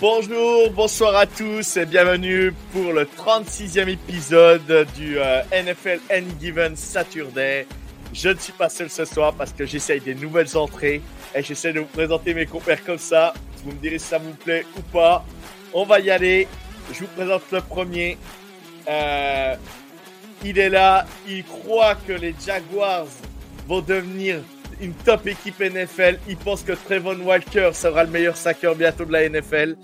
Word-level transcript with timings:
Bonjour, 0.00 0.70
bonsoir 0.70 1.14
à 1.14 1.26
tous 1.26 1.76
et 1.76 1.84
bienvenue 1.84 2.54
pour 2.72 2.94
le 2.94 3.04
36e 3.04 3.86
épisode 3.86 4.86
du 4.96 5.18
euh, 5.18 5.42
NFL 5.52 6.00
Any 6.08 6.32
Given 6.40 6.74
Saturday. 6.74 7.66
Je 8.14 8.30
ne 8.30 8.38
suis 8.38 8.54
pas 8.54 8.70
seul 8.70 8.88
ce 8.88 9.04
soir 9.04 9.34
parce 9.34 9.52
que 9.52 9.66
j'essaye 9.66 10.00
des 10.00 10.14
nouvelles 10.14 10.56
entrées 10.56 11.02
et 11.34 11.42
j'essaie 11.42 11.74
de 11.74 11.80
vous 11.80 11.86
présenter 11.86 12.32
mes 12.32 12.46
compères 12.46 12.82
comme 12.82 12.96
ça. 12.96 13.34
Vous 13.62 13.72
me 13.72 13.76
direz 13.76 13.98
si 13.98 14.06
ça 14.06 14.16
vous 14.16 14.32
plaît 14.32 14.64
ou 14.78 14.80
pas. 14.80 15.22
On 15.74 15.84
va 15.84 16.00
y 16.00 16.10
aller. 16.10 16.48
Je 16.90 17.00
vous 17.00 17.08
présente 17.14 17.42
le 17.52 17.60
premier. 17.60 18.16
Euh, 18.88 19.54
il 20.42 20.58
est 20.58 20.70
là. 20.70 21.04
Il 21.28 21.44
croit 21.44 21.94
que 21.94 22.14
les 22.14 22.34
Jaguars 22.42 23.04
vont 23.68 23.82
devenir 23.82 24.40
une 24.80 24.92
top 24.92 25.26
équipe 25.26 25.60
NFL. 25.60 26.18
Il 26.28 26.36
pense 26.36 26.62
que 26.62 26.72
Trevon 26.72 27.20
Walker 27.20 27.70
sera 27.72 28.04
le 28.04 28.10
meilleur 28.10 28.36
sacker 28.36 28.74
bientôt 28.74 29.04
de 29.04 29.12
la 29.12 29.28
NFL. 29.28 29.76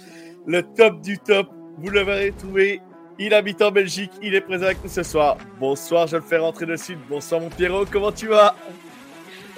Le 0.47 0.63
top 0.63 1.01
du 1.01 1.19
top, 1.19 1.49
vous 1.79 1.91
le 1.91 2.03
verrez 2.03 2.33
trouver. 2.33 2.81
Il 3.19 3.33
habite 3.33 3.63
en 3.63 3.71
Belgique, 3.71 4.11
il 4.23 4.35
est 4.35 4.43
présent 4.43 4.67
avec 4.67 4.83
nous 4.85 4.91
ce 4.91 5.03
soir. 5.03 5.39
Bonsoir, 5.59 6.07
je 6.07 6.17
le 6.17 6.23
fais 6.23 6.37
rentrer 6.37 6.67
de 6.67 6.77
suite. 6.77 6.99
Bonsoir 7.09 7.41
mon 7.41 7.49
Pierrot, 7.49 7.87
comment 7.91 8.13
tu 8.13 8.27
vas? 8.27 8.55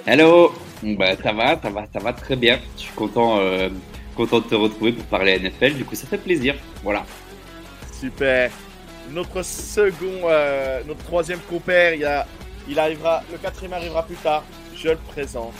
Hello, 0.05 0.53
bah, 0.81 1.15
ça 1.21 1.33
va, 1.33 1.59
ça 1.61 1.69
va, 1.69 1.85
ça 1.91 1.99
va 1.99 2.13
très 2.13 2.37
bien. 2.37 2.59
Je 2.77 2.83
suis 2.83 2.93
content, 2.93 3.39
euh, 3.39 3.69
content 4.15 4.39
de 4.39 4.45
te 4.45 4.55
retrouver 4.55 4.93
pour 4.93 5.05
parler 5.05 5.37
NFL. 5.37 5.73
Du 5.73 5.83
coup, 5.83 5.95
ça 5.95 6.07
fait 6.07 6.17
plaisir. 6.17 6.55
Voilà. 6.83 7.05
Super. 7.91 8.49
Notre 9.11 9.43
second, 9.43 10.21
euh, 10.23 10.81
notre 10.87 11.03
troisième 11.03 11.39
compère, 11.39 11.93
il, 11.95 12.05
a, 12.05 12.25
il 12.69 12.79
arrivera, 12.79 13.23
le 13.31 13.37
quatrième 13.37 13.73
arrivera 13.73 14.03
plus 14.05 14.15
tard 14.15 14.43
je 14.81 14.89
le 14.89 14.97
présente. 14.97 15.53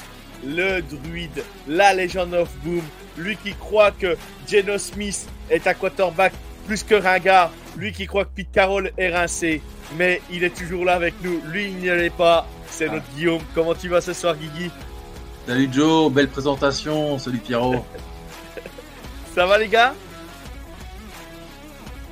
Le 0.45 0.81
druide, 0.81 1.44
la 1.67 1.94
Legend 1.94 2.34
of 2.34 2.50
Boom, 2.64 2.81
lui 3.17 3.36
qui 3.36 3.53
croit 3.53 3.92
que 3.92 4.16
Geno 4.48 4.78
Smith 4.78 5.28
est 5.50 5.67
un 5.67 5.73
quarterback 5.73 6.34
plus 6.66 6.84
que 6.84 6.95
ringard, 6.95 7.52
lui 7.78 7.92
qui 7.92 8.06
croit 8.06 8.26
que 8.26 8.30
Pete 8.36 8.52
Carroll 8.52 8.92
est 8.98 9.14
rincé, 9.14 9.61
mais 9.98 10.22
il 10.31 10.44
est 10.44 10.56
toujours 10.56 10.86
là 10.86 10.94
avec 10.94 11.16
nous. 11.22 11.42
Lui, 11.48 11.66
il 11.66 11.78
n'y 11.78 11.89
allait 11.89 12.09
pas. 12.09 12.48
C'est 12.70 12.88
notre 12.88 13.09
Guillaume. 13.16 13.42
Comment 13.56 13.73
tu 13.73 13.89
vas 13.89 14.02
ce 14.02 14.14
soir, 14.14 14.36
Guigui? 14.36 14.72
Salut 15.48 15.70
Joe, 15.72 16.11
belle 16.11 16.30
présentation. 16.30 17.17
Salut 17.17 17.39
Pierrot. 17.39 17.83
ça 19.36 19.45
va, 19.45 19.58
les 19.58 19.67
gars? 19.67 19.94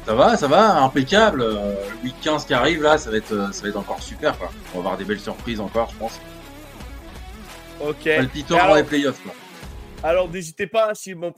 Ça 0.05 0.15
va, 0.15 0.37
ça 0.37 0.47
va, 0.47 0.81
impeccable. 0.81 1.45
Le 1.45 2.03
week 2.03 2.15
15 2.21 2.45
qui 2.45 2.53
arrive 2.53 2.81
là, 2.81 2.97
ça 2.97 3.11
va 3.11 3.17
être, 3.17 3.53
ça 3.53 3.61
va 3.61 3.69
être 3.69 3.77
encore 3.77 4.01
super. 4.01 4.35
On 4.73 4.77
va 4.77 4.79
avoir 4.79 4.97
des 4.97 5.05
belles 5.05 5.19
surprises 5.19 5.59
encore, 5.59 5.89
je 5.93 5.97
pense. 5.97 6.19
Ok. 7.81 8.03
Palpitant 8.03 8.57
alors, 8.57 8.75
les 8.75 8.83
playoffs. 8.83 9.21
Alors 10.03 10.29
n'hésitez 10.29 10.67
pas, 10.67 10.93
si 10.93 11.15
mon 11.15 11.33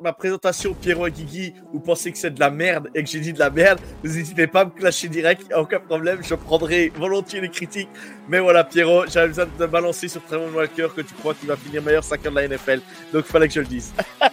ma 0.00 0.14
présentation 0.14 0.72
Pierrot 0.72 1.08
et 1.08 1.10
Guigui, 1.10 1.52
vous 1.72 1.80
pensez 1.80 2.10
que 2.10 2.16
c'est 2.16 2.30
de 2.30 2.40
la 2.40 2.50
merde 2.50 2.88
et 2.94 3.04
que 3.04 3.10
j'ai 3.10 3.20
dit 3.20 3.34
de 3.34 3.38
la 3.38 3.50
merde, 3.50 3.78
n'hésitez 4.02 4.46
pas 4.46 4.62
à 4.62 4.64
me 4.64 4.70
clasher 4.70 5.08
direct, 5.08 5.52
aucun 5.54 5.78
problème, 5.78 6.20
je 6.22 6.34
prendrai 6.34 6.90
volontiers 6.96 7.42
les 7.42 7.50
critiques. 7.50 7.90
Mais 8.26 8.38
voilà 8.38 8.64
Pierrot, 8.64 9.06
j'avais 9.08 9.28
besoin 9.28 9.46
de 9.58 9.66
balancer 9.66 10.08
sur 10.08 10.24
Trevor 10.24 10.54
Walker 10.54 10.88
que 10.96 11.02
tu 11.02 11.12
crois 11.14 11.34
qu'il 11.34 11.48
va 11.48 11.56
finir 11.56 11.82
meilleur 11.82 12.02
5 12.02 12.22
de 12.22 12.30
la 12.30 12.48
NFL, 12.48 12.80
donc 13.12 13.26
il 13.26 13.30
fallait 13.30 13.48
que 13.48 13.54
je 13.54 13.60
le 13.60 13.66
dise. 13.66 13.92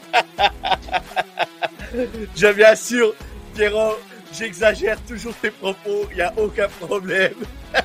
je 2.36 2.54
bien 2.54 2.76
sûr, 2.76 3.14
Pierrot, 3.54 3.98
j'exagère 4.32 5.02
toujours 5.02 5.36
tes 5.36 5.52
propos, 5.52 6.08
il 6.12 6.16
n'y 6.16 6.22
a 6.22 6.34
aucun 6.38 6.70
problème. 6.80 7.34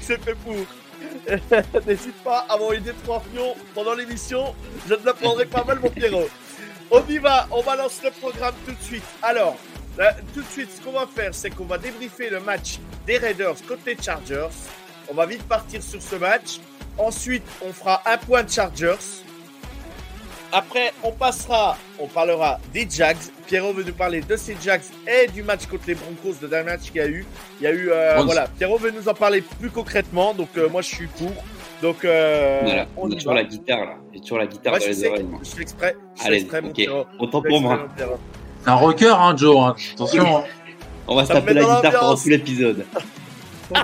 c'est 0.00 0.22
fait 0.22 0.34
pour. 0.36 0.56
N'hésite 1.86 2.22
pas 2.22 2.46
à 2.48 2.56
m'envoyer 2.56 2.80
des 2.80 2.92
trois 3.04 3.20
pions 3.20 3.54
pendant 3.74 3.94
l'émission. 3.94 4.54
Je 4.88 4.94
te 4.94 5.04
le 5.04 5.12
prendrai 5.12 5.46
pas 5.46 5.64
mal, 5.64 5.80
mon 5.80 5.90
Pierrot. 5.90 6.28
On 6.90 7.02
y 7.08 7.18
va, 7.18 7.48
on 7.50 7.62
balance 7.62 8.00
le 8.04 8.10
programme 8.10 8.54
tout 8.64 8.72
de 8.72 8.82
suite. 8.82 9.04
Alors, 9.22 9.56
tout 10.34 10.42
de 10.42 10.48
suite, 10.48 10.70
ce 10.70 10.80
qu'on 10.80 10.92
va 10.92 11.06
faire, 11.06 11.34
c'est 11.34 11.50
qu'on 11.50 11.64
va 11.64 11.78
débriefer 11.78 12.30
le 12.30 12.40
match 12.40 12.78
des 13.06 13.18
Raiders 13.18 13.56
les 13.86 13.96
Chargers. 14.00 14.48
On 15.08 15.14
va 15.14 15.26
vite 15.26 15.42
partir 15.44 15.82
sur 15.82 16.00
ce 16.00 16.16
match. 16.16 16.60
Ensuite, 16.98 17.44
on 17.64 17.72
fera 17.72 18.02
un 18.06 18.18
point 18.18 18.44
de 18.44 18.50
Chargers. 18.50 19.22
Après, 20.56 20.90
on 21.02 21.12
passera, 21.12 21.76
on 21.98 22.06
parlera 22.06 22.58
des 22.72 22.88
Jags. 22.88 23.18
Pierrot 23.46 23.74
veut 23.74 23.84
nous 23.84 23.92
parler 23.92 24.22
de 24.22 24.36
ces 24.36 24.56
Jags 24.58 24.80
et 25.06 25.26
du 25.26 25.42
match 25.42 25.66
contre 25.66 25.82
les 25.86 25.94
Broncos, 25.94 26.36
le 26.40 26.48
dernier 26.48 26.70
match 26.70 26.84
qu'il 26.84 26.96
y 26.96 27.00
a 27.00 27.08
eu. 27.08 27.26
Il 27.60 27.64
y 27.64 27.66
a 27.66 27.72
eu, 27.72 27.90
euh, 27.90 28.22
voilà, 28.24 28.46
Pierrot 28.46 28.78
veut 28.78 28.90
nous 28.90 29.06
en 29.06 29.12
parler 29.12 29.42
plus 29.42 29.68
concrètement, 29.68 30.32
donc 30.32 30.48
euh, 30.56 30.70
moi 30.70 30.80
je 30.80 30.94
suis 30.94 31.08
pour. 31.08 31.30
Donc, 31.82 32.06
euh, 32.06 32.60
voilà, 32.62 32.86
on, 32.96 33.12
a 33.12 33.14
toujours 33.14 33.34
la 33.34 33.44
guitare 33.44 33.84
là. 33.84 33.96
J'ai 34.14 34.20
toujours 34.20 34.38
la 34.38 34.46
guitare 34.46 34.78
dans 34.78 34.86
les 34.86 35.06
oreilles. 35.06 35.26
Je 35.42 35.50
fais 35.50 35.60
exprès. 35.60 35.94
Allez, 36.24 36.46
ok. 36.50 36.88
Autant 37.18 37.42
pour 37.42 37.60
moi. 37.60 37.88
C'est 37.98 38.70
un 38.70 38.74
rocker, 38.76 39.14
hein, 39.14 39.36
Joe. 39.36 39.58
Hein. 39.58 39.76
Attention. 39.92 40.38
Hein. 40.38 40.44
on 41.06 41.16
va 41.16 41.26
se 41.26 41.34
taper 41.34 41.52
la 41.52 41.64
guitare 41.64 42.00
pendant 42.00 42.16
tout 42.16 42.28
l'épisode. 42.30 42.86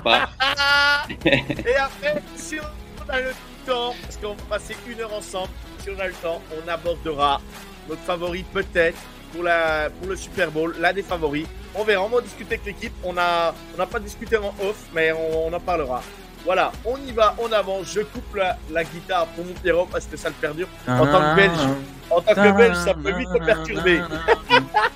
et 1.23 1.75
après, 1.75 2.23
si 2.35 2.55
on 2.57 3.11
a 3.11 3.19
le 3.19 3.31
temps, 3.67 3.93
parce 4.01 4.17
qu'on 4.17 4.29
va 4.29 4.57
passer 4.57 4.75
une 4.89 5.01
heure 5.01 5.13
ensemble, 5.13 5.49
si 5.83 5.89
on 5.89 5.99
a 5.99 6.07
le 6.07 6.13
temps, 6.13 6.41
on 6.51 6.67
abordera 6.67 7.41
notre 7.89 8.01
favori 8.01 8.43
peut-être 8.53 8.97
pour, 9.33 9.43
la, 9.43 9.89
pour 9.89 10.09
le 10.09 10.15
Super 10.15 10.49
Bowl, 10.49 10.75
l'un 10.79 10.93
des 10.93 11.03
favoris. 11.03 11.45
On 11.75 11.83
verra, 11.83 12.03
on 12.03 12.09
va 12.09 12.21
discuter 12.21 12.55
avec 12.55 12.65
l'équipe. 12.65 12.93
On 13.03 13.13
n'a 13.13 13.53
on 13.77 13.85
pas 13.85 13.99
discuté 13.99 14.37
en 14.37 14.53
off, 14.61 14.77
mais 14.93 15.11
on, 15.11 15.51
en 15.51 15.59
parlera. 15.59 16.01
Voilà, 16.45 16.71
on 16.85 16.97
y 16.97 17.11
va, 17.11 17.35
on 17.39 17.51
avance. 17.51 17.87
Je 17.93 18.01
coupe 18.01 18.35
la, 18.35 18.57
la 18.71 18.83
guitare 18.83 19.25
pour 19.27 19.45
mon 19.45 19.53
Pierrot 19.53 19.87
parce 19.91 20.05
que 20.05 20.15
ça 20.15 20.29
le 20.29 20.35
perdure. 20.35 20.67
En 20.87 21.05
tant 21.05 21.19
que 21.19 21.35
Belge, 21.35 21.75
en 22.09 22.21
tant 22.21 22.33
que 22.33 22.57
Belge, 22.57 22.77
ça 22.77 22.93
peut 22.93 23.13
vite 23.13 23.29
te 23.33 23.43
perturber. 23.43 24.01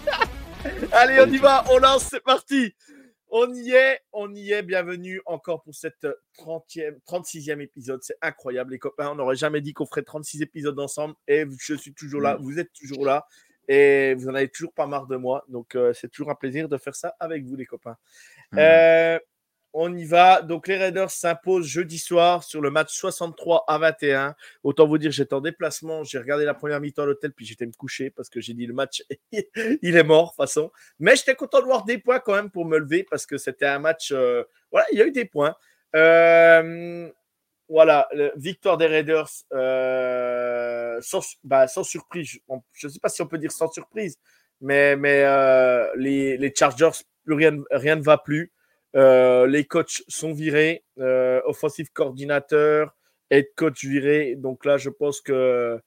Allez, 0.91 1.19
on 1.21 1.31
y 1.31 1.37
va, 1.37 1.63
on 1.71 1.77
lance, 1.79 2.07
c'est 2.11 2.23
parti. 2.23 2.73
On 3.29 3.53
y 3.53 3.71
est, 3.71 3.99
on 4.13 4.33
y 4.33 4.53
est. 4.53 4.63
Bienvenue 4.63 5.21
encore 5.25 5.61
pour 5.61 5.75
cette 5.75 6.07
30e, 6.37 6.97
36e 7.05 7.59
épisode. 7.59 8.01
C'est 8.01 8.15
incroyable, 8.21 8.71
les 8.71 8.79
copains. 8.79 9.09
On 9.09 9.15
n'aurait 9.15 9.35
jamais 9.35 9.59
dit 9.59 9.73
qu'on 9.73 9.85
ferait 9.85 10.03
36 10.03 10.41
épisodes 10.41 10.79
ensemble. 10.79 11.13
Et 11.27 11.43
je 11.59 11.73
suis 11.73 11.93
toujours 11.93 12.21
là. 12.21 12.37
Vous 12.39 12.57
êtes 12.57 12.71
toujours 12.71 13.05
là. 13.05 13.27
Et 13.67 14.13
vous 14.13 14.27
n'en 14.27 14.35
avez 14.35 14.47
toujours 14.47 14.71
pas 14.71 14.87
marre 14.87 15.07
de 15.07 15.17
moi. 15.17 15.43
Donc, 15.49 15.75
euh, 15.75 15.91
c'est 15.93 16.07
toujours 16.07 16.31
un 16.31 16.35
plaisir 16.35 16.69
de 16.69 16.77
faire 16.77 16.95
ça 16.95 17.17
avec 17.19 17.43
vous, 17.43 17.57
les 17.57 17.65
copains. 17.65 17.97
Euh, 18.55 19.19
on 19.79 19.95
y 19.95 20.05
va. 20.05 20.41
Donc, 20.41 20.67
les 20.67 20.75
Raiders 20.75 21.11
s'imposent 21.11 21.67
jeudi 21.67 21.99
soir 21.99 22.43
sur 22.43 22.61
le 22.61 22.71
match 22.71 22.95
63 22.95 23.63
à 23.67 23.77
21. 23.77 24.35
Autant 24.63 24.87
vous 24.87 24.97
dire, 24.97 25.11
j'étais 25.11 25.35
en 25.35 25.41
déplacement. 25.41 26.03
J'ai 26.03 26.17
regardé 26.17 26.45
la 26.45 26.55
première 26.55 26.81
mi-temps 26.81 27.03
à 27.03 27.05
l'hôtel, 27.05 27.31
puis 27.31 27.45
j'étais 27.45 27.67
me 27.67 27.71
coucher 27.73 28.09
parce 28.09 28.27
que 28.27 28.41
j'ai 28.41 28.55
dit 28.55 28.65
le 28.65 28.73
match, 28.73 29.03
il 29.31 29.95
est 29.95 30.03
mort, 30.03 30.23
de 30.23 30.29
toute 30.29 30.37
façon. 30.37 30.71
Mais 30.97 31.15
j'étais 31.15 31.35
content 31.35 31.59
de 31.59 31.65
voir 31.65 31.85
des 31.85 31.99
points 31.99 32.19
quand 32.19 32.33
même 32.33 32.49
pour 32.49 32.65
me 32.65 32.79
lever 32.79 33.03
parce 33.03 33.27
que 33.27 33.37
c'était 33.37 33.67
un 33.67 33.77
match. 33.77 34.11
Euh, 34.11 34.43
voilà, 34.71 34.87
il 34.91 34.97
y 34.97 35.01
a 35.03 35.05
eu 35.05 35.11
des 35.11 35.25
points. 35.25 35.55
Euh, 35.95 37.07
voilà, 37.69 38.09
victoire 38.35 38.77
des 38.77 38.87
Raiders 38.87 39.29
euh, 39.53 40.97
sans, 41.01 41.21
bah, 41.43 41.67
sans, 41.67 41.83
surprise. 41.83 42.39
Je 42.73 42.87
ne 42.87 42.91
sais 42.91 42.99
pas 42.99 43.09
si 43.09 43.21
on 43.21 43.27
peut 43.27 43.37
dire 43.37 43.51
sans 43.51 43.71
surprise, 43.71 44.17
mais, 44.59 44.95
les, 45.95 46.35
les, 46.35 46.53
Chargers, 46.55 47.03
plus 47.25 47.35
rien 47.35 47.95
ne 47.95 48.01
va 48.01 48.17
plus. 48.17 48.51
Euh, 48.95 49.47
les 49.47 49.65
coachs 49.65 50.03
sont 50.07 50.33
virés, 50.33 50.83
euh, 50.99 51.41
offensive 51.45 51.91
coordinateur, 51.93 52.95
head 53.29 53.47
coach 53.55 53.83
viré. 53.83 54.35
Donc 54.35 54.65
là, 54.65 54.77
je 54.77 54.89
pense 54.89 55.21
que 55.21 55.79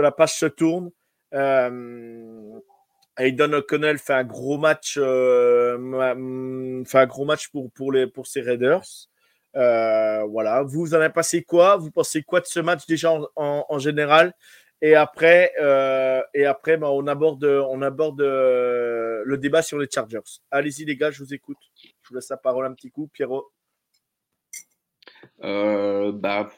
la 0.00 0.12
page 0.12 0.34
se 0.34 0.46
tourne. 0.46 0.90
Euh, 1.34 2.58
Aidan 3.18 3.52
O'Connell 3.52 3.98
fait 3.98 4.14
un 4.14 4.24
gros 4.24 4.58
match, 4.58 4.96
euh, 4.98 5.78
match 5.78 7.48
pour 7.50 7.70
pour 7.72 8.26
ses 8.26 8.40
Raiders. 8.40 9.08
Euh, 9.56 10.24
voilà. 10.24 10.62
Vous 10.62 10.94
en 10.94 11.00
avez 11.00 11.12
passé 11.12 11.42
quoi? 11.42 11.76
Vous 11.76 11.90
pensez 11.90 12.22
quoi 12.22 12.40
de 12.40 12.46
ce 12.46 12.60
match 12.60 12.86
déjà 12.86 13.12
en, 13.36 13.78
général? 13.78 14.32
Et 14.82 14.94
après, 14.94 15.52
bah, 15.58 16.90
on 16.90 17.06
aborde, 17.06 17.44
on 17.44 17.82
aborde 17.82 18.20
le 18.20 19.36
débat 19.36 19.62
sur 19.62 19.78
les 19.78 19.88
Chargers. 19.92 20.40
Allez-y 20.50 20.84
les 20.84 20.96
gars, 20.96 21.10
je 21.10 21.22
vous 21.22 21.34
écoute. 21.34 21.58
Laisse 22.12 22.28
la 22.28 22.36
parole 22.36 22.66
un 22.66 22.74
petit 22.74 22.90
coup, 22.90 23.08
Pierrot? 23.12 23.50
Euh, 25.42 26.12
bah, 26.12 26.50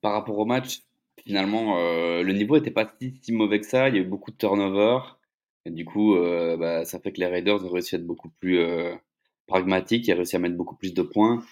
par 0.00 0.12
rapport 0.12 0.38
au 0.38 0.44
match, 0.46 0.82
finalement, 1.24 1.78
euh, 1.78 2.22
le 2.22 2.32
niveau 2.32 2.56
était 2.56 2.70
pas 2.70 2.90
si, 3.00 3.32
mauvais 3.32 3.60
que 3.60 3.66
ça. 3.66 3.88
Il 3.88 3.96
y 3.96 3.98
a 3.98 4.02
eu 4.02 4.04
beaucoup 4.04 4.30
de 4.30 4.36
turnover. 4.36 4.98
Du 5.66 5.84
coup, 5.84 6.16
euh, 6.16 6.56
bah, 6.56 6.84
ça 6.84 6.98
fait 7.00 7.12
que 7.12 7.20
les 7.20 7.26
Raiders 7.26 7.64
ont 7.64 7.70
réussi 7.70 7.94
à 7.96 7.98
être 7.98 8.06
beaucoup 8.06 8.30
plus 8.40 8.60
pragmatiques 9.46 10.08
et 10.08 10.14
réussi 10.14 10.36
à 10.36 10.38
mettre 10.38 10.56
beaucoup 10.56 10.76
plus 10.76 10.94
de 10.94 11.02
points. 11.02 11.42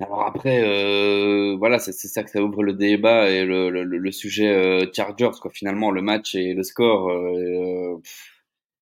Alors 0.00 0.22
après, 0.22 1.56
voilà, 1.56 1.78
c'est 1.78 1.92
ça 1.92 2.22
que 2.22 2.30
ça 2.30 2.42
ouvre 2.42 2.62
le 2.62 2.72
débat 2.72 3.30
et 3.30 3.44
le, 3.44 4.10
sujet 4.12 4.90
Chargers, 4.92 5.38
quoi. 5.40 5.50
Finalement, 5.50 5.90
le 5.90 6.02
match 6.02 6.34
et 6.34 6.54
le 6.54 6.62
score, 6.62 7.10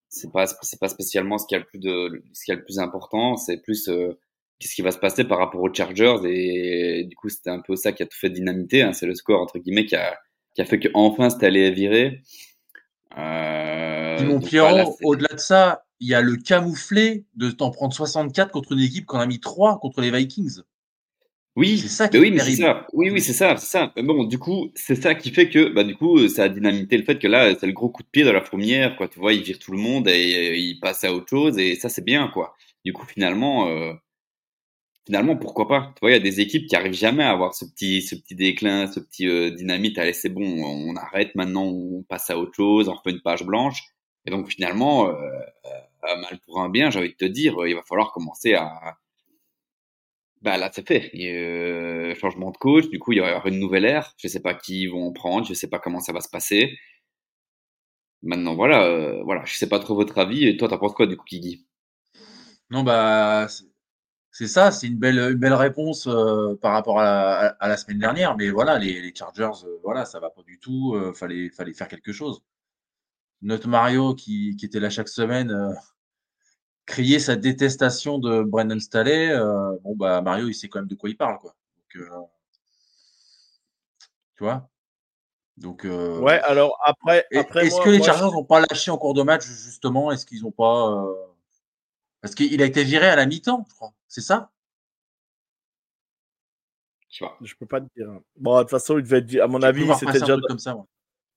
c'est 0.08 0.30
pas 0.32 0.46
c'est 0.46 0.80
pas 0.80 0.88
spécialement 0.88 1.38
ce 1.38 1.46
qui 1.46 1.54
a 1.54 1.58
le 1.58 1.64
plus 1.64 1.78
de 1.78 2.22
ce 2.32 2.44
qui 2.44 2.52
a 2.52 2.54
le 2.54 2.64
plus 2.64 2.78
important. 2.78 3.36
C'est 3.36 3.58
plus 3.58 3.88
euh, 3.88 4.18
qu'est-ce 4.58 4.74
qui 4.74 4.82
va 4.82 4.90
se 4.90 4.98
passer 4.98 5.24
par 5.24 5.38
rapport 5.38 5.60
aux 5.60 5.72
Chargers 5.72 6.18
et, 6.24 7.04
du 7.04 7.16
coup, 7.16 7.28
c'était 7.28 7.50
un 7.50 7.60
peu 7.60 7.76
ça 7.76 7.92
qui 7.92 8.02
a 8.02 8.06
tout 8.06 8.18
fait 8.18 8.30
dynamiter. 8.30 8.82
Hein. 8.82 8.92
C'est 8.92 9.06
le 9.06 9.14
score 9.14 9.40
entre 9.40 9.58
guillemets 9.58 9.86
qui 9.86 9.96
a 9.96 10.18
qui 10.54 10.62
a 10.62 10.64
fait 10.64 10.78
que 10.78 10.88
enfin 10.94 11.30
c'était 11.30 11.46
allé 11.46 11.70
virer. 11.70 12.22
Euh, 13.18 14.22
mon 14.24 14.38
voilà, 14.38 14.86
au-delà 15.02 15.34
de 15.34 15.40
ça, 15.40 15.84
il 16.00 16.08
y 16.08 16.14
a 16.14 16.20
le 16.20 16.36
camouflé 16.36 17.24
de 17.34 17.50
t'en 17.50 17.70
prendre 17.70 17.94
64 17.94 18.50
contre 18.50 18.72
une 18.72 18.80
équipe 18.80 19.06
qu'on 19.06 19.18
a 19.18 19.26
mis 19.26 19.40
3 19.40 19.78
contre 19.80 20.00
les 20.00 20.10
Vikings. 20.10 20.60
Oui, 21.56 21.78
C'est 21.78 21.88
ça 21.88 22.08
qui 22.08 22.18
oui, 22.18 22.30
mais 22.30 22.40
c'est 22.40 22.52
ça. 22.52 22.86
Oui, 22.92 23.08
oui, 23.10 23.20
c'est 23.22 23.32
ça, 23.32 23.56
c'est 23.56 23.66
ça. 23.66 23.92
Bon, 24.02 24.24
du 24.24 24.38
coup, 24.38 24.70
c'est 24.74 24.94
ça 25.00 25.14
qui 25.14 25.30
fait 25.30 25.48
que, 25.48 25.70
bah, 25.72 25.84
du 25.84 25.96
coup, 25.96 26.28
ça 26.28 26.44
a 26.44 26.48
dynamité 26.50 26.98
le 26.98 27.04
fait 27.04 27.18
que 27.18 27.26
là, 27.28 27.54
c'est 27.58 27.66
le 27.66 27.72
gros 27.72 27.88
coup 27.88 28.02
de 28.02 28.08
pied 28.08 28.24
dans 28.24 28.32
la 28.32 28.42
fourmière, 28.42 28.94
quoi. 28.96 29.08
Tu 29.08 29.18
vois, 29.18 29.32
il 29.32 29.42
vire 29.42 29.58
tout 29.58 29.72
le 29.72 29.78
monde 29.78 30.06
et 30.08 30.50
euh, 30.52 30.56
il 30.56 30.78
passe 30.80 31.02
à 31.04 31.12
autre 31.14 31.28
chose 31.30 31.58
et 31.58 31.74
ça, 31.76 31.88
c'est 31.88 32.04
bien, 32.04 32.28
quoi. 32.28 32.54
Du 32.84 32.92
coup, 32.92 33.06
finalement, 33.06 33.68
euh, 33.68 33.94
finalement, 35.06 35.36
pourquoi 35.36 35.68
pas? 35.68 35.92
Tu 35.94 36.00
vois, 36.00 36.10
il 36.10 36.14
y 36.14 36.16
a 36.16 36.20
des 36.20 36.40
équipes 36.40 36.66
qui 36.66 36.76
arrivent 36.76 36.92
jamais 36.92 37.22
à 37.24 37.30
avoir 37.30 37.54
ce 37.54 37.64
petit, 37.64 38.02
ce 38.02 38.14
petit 38.16 38.34
déclin, 38.34 38.86
ce 38.90 39.00
petit 39.00 39.28
euh, 39.28 39.50
dynamite. 39.50 39.98
Allez, 39.98 40.12
c'est 40.12 40.28
bon, 40.28 40.44
on 40.44 40.96
arrête 40.96 41.34
maintenant, 41.34 41.64
on 41.66 42.02
passe 42.02 42.30
à 42.30 42.38
autre 42.38 42.54
chose, 42.54 42.88
on 42.88 42.94
refait 42.94 43.10
une 43.10 43.20
page 43.22 43.44
blanche. 43.44 43.82
Et 44.26 44.30
donc, 44.30 44.48
finalement, 44.48 45.08
euh, 45.08 45.12
euh, 45.14 46.16
mal 46.20 46.38
pour 46.46 46.60
un 46.60 46.68
bien, 46.68 46.90
j'ai 46.90 46.98
envie 46.98 47.10
de 47.10 47.14
te 47.14 47.24
dire, 47.24 47.60
euh, 47.62 47.68
il 47.68 47.74
va 47.76 47.82
falloir 47.82 48.12
commencer 48.12 48.54
à 48.54 48.96
bah 50.46 50.56
là, 50.58 50.70
c'est 50.72 50.86
fait. 50.86 51.10
Il 51.12 51.22
y 51.22 51.28
a, 51.28 51.32
euh, 51.32 52.14
changement 52.14 52.52
de 52.52 52.56
coach, 52.56 52.88
du 52.88 53.00
coup, 53.00 53.10
il 53.12 53.18
y 53.18 53.20
avoir 53.20 53.46
une 53.48 53.58
nouvelle 53.58 53.84
ère. 53.84 54.14
Je 54.16 54.28
sais 54.28 54.40
pas 54.40 54.54
qui 54.54 54.86
vont 54.86 55.08
en 55.08 55.12
prendre, 55.12 55.44
je 55.46 55.54
sais 55.54 55.68
pas 55.68 55.80
comment 55.80 56.00
ça 56.00 56.12
va 56.12 56.20
se 56.20 56.28
passer. 56.28 56.78
Maintenant, 58.22 58.54
voilà, 58.54 58.84
euh, 58.84 59.22
voilà, 59.24 59.44
je 59.46 59.56
sais 59.56 59.68
pas 59.68 59.78
trop 59.78 59.94
votre 59.94 60.18
avis. 60.18 60.46
Et 60.46 60.56
toi, 60.56 60.68
t'en 60.68 60.78
penses 60.78 60.94
quoi 60.94 61.06
du 61.06 61.16
coup, 61.16 61.24
Kiki? 61.24 61.66
Non, 62.70 62.82
bah, 62.84 63.46
c'est- 64.30 64.46
ça, 64.48 64.70
c'est 64.72 64.88
une 64.88 64.98
belle, 64.98 65.18
une 65.18 65.34
belle 65.38 65.54
réponse 65.54 66.06
euh, 66.08 66.56
par 66.62 66.72
rapport 66.74 67.00
à 67.00 67.56
la, 67.60 67.76
semaine 67.76 67.98
dernière. 68.00 68.36
Mais 68.36 68.50
voilà, 68.50 68.78
les, 68.78 69.14
Chargers, 69.14 69.64
euh, 69.66 69.78
voilà, 69.84 70.04
ça 70.04 70.20
va 70.20 70.30
pas 70.30 70.42
du 70.42 70.58
tout. 70.60 70.94
euh, 70.94 71.12
fallait, 71.14 71.50
fallait 71.50 71.74
faire 71.74 71.88
quelque 71.88 72.12
chose. 72.12 72.42
Notre 73.42 73.68
Mario, 73.68 74.14
qui, 74.14 74.56
qui 74.56 74.66
était 74.66 74.80
là 74.80 74.90
chaque 74.90 75.08
semaine, 75.08 75.74
criait 76.86 77.18
sa 77.18 77.36
détestation 77.36 78.18
de 78.18 78.42
Brandon 78.42 78.78
Staley. 78.80 79.30
euh, 79.30 79.76
bon, 79.82 79.96
bah, 79.96 80.20
Mario, 80.22 80.48
il 80.48 80.54
sait 80.54 80.68
quand 80.68 80.78
même 80.78 80.88
de 80.88 80.94
quoi 80.94 81.10
il 81.10 81.16
parle, 81.16 81.38
quoi. 81.38 81.54
Donc, 81.76 81.96
euh, 82.02 82.08
tu 84.36 84.44
vois? 84.44 84.68
Donc, 85.56 85.84
euh, 85.84 86.18
Ouais, 86.20 86.40
alors 86.40 86.78
après, 86.84 87.26
Est-ce 87.30 87.80
que 87.82 87.90
les 87.90 88.02
Chargers 88.02 88.30
n'ont 88.32 88.44
pas 88.44 88.60
lâché 88.60 88.90
en 88.90 88.98
cours 88.98 89.14
de 89.14 89.22
match, 89.22 89.44
justement? 89.44 90.12
Est-ce 90.12 90.24
qu'ils 90.26 90.42
n'ont 90.42 90.52
pas. 90.52 90.92
euh, 90.92 91.14
Parce 92.20 92.34
qu'il 92.34 92.62
a 92.62 92.66
été 92.66 92.84
viré 92.84 93.08
à 93.08 93.16
la 93.16 93.26
mi-temps, 93.26 93.64
je 93.68 93.74
crois. 93.74 93.92
C'est 94.06 94.20
ça? 94.20 94.50
Je 97.08 97.18
sais 97.18 97.24
pas. 97.24 97.38
je 97.40 97.54
peux 97.54 97.66
pas 97.66 97.80
te 97.80 97.86
dire. 97.96 98.08
Bon, 98.36 98.56
de 98.58 98.62
toute 98.62 98.70
façon, 98.70 98.98
il 98.98 99.02
devait 99.02 99.18
être, 99.18 99.40
à 99.40 99.46
mon 99.46 99.62
avis, 99.62 99.86
c'était 99.98 100.20
déjà. 100.20 100.36
comme 100.46 100.58
ça. 100.58 100.76
ouais. 100.76 100.82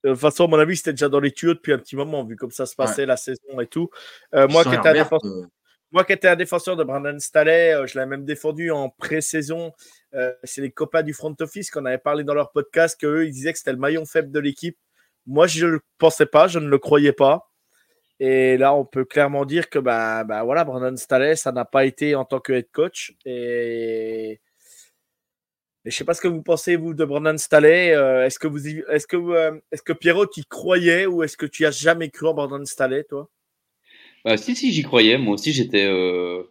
De 0.03 0.11
toute 0.11 0.19
façon, 0.19 0.45
à 0.45 0.47
mon 0.47 0.59
avis, 0.59 0.77
c'était 0.77 0.91
déjà 0.91 1.09
dans 1.09 1.19
les 1.19 1.31
tuyaux 1.31 1.53
depuis 1.53 1.73
un 1.73 1.77
petit 1.77 1.95
moment, 1.95 2.23
vu 2.23 2.35
comme 2.35 2.51
ça 2.51 2.65
se 2.65 2.75
passait 2.75 3.05
la 3.05 3.17
saison 3.17 3.59
et 3.59 3.67
tout. 3.67 3.89
Euh, 4.33 4.47
moi, 4.47 4.63
qui 4.63 4.69
Sans 4.69 4.75
étais 4.75 4.87
un 4.87 4.93
Herbert, 4.93 5.03
défenseur, 5.03 5.31
euh, 5.31 5.45
moi 5.91 6.03
qui 6.03 6.13
étais 6.13 6.27
un 6.27 6.35
défenseur 6.35 6.75
de 6.75 6.83
Brandon 6.83 7.17
Staley, 7.19 7.73
euh, 7.73 7.87
je 7.87 7.97
l'avais 7.97 8.09
même 8.09 8.25
défendu 8.25 8.71
en 8.71 8.89
pré-saison. 8.89 9.73
Euh, 10.13 10.31
c'est 10.43 10.61
les 10.61 10.71
copains 10.71 11.03
du 11.03 11.13
front 11.13 11.35
office 11.39 11.71
qu'on 11.71 11.85
avait 11.85 11.97
parlé 11.97 12.23
dans 12.23 12.33
leur 12.33 12.51
podcast 12.51 12.99
qu'eux, 12.99 13.25
ils 13.25 13.31
disaient 13.31 13.51
que 13.51 13.57
c'était 13.57 13.73
le 13.73 13.79
maillon 13.79 14.05
faible 14.05 14.31
de 14.31 14.39
l'équipe. 14.39 14.77
Moi, 15.25 15.47
je 15.47 15.65
ne 15.65 15.71
le 15.71 15.81
pensais 15.97 16.25
pas, 16.25 16.47
je 16.47 16.59
ne 16.59 16.67
le 16.67 16.77
croyais 16.77 17.13
pas. 17.13 17.49
Et 18.19 18.57
là, 18.57 18.73
on 18.73 18.85
peut 18.85 19.05
clairement 19.05 19.45
dire 19.45 19.69
que 19.69 19.79
bah, 19.79 20.23
bah 20.25 20.43
voilà, 20.43 20.63
Brandon 20.63 20.95
Staley, 20.95 21.35
ça 21.35 21.51
n'a 21.51 21.65
pas 21.65 21.85
été 21.85 22.15
en 22.15 22.25
tant 22.25 22.39
que 22.39 22.53
head 22.53 22.69
coach. 22.71 23.13
Et, 23.25 24.41
et 25.89 25.91
je 25.91 25.97
sais 25.97 26.03
pas 26.03 26.13
ce 26.13 26.21
que 26.21 26.27
vous 26.27 26.43
pensez, 26.43 26.75
vous, 26.75 26.93
de 26.93 27.03
Brandon 27.03 27.35
Staley. 27.35 27.95
Euh, 27.95 28.23
est-ce 28.23 28.37
que 28.37 28.47
vous, 28.47 28.59
est-ce 28.67 29.07
que, 29.07 29.17
euh, 29.17 29.59
est-ce 29.71 29.81
que 29.81 29.91
Pierrot, 29.91 30.27
tu 30.27 30.41
y 30.41 30.45
croyais 30.45 31.07
ou 31.07 31.23
est-ce 31.23 31.35
que 31.35 31.47
tu 31.47 31.65
as 31.65 31.71
jamais 31.71 32.11
cru 32.11 32.27
en 32.27 32.35
Brandon 32.35 32.63
Staley, 32.63 33.05
toi? 33.05 33.27
Bah, 34.23 34.37
si, 34.37 34.55
si, 34.55 34.71
j'y 34.71 34.83
croyais. 34.83 35.17
Moi 35.17 35.33
aussi, 35.33 35.51
j'étais. 35.51 35.87
Euh... 35.87 36.43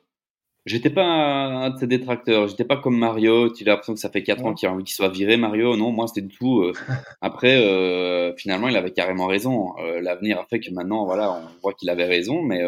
J'étais 0.67 0.91
pas 0.91 1.05
un 1.05 1.71
de 1.71 1.79
ses 1.79 1.87
détracteurs. 1.87 2.49
J'étais 2.49 2.65
pas 2.65 2.79
comme 2.79 2.99
Mario. 2.99 3.49
Tu 3.53 3.63
as 3.63 3.69
l'impression 3.69 3.95
que 3.95 4.01
ça 4.01 4.11
fait 4.11 4.25
4 4.25 4.45
ans 4.45 4.55
qu'il 4.55 4.69
a 4.69 4.73
envie 4.73 4.83
qu'il 4.83 4.97
soit 4.97 5.09
viré, 5.09 5.37
Mario. 5.37 5.77
Non, 5.77 5.93
moi, 5.93 6.09
c'était 6.09 6.27
du 6.27 6.37
tout. 6.37 6.63
euh, 6.63 6.73
Après, 7.21 8.35
finalement, 8.37 8.67
il 8.67 8.77
avait 8.77 8.93
carrément 8.93 9.29
raison. 9.29 9.79
Euh, 9.79 10.01
L'avenir 10.01 10.41
a 10.41 10.47
fait 10.47 10.59
que 10.59 10.69
maintenant, 10.73 11.07
voilà, 11.07 11.31
on 11.31 11.61
voit 11.63 11.75
qu'il 11.75 11.91
avait 11.91 12.07
raison. 12.07 12.43
Mais 12.43 12.61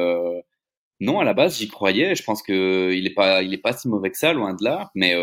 non, 1.00 1.19
à 1.19 1.25
la 1.25 1.34
base, 1.34 1.58
j'y 1.58 1.67
croyais. 1.67 2.14
Je 2.14 2.22
pense 2.22 2.44
que 2.44 2.93
il 2.93 3.08
est 3.08 3.14
pas, 3.14 3.43
il 3.43 3.52
est 3.52 3.58
pas 3.58 3.72
si 3.72 3.88
mauvais 3.88 4.11
que 4.11 4.19
ça, 4.19 4.32
loin 4.32 4.55
de 4.55 4.62
là. 4.62 4.90
Mais 4.94 5.17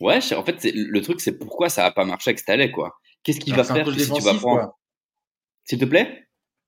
ouais, 0.00 0.18
en 0.34 0.44
fait, 0.44 0.56
c'est- 0.60 0.72
le 0.74 1.00
truc, 1.02 1.20
c'est 1.20 1.38
pourquoi 1.38 1.68
ça 1.68 1.84
a 1.86 1.90
pas 1.90 2.04
marché 2.04 2.30
avec 2.30 2.38
Staley, 2.40 2.70
quoi. 2.70 2.96
Qu'est-ce 3.22 3.40
qu'il 3.40 3.54
va 3.54 3.64
faire 3.64 3.86
si 3.92 4.10
tu 4.12 4.22
vas 4.22 4.34
prendre. 4.34 4.76
S'il 5.64 5.78
te 5.78 5.84
plaît? 5.84 6.26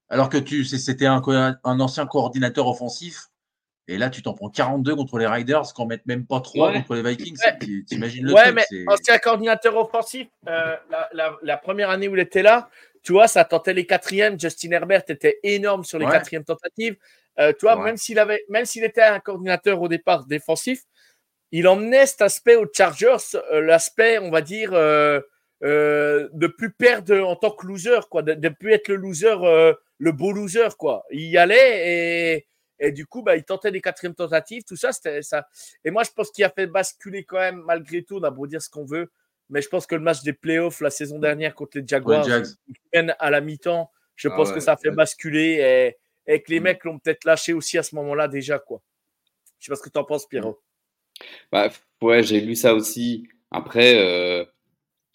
Alors 0.09 0.29
que 0.29 0.37
tu, 0.37 0.65
c'est- 0.65 0.79
c'était 0.79 1.07
un, 1.07 1.23
ancien 1.65 2.07
coordinateur 2.07 2.69
offensif. 2.69 3.29
Et 3.89 3.99
là, 3.99 4.11
tu 4.11 4.23
t'en 4.23 4.33
prends 4.35 4.49
42 4.49 4.95
contre 4.95 5.19
les 5.19 5.27
Riders, 5.27 5.73
qu'en 5.75 5.87
mettent 5.87 6.07
même 6.07 6.25
pas 6.25 6.41
3 6.41 6.69
Ouais. 6.69 6.75
contre 6.75 6.95
les 6.95 7.03
Vikings. 7.03 7.37
Ouais. 7.45 7.83
T'imagines 7.87 8.25
le 8.25 8.33
ouais, 8.33 8.43
truc 8.53 8.55
mais 8.71 8.85
ancien 8.87 9.19
coordinateur 9.19 9.77
offensif, 9.77 10.29
euh, 10.47 10.77
la, 10.89 11.09
la- 11.13 11.37
la 11.43 11.57
première 11.57 11.91
année 11.91 12.07
où 12.07 12.15
il 12.15 12.21
était 12.21 12.43
là, 12.43 12.69
tu 13.03 13.13
vois, 13.13 13.27
ça 13.27 13.45
tentait 13.45 13.75
les 13.75 13.85
quatrièmes. 13.85 14.39
Justin 14.39 14.71
Herbert 14.71 15.03
était 15.09 15.41
énorme 15.43 15.83
sur 15.85 15.99
les 15.99 16.05
Ouais. 16.07 16.13
quatrièmes 16.13 16.45
tentatives. 16.45 16.97
Euh, 17.41 17.53
tu 17.59 17.67
vois, 17.67 17.77
Ouais. 17.77 17.85
même 17.85 17.97
s'il 17.97 18.19
avait, 18.21 18.45
même 18.49 18.67
s'il 18.67 18.85
était 18.85 19.03
un 19.03 19.19
coordinateur 19.19 19.81
au 19.83 19.89
départ 19.89 20.27
défensif, 20.27 20.83
il 21.53 21.69
emmenait 21.69 22.07
cet 22.07 22.23
aspect 22.23 22.57
aux 22.57 22.67
Chargers, 22.73 23.37
euh, 23.53 23.61
l'aspect, 23.61 24.19
on 24.19 24.31
va 24.31 24.41
dire, 24.41 24.73
euh, 24.73 25.21
euh, 25.63 26.29
de 26.33 26.47
plus 26.49 26.73
perdre 26.73 27.15
en 27.25 27.37
tant 27.37 27.51
que 27.53 27.67
loser, 27.67 28.01
quoi, 28.11 28.23
de, 28.23 28.35
de 28.35 28.49
plus 28.49 28.73
être 28.73 28.89
le 28.89 28.97
loser, 28.97 29.37
euh, 29.45 29.73
le 29.99 30.13
beau 30.13 30.33
loser, 30.33 30.69
quoi. 30.79 31.05
Il 31.11 31.29
y 31.29 31.39
allait 31.39 32.35
et, 32.39 32.47
et 32.81 32.91
du 32.91 33.07
coup, 33.07 33.23
bah, 33.23 33.37
il 33.37 33.45
tentait 33.45 33.71
des 33.71 33.81
quatrièmes 33.81 34.15
tentatives, 34.15 34.65
tout 34.65 34.77
ça, 34.77 34.91
c'était 34.93 35.23
ça. 35.23 35.47
Et 35.85 35.91
moi, 35.93 36.03
je 36.03 36.11
pense 36.11 36.31
qu'il 36.33 36.43
a 36.45 36.51
fait 36.51 36.67
basculer 36.67 37.25
quand 37.25 37.39
même, 37.39 37.63
malgré 37.65 38.03
tout, 38.03 38.17
on 38.17 38.23
a 38.25 38.31
beau 38.31 38.47
dire 38.49 38.61
ce 38.63 38.69
qu'on 38.71 38.85
veut, 38.85 39.13
mais 39.51 39.63
je 39.63 39.69
pense 39.69 39.87
que 39.87 39.95
le 39.95 40.01
match 40.01 40.23
des 40.23 40.33
playoffs 40.33 40.81
la 40.81 40.91
saison 40.91 41.19
dernière 41.21 41.55
contre 41.55 41.79
les 41.79 41.87
Jaguars, 41.87 42.27
Ouais, 42.27 43.07
à 43.19 43.31
la 43.31 43.41
mi-temps, 43.41 43.91
je 44.17 44.29
Ah 44.29 44.37
pense 44.37 44.49
ouais, 44.49 44.55
que 44.55 44.61
ça 44.61 44.73
a 44.73 44.77
fait 44.77 44.89
ouais. 44.89 44.95
basculer 44.97 45.95
et, 46.27 46.33
et 46.35 46.43
que 46.43 46.51
les 46.51 46.59
Mm. 46.61 46.63
mecs 46.65 46.85
l'ont 46.85 46.99
peut-être 46.99 47.25
lâché 47.25 47.53
aussi 47.53 47.79
à 47.79 47.83
ce 47.85 47.95
moment-là 47.97 48.27
déjà, 48.27 48.59
quoi. 48.59 48.81
Je 49.61 49.67
sais 49.67 49.71
pas 49.71 49.77
ce 49.77 49.83
que 49.83 49.91
tu 49.91 49.99
en 49.99 50.05
penses, 50.05 50.27
Pierrot. 50.27 50.61
Bah, 51.51 51.71
ouais, 52.03 52.23
j'ai 52.23 52.41
lu 52.41 52.55
ça 52.55 52.75
aussi. 52.75 53.29
Après, 53.51 53.95
euh, 53.99 54.45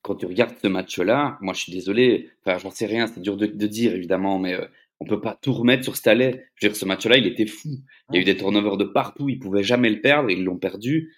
quand 0.04 0.16
tu 0.18 0.26
regardes 0.26 0.56
ce 0.62 0.68
match-là, 0.68 1.38
moi 1.42 1.54
je 1.54 1.62
suis 1.62 1.74
désolé, 1.74 2.30
enfin 2.46 2.58
j'en 2.60 2.72
sais 2.72 2.86
rien, 2.86 3.08
c'est 3.08 3.22
dur 3.22 3.38
de, 3.38 3.48
de 3.48 3.68
dire 3.68 3.94
évidemment, 3.96 4.40
mais 4.40 4.54
euh, 4.56 4.66
on 5.00 5.06
peut 5.08 5.22
pas 5.22 5.38
tout 5.42 5.54
remettre 5.54 5.84
sur 5.84 5.96
Staley. 5.98 6.46
Je 6.56 6.68
veux 6.68 6.72
dire, 6.74 6.78
ce 6.80 6.86
match-là, 6.86 7.18
il 7.18 7.28
était 7.28 7.48
fou. 7.48 7.70
Il 8.12 8.16
y 8.16 8.20
a 8.20 8.22
eu 8.22 8.26
des 8.26 8.38
turnovers 8.38 8.78
de 8.78 8.86
partout, 8.86 9.30
ils 9.30 9.40
pouvaient 9.40 9.64
jamais 9.64 9.90
le 9.90 10.02
perdre, 10.02 10.30
ils 10.32 10.44
l'ont 10.44 10.58
perdu. 10.58 11.14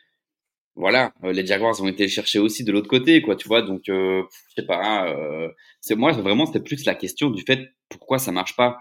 Voilà, 0.76 1.14
euh, 1.24 1.34
les 1.34 1.46
Jaguars 1.46 1.82
ont 1.82 1.88
été 1.88 2.04
le 2.06 2.10
chercher 2.10 2.40
aussi 2.40 2.64
de 2.64 2.72
l'autre 2.72 2.90
côté, 2.90 3.22
quoi, 3.22 3.36
tu 3.36 3.48
vois. 3.48 3.62
Donc, 3.64 3.90
euh, 3.90 4.24
je 4.50 4.62
sais 4.62 4.68
pas. 4.68 5.10
euh, 5.10 5.50
c'est 5.82 5.96
moi 5.96 6.12
vraiment, 6.14 6.46
c'était 6.48 6.62
plus 6.62 6.86
la 6.86 6.96
question 6.96 7.30
du 7.32 7.44
fait 7.44 7.70
pourquoi 7.90 8.20
ça 8.20 8.32
marche 8.32 8.56
pas. 8.56 8.80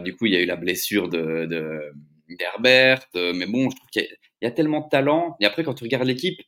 Du 0.00 0.14
coup, 0.16 0.26
il 0.26 0.32
y 0.32 0.36
a 0.36 0.40
eu 0.40 0.46
la 0.46 0.56
blessure 0.56 1.08
de 1.08 1.46
de- 1.46 1.92
d'Herbert, 2.36 3.04
euh, 3.16 3.32
mais 3.34 3.46
bon, 3.46 3.70
je 3.70 3.76
trouve 3.76 3.88
qu'il 3.90 4.06
y, 4.42 4.46
a- 4.46 4.50
tellement 4.50 4.80
de 4.80 4.88
talent. 4.88 5.36
Et 5.40 5.46
après, 5.46 5.64
quand 5.64 5.74
tu 5.74 5.84
regardes 5.84 6.06
l'équipe, 6.06 6.40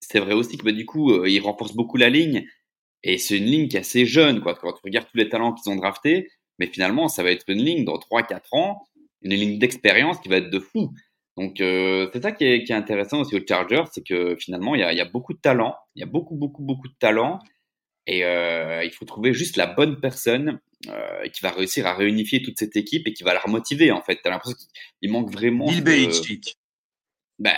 c'est 0.00 0.20
vrai 0.20 0.34
aussi 0.34 0.58
que 0.58 0.64
bah, 0.64 0.72
du 0.72 0.86
coup, 0.86 1.12
euh, 1.12 1.28
ils 1.28 1.40
renforcent 1.40 1.74
beaucoup 1.74 1.96
la 1.96 2.10
ligne. 2.10 2.46
Et 3.04 3.18
c'est 3.18 3.38
une 3.38 3.46
ligne 3.46 3.68
qui 3.68 3.76
est 3.76 3.80
assez 3.80 4.06
jeune, 4.06 4.40
quoi. 4.40 4.54
Quand 4.54 4.72
tu 4.72 4.80
regardes 4.84 5.08
tous 5.10 5.18
les 5.18 5.28
talents 5.28 5.54
qu'ils 5.54 5.72
ont 5.72 5.76
draftés, 5.76 6.28
mais 6.58 6.66
finalement, 6.68 7.08
ça 7.08 7.22
va 7.22 7.30
être 7.32 7.48
une 7.48 7.62
ligne 7.62 7.84
dans 7.84 7.98
3-4 7.98 8.54
ans, 8.54 8.84
une 9.22 9.34
ligne 9.34 9.58
d'expérience 9.58 10.20
qui 10.20 10.28
va 10.28 10.36
être 10.38 10.50
de 10.50 10.60
fou. 10.60 10.92
Donc 11.36 11.54
c'est 11.58 12.22
ça 12.22 12.32
qui 12.32 12.44
est, 12.44 12.70
intéressant 12.72 13.20
aussi 13.20 13.36
aux 13.36 13.46
Chargers, 13.46 13.84
c'est 13.92 14.06
que 14.06 14.36
finalement 14.36 14.74
il 14.74 14.82
y, 14.82 14.84
il 14.84 14.98
y 14.98 15.00
a, 15.00 15.06
beaucoup 15.06 15.32
de 15.32 15.38
talent, 15.40 15.74
il 15.94 16.00
y 16.00 16.02
a 16.02 16.06
beaucoup 16.06 16.36
beaucoup 16.36 16.62
beaucoup 16.62 16.88
de 16.88 16.94
talent, 17.00 17.38
et 18.06 18.20
il 18.20 18.90
faut 18.92 19.04
trouver 19.04 19.32
juste 19.32 19.56
la 19.56 19.66
bonne 19.66 20.00
personne 20.00 20.60
qui 21.32 21.40
va 21.40 21.50
réussir 21.50 21.86
à 21.86 21.94
réunifier 21.94 22.42
toute 22.42 22.58
cette 22.58 22.76
équipe 22.76 23.06
et 23.06 23.12
qui 23.12 23.22
va 23.22 23.34
la 23.34 23.40
remotiver 23.40 23.92
en 23.92 24.02
fait. 24.02 24.18
T'as 24.22 24.30
l'impression 24.30 24.56
qu'il 25.00 25.10
manque 25.10 25.30
vraiment. 25.30 25.66
Bill 25.66 25.84
Belichick. 25.84 26.56
Ben 27.38 27.54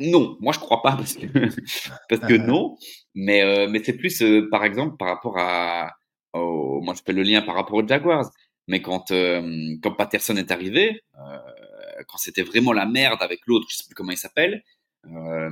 non, 0.00 0.36
moi 0.40 0.52
je 0.52 0.58
crois 0.58 0.82
pas 0.82 0.96
parce 0.96 1.14
que 1.14 1.26
parce 2.08 2.20
que 2.22 2.36
non, 2.36 2.76
mais 3.14 3.66
mais 3.68 3.82
c'est 3.84 3.96
plus 3.96 4.22
par 4.50 4.64
exemple 4.64 4.96
par 4.96 5.08
rapport 5.08 5.38
à 5.38 5.92
moi 6.34 6.94
je 6.94 7.02
fais 7.04 7.12
le 7.12 7.22
lien 7.22 7.42
par 7.42 7.54
rapport 7.54 7.76
aux 7.76 7.86
Jaguars, 7.86 8.30
mais 8.68 8.80
quand 8.80 9.12
quand 9.82 9.92
Patterson 9.92 10.36
est 10.36 10.50
arrivé, 10.50 11.02
quand 12.08 12.18
c'était 12.18 12.42
vraiment 12.42 12.72
la 12.72 12.86
merde 12.86 13.22
avec 13.22 13.40
l'autre, 13.46 13.66
je 13.70 13.76
sais 13.76 13.84
plus 13.86 13.94
comment 13.94 14.12
il 14.12 14.18
s'appelle, 14.18 14.62
euh, 15.14 15.50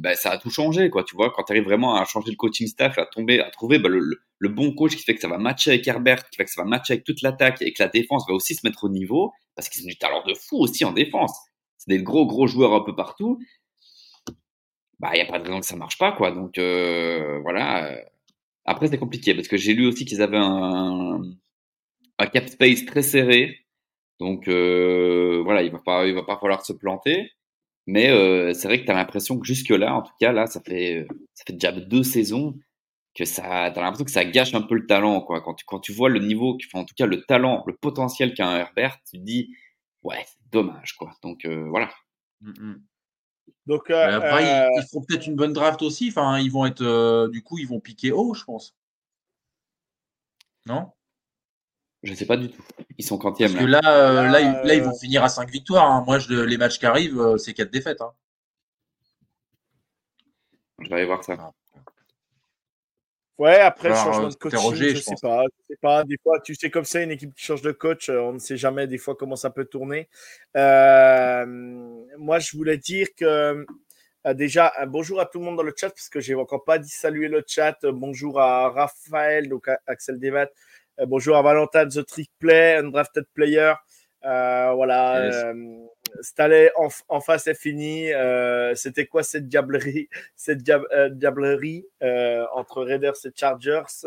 ben, 0.00 0.14
ça 0.14 0.30
a 0.30 0.38
tout 0.38 0.50
changé, 0.50 0.90
quoi. 0.90 1.04
Tu 1.04 1.14
vois, 1.14 1.30
quand 1.30 1.44
tu 1.44 1.52
arrives 1.52 1.64
vraiment 1.64 1.96
à 1.96 2.04
changer 2.04 2.30
le 2.30 2.36
coaching 2.36 2.66
staff, 2.66 2.98
à 2.98 3.06
tomber, 3.06 3.40
à 3.40 3.50
trouver 3.50 3.78
ben, 3.78 3.90
le, 3.90 4.48
bon 4.48 4.74
coach 4.74 4.96
qui 4.96 5.02
fait 5.02 5.14
que 5.14 5.20
ça 5.20 5.28
va 5.28 5.38
matcher 5.38 5.70
avec 5.70 5.86
Herbert, 5.86 6.28
qui 6.28 6.36
fait 6.36 6.44
que 6.44 6.50
ça 6.50 6.62
va 6.62 6.68
matcher 6.68 6.94
avec 6.94 7.04
toute 7.04 7.22
l'attaque 7.22 7.60
et 7.62 7.72
que 7.72 7.82
la 7.82 7.88
défense 7.88 8.24
va 8.28 8.34
aussi 8.34 8.54
se 8.54 8.66
mettre 8.66 8.84
au 8.84 8.88
niveau, 8.88 9.32
parce 9.54 9.68
qu'ils 9.68 9.84
ont 9.84 9.88
du 9.88 9.98
talent 9.98 10.22
de 10.26 10.34
fou 10.34 10.56
aussi 10.58 10.84
en 10.84 10.92
défense. 10.92 11.36
C'est 11.76 11.90
des 11.90 12.02
gros 12.02 12.26
gros 12.26 12.46
joueurs 12.46 12.74
un 12.74 12.80
peu 12.80 12.94
partout. 12.94 13.38
Bah, 14.98 15.10
il 15.14 15.18
y 15.18 15.22
a 15.22 15.26
pas 15.26 15.38
de 15.38 15.44
raison 15.44 15.60
que 15.60 15.66
ça 15.66 15.76
marche 15.76 15.98
pas, 15.98 16.12
quoi. 16.12 16.30
Donc 16.30 16.58
euh, 16.58 17.38
voilà. 17.42 17.98
Après, 18.64 18.88
c'est 18.88 18.98
compliqué 18.98 19.34
parce 19.34 19.48
que 19.48 19.56
j'ai 19.56 19.74
lu 19.74 19.86
aussi 19.86 20.04
qu'ils 20.04 20.22
avaient 20.22 20.38
un, 20.38 21.22
cap 22.32 22.48
space 22.48 22.84
très 22.84 23.02
serré. 23.02 23.58
Donc 24.20 24.48
euh, 24.48 25.40
voilà, 25.44 25.62
il 25.62 25.72
va 25.72 26.06
il 26.06 26.14
va 26.14 26.22
pas 26.22 26.38
falloir 26.38 26.64
se 26.64 26.72
planter. 26.72 27.30
Mais 27.90 28.08
euh, 28.08 28.54
c'est 28.54 28.68
vrai 28.68 28.80
que 28.80 28.84
tu 28.84 28.92
as 28.92 28.94
l'impression 28.94 29.36
que 29.40 29.44
jusque-là, 29.44 29.96
en 29.96 30.02
tout 30.02 30.12
cas, 30.20 30.30
là, 30.30 30.46
ça 30.46 30.60
fait, 30.60 31.08
ça 31.34 31.42
fait 31.44 31.54
déjà 31.54 31.72
deux 31.72 32.04
saisons 32.04 32.56
que 33.16 33.24
ça, 33.24 33.42
tu 33.42 33.80
as 33.80 33.82
l'impression 33.82 34.04
que 34.04 34.12
ça 34.12 34.24
gâche 34.24 34.54
un 34.54 34.62
peu 34.62 34.76
le 34.76 34.86
talent. 34.86 35.20
Quoi. 35.22 35.40
Quand, 35.40 35.54
tu, 35.54 35.64
quand 35.64 35.80
tu 35.80 35.92
vois 35.92 36.08
le 36.08 36.20
niveau, 36.20 36.56
en 36.74 36.84
tout 36.84 36.94
cas 36.96 37.06
le 37.06 37.22
talent, 37.22 37.64
le 37.66 37.74
potentiel 37.74 38.32
qu'a 38.32 38.46
un 38.46 38.58
Herbert, 38.58 38.98
tu 39.10 39.18
te 39.18 39.24
dis, 39.24 39.56
ouais, 40.04 40.24
c'est 40.24 40.38
dommage. 40.52 40.92
Quoi. 40.96 41.10
Donc 41.20 41.44
euh, 41.44 41.66
voilà. 41.68 41.90
Mmh, 42.42 42.50
mmh. 42.60 42.82
Donc, 43.66 43.90
euh, 43.90 44.16
après, 44.16 44.70
ils, 44.76 44.86
feront 44.88 45.04
peut-être 45.04 45.26
une 45.26 45.34
bonne 45.34 45.52
draft 45.52 45.82
aussi. 45.82 46.10
Enfin, 46.10 46.38
ils 46.38 46.52
vont 46.52 46.66
être, 46.66 47.28
du 47.32 47.42
coup, 47.42 47.58
ils 47.58 47.66
vont 47.66 47.80
piquer 47.80 48.12
haut, 48.12 48.34
je 48.34 48.44
pense. 48.44 48.76
Non? 50.66 50.92
Je 52.02 52.12
ne 52.12 52.16
sais 52.16 52.26
pas 52.26 52.36
du 52.36 52.50
tout. 52.50 52.62
Ils 52.98 53.04
sont 53.04 53.18
quantième. 53.18 53.52
Parce 53.52 53.64
que 53.64 53.70
là, 53.70 53.80
euh, 53.84 54.28
là, 54.28 54.62
là, 54.64 54.74
ils 54.74 54.82
vont 54.82 54.96
finir 54.96 55.22
à 55.22 55.28
5 55.28 55.50
victoires. 55.50 55.90
Hein. 55.90 56.02
Moi, 56.06 56.18
je, 56.18 56.32
les 56.32 56.56
matchs 56.56 56.78
qui 56.78 56.86
arrivent, 56.86 57.20
euh, 57.20 57.36
c'est 57.36 57.52
4 57.52 57.70
défaites. 57.70 58.00
Hein. 58.00 58.12
Je 60.80 60.88
vais 60.88 60.94
aller 60.96 61.04
voir 61.04 61.22
ça. 61.22 61.36
Ah. 61.38 61.50
Ouais, 63.36 63.58
après 63.58 63.88
le 63.88 63.94
changement 63.94 64.28
de 64.28 64.34
coaching, 64.34 64.74
je, 64.74 64.84
ne 64.84 64.94
sais 64.96 65.14
pas, 65.22 65.44
sais 65.66 65.76
pas. 65.80 66.04
Des 66.04 66.18
fois, 66.22 66.40
tu 66.40 66.54
sais 66.54 66.70
comme 66.70 66.84
ça, 66.84 67.00
une 67.00 67.10
équipe 67.10 67.34
qui 67.34 67.42
change 67.42 67.62
de 67.62 67.72
coach, 67.72 68.10
euh, 68.10 68.20
on 68.20 68.34
ne 68.34 68.38
sait 68.38 68.58
jamais 68.58 68.86
des 68.86 68.98
fois 68.98 69.14
comment 69.14 69.36
ça 69.36 69.48
peut 69.48 69.64
tourner. 69.64 70.10
moi, 70.54 72.38
je 72.38 72.54
voulais 72.54 72.76
dire 72.76 73.08
que 73.16 73.64
déjà, 74.34 74.74
un 74.78 74.86
bonjour 74.86 75.20
à 75.20 75.26
tout 75.26 75.38
le 75.38 75.46
monde 75.46 75.56
dans 75.56 75.62
le 75.62 75.72
chat, 75.74 75.88
parce 75.88 76.10
que 76.10 76.20
j'ai 76.20 76.34
encore 76.34 76.64
pas 76.64 76.78
dit 76.78 76.90
saluer 76.90 77.28
le 77.28 77.42
chat. 77.46 77.78
Bonjour 77.82 78.38
à 78.38 78.68
Raphaël, 78.68 79.48
donc 79.48 79.68
à 79.68 79.80
Axel 79.86 80.20
Devat, 80.20 80.42
euh, 80.44 80.48
bonjour 81.06 81.36
à 81.36 81.42
Valentin, 81.42 81.86
The 81.86 82.04
Trick 82.04 82.30
Play, 82.38 82.76
Undrafted 82.76 83.26
Player. 83.34 83.74
Euh, 84.24 84.72
voilà. 84.74 85.26
Yes. 85.26 85.44
Euh, 86.40 86.68
en, 87.08 87.20
face 87.20 87.46
est 87.46 87.54
fini. 87.54 88.10
C'était 88.74 89.06
quoi 89.06 89.22
cette 89.22 89.48
diablerie, 89.48 90.08
cette 90.36 90.62
diablerie 90.62 91.86
entre 92.52 92.82
Raiders 92.82 93.16
et 93.24 93.30
Chargers? 93.34 94.06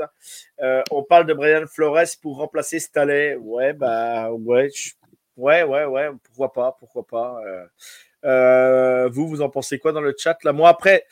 On 0.91 1.03
parle 1.03 1.25
de 1.25 1.33
Brian 1.33 1.65
Flores 1.67 2.17
pour 2.21 2.37
remplacer 2.37 2.79
Staley. 2.79 3.35
Ouais, 3.35 3.73
bah 3.73 4.31
ouais, 4.31 4.69
ouais, 5.37 5.63
ouais, 5.63 5.85
ouais. 5.85 6.09
Pourquoi 6.23 6.53
pas, 6.53 6.77
pourquoi 6.79 7.07
pas. 7.07 7.41
vous, 9.09 9.27
vous 9.27 9.41
en 9.41 9.49
pensez 9.49 9.79
quoi 9.79 9.91
dans 9.91 10.01
le 10.01 10.13
chat 10.17 10.37
là? 10.43 10.53
Moi, 10.53 10.69
après, 10.69 11.05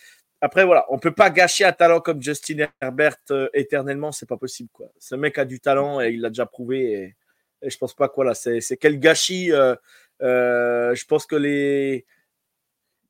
après, 0.43 0.65
voilà, 0.65 0.87
on 0.89 0.97
peut 0.97 1.13
pas 1.13 1.29
gâcher 1.29 1.65
un 1.65 1.71
talent 1.71 1.99
comme 1.99 2.19
Justin 2.19 2.67
Herbert 2.81 3.17
euh, 3.29 3.47
éternellement, 3.53 4.11
c'est 4.11 4.27
pas 4.27 4.37
possible. 4.37 4.69
Quoi. 4.73 4.87
Ce 4.97 5.13
mec 5.13 5.37
a 5.37 5.45
du 5.45 5.59
talent 5.59 6.01
et 6.01 6.09
il 6.09 6.21
l'a 6.21 6.29
déjà 6.29 6.47
prouvé. 6.47 7.15
Et, 7.61 7.69
je 7.69 7.77
pense 7.77 7.93
pas 7.93 8.09
quoi 8.09 8.25
là, 8.25 8.33
c'est 8.33 8.77
quel 8.77 8.99
gâchis. 8.99 9.51
Euh, 9.51 9.75
euh, 10.23 10.95
je 10.95 11.05
pense 11.05 11.27
que 11.27 11.35
les 11.35 12.07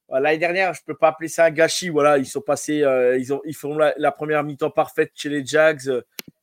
l'année 0.10 0.40
dernière, 0.40 0.74
je 0.74 0.82
peux 0.86 0.98
pas 0.98 1.08
appeler 1.08 1.30
ça 1.30 1.46
un 1.46 1.52
gâchis. 1.52 1.88
Voilà, 1.88 2.18
ils 2.18 2.26
sont 2.26 2.42
passés, 2.42 2.84
ils 3.18 3.34
ont, 3.34 3.42
ils 3.46 3.56
font 3.56 3.78
la, 3.78 4.12
première 4.12 4.44
mi-temps 4.44 4.70
parfaite 4.70 5.12
chez 5.16 5.30
les 5.30 5.46
Jags. 5.46 5.90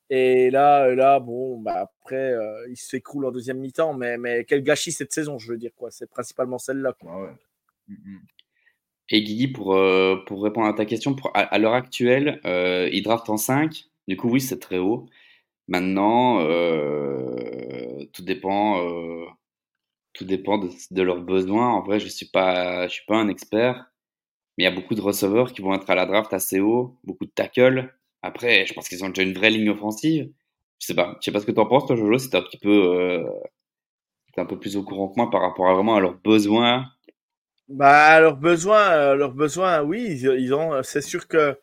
Et 0.09 0.51
là, 0.51 0.89
là, 0.95 1.21
bon, 1.21 1.59
bah 1.59 1.81
après, 1.81 2.35
ils 2.71 2.79
s'écroulent 2.79 3.27
en 3.27 3.31
deuxième 3.31 3.59
mi-temps. 3.59 3.93
Mais, 3.93 4.17
mais 4.17 4.47
quel 4.47 4.63
gâchis 4.63 4.93
cette 4.93 5.13
saison, 5.13 5.39
je 5.39 5.53
veux 5.53 5.59
dire 5.59 5.73
quoi. 5.77 5.91
C'est 5.91 6.09
principalement 6.09 6.57
celle-là. 6.57 6.95
Ah 7.07 7.21
ouais. 7.21 7.29
Mm, 7.89 7.95
mm. 7.95 8.21
Et 9.11 9.23
Guigui, 9.23 9.49
pour, 9.49 9.75
euh, 9.75 10.17
pour 10.27 10.43
répondre 10.43 10.67
à 10.67 10.75
ta 10.75 10.85
question, 10.85 11.17
à, 11.35 11.59
l'heure 11.59 11.73
actuelle, 11.75 12.41
euh, 12.45 12.89
ils 12.93 13.03
draftent 13.03 13.31
en 13.31 13.37
5. 13.39 13.85
Du 14.07 14.17
coup, 14.17 14.29
oui, 14.31 14.41
c'est 14.41 14.59
très 14.59 14.79
haut. 14.79 15.07
Maintenant, 15.69 16.41
euh, 16.43 18.05
tout 18.13 18.23
dépend, 18.23 18.83
euh, 18.85 19.27
tout 20.15 20.25
dépend 20.25 20.59
de, 20.59 21.03
leurs 21.03 21.23
besoins. 21.23 21.69
En 21.75 21.83
vrai, 21.83 22.01
je 22.01 22.07
ne 22.07 22.11
suis, 22.11 22.27
pas, 22.27 22.89
suis 22.89 23.05
pas 23.07 23.17
un 23.17 23.29
expert, 23.29 23.87
mais 24.59 24.65
il 24.65 24.67
y 24.67 24.69
a 24.69 24.73
beaucoup 24.73 24.95
de 24.95 25.03
receveurs 25.03 25.53
qui 25.53 25.63
vont 25.63 25.75
être 25.75 25.91
à 25.91 25.95
la 25.95 26.07
draft 26.07 26.33
assez 26.35 26.61
haut, 26.61 26.99
beaucoup 27.05 27.27
de 27.27 27.31
tackles. 27.33 27.95
Après, 28.23 28.67
je 28.67 28.75
pense 28.75 28.89
qu'ils 28.89 29.05
ont 29.05 29.09
déjà 29.11 29.23
une 29.23 29.35
vraie 29.35 29.51
ligne 29.51 29.71
offensive. 29.71 30.33
Je 30.81 30.87
sais 30.87 30.95
pas, 30.95 31.17
je 31.21 31.27
sais 31.27 31.33
pas 31.33 31.41
ce 31.41 31.47
que 31.47 31.53
tu 31.53 31.61
en 31.61 31.67
penses, 31.67 31.87
toi, 31.87 31.97
Jojo. 31.97 32.19
C'était 32.19 32.39
un 32.39 32.43
petit 32.43 32.59
peu, 32.59 33.25
un 34.37 34.47
peu 34.47 34.59
plus 34.59 34.77
au 34.77 34.85
courant 34.85 35.09
que 35.09 35.17
moi 35.17 35.31
par 35.31 35.43
rapport 35.43 35.69
à 35.69 35.75
vraiment 35.75 35.97
à 35.97 36.01
leurs 36.01 36.19
besoins 36.19 36.87
bah, 37.69 38.19
leurs 38.21 38.37
besoins, 38.37 38.91
euh, 38.93 39.15
leurs 39.15 39.33
besoins, 39.33 39.83
oui, 39.83 40.19
ils, 40.23 40.55
ont. 40.55 40.83
C'est 40.83 41.03
sûr 41.03 41.29
que 41.29 41.59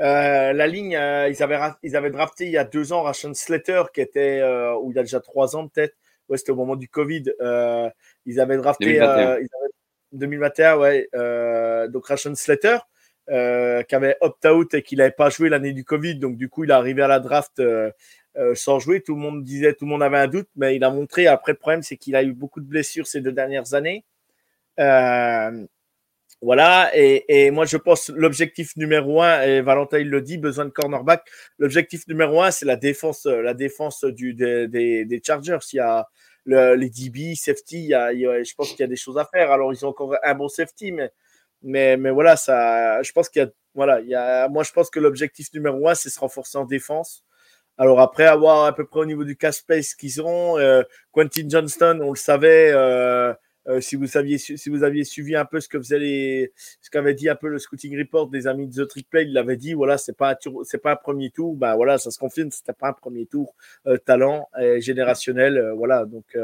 euh, 0.00 0.52
la 0.52 0.66
ligne, 0.66 0.96
euh, 0.96 1.28
ils 1.30 1.42
avaient 1.42 1.58
ils 1.82 1.96
avaient 1.96 2.10
drafté 2.10 2.44
il 2.44 2.50
y 2.50 2.58
a 2.58 2.64
deux 2.64 2.92
ans 2.92 3.02
Ration 3.02 3.32
Slater, 3.32 3.84
qui 3.94 4.02
était 4.02 4.42
ou 4.82 4.90
il 4.90 4.96
y 4.96 4.98
a 4.98 5.02
déjà 5.02 5.20
trois 5.20 5.56
ans 5.56 5.68
peut-être. 5.68 5.96
Ouais, 6.28 6.36
c'était 6.36 6.50
au 6.50 6.56
moment 6.56 6.76
du 6.76 6.88
Covid. 6.88 7.24
ils 8.26 8.40
avaient 8.40 8.56
drafté 8.58 8.98
2021, 8.98 9.38
2021 10.12 10.76
ouais. 10.76 11.08
donc 11.88 12.06
Ration 12.06 12.34
Slater, 12.34 12.78
qui 13.26 13.94
avait 13.94 14.16
opt-out 14.20 14.74
et 14.74 14.82
qui 14.82 14.96
n'avait 14.96 15.10
pas 15.10 15.30
joué 15.30 15.48
l'année 15.48 15.72
du 15.72 15.84
Covid. 15.84 16.16
Donc 16.16 16.36
du 16.36 16.50
coup, 16.50 16.64
il 16.64 16.70
est 16.70 16.74
arrivé 16.74 17.00
à 17.02 17.08
la 17.08 17.20
draft. 17.20 17.62
sans 18.54 18.78
jouer, 18.78 19.00
tout 19.00 19.14
le 19.14 19.20
monde 19.22 19.42
disait, 19.42 19.72
tout 19.72 19.86
le 19.86 19.90
monde 19.90 20.02
avait 20.02 20.18
un 20.18 20.28
doute, 20.28 20.48
mais 20.54 20.76
il 20.76 20.84
a 20.84 20.90
montré. 20.90 21.26
Après, 21.28 21.52
le 21.52 21.58
problème, 21.58 21.82
c'est 21.82 21.96
qu'il 21.96 22.14
a 22.14 22.22
eu 22.22 22.34
beaucoup 22.34 22.60
de 22.60 22.66
blessures 22.66 23.06
ces 23.06 23.22
deux 23.22 23.32
dernières 23.32 23.72
années. 23.72 24.04
Euh, 24.78 25.66
voilà, 26.42 26.90
et, 26.94 27.46
et, 27.46 27.50
moi 27.50 27.64
je 27.64 27.78
pense 27.78 28.10
l'objectif 28.10 28.76
numéro 28.76 29.22
un, 29.22 29.40
et 29.42 29.62
Valentin 29.62 29.98
il 29.98 30.10
le 30.10 30.20
dit, 30.20 30.38
besoin 30.38 30.66
de 30.66 30.70
cornerback. 30.70 31.26
L'objectif 31.58 32.06
numéro 32.08 32.42
un, 32.42 32.50
c'est 32.50 32.66
la 32.66 32.76
défense, 32.76 33.24
la 33.26 33.54
défense 33.54 34.04
du, 34.04 34.34
des, 34.34 34.68
des, 34.68 35.22
Chargers. 35.24 35.58
Il 35.72 35.76
y 35.76 35.80
a 35.80 36.08
le, 36.44 36.74
les 36.74 36.90
DB, 36.90 37.34
safety, 37.34 37.84
il 37.84 37.88
y 37.88 37.94
a, 37.94 38.12
je 38.12 38.54
pense 38.54 38.70
qu'il 38.70 38.80
y 38.80 38.84
a 38.84 38.86
des 38.86 38.96
choses 38.96 39.18
à 39.18 39.24
faire. 39.24 39.50
Alors 39.50 39.72
ils 39.72 39.84
ont 39.86 39.88
encore 39.88 40.14
un 40.22 40.34
bon 40.34 40.48
safety, 40.48 40.92
mais, 40.92 41.10
mais, 41.62 41.96
mais 41.96 42.10
voilà, 42.10 42.36
ça, 42.36 43.02
je 43.02 43.12
pense 43.12 43.28
qu'il 43.30 43.42
y 43.42 43.44
a, 43.46 43.48
voilà, 43.74 44.00
il 44.00 44.08
y 44.08 44.14
a, 44.14 44.48
moi 44.48 44.62
je 44.62 44.72
pense 44.72 44.90
que 44.90 45.00
l'objectif 45.00 45.52
numéro 45.54 45.88
un, 45.88 45.94
c'est 45.94 46.10
se 46.10 46.20
renforcer 46.20 46.58
en 46.58 46.66
défense. 46.66 47.24
Alors 47.78 48.00
après 48.00 48.26
avoir 48.26 48.66
à 48.66 48.74
peu 48.74 48.86
près 48.86 49.00
au 49.00 49.06
niveau 49.06 49.24
du 49.24 49.36
cash 49.36 49.56
space 49.56 49.94
qu'ils 49.94 50.22
ont, 50.22 50.58
euh, 50.58 50.82
Quentin 51.12 51.48
Johnston, 51.48 52.00
on 52.02 52.10
le 52.10 52.16
savait. 52.16 52.70
Euh, 52.72 53.34
euh, 53.68 53.80
si 53.80 53.96
vous 53.96 54.06
saviez, 54.06 54.38
si 54.38 54.68
vous 54.68 54.82
aviez 54.82 55.04
suivi 55.04 55.36
un 55.36 55.44
peu 55.44 55.60
ce 55.60 55.68
que 55.68 55.78
faisait 55.78 55.98
les, 55.98 56.52
ce 56.80 56.90
qu'avait 56.90 57.14
dit 57.14 57.28
un 57.28 57.34
peu 57.34 57.48
le 57.48 57.58
scouting 57.58 57.98
report 57.98 58.28
des 58.28 58.46
amis 58.46 58.68
de 58.68 58.84
The 58.84 58.88
Trick 58.88 59.08
Play, 59.08 59.24
il 59.24 59.32
l'avait 59.32 59.56
dit, 59.56 59.74
voilà, 59.74 59.98
c'est 59.98 60.16
pas 60.16 60.36
c'est 60.64 60.78
pas 60.78 60.92
un 60.92 60.96
premier 60.96 61.30
tour, 61.30 61.56
ben 61.56 61.74
voilà, 61.76 61.98
ça 61.98 62.10
se 62.10 62.18
confirme, 62.18 62.50
c'était 62.50 62.72
pas 62.72 62.88
un 62.88 62.92
premier 62.92 63.26
tour 63.26 63.54
euh, 63.86 63.96
talent 63.98 64.48
euh, 64.58 64.80
générationnel, 64.80 65.72
voilà, 65.76 66.04
donc 66.04 66.36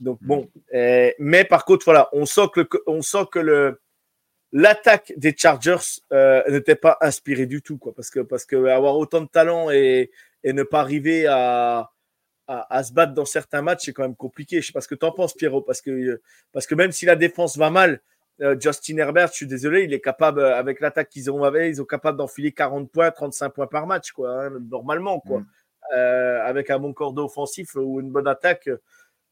donc 0.00 0.18
bon, 0.22 0.48
mais 0.72 1.44
par 1.44 1.64
contre, 1.64 1.84
voilà, 1.84 2.08
on 2.12 2.26
sent 2.26 2.48
que 2.52 2.60
le, 2.60 2.68
on 2.86 3.02
sent 3.02 3.26
que 3.30 3.38
le 3.38 3.80
l'attaque 4.52 5.14
des 5.16 5.34
Chargers 5.36 6.00
n'était 6.48 6.76
pas 6.76 6.98
inspirée 7.00 7.46
du 7.46 7.62
tout, 7.62 7.78
quoi, 7.78 7.94
parce 7.94 8.10
que 8.10 8.20
parce 8.20 8.44
que 8.44 8.66
avoir 8.66 8.96
autant 8.96 9.20
de 9.20 9.28
talent 9.28 9.70
et 9.70 10.10
et 10.44 10.52
ne 10.52 10.62
pas 10.62 10.80
arriver 10.80 11.26
à 11.26 11.90
à, 12.68 12.82
se 12.82 12.92
battre 12.92 13.14
dans 13.14 13.24
certains 13.24 13.62
matchs, 13.62 13.86
c'est 13.86 13.92
quand 13.92 14.02
même 14.02 14.16
compliqué. 14.16 14.60
Je 14.60 14.66
sais 14.66 14.72
pas 14.72 14.80
ce 14.80 14.88
que 14.88 14.94
tu 14.94 15.04
en 15.04 15.12
penses, 15.12 15.34
Pierrot, 15.34 15.62
parce 15.62 15.80
que, 15.80 16.20
parce 16.52 16.66
que 16.66 16.74
même 16.74 16.92
si 16.92 17.06
la 17.06 17.16
défense 17.16 17.56
va 17.56 17.70
mal, 17.70 18.00
euh, 18.40 18.56
Justin 18.58 18.96
Herbert, 18.96 19.28
je 19.28 19.34
suis 19.34 19.46
désolé, 19.46 19.84
il 19.84 19.92
est 19.92 20.00
capable, 20.00 20.40
euh, 20.40 20.56
avec 20.56 20.80
l'attaque 20.80 21.08
qu'ils 21.08 21.30
ont 21.30 21.44
avec, 21.44 21.72
ils 21.72 21.76
sont 21.76 21.84
capables 21.84 22.18
d'enfiler 22.18 22.52
40 22.52 22.90
points, 22.90 23.10
35 23.10 23.50
points 23.50 23.66
par 23.66 23.86
match, 23.86 24.12
quoi, 24.12 24.46
hein, 24.46 24.50
normalement, 24.70 25.20
quoi. 25.20 25.40
Mm. 25.40 25.46
Euh, 25.96 26.44
avec 26.44 26.70
un 26.70 26.78
bon 26.78 26.92
corps 26.92 27.16
offensif 27.18 27.74
ou 27.74 28.00
une 28.00 28.10
bonne 28.10 28.28
attaque. 28.28 28.70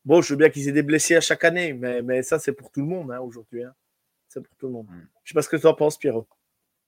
Bon, 0.04 0.20
je 0.20 0.34
veux 0.34 0.36
bien 0.36 0.50
qu'ils 0.50 0.68
aient 0.68 0.72
des 0.72 0.82
blessés 0.82 1.16
à 1.16 1.20
chaque 1.20 1.44
année, 1.44 1.72
mais, 1.72 2.02
mais 2.02 2.22
ça, 2.22 2.38
c'est 2.38 2.52
pour 2.52 2.70
tout 2.70 2.80
le 2.80 2.86
monde 2.86 3.12
hein, 3.12 3.20
aujourd'hui. 3.20 3.62
Hein. 3.62 3.72
C'est 4.28 4.42
pour 4.42 4.54
tout 4.56 4.66
le 4.66 4.72
monde. 4.72 4.86
Mm. 4.86 5.06
Je 5.24 5.30
sais 5.30 5.34
pas 5.34 5.42
ce 5.42 5.48
que 5.48 5.56
tu 5.56 5.66
en 5.66 5.74
penses, 5.74 5.96
Pierrot. 5.96 6.26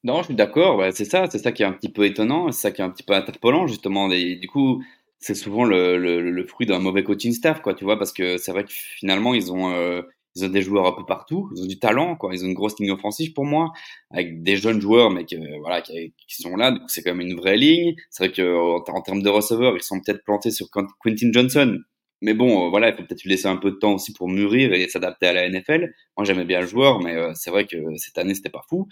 Non, 0.05 0.19
je 0.19 0.27
suis 0.27 0.35
d'accord. 0.35 0.77
ouais, 0.79 0.91
c'est 0.93 1.05
ça, 1.05 1.27
c'est 1.31 1.39
ça 1.39 1.53
qui 1.53 1.63
est 1.63 1.67
un 1.67 1.73
petit 1.73 1.91
peu 1.91 2.05
étonnant, 2.05 2.51
c'est 2.51 2.63
ça 2.63 2.71
qui 2.73 2.83
est 2.83 2.85
un 2.85 2.91
petit 2.91 3.05
peu 3.05 3.15
interpellant 3.15 3.69
justement. 3.69 4.11
Et 4.11 4.35
du 4.35 4.49
coup, 4.49 4.83
c'est 5.23 5.35
souvent 5.35 5.65
le, 5.65 5.97
le, 5.99 6.21
le 6.31 6.47
fruit 6.47 6.67
d'un 6.67 6.81
mauvais 6.81 7.05
coaching 7.05 7.33
staff, 7.33 7.63
quoi, 7.63 7.75
tu 7.75 7.85
vois, 7.85 7.99
parce 7.99 8.13
que 8.13 8.37
c'est 8.39 8.53
vrai 8.53 8.65
que 8.65 8.73
finalement 8.73 9.35
ils 9.35 9.53
ont 9.53 9.73
euh, 9.73 10.03
ils 10.35 10.45
ont 10.45 10.49
des 10.49 10.63
joueurs 10.63 10.87
un 10.87 10.93
peu 10.93 11.05
partout, 11.07 11.51
ils 11.55 11.63
ont 11.63 11.67
du 11.67 11.79
talent, 11.79 12.17
quoi. 12.17 12.35
Ils 12.35 12.45
ont 12.45 12.49
une 12.49 12.55
grosse 12.55 12.79
ligne 12.81 12.91
offensive 12.91 13.33
pour 13.35 13.45
moi, 13.45 13.73
avec 14.11 14.43
des 14.43 14.57
jeunes 14.57 14.81
joueurs, 14.81 15.11
mais 15.11 15.25
que, 15.27 15.37
voilà, 15.61 15.83
qui, 15.83 16.13
sont 16.29 16.57
là. 16.57 16.71
Donc 16.73 16.83
c'est 16.89 17.03
quand 17.03 17.15
même 17.15 17.27
une 17.27 17.37
vraie 17.37 17.57
ligne. 17.57 17.95
C'est 18.11 18.25
vrai 18.25 18.33
que 18.33 18.57
en, 18.57 18.83
en 18.95 19.03
termes 19.03 19.23
de 19.23 19.29
receveurs, 19.29 19.77
ils 19.77 19.83
sont 19.83 20.01
peut-être 20.01 20.25
plantés 20.25 20.51
sur 20.51 20.69
Quentin 20.71 21.31
Johnson. 21.33 21.79
Mais 22.23 22.35
bon, 22.35 22.67
euh, 22.67 22.71
voilà, 22.71 22.89
il 22.91 22.97
faut 22.97 23.03
peut-être 23.03 23.23
lui 23.25 23.31
laisser 23.31 23.49
un 23.49 23.57
peu 23.57 23.73
de 23.73 23.77
temps 23.77 23.95
aussi 23.95 24.13
pour 24.13 24.29
mûrir 24.29 24.73
et 24.73 24.89
s'adapter 24.89 25.27
à 25.27 25.33
la 25.35 25.49
NFL. 25.49 25.93
Moi, 26.17 26.25
j'aimais 26.25 26.45
bien 26.45 26.61
le 26.61 26.67
joueur, 26.67 27.01
mais 27.01 27.15
euh, 27.15 27.33
c'est 27.35 27.51
vrai 27.51 27.67
que 27.67 27.77
cette 27.97 28.17
année, 28.17 28.35
c'était 28.35 28.49
pas 28.51 28.63
fou. 28.69 28.89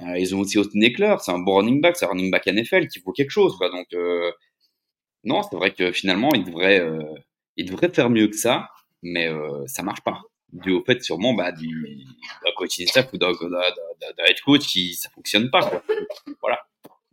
Euh, 0.00 0.18
ils 0.18 0.34
ont 0.34 0.40
aussi 0.40 0.58
Austin 0.58 0.80
Eckler, 0.82 1.16
c'est 1.20 1.32
un 1.32 1.38
bon 1.38 1.56
running 1.56 1.80
back, 1.80 1.96
c'est 1.96 2.04
un 2.04 2.08
running 2.10 2.30
back 2.30 2.46
NFL 2.46 2.88
qui 2.88 3.00
vaut 3.00 3.12
quelque 3.12 3.30
chose, 3.30 3.56
quoi. 3.56 3.70
Donc, 3.70 3.86
euh, 3.94 4.30
non, 5.26 5.42
c'est 5.42 5.56
vrai 5.56 5.72
que 5.72 5.92
finalement, 5.92 6.30
ils 6.34 6.44
devraient, 6.44 6.80
euh, 6.80 7.02
ils 7.56 7.68
devraient 7.68 7.90
faire 7.90 8.08
mieux 8.08 8.28
que 8.28 8.36
ça, 8.36 8.70
mais 9.02 9.28
euh, 9.28 9.66
ça 9.66 9.82
marche 9.82 10.00
pas. 10.02 10.22
Dû 10.52 10.70
au 10.70 10.84
fait, 10.84 11.02
sûrement, 11.02 11.34
bah, 11.34 11.52
du, 11.52 12.06
d'un 12.44 12.52
coaching 12.56 12.86
staff 12.86 13.12
ou 13.12 13.18
d'un, 13.18 13.32
head 13.32 14.40
coach 14.44 14.66
qui, 14.66 14.94
ça 14.94 15.10
fonctionne 15.10 15.50
pas, 15.50 15.68
quoi. 15.68 15.82
Voilà. 16.40 16.60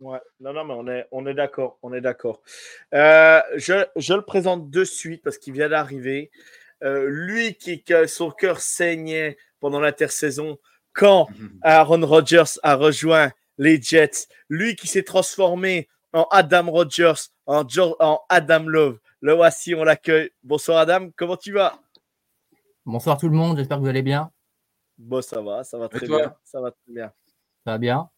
Ouais, 0.00 0.20
non, 0.40 0.52
non, 0.52 0.64
mais 0.64 0.74
on 0.74 0.88
est, 0.88 1.06
on 1.12 1.26
est 1.26 1.34
d'accord, 1.34 1.78
on 1.82 1.92
est 1.92 2.00
d'accord. 2.00 2.40
Euh, 2.94 3.40
je, 3.56 3.84
je 3.96 4.14
le 4.14 4.22
présente 4.22 4.70
de 4.70 4.84
suite 4.84 5.22
parce 5.22 5.38
qu'il 5.38 5.52
vient 5.52 5.68
d'arriver. 5.68 6.30
Euh, 6.82 7.06
lui 7.08 7.54
qui, 7.54 7.82
que 7.82 8.06
son 8.06 8.30
cœur 8.30 8.60
saignait 8.60 9.36
pendant 9.60 9.80
l'intersaison 9.80 10.58
quand 10.92 11.28
Aaron 11.62 12.06
Rodgers 12.06 12.58
a 12.62 12.76
rejoint 12.76 13.32
les 13.58 13.80
Jets. 13.80 14.28
Lui 14.48 14.76
qui 14.76 14.86
s'est 14.86 15.04
transformé 15.04 15.88
en 16.12 16.26
Adam 16.30 16.70
Rodgers, 16.70 17.30
en, 17.46 18.20
Adam 18.28 18.64
Love. 18.66 18.98
Le 19.20 19.32
voici, 19.32 19.74
on 19.74 19.84
l'accueille. 19.84 20.30
Bonsoir 20.42 20.78
Adam, 20.78 21.10
comment 21.16 21.36
tu 21.36 21.52
vas? 21.52 21.78
Bonsoir 22.84 23.16
tout 23.16 23.28
le 23.28 23.36
monde, 23.36 23.56
j'espère 23.56 23.78
que 23.78 23.82
vous 23.82 23.88
allez 23.88 24.02
bien. 24.02 24.30
Bon, 24.98 25.22
ça 25.22 25.40
va, 25.40 25.64
ça 25.64 25.78
va 25.78 25.88
très 25.88 26.06
bien. 26.06 26.34
Ça 26.44 26.60
va 26.60 26.70
très 26.70 26.92
bien. 26.92 27.12
Ça 27.64 27.72
va 27.72 27.78
bien? 27.78 28.08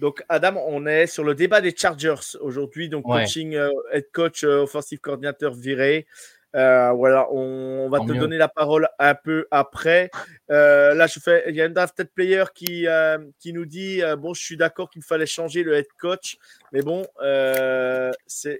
Donc, 0.00 0.24
Adam, 0.28 0.56
on 0.66 0.86
est 0.86 1.06
sur 1.06 1.22
le 1.22 1.34
débat 1.34 1.60
des 1.60 1.74
Chargers 1.76 2.36
aujourd'hui. 2.40 2.88
Donc, 2.88 3.06
Ouais. 3.06 3.20
coaching, 3.24 3.54
euh, 3.54 3.70
head 3.92 4.10
coach, 4.12 4.42
euh, 4.42 4.62
offensive 4.62 5.00
coordinateur 5.00 5.54
viré. 5.54 6.06
Euh, 6.54 6.90
voilà, 6.92 7.26
on, 7.32 7.86
on 7.86 7.88
va 7.88 7.98
Tant 7.98 8.06
te 8.06 8.12
mieux. 8.12 8.18
donner 8.20 8.36
la 8.36 8.48
parole 8.48 8.88
un 8.98 9.14
peu 9.14 9.46
après. 9.50 10.10
Euh, 10.50 10.92
là, 10.94 11.06
je 11.06 11.18
fais, 11.18 11.44
il 11.48 11.56
y 11.56 11.62
a 11.62 11.64
un 11.64 11.70
drafted 11.70 12.08
player 12.14 12.44
qui, 12.54 12.86
euh, 12.86 13.18
qui 13.38 13.52
nous 13.52 13.64
dit 13.66 14.02
euh, 14.02 14.16
Bon, 14.16 14.34
je 14.34 14.42
suis 14.42 14.56
d'accord 14.56 14.90
qu'il 14.90 15.02
fallait 15.02 15.26
changer 15.26 15.62
le 15.62 15.74
head 15.74 15.86
coach, 15.98 16.36
mais 16.72 16.82
bon, 16.82 17.06
euh, 17.22 18.10
c'est 18.26 18.58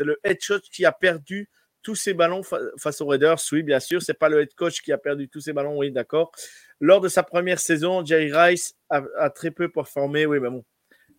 le 0.00 0.18
head 0.24 0.38
coach 0.46 0.68
qui 0.70 0.84
a 0.84 0.92
perdu 0.92 1.48
tous 1.82 1.94
ses 1.96 2.14
ballons 2.14 2.42
fa- 2.42 2.60
face 2.78 3.00
aux 3.00 3.06
Raiders. 3.06 3.38
Oui, 3.52 3.62
bien 3.62 3.80
sûr, 3.80 4.00
c'est 4.02 4.14
pas 4.18 4.28
le 4.28 4.40
head 4.40 4.54
coach 4.54 4.80
qui 4.80 4.92
a 4.92 4.98
perdu 4.98 5.28
tous 5.28 5.40
ses 5.40 5.52
ballons. 5.52 5.76
Oui, 5.76 5.90
d'accord. 5.92 6.32
Lors 6.80 7.00
de 7.00 7.08
sa 7.08 7.22
première 7.22 7.58
saison, 7.60 8.04
Jerry 8.04 8.32
Rice 8.32 8.74
a, 8.90 9.02
a 9.18 9.30
très 9.30 9.50
peu 9.50 9.68
performé. 9.68 10.24
Oui, 10.26 10.40
mais 10.40 10.50
bon, 10.50 10.64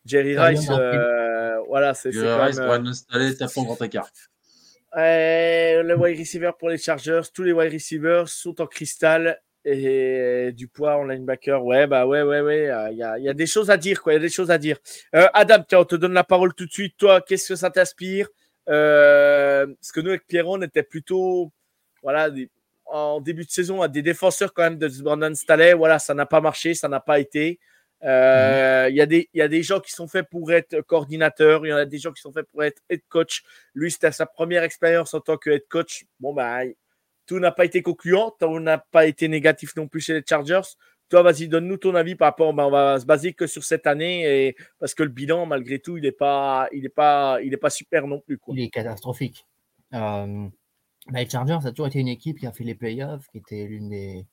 Jerry 0.05 0.35
Ah, 0.37 0.45
Rice, 0.45 0.67
euh, 0.71 1.57
voilà, 1.67 1.93
c'est 1.93 2.11
quand 2.11 2.37
reste, 2.43 2.59
même, 2.59 2.67
euh, 2.67 2.71
Brandon 2.77 2.93
Staley, 2.93 3.35
tape 3.35 3.51
grand 3.53 3.81
écart. 3.81 4.09
Euh, 4.97 5.83
le 5.83 5.95
wide 5.97 6.17
receiver 6.19 6.51
pour 6.57 6.69
les 6.69 6.77
Chargers, 6.77 7.21
tous 7.33 7.43
les 7.43 7.51
wide 7.53 7.73
receivers 7.73 8.27
sont 8.29 8.61
en 8.61 8.67
cristal 8.67 9.41
et 9.67 10.51
du 10.53 10.67
poids 10.67 10.95
en 10.95 11.05
linebacker. 11.05 11.63
Ouais, 11.65 11.87
bah 11.87 12.05
ouais, 12.05 12.21
ouais, 12.21 12.41
ouais. 12.41 12.69
euh, 12.69 12.91
Il 12.91 12.97
y, 12.97 13.03
a, 13.03 13.17
y 13.17 13.27
a 13.27 13.33
des 13.33 13.47
choses 13.47 13.71
à 13.71 13.77
dire, 13.77 14.01
quoi. 14.01 14.13
Il 14.13 14.17
y 14.17 14.19
a 14.19 14.21
des 14.21 14.29
choses 14.29 14.51
à 14.51 14.57
dire. 14.57 14.77
Euh, 15.15 15.27
Adam, 15.33 15.63
tiens, 15.67 15.79
on 15.79 15.85
te 15.85 15.95
donne 15.95 16.13
la 16.13 16.23
parole 16.23 16.53
tout 16.53 16.65
de 16.67 16.71
suite. 16.71 16.95
Toi, 16.97 17.19
qu'est-ce 17.21 17.49
que 17.49 17.55
ça 17.55 17.71
t'inspire? 17.71 18.27
Euh, 18.69 19.65
Parce 19.65 19.91
que 19.91 20.01
nous, 20.01 20.09
avec 20.09 20.27
Pierron, 20.27 20.59
on 20.59 20.61
était 20.61 20.83
plutôt, 20.83 21.51
voilà, 22.03 22.29
en 22.85 23.19
début 23.21 23.43
de 23.43 23.49
saison, 23.49 23.85
des 23.87 24.03
défenseurs 24.03 24.53
quand 24.53 24.63
même 24.63 24.77
de 24.77 24.87
Brandon 25.01 25.33
Staley. 25.33 25.73
Voilà, 25.73 25.97
ça 25.97 26.13
n'a 26.13 26.27
pas 26.27 26.41
marché, 26.41 26.75
ça 26.75 26.87
n'a 26.87 26.99
pas 26.99 27.19
été. 27.19 27.59
Euh, 28.03 28.87
Il 28.89 28.95
y, 28.95 29.01
a 29.01 29.05
des- 29.05 29.29
il 29.33 29.39
y 29.39 29.41
a 29.41 29.47
des 29.47 29.63
gens 29.63 29.79
qui 29.79 29.91
sont 29.91 30.07
faits 30.07 30.27
pour 30.29 30.51
être 30.51 30.81
coordinateurs, 30.81 31.65
il 31.65 31.69
y 31.69 31.73
en 31.73 31.77
a 31.77 31.85
des 31.85 31.97
gens 31.97 32.11
qui 32.11 32.21
sont 32.21 32.31
faits 32.31 32.45
pour 32.51 32.63
être 32.63 32.81
head 32.89 33.01
coach. 33.09 33.41
Lui, 33.73 33.89
c'était 33.91 34.11
sa 34.11 34.25
première 34.25 34.63
expérience 34.63 35.13
en 35.13 35.21
tant 35.21 35.37
que 35.37 35.49
head 35.49 35.63
coach. 35.69 36.05
Bon, 36.19 36.33
bah, 36.33 36.59
tout 37.25 37.39
n'a 37.39 37.51
pas 37.51 37.65
été 37.65 37.81
concluant, 37.81 38.35
tout 38.39 38.59
n'a 38.59 38.77
pas 38.77 39.07
été 39.07 39.27
négatif 39.27 39.75
non 39.75 39.87
plus 39.87 40.01
chez 40.01 40.13
les 40.13 40.23
Chargers. 40.27 40.61
Toi, 41.09 41.21
vas-y, 41.23 41.47
donne-nous 41.47 41.77
ton 41.77 41.95
avis 41.95 42.15
par 42.15 42.27
rapport. 42.29 42.53
bah, 42.53 42.67
on 42.67 42.71
va 42.71 42.99
se 42.99 43.05
baser 43.05 43.33
que 43.33 43.47
sur 43.47 43.63
cette 43.63 43.87
année 43.87 44.47
et 44.47 44.55
parce 44.79 44.93
que 44.93 45.03
le 45.03 45.09
bilan, 45.09 45.45
malgré 45.45 45.79
tout, 45.79 45.97
il 45.97 46.03
n'est 46.03 46.11
pas, 46.11 46.67
il 46.71 46.85
est 46.85 46.89
pas, 46.89 47.39
il 47.43 47.53
est 47.53 47.57
pas 47.57 47.69
super 47.69 48.05
non 48.07 48.19
plus. 48.19 48.37
Quoi. 48.37 48.53
Il 48.57 48.63
est 48.63 48.69
catastrophique. 48.69 49.45
Euh, 49.93 50.47
bah, 51.07 51.19
les 51.23 51.29
Chargers, 51.29 51.59
ça 51.61 51.69
a 51.69 51.71
toujours 51.71 51.87
été 51.87 51.99
une 51.99 52.07
équipe 52.07 52.39
qui 52.39 52.47
a 52.47 52.51
fait 52.51 52.63
les 52.63 52.75
playoffs, 52.75 53.27
qui 53.31 53.37
était 53.39 53.65
l'une 53.65 53.89
des 53.89 54.25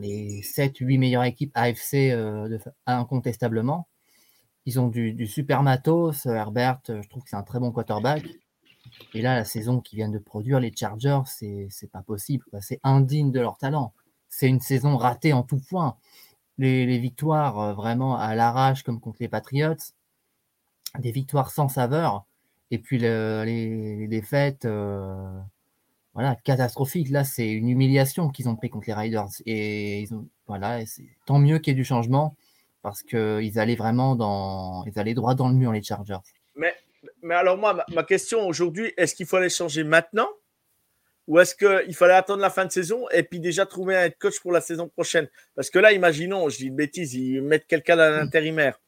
les 0.00 0.42
7-8 0.42 0.98
meilleures 0.98 1.24
équipes 1.24 1.52
AFC 1.54 2.10
euh, 2.10 2.58
incontestablement. 2.86 3.88
Ils 4.66 4.80
ont 4.80 4.88
du, 4.88 5.26
super 5.26 5.62
matos. 5.62 6.26
Herbert, 6.26 6.80
euh, 6.90 7.02
je 7.02 7.08
trouve 7.08 7.22
que 7.22 7.30
c'est 7.30 7.36
un 7.36 7.42
très 7.42 7.58
bon 7.58 7.72
quarterback. 7.72 8.24
Et 9.14 9.22
là, 9.22 9.34
la 9.34 9.44
saison 9.44 9.80
qu'ils 9.80 9.96
viennent 9.96 10.12
de 10.12 10.18
produire, 10.18 10.60
les 10.60 10.72
Chargers, 10.74 11.22
c'est 11.26 11.90
pas 11.90 12.02
possible. 12.02 12.44
C'est 12.60 12.80
indigne 12.82 13.30
de 13.30 13.40
leur 13.40 13.56
talent. 13.58 13.92
C'est 14.28 14.48
une 14.48 14.60
saison 14.60 14.96
ratée 14.96 15.32
en 15.32 15.42
tout 15.42 15.60
point. 15.68 15.96
Les, 16.58 16.98
victoires 16.98 17.60
euh, 17.60 17.74
vraiment 17.74 18.18
à 18.18 18.34
l'arrache, 18.34 18.82
comme 18.82 19.00
contre 19.00 19.18
les 19.20 19.28
Patriots, 19.28 19.76
des 20.98 21.12
victoires 21.12 21.50
sans 21.50 21.68
saveur. 21.68 22.26
Et 22.70 22.78
puis 22.78 22.98
le- 22.98 23.44
les, 23.46 24.08
défaites, 24.08 24.66
voilà, 26.18 26.34
catastrophiques. 26.34 27.10
Là, 27.10 27.22
c'est 27.22 27.48
une 27.48 27.68
humiliation 27.68 28.28
qu'ils 28.28 28.48
ont 28.48 28.56
pris 28.56 28.68
contre 28.70 28.88
les 28.88 28.92
Riders. 28.92 29.28
Et 29.46 30.00
ils 30.00 30.12
ont, 30.12 30.26
voilà, 30.48 30.80
tant 31.26 31.38
mieux 31.38 31.60
qu'il 31.60 31.70
y 31.70 31.76
ait 31.76 31.76
du 31.76 31.84
changement 31.84 32.34
parce 32.82 33.04
qu'ils 33.04 33.56
allaient 33.56 33.76
vraiment 33.76 34.16
dans, 34.16 34.84
ils 34.86 34.98
allaient 34.98 35.14
droit 35.14 35.36
dans 35.36 35.48
le 35.48 35.54
mur 35.54 35.70
les 35.70 35.80
Chargers. 35.80 36.18
Mais, 36.56 36.74
mais 37.22 37.36
alors, 37.36 37.56
moi, 37.56 37.72
ma, 37.72 37.84
ma 37.94 38.02
question 38.02 38.48
aujourd'hui, 38.48 38.92
est-ce 38.96 39.14
qu'il 39.14 39.26
fallait 39.26 39.48
changer 39.48 39.84
maintenant 39.84 40.26
ou 41.28 41.38
est-ce 41.38 41.54
qu'il 41.54 41.94
fallait 41.94 42.14
attendre 42.14 42.42
la 42.42 42.50
fin 42.50 42.64
de 42.64 42.72
saison 42.72 43.08
et 43.10 43.22
puis 43.22 43.38
déjà 43.38 43.64
trouver 43.64 43.94
un 43.96 44.06
head 44.06 44.18
coach 44.18 44.40
pour 44.40 44.50
la 44.50 44.60
saison 44.60 44.88
prochaine? 44.88 45.28
Parce 45.54 45.70
que 45.70 45.78
là, 45.78 45.92
imaginons, 45.92 46.48
je 46.48 46.56
dis 46.56 46.66
une 46.66 46.74
bêtise, 46.74 47.14
ils 47.14 47.40
mettent 47.42 47.68
quelqu'un 47.68 47.96
à 47.96 48.10
l'intérimaire. 48.10 48.80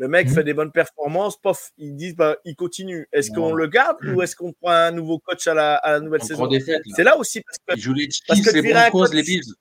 Le 0.00 0.08
mec 0.08 0.28
Mhm. 0.28 0.34
fait 0.34 0.44
des 0.44 0.54
bonnes 0.54 0.72
performances, 0.72 1.36
pof, 1.36 1.72
ils 1.76 1.94
disent 1.94 2.16
bah, 2.16 2.38
il 2.46 2.56
continue. 2.56 3.06
Est-ce 3.12 3.30
qu'on 3.32 3.52
le 3.52 3.66
garde 3.66 3.98
ou 4.06 4.22
est-ce 4.22 4.34
qu'on 4.34 4.54
prend 4.54 4.70
un 4.70 4.92
nouveau 4.92 5.18
coach 5.18 5.46
à 5.46 5.52
la, 5.52 5.74
à 5.76 5.92
la 5.92 6.00
nouvelle 6.00 6.22
saison? 6.22 6.48
C'est 6.96 7.04
là 7.04 7.18
aussi 7.18 7.42
parce 7.42 7.58
que 7.58 7.74
Ils 7.76 7.80
jouent 7.82 7.92
les 7.92 8.08
parce 8.26 8.40
que 8.40 8.50
les 8.50 8.62
virer 8.62 8.78
un 8.78 8.88
Broncos, 8.88 9.06
coach- 9.08 9.14
les 9.14 9.22
Bills. 9.22 9.52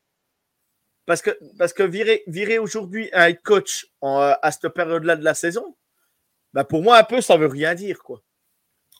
Parce 1.05 1.21
que, 1.21 1.37
parce 1.57 1.73
que 1.73 1.83
virer, 1.83 2.23
virer 2.27 2.57
aujourd'hui 2.57 3.09
un 3.11 3.27
head 3.27 3.41
coach 3.41 3.87
en, 3.99 4.21
euh, 4.21 4.33
à 4.41 4.51
cette 4.51 4.69
période-là 4.69 5.17
de 5.17 5.25
la 5.25 5.33
saison, 5.33 5.75
bah 6.53 6.63
pour 6.63 6.83
moi, 6.83 6.97
un 6.99 7.03
peu, 7.03 7.19
ça 7.19 7.35
veut 7.35 7.47
rien 7.47 7.75
dire. 7.75 7.99
quoi. 8.01 8.21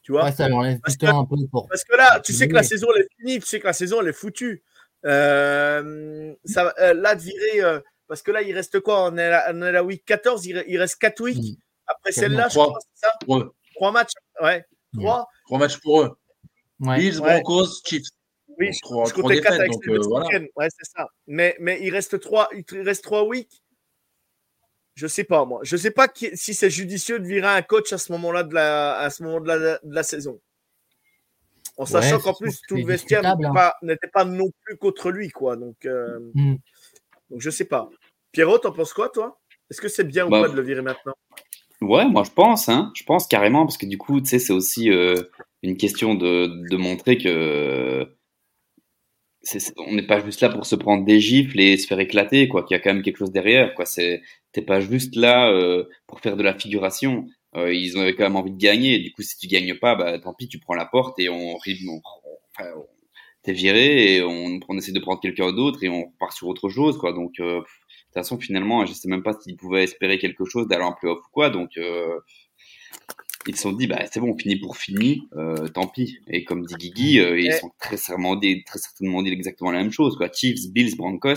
Tu 0.03 0.11
vois? 0.11 0.25
Ouais, 0.25 0.31
ça 0.33 0.47
Parce 0.83 0.97
que- 0.97 1.05
un 1.05 1.23
peu 1.25 1.35
pour. 1.49 1.69
Parce 1.69 1.85
que 1.85 1.95
là, 1.95 2.19
tu 2.19 2.33
sais 2.33 2.49
que 2.49 2.53
la 2.53 2.63
saison, 2.63 2.87
elle 2.95 3.03
est 3.03 3.07
finie, 3.17 3.39
tu 3.39 3.45
sais 3.45 3.59
que 3.61 3.67
la 3.67 3.73
saison, 3.73 4.01
elle 4.01 4.07
est 4.09 4.13
foutue. 4.13 4.61
Euh, 5.05 6.33
ça, 6.43 6.73
euh, 6.79 6.93
là, 6.95 7.15
de 7.15 7.21
virer, 7.21 7.61
euh, 7.61 7.79
parce 8.09 8.21
que 8.21 8.31
là, 8.31 8.41
il 8.41 8.53
reste 8.53 8.81
quoi? 8.81 9.05
On 9.05 9.17
est, 9.17 9.23
à 9.23 9.29
la, 9.29 9.51
on 9.55 9.61
est 9.61 9.67
à 9.67 9.71
la 9.71 9.83
week 9.85 10.03
14, 10.05 10.45
il, 10.47 10.57
re- 10.57 10.65
il 10.67 10.77
reste 10.77 10.97
4 10.97 11.21
weeks? 11.23 11.57
Après 11.87 12.11
celle-là, 12.11 12.49
je 12.49 12.55
Trois. 12.55 12.67
crois, 12.67 12.79
c'est 12.93 13.05
ça? 13.07 13.13
Pour 13.25 13.37
eux. 13.37 13.53
3 13.75 13.91
matchs? 13.93 14.11
Ouais, 14.41 14.65
Mm. 14.93 14.99
3 15.01 15.27
Trois 15.45 15.59
matchs 15.59 15.77
pour 15.79 16.01
eux. 16.01 16.17
Ouais. 16.81 16.97
Bills, 16.97 17.19
Ouais. 17.19 17.41
Broncos, 17.41 17.67
Chiefs. 17.85 18.03
Oui, 18.57 18.65
Donc, 18.65 18.73
je, 18.73 18.79
trois- 18.81 19.05
je 19.05 19.11
trois 19.11 19.21
comptais 19.23 19.35
4 19.41 19.43
défaites, 19.51 19.59
avec 19.59 19.71
donc, 19.71 19.85
les 19.85 19.93
euh, 19.93 20.01
voilà. 20.07 20.27
Ouais, 20.55 20.67
c'est 20.69 20.91
ça. 20.97 21.07
Mais, 21.27 21.55
mais 21.59 21.79
il 21.81 21.91
reste 21.91 22.19
3 22.19 22.49
il 22.51 22.81
reste 22.81 23.03
trois 23.03 23.23
weeks? 23.23 23.61
Je 24.95 25.07
sais 25.07 25.23
pas, 25.23 25.45
moi. 25.45 25.61
Je 25.63 25.77
sais 25.77 25.91
pas 25.91 26.07
qui- 26.09 26.35
si 26.35 26.53
c'est 26.53 26.69
judicieux 26.69 27.19
de 27.19 27.25
virer 27.27 27.47
un 27.47 27.61
coach 27.61 27.93
à 27.93 27.97
ce 27.97 28.11
moment-là 28.11 28.43
de 28.43 28.53
la, 28.53 28.97
à 28.97 29.09
ce 29.11 29.23
moment 29.23 29.39
de 29.39 29.47
la, 29.47 29.57
de 29.57 29.95
la 29.95 30.03
saison. 30.03 30.41
En 31.77 31.85
sachant 31.85 32.17
Ouais, 32.17 32.21
qu'en 32.23 32.33
plus, 32.33 32.59
tout 32.67 32.75
le 32.75 32.85
vestiaire 32.85 33.21
n'était 33.21 33.47
hein. 33.47 33.53
pas, 33.53 33.75
n'était 33.81 34.09
pas 34.09 34.25
non 34.25 34.49
plus 34.63 34.75
contre 34.75 35.11
lui, 35.11 35.29
quoi. 35.29 35.55
Donc, 35.55 35.85
euh, 35.85 36.19
Mm. 36.33 36.55
Donc 37.29 37.41
je 37.41 37.49
sais 37.49 37.65
pas. 37.65 37.89
Pierrot, 38.31 38.57
t'en 38.59 38.71
penses 38.71 38.93
quoi, 38.93 39.09
toi? 39.09 39.39
Est-ce 39.69 39.81
que 39.81 39.87
c'est 39.87 40.03
bien 40.03 40.25
ou 40.27 40.29
Bah, 40.29 40.41
pas 40.41 40.49
de 40.49 40.55
le 40.55 40.61
virer 40.61 40.81
maintenant? 40.81 41.13
Ouais, 41.81 42.05
moi 42.07 42.23
je 42.23 42.31
pense, 42.31 42.67
hein, 42.69 42.91
je 42.95 43.03
pense 43.03 43.27
carrément, 43.27 43.65
parce 43.65 43.77
que 43.77 43.85
du 43.85 43.97
coup, 43.97 44.19
tu 44.19 44.27
sais, 44.27 44.39
c'est 44.39 44.53
aussi 44.53 44.91
euh, 44.91 45.15
une 45.63 45.77
question 45.77 46.13
de, 46.15 46.47
de 46.69 46.77
montrer 46.77 47.17
que 47.17 48.07
c'est, 49.41 49.59
c'est- 49.59 49.73
on 49.77 49.93
n'est 49.93 50.05
pas 50.05 50.19
juste 50.23 50.41
là 50.41 50.49
pour 50.49 50.65
se 50.65 50.75
prendre 50.75 51.05
des 51.05 51.19
gifles 51.19 51.59
et 51.59 51.77
se 51.77 51.87
faire 51.87 51.99
éclater, 51.99 52.47
quoi, 52.49 52.63
qu'il 52.63 52.75
y 52.75 52.79
a 52.79 52.83
quand 52.83 52.93
même 52.93 53.03
quelque 53.03 53.17
chose 53.17 53.31
derrière, 53.31 53.73
quoi. 53.75 53.85
C'est, 53.85 54.21
t'es 54.51 54.61
pas 54.61 54.81
juste 54.81 55.15
là 55.15 55.49
euh, 55.51 55.85
pour 56.07 56.19
faire 56.19 56.35
de 56.37 56.43
la 56.43 56.53
figuration. 56.57 57.27
Euh, 57.55 57.73
ils 57.73 57.97
ont 57.97 58.05
quand 58.09 58.19
même 58.23 58.35
envie 58.35 58.51
de 58.51 58.57
gagner, 58.57 58.95
et 58.95 58.99
du 58.99 59.11
coup, 59.13 59.21
si 59.23 59.37
tu 59.37 59.47
gagnes 59.47 59.75
pas, 59.79 59.95
bah 59.95 60.19
tant 60.19 60.33
pis, 60.33 60.47
tu 60.49 60.59
prends 60.59 60.75
la 60.75 60.85
porte 60.85 61.17
et 61.19 61.29
on, 61.29 61.57
rit- 61.57 61.85
on, 61.89 61.95
on- 61.95 62.37
enfin, 62.57 62.69
t'es 63.43 63.53
viré 63.53 64.15
et 64.15 64.23
on, 64.23 64.59
on 64.67 64.77
essaie 64.77 64.91
de 64.91 64.99
prendre 64.99 65.19
quelqu'un 65.21 65.51
d'autre 65.51 65.83
et 65.83 65.89
on 65.89 66.11
part 66.19 66.33
sur 66.33 66.47
autre 66.47 66.69
chose, 66.69 66.97
quoi. 66.97 67.13
Donc, 67.13 67.39
euh, 67.39 67.59
de 67.59 67.61
toute 67.61 68.13
façon, 68.13 68.39
finalement, 68.39 68.85
je 68.85 68.93
sais 68.93 69.07
même 69.07 69.23
pas 69.23 69.33
s'ils 69.39 69.55
pouvaient 69.55 69.83
espérer 69.83 70.17
quelque 70.17 70.45
chose 70.45 70.67
d'aller 70.67 70.83
en 70.83 70.93
playoff 70.93 71.19
ou 71.19 71.29
quoi. 71.31 71.49
Donc, 71.49 71.77
euh, 71.77 72.19
ils 73.47 73.55
se 73.55 73.63
sont 73.63 73.71
dit, 73.71 73.87
bah, 73.87 74.03
c'est 74.11 74.19
bon, 74.19 74.31
on 74.33 74.37
finit 74.37 74.57
pour 74.57 74.77
fini, 74.77 75.27
euh, 75.35 75.67
tant 75.69 75.87
pis. 75.87 76.19
Et 76.27 76.43
comme 76.43 76.65
dit 76.65 76.75
Guigui, 76.75 77.19
euh, 77.19 77.39
ils 77.39 77.53
sont 77.53 77.71
très 77.79 77.97
certainement, 77.97 78.35
dit, 78.35 78.63
très 78.63 78.79
certainement 78.79 79.23
dit 79.23 79.31
exactement 79.31 79.71
la 79.71 79.79
même 79.79 79.91
chose, 79.91 80.17
quoi. 80.17 80.29
Chiefs, 80.31 80.71
Bills, 80.71 80.95
Broncos. 80.97 81.29
Ils 81.31 81.35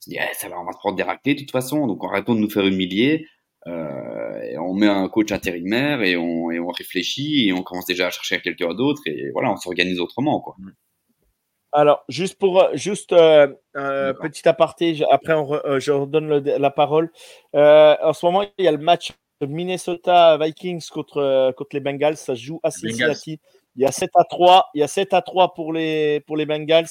se 0.00 0.10
dit, 0.10 0.16
eh, 0.18 0.34
ça 0.34 0.48
va, 0.48 0.60
on 0.60 0.64
va 0.64 0.72
se 0.72 0.78
prendre 0.78 0.96
des 0.96 1.02
raclés 1.02 1.34
de 1.34 1.40
toute 1.40 1.50
façon, 1.50 1.86
donc 1.86 2.02
arrêtons 2.04 2.34
de 2.34 2.40
nous 2.40 2.50
faire 2.50 2.66
humilier. 2.66 3.26
Euh, 3.66 4.42
et 4.42 4.58
on 4.58 4.74
met 4.74 4.86
un 4.86 5.08
coach 5.08 5.32
intérimaire 5.32 6.02
et 6.02 6.16
on, 6.16 6.50
et 6.50 6.60
on 6.60 6.68
réfléchit 6.68 7.48
et 7.48 7.52
on 7.54 7.62
commence 7.62 7.86
déjà 7.86 8.08
à 8.08 8.10
chercher 8.10 8.38
quelqu'un 8.40 8.74
d'autre 8.74 9.00
et 9.06 9.30
voilà, 9.32 9.52
on 9.52 9.56
s'organise 9.56 10.00
autrement, 10.00 10.40
quoi. 10.40 10.56
Alors, 11.74 12.04
juste 12.08 12.38
pour 12.38 12.68
juste 12.74 13.12
euh, 13.12 13.48
euh, 13.76 14.12
petit 14.14 14.48
aparté, 14.48 14.94
je- 14.94 15.04
après 15.10 15.32
on 15.34 15.42
re- 15.44 15.60
euh, 15.66 15.80
je 15.80 15.90
redonne 15.92 16.28
le- 16.28 16.58
la 16.58 16.70
parole. 16.70 17.10
Euh, 17.56 17.96
en 18.00 18.12
ce 18.12 18.24
moment, 18.24 18.44
il 18.58 18.64
y 18.64 18.68
a 18.68 18.72
le 18.72 18.78
match 18.78 19.12
Minnesota 19.40 20.38
Vikings 20.38 20.86
contre, 20.88 21.18
euh, 21.18 21.52
contre 21.52 21.70
les 21.74 21.80
Bengals. 21.80 22.16
Ça 22.16 22.34
se 22.36 22.40
joue 22.40 22.60
à 22.62 22.70
Cincinnati. 22.70 23.40
Il 23.76 23.82
y 23.82 23.86
a 23.86 23.92
7 23.92 24.10
à 24.14 24.24
3. 24.24 24.70
Il 24.74 24.80
y 24.80 24.84
a 24.84 24.88
7 24.88 25.12
à 25.12 25.20
3 25.22 25.52
pour 25.54 25.72
les, 25.72 26.20
pour 26.20 26.36
les 26.36 26.46
Bengals. 26.46 26.86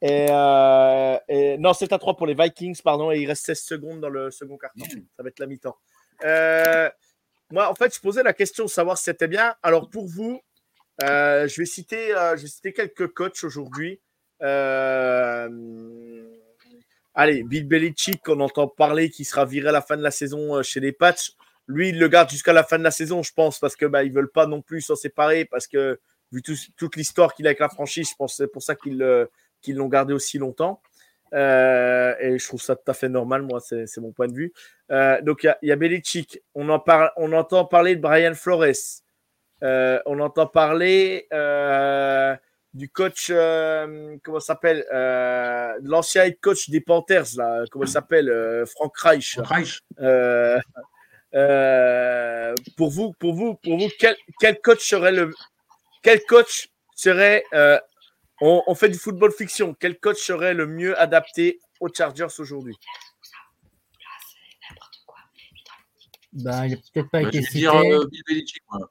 Et, 0.00 0.26
euh, 0.30 1.18
et- 1.28 1.58
non, 1.58 1.72
7 1.72 1.92
à 1.92 1.98
3 1.98 2.14
pour 2.16 2.26
les 2.26 2.34
Vikings, 2.34 2.80
pardon. 2.82 3.10
Et 3.10 3.20
il 3.20 3.26
reste 3.26 3.44
16 3.46 3.62
secondes 3.62 4.00
dans 4.00 4.08
le 4.10 4.30
second 4.30 4.56
carton. 4.56 4.84
Ça 5.16 5.22
va 5.22 5.28
être 5.28 5.38
la 5.40 5.46
mi-temps. 5.46 5.76
Euh, 6.24 6.88
moi, 7.50 7.68
en 7.68 7.74
fait, 7.74 7.92
je 7.94 8.00
posais 8.00 8.22
la 8.22 8.32
question 8.32 8.64
de 8.64 8.70
savoir 8.70 8.96
si 8.96 9.04
c'était 9.04 9.28
bien. 9.28 9.54
Alors, 9.62 9.90
pour 9.90 10.06
vous, 10.06 10.40
euh, 11.02 11.48
je, 11.48 11.60
vais 11.60 11.66
citer, 11.66 12.14
euh, 12.14 12.36
je 12.36 12.42
vais 12.42 12.48
citer 12.48 12.72
quelques 12.72 13.08
coachs 13.08 13.42
aujourd'hui. 13.44 14.00
Euh, 14.42 15.48
allez, 17.14 17.42
Bill 17.42 17.66
Belichick, 17.66 18.28
on 18.28 18.40
entend 18.40 18.68
parler 18.68 19.10
qu'il 19.10 19.24
sera 19.24 19.44
viré 19.44 19.68
à 19.68 19.72
la 19.72 19.82
fin 19.82 19.96
de 19.96 20.02
la 20.02 20.10
saison 20.10 20.62
chez 20.62 20.80
les 20.80 20.92
Pats. 20.92 21.14
Lui, 21.66 21.88
il 21.90 21.98
le 21.98 22.08
garde 22.08 22.30
jusqu'à 22.30 22.52
la 22.52 22.62
fin 22.62 22.78
de 22.78 22.84
la 22.84 22.90
saison, 22.90 23.22
je 23.22 23.32
pense, 23.32 23.58
parce 23.58 23.74
que 23.74 23.86
bah, 23.86 24.04
ils 24.04 24.12
veulent 24.12 24.30
pas 24.30 24.46
non 24.46 24.60
plus 24.62 24.82
s'en 24.82 24.96
séparer, 24.96 25.46
parce 25.46 25.66
que 25.66 25.98
vu 26.30 26.42
tout- 26.42 26.56
toute 26.76 26.96
l'histoire 26.96 27.34
qu'il 27.34 27.46
a 27.46 27.50
avec 27.50 27.60
la 27.60 27.68
franchise, 27.68 28.08
je 28.10 28.14
pense 28.16 28.32
que 28.32 28.44
c'est 28.44 28.52
pour 28.52 28.62
ça 28.62 28.74
qu'ils 28.74 29.26
qu'ils 29.62 29.76
l'ont 29.76 29.88
gardé 29.88 30.12
aussi 30.12 30.38
longtemps. 30.38 30.82
Euh, 31.32 32.14
et 32.20 32.38
je 32.38 32.46
trouve 32.46 32.60
ça 32.60 32.76
tout 32.76 32.88
à 32.88 32.94
fait 32.94 33.08
normal, 33.08 33.42
moi, 33.42 33.60
c'est 33.60 33.96
mon 33.98 34.12
point 34.12 34.28
de 34.28 34.34
vue. 34.34 34.52
Euh, 34.90 35.20
donc, 35.22 35.42
il 35.42 35.46
y 35.46 35.48
a, 35.48 35.58
y 35.62 35.72
a 35.72 35.76
Belichick. 35.76 36.42
On, 36.54 36.68
en 36.68 36.78
parle, 36.78 37.10
on 37.16 37.32
entend 37.32 37.64
parler 37.64 37.96
de 37.96 38.00
Brian 38.00 38.34
Flores. 38.34 39.02
Euh, 39.64 39.98
on 40.06 40.20
entend 40.20 40.46
parler 40.46 41.26
euh, 41.32 42.36
du 42.74 42.88
coach, 42.90 43.28
euh, 43.30 44.16
comment 44.22 44.40
ça 44.40 44.48
s'appelle 44.48 44.84
euh, 44.92 45.72
L'ancien 45.82 46.24
head 46.24 46.38
coach 46.40 46.68
des 46.70 46.80
Panthers, 46.80 47.26
là, 47.36 47.64
comment 47.70 47.84
il 47.86 47.90
s'appelle 47.90 48.28
euh, 48.28 48.66
Frank 48.66 48.96
Reich. 48.98 49.38
Reich. 49.38 49.80
Euh, 50.00 50.60
euh, 51.34 52.54
pour 52.76 52.90
vous, 52.90 53.12
pour 53.14 53.34
vous, 53.34 53.54
pour 53.54 53.78
vous, 53.78 53.88
quel, 53.98 54.16
quel 54.38 54.60
coach 54.60 54.86
serait 54.86 55.12
le, 55.12 55.32
quel 56.02 56.22
coach 56.24 56.68
serait, 56.94 57.44
euh, 57.54 57.78
on, 58.40 58.62
on 58.66 58.74
fait 58.74 58.88
du 58.88 58.98
football 58.98 59.32
fiction, 59.32 59.74
quel 59.80 59.98
coach 59.98 60.18
serait 60.18 60.54
le 60.54 60.66
mieux 60.66 60.98
adapté 61.00 61.58
aux 61.80 61.88
Chargers 61.92 62.28
aujourd'hui? 62.38 62.76
Ben, 66.32 66.66
il 66.66 66.70
n'a 66.72 66.76
peut-être 66.92 67.10
pas 67.10 67.22
Bah, 67.22 67.28
été 67.28 67.42
cité. 67.42 67.58
dire 67.60 67.74
euh, 67.76 68.06
Bill 68.10 68.22
Belichick, 68.26 68.62
moi. 68.70 68.90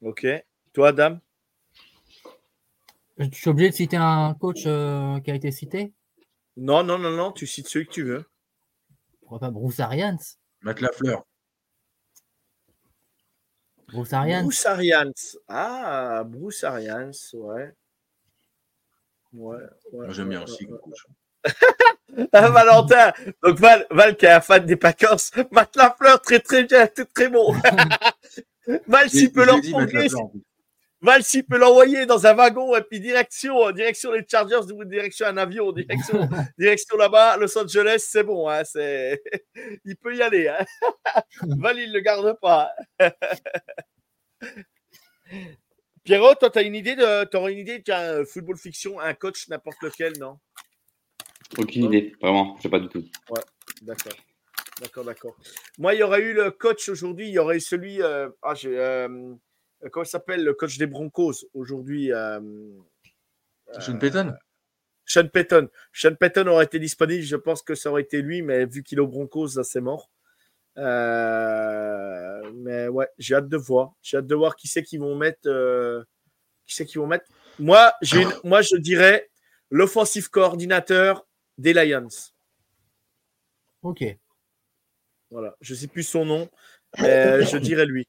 Ok. 0.00 0.26
Toi, 0.72 0.88
Adam? 0.88 1.18
Je 3.18 3.28
suis 3.32 3.50
obligé 3.50 3.70
de 3.70 3.74
citer 3.74 3.96
un 3.96 4.34
coach 4.34 4.62
euh, 4.66 5.18
qui 5.20 5.30
a 5.30 5.34
été 5.34 5.50
cité? 5.50 5.92
Non, 6.56 6.84
non, 6.84 6.98
non, 6.98 7.10
non. 7.10 7.32
Tu 7.32 7.46
cites 7.46 7.68
celui 7.68 7.86
que 7.86 7.92
tu 7.92 8.02
veux. 8.04 8.24
Pourquoi 9.20 9.40
pas 9.40 9.50
Bruce 9.50 9.80
Arians? 9.80 10.18
Matt 10.62 10.80
Lafleur. 10.80 11.24
Bruce 13.88 14.12
Arians 14.12 14.42
Bruce 14.44 14.66
Arians. 14.66 15.38
Ah, 15.48 16.22
Bruce 16.24 16.62
Arians, 16.62 17.10
ouais. 17.34 17.72
Ouais. 19.32 19.56
ouais 19.56 20.06
Moi, 20.06 20.10
j'aime 20.10 20.28
bien 20.28 20.38
ouais, 20.38 20.44
aussi 20.44 20.64
ouais, 20.66 20.78
comme 20.78 20.92
coach. 20.92 21.06
Ah, 22.32 22.50
Valentin. 22.50 23.12
Donc, 23.42 23.58
Val, 23.58 23.86
Val 23.90 24.16
qui 24.16 24.26
est 24.26 24.30
un 24.30 24.40
fan 24.40 24.64
des 24.64 24.76
Packers. 24.76 25.18
Matt 25.50 25.76
Lafleur, 25.76 26.20
très, 26.22 26.40
très 26.40 26.64
bien, 26.64 26.86
très, 26.86 27.04
très 27.04 27.28
bon. 27.28 27.54
Val, 28.86 29.08
s'il 29.08 29.32
peut 29.32 29.46
l'envoyer, 29.46 30.08
peut 31.48 31.58
l'envoyer 31.58 32.06
dans 32.06 32.26
un 32.26 32.34
wagon 32.34 32.76
et 32.76 32.82
puis 32.82 33.00
direction, 33.00 33.70
direction 33.70 34.12
les 34.12 34.26
Chargers 34.28 34.72
ou 34.72 34.84
direction 34.84 35.26
un 35.26 35.36
avion, 35.38 35.72
direction, 35.72 36.28
direction 36.58 36.96
là-bas, 36.96 37.36
Los 37.38 37.56
Angeles, 37.56 38.04
c'est 38.06 38.24
bon, 38.24 38.48
hein, 38.48 38.62
c'est, 38.64 39.22
il 39.84 39.96
peut 39.96 40.14
y 40.16 40.22
aller, 40.22 40.48
hein. 40.48 40.64
Val, 41.42 41.78
il 41.78 41.92
le 41.92 42.00
garde 42.00 42.38
pas. 42.40 42.70
Pierrot, 46.04 46.34
toi, 46.34 46.50
t'as 46.50 46.62
une 46.62 46.74
idée 46.74 46.96
de, 46.96 47.24
t'aurais 47.24 47.52
une 47.52 47.58
idée 47.58 47.78
d'un 47.78 48.24
football 48.24 48.56
fiction, 48.56 49.00
un 49.00 49.14
coach, 49.14 49.48
n'importe 49.48 49.82
lequel, 49.82 50.18
non? 50.18 50.38
Aucune 51.56 51.84
idée, 51.84 52.14
vraiment, 52.20 52.56
je 52.58 52.62
sais 52.62 52.68
pas 52.68 52.80
du 52.80 52.88
tout. 52.88 53.04
D'accord. 53.82 54.12
D'accord, 54.80 55.04
d'accord. 55.04 55.36
Moi, 55.78 55.94
il 55.94 55.98
y 56.00 56.02
aurait 56.02 56.20
eu 56.22 56.34
le 56.34 56.50
coach 56.50 56.88
aujourd'hui, 56.88 57.28
il 57.28 57.32
y 57.32 57.38
aurait 57.38 57.56
eu 57.56 57.60
celui, 57.60 58.00
euh, 58.02 58.28
ah, 58.42 58.54
j'ai, 58.54 58.78
euh, 58.78 59.34
comment 59.90 60.04
il 60.04 60.08
s'appelle, 60.08 60.44
le 60.44 60.54
coach 60.54 60.78
des 60.78 60.86
Broncos 60.86 61.44
aujourd'hui. 61.54 62.12
euh, 62.12 62.40
Sean 63.80 63.94
euh, 63.96 63.98
Payton 63.98 64.34
Sean 65.04 65.28
Payton. 65.28 65.68
Sean 65.92 66.14
Payton 66.14 66.46
aurait 66.48 66.66
été 66.66 66.78
disponible, 66.78 67.22
je 67.22 67.36
pense 67.36 67.62
que 67.62 67.74
ça 67.74 67.90
aurait 67.90 68.02
été 68.02 68.22
lui, 68.22 68.42
mais 68.42 68.66
vu 68.66 68.82
qu'il 68.82 68.98
est 68.98 69.00
aux 69.00 69.08
Broncos, 69.08 69.48
ça 69.48 69.64
c'est 69.64 69.80
mort. 69.80 70.10
Euh, 70.76 72.52
mais 72.54 72.88
ouais, 72.88 73.08
j'ai 73.18 73.34
hâte 73.34 73.48
de 73.48 73.56
voir. 73.56 73.92
J'ai 74.02 74.18
hâte 74.18 74.26
de 74.26 74.34
voir 74.34 74.54
qui 74.54 74.68
c'est 74.68 74.82
qu'ils 74.82 75.00
vont 75.00 75.16
mettre. 75.16 75.40
euh, 75.46 76.04
qui 76.66 76.74
c'est 76.76 76.84
qu'ils 76.84 77.00
vont 77.00 77.06
mettre. 77.06 77.24
Moi, 77.58 77.92
j'ai 78.02 78.22
une- 78.22 78.32
moi, 78.44 78.60
je 78.62 78.76
dirais 78.76 79.28
l'offensive 79.70 80.28
coordinateur 80.30 81.26
des 81.56 81.72
Lions. 81.72 82.08
Ok. 83.82 84.04
Voilà, 85.30 85.54
je 85.60 85.74
sais 85.74 85.88
plus 85.88 86.02
son 86.02 86.24
nom, 86.24 86.48
mais 86.98 87.44
je 87.44 87.58
dirais 87.58 87.86
lui. 87.86 88.08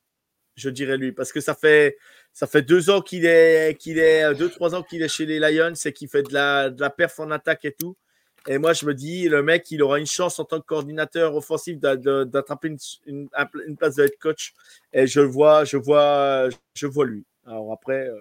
Je 0.55 0.69
dirais 0.69 0.97
lui 0.97 1.13
parce 1.13 1.32
que 1.32 1.39
ça 1.39 1.55
fait 1.55 1.97
ça 2.34 2.45
fait 2.45 2.62
deux 2.62 2.89
ans 2.89 2.99
qu'il 3.01 3.25
est 3.25 3.77
qu'il 3.79 3.97
est 3.97 4.34
deux 4.36 4.49
trois 4.49 4.75
ans 4.75 4.84
qu'il 4.84 5.01
est 5.01 5.08
chez 5.08 5.25
les 5.25 5.39
Lions 5.39 5.73
et 5.86 5.93
qu'il 5.93 6.10
fait 6.10 6.23
de 6.23 6.34
la 6.34 6.69
de 6.69 6.82
la 6.82 6.89
perf 6.89 7.17
en 7.19 7.32
attaque 7.32 7.63
et 7.63 7.71
tout. 7.71 7.95
Et 8.47 8.58
moi 8.58 8.73
je 8.73 8.86
me 8.86 8.93
dis 8.93 9.29
le 9.29 9.41
mec 9.41 9.71
il 9.71 9.82
aura 9.82 9.99
une 9.99 10.05
chance 10.05 10.38
en 10.38 10.43
tant 10.43 10.60
que 10.60 10.65
coordinateur 10.65 11.34
offensif 11.36 11.77
d'attraper 11.79 12.69
une, 12.69 12.77
une, 13.05 13.77
place 13.77 13.95
de 13.95 14.03
head 14.03 14.17
coach. 14.19 14.53
Et 14.91 15.08
je 15.08 15.21
le 15.21 15.27
vois 15.27 15.63
je 15.63 15.77
vois 15.77 16.49
je 16.73 16.88
vois 16.88 17.05
lui. 17.05 17.23
Alors 17.45 17.71
après 17.71 18.08
euh, 18.08 18.19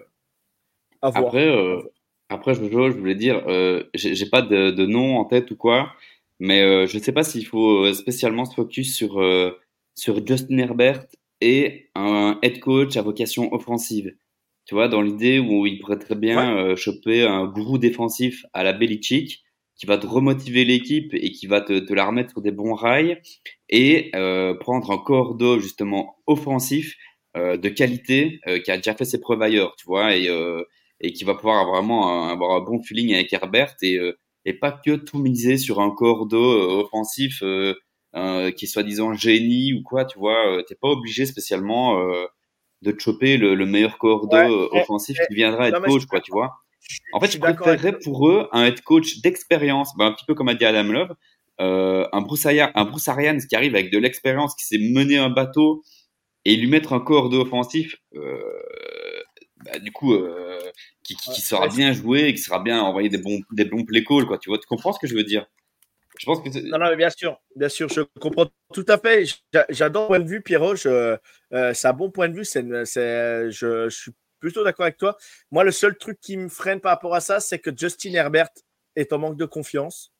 à 1.01 1.09
voir. 1.09 1.27
Après, 1.27 1.47
euh, 1.47 1.81
après 2.29 2.53
je, 2.53 2.61
voulais 2.61 3.15
dire, 3.15 3.43
euh, 3.47 3.83
j'ai 3.93 4.25
pas 4.27 4.41
de, 4.41 4.71
de 4.71 4.85
nom 4.85 5.17
en 5.17 5.25
tête 5.25 5.49
ou 5.51 5.55
quoi, 5.55 5.93
mais 6.39 6.61
euh, 6.61 6.87
je 6.87 6.97
sais 6.99 7.11
pas 7.11 7.23
s'il 7.23 7.45
faut 7.45 7.85
euh, 7.85 7.93
spécialement 7.93 8.45
se 8.45 8.55
focus 8.55 8.95
sur, 8.95 9.19
euh, 9.21 9.51
sur 9.95 10.25
Justin 10.25 10.57
Herbert 10.57 11.05
et 11.41 11.89
un 11.95 12.39
head 12.41 12.59
coach 12.59 12.97
à 12.97 13.01
vocation 13.01 13.53
offensive. 13.53 14.13
Tu 14.65 14.75
vois, 14.75 14.87
dans 14.87 15.01
l'idée 15.01 15.39
où 15.39 15.65
il 15.65 15.79
pourrait 15.79 15.97
très 15.97 16.15
bien 16.15 16.55
euh, 16.57 16.75
choper 16.75 17.23
un 17.23 17.45
gourou 17.47 17.77
défensif 17.77 18.45
à 18.53 18.63
la 18.63 18.73
Belichick 18.73 19.43
qui 19.75 19.85
va 19.85 19.97
te 19.97 20.05
remotiver 20.05 20.65
l'équipe 20.65 21.13
et 21.13 21.31
qui 21.31 21.47
va 21.47 21.61
te, 21.61 21.79
te 21.79 21.93
la 21.93 22.05
remettre 22.05 22.31
sur 22.31 22.41
des 22.41 22.51
bons 22.51 22.73
rails 22.75 23.21
et 23.69 24.11
euh, 24.15 24.53
prendre 24.55 24.91
un 24.91 24.97
cordeau 24.97 25.59
justement 25.59 26.17
offensif 26.27 26.95
euh, 27.37 27.57
de 27.57 27.69
qualité 27.69 28.39
euh, 28.47 28.59
qui 28.59 28.71
a 28.71 28.77
déjà 28.77 28.93
fait 28.95 29.05
ses 29.05 29.19
preuves 29.21 29.41
ailleurs, 29.41 29.75
tu 29.77 29.85
vois, 29.85 30.15
et, 30.15 30.27
euh, 30.29 30.63
et 30.99 31.13
qui 31.13 31.23
va 31.23 31.35
pouvoir 31.35 31.67
vraiment 31.69 32.27
un- 32.27 32.29
avoir 32.33 32.51
un 32.55 32.61
bon 32.61 32.81
feeling 32.81 33.13
avec 33.13 33.31
Herbert 33.33 33.75
et, 33.81 33.97
euh, 33.97 34.17
et 34.45 34.53
pas 34.53 34.71
que 34.71 34.95
tout 34.95 35.19
miser 35.19 35.57
sur 35.57 35.79
un 35.79 35.91
cordeau 35.91 36.51
euh, 36.53 36.83
offensif 36.83 37.41
euh, 37.43 37.75
euh, 38.15 38.51
qui 38.51 38.65
est 38.65 38.67
soi-disant 38.67 39.13
génie 39.13 39.73
ou 39.73 39.83
quoi, 39.83 40.05
tu 40.05 40.17
vois, 40.17 40.47
euh, 40.51 40.63
t'es 40.63 40.75
pas 40.75 40.87
obligé 40.87 41.25
spécialement 41.25 41.99
euh, 41.99 42.25
de 42.81 42.91
te 42.91 43.01
choper 43.01 43.37
le, 43.37 43.55
le 43.55 43.65
meilleur 43.65 43.97
cordeau 43.97 44.35
Ouais, 44.35 44.49
euh, 44.49 44.67
eh, 44.73 44.79
offensif 44.79 45.17
eh, 45.21 45.27
qui 45.27 45.35
viendra 45.35 45.69
être 45.69 45.81
coach, 45.81 46.05
quoi, 46.05 46.19
tu 46.21 46.31
vois. 46.31 46.55
En 47.13 47.19
fait, 47.19 47.31
je 47.31 47.37
préférerais 47.37 47.99
pour 47.99 48.29
eux 48.29 48.47
un 48.51 48.65
head 48.65 48.81
coach 48.81 49.21
d'expérience, 49.21 49.91
ben, 49.97 50.07
un 50.07 50.11
petit 50.13 50.25
peu 50.25 50.33
comme 50.33 50.49
a 50.49 50.55
dit 50.55 50.65
Adam 50.65 50.91
Love, 50.91 51.15
euh, 51.61 52.07
un, 52.13 52.21
Bruce 52.21 52.45
Arians, 52.45 52.71
un 52.73 52.85
Bruce 52.85 53.07
Arians 53.07 53.37
qui 53.47 53.55
arrive 53.55 53.75
avec 53.75 53.91
de 53.91 53.97
l'expérience, 53.97 54.55
qui 54.55 54.65
sait 54.65 54.77
mener 54.77 55.17
un 55.17 55.29
bateau 55.29 55.83
et 56.45 56.55
lui 56.55 56.67
mettre 56.67 56.93
un 56.93 56.99
cordeau 56.99 57.41
offensif, 57.41 57.97
euh, 58.15 58.41
bah, 59.65 59.79
du 59.79 59.91
coup, 59.91 60.13
euh, 60.13 60.59
qui, 61.03 61.15
qui, 61.15 61.31
qui 61.31 61.41
saura 61.41 61.67
Ouais. 61.67 61.75
bien 61.75 61.93
jouer 61.93 62.27
et 62.27 62.33
qui 62.33 62.41
saura 62.41 62.59
bien 62.61 62.81
envoyer 62.81 63.09
des 63.09 63.17
bons, 63.17 63.41
des 63.51 63.65
bons 63.65 63.83
play 63.85 64.03
calls, 64.03 64.25
quoi. 64.25 64.37
Tu 64.37 64.49
vois, 64.49 64.57
tu 64.59 64.67
comprends 64.67 64.93
ce 64.93 64.99
que 64.99 65.07
je 65.07 65.15
veux 65.15 65.23
dire? 65.23 65.45
Je 66.17 66.25
pense 66.25 66.41
que 66.41 66.49
Non, 66.69 66.79
non, 66.79 66.89
mais 66.89 66.97
bien 66.97 67.09
sûr, 67.09 67.39
bien 67.55 67.69
sûr, 67.69 67.87
je 67.89 68.01
comprends 68.19 68.47
tout 68.73 68.85
à 68.89 68.97
fait. 68.97 69.25
J'a- 69.53 69.65
J'adore 69.69 70.03
le 70.03 70.07
point 70.07 70.19
de 70.19 70.27
vue, 70.29 70.41
Pierrot. 70.41 70.75
Je- 70.75 71.17
euh, 71.53 71.73
c'est 71.73 71.87
un 71.87 71.93
bon 71.93 72.11
point 72.11 72.27
de 72.29 72.35
vue. 72.35 72.45
C'est, 72.45 72.61
je, 73.51 73.89
je 73.89 73.89
suis 73.89 74.11
plutôt 74.39 74.63
d'accord 74.63 74.85
avec 74.85 74.97
toi. 74.97 75.15
Moi, 75.51 75.63
le 75.63 75.71
seul 75.71 75.97
truc 75.97 76.19
qui 76.19 76.35
me 76.37 76.49
freine 76.49 76.81
par 76.81 76.91
rapport 76.91 77.15
à 77.15 77.21
ça, 77.21 77.39
c'est 77.39 77.59
que 77.59 77.71
Justin 77.75 78.13
Herbert 78.13 78.49
est 78.95 79.13
en 79.13 79.17
manque 79.19 79.37
de 79.37 79.45
confiance. 79.45 80.11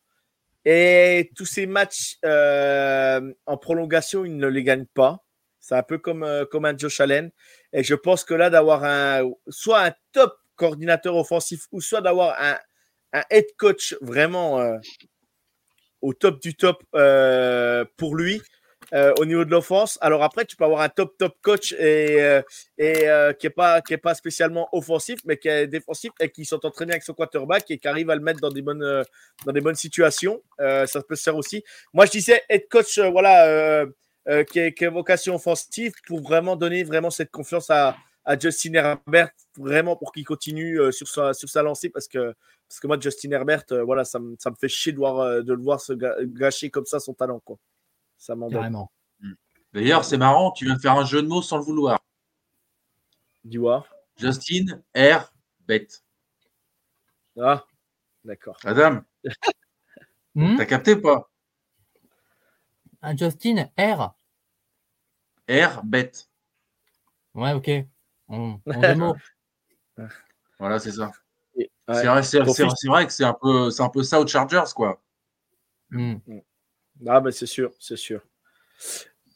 Et 0.65 1.31
tous 1.35 1.45
ces 1.45 1.65
matchs 1.65 2.17
euh, 2.25 3.33
en 3.45 3.57
prolongation, 3.57 4.25
il 4.25 4.37
ne 4.37 4.47
les 4.47 4.63
gagne 4.63 4.85
pas. 4.85 5.23
C'est 5.59 5.75
un 5.75 5.83
peu 5.83 5.97
comme, 5.97 6.23
euh, 6.23 6.45
comme 6.45 6.65
un 6.65 6.77
Josh 6.77 6.99
Allen. 7.01 7.31
Et 7.73 7.83
je 7.83 7.95
pense 7.95 8.23
que 8.23 8.33
là, 8.33 8.49
d'avoir 8.49 8.83
un, 8.83 9.29
soit 9.47 9.83
un 9.83 9.93
top 10.11 10.35
coordinateur 10.55 11.15
offensif 11.15 11.67
ou 11.71 11.81
soit 11.81 12.01
d'avoir 12.01 12.35
un, 12.39 12.57
head 13.31 13.45
coach 13.57 13.95
vraiment 14.01 14.59
euh, 14.59 14.77
au 16.01 16.13
top 16.13 16.39
du 16.39 16.55
top 16.55 16.83
euh, 16.93 17.83
pour 17.97 18.15
lui 18.15 18.39
euh, 18.93 19.13
au 19.19 19.25
niveau 19.25 19.45
de 19.45 19.51
l'offense. 19.51 19.97
Alors 20.01 20.21
après, 20.23 20.45
tu 20.45 20.55
peux 20.55 20.63
avoir 20.63 20.81
un 20.81 20.89
top 20.89 21.17
top 21.17 21.35
coach 21.41 21.73
et, 21.73 22.41
qui 22.77 22.83
est 23.47 23.53
pas 23.55 23.81
pas 23.81 24.13
spécialement 24.13 24.69
offensif, 24.71 25.19
mais 25.25 25.37
qui 25.37 25.47
est 25.47 25.67
défensif 25.67 26.11
et 26.19 26.29
qui 26.29 26.45
s'entend 26.45 26.71
très 26.71 26.85
bien 26.85 26.93
avec 26.93 27.03
son 27.03 27.13
quarterback 27.13 27.69
et 27.71 27.77
qui 27.77 27.87
arrive 27.87 28.09
à 28.09 28.15
le 28.15 28.21
mettre 28.21 28.39
dans 28.41 28.51
des 28.51 28.61
bonnes 28.61 29.03
dans 29.45 29.51
des 29.51 29.61
bonnes 29.61 29.75
situations. 29.75 30.43
Ça 30.59 31.01
peut 31.07 31.15
se 31.15 31.23
faire 31.23 31.35
aussi. 31.35 31.63
Moi, 31.93 32.05
je 32.05 32.11
disais 32.11 32.43
head 32.49 32.67
coach, 32.69 32.99
voilà, 32.99 33.85
euh, 34.29 34.43
qui, 34.43 34.59
a 34.59 34.89
vocation 34.89 35.35
offensive 35.35 35.93
pour 36.07 36.21
vraiment 36.21 36.55
donner 36.55 36.83
vraiment 36.83 37.09
cette 37.09 37.31
confiance 37.31 37.69
à, 37.69 37.97
à 38.25 38.37
Justin 38.37 38.73
Herbert, 38.73 39.31
vraiment 39.57 39.95
pour 39.95 40.11
qu'il 40.11 40.25
continue 40.25 40.79
euh, 40.79 40.91
sur 40.91 41.07
sa 41.07 41.33
sur 41.33 41.49
sa 41.49 41.63
lancée 41.63 41.89
parce 41.89 42.07
que 42.07 42.35
parce 42.67 42.79
que 42.79 42.87
moi 42.87 42.99
Justin 42.99 43.31
Herbert, 43.31 43.63
euh, 43.71 43.83
voilà, 43.83 44.05
ça 44.05 44.19
me 44.19 44.35
ça 44.37 44.51
me 44.51 44.55
fait 44.55 44.67
chier 44.67 44.91
de 44.91 44.97
voir 44.97 45.19
euh, 45.19 45.41
de 45.41 45.53
le 45.53 45.61
voir 45.61 45.81
se 45.81 45.93
gâcher 45.93 46.69
comme 46.69 46.85
ça 46.85 46.99
son 46.99 47.13
talent 47.13 47.39
quoi. 47.39 47.57
Ça 48.17 48.35
m'embête. 48.35 48.57
Carrément. 48.57 48.91
D'ailleurs, 49.73 50.03
c'est 50.03 50.17
marrant, 50.17 50.51
tu 50.51 50.65
viens 50.65 50.75
de 50.75 50.79
faire 50.79 50.93
un 50.97 51.05
jeu 51.05 51.21
de 51.21 51.27
mots 51.27 51.41
sans 51.41 51.57
le 51.57 51.63
vouloir. 51.63 51.99
Du 53.43 53.59
voir. 53.59 53.85
Justin 54.17 54.81
R. 54.95 55.31
Bête. 55.67 56.03
Ah, 57.39 57.65
d'accord. 58.25 58.57
Adam, 58.63 59.01
Hmm? 60.35 60.55
t'as 60.57 60.65
capté 60.65 60.93
ou 60.93 61.01
pas? 61.01 61.29
Un 63.01 63.17
Justin 63.17 63.69
R. 63.77 64.13
R. 65.49 65.81
Bête. 65.83 66.29
Ouais, 67.33 67.53
ok. 67.53 67.69
Mots. 68.97 69.15
Voilà, 70.59 70.79
c'est 70.79 70.91
ça. 70.91 71.11
C'est 71.55 71.67
ouais. 71.87 72.03
vrai, 72.05 72.23
c'est- 72.23 72.39
que 72.39 73.11
c'est 73.11 73.23
un, 73.23 73.33
peu, 73.33 73.71
c'est 73.71 73.81
un 73.81 73.89
peu 73.89 74.03
ça 74.03 74.19
aux 74.19 74.27
Chargers, 74.27 74.71
quoi. 74.75 75.01
Hmm. 75.89 76.17
Ah, 77.07 77.19
ben 77.19 77.31
c'est 77.31 77.47
sûr, 77.47 77.71
c'est 77.79 77.97
sûr. 77.97 78.21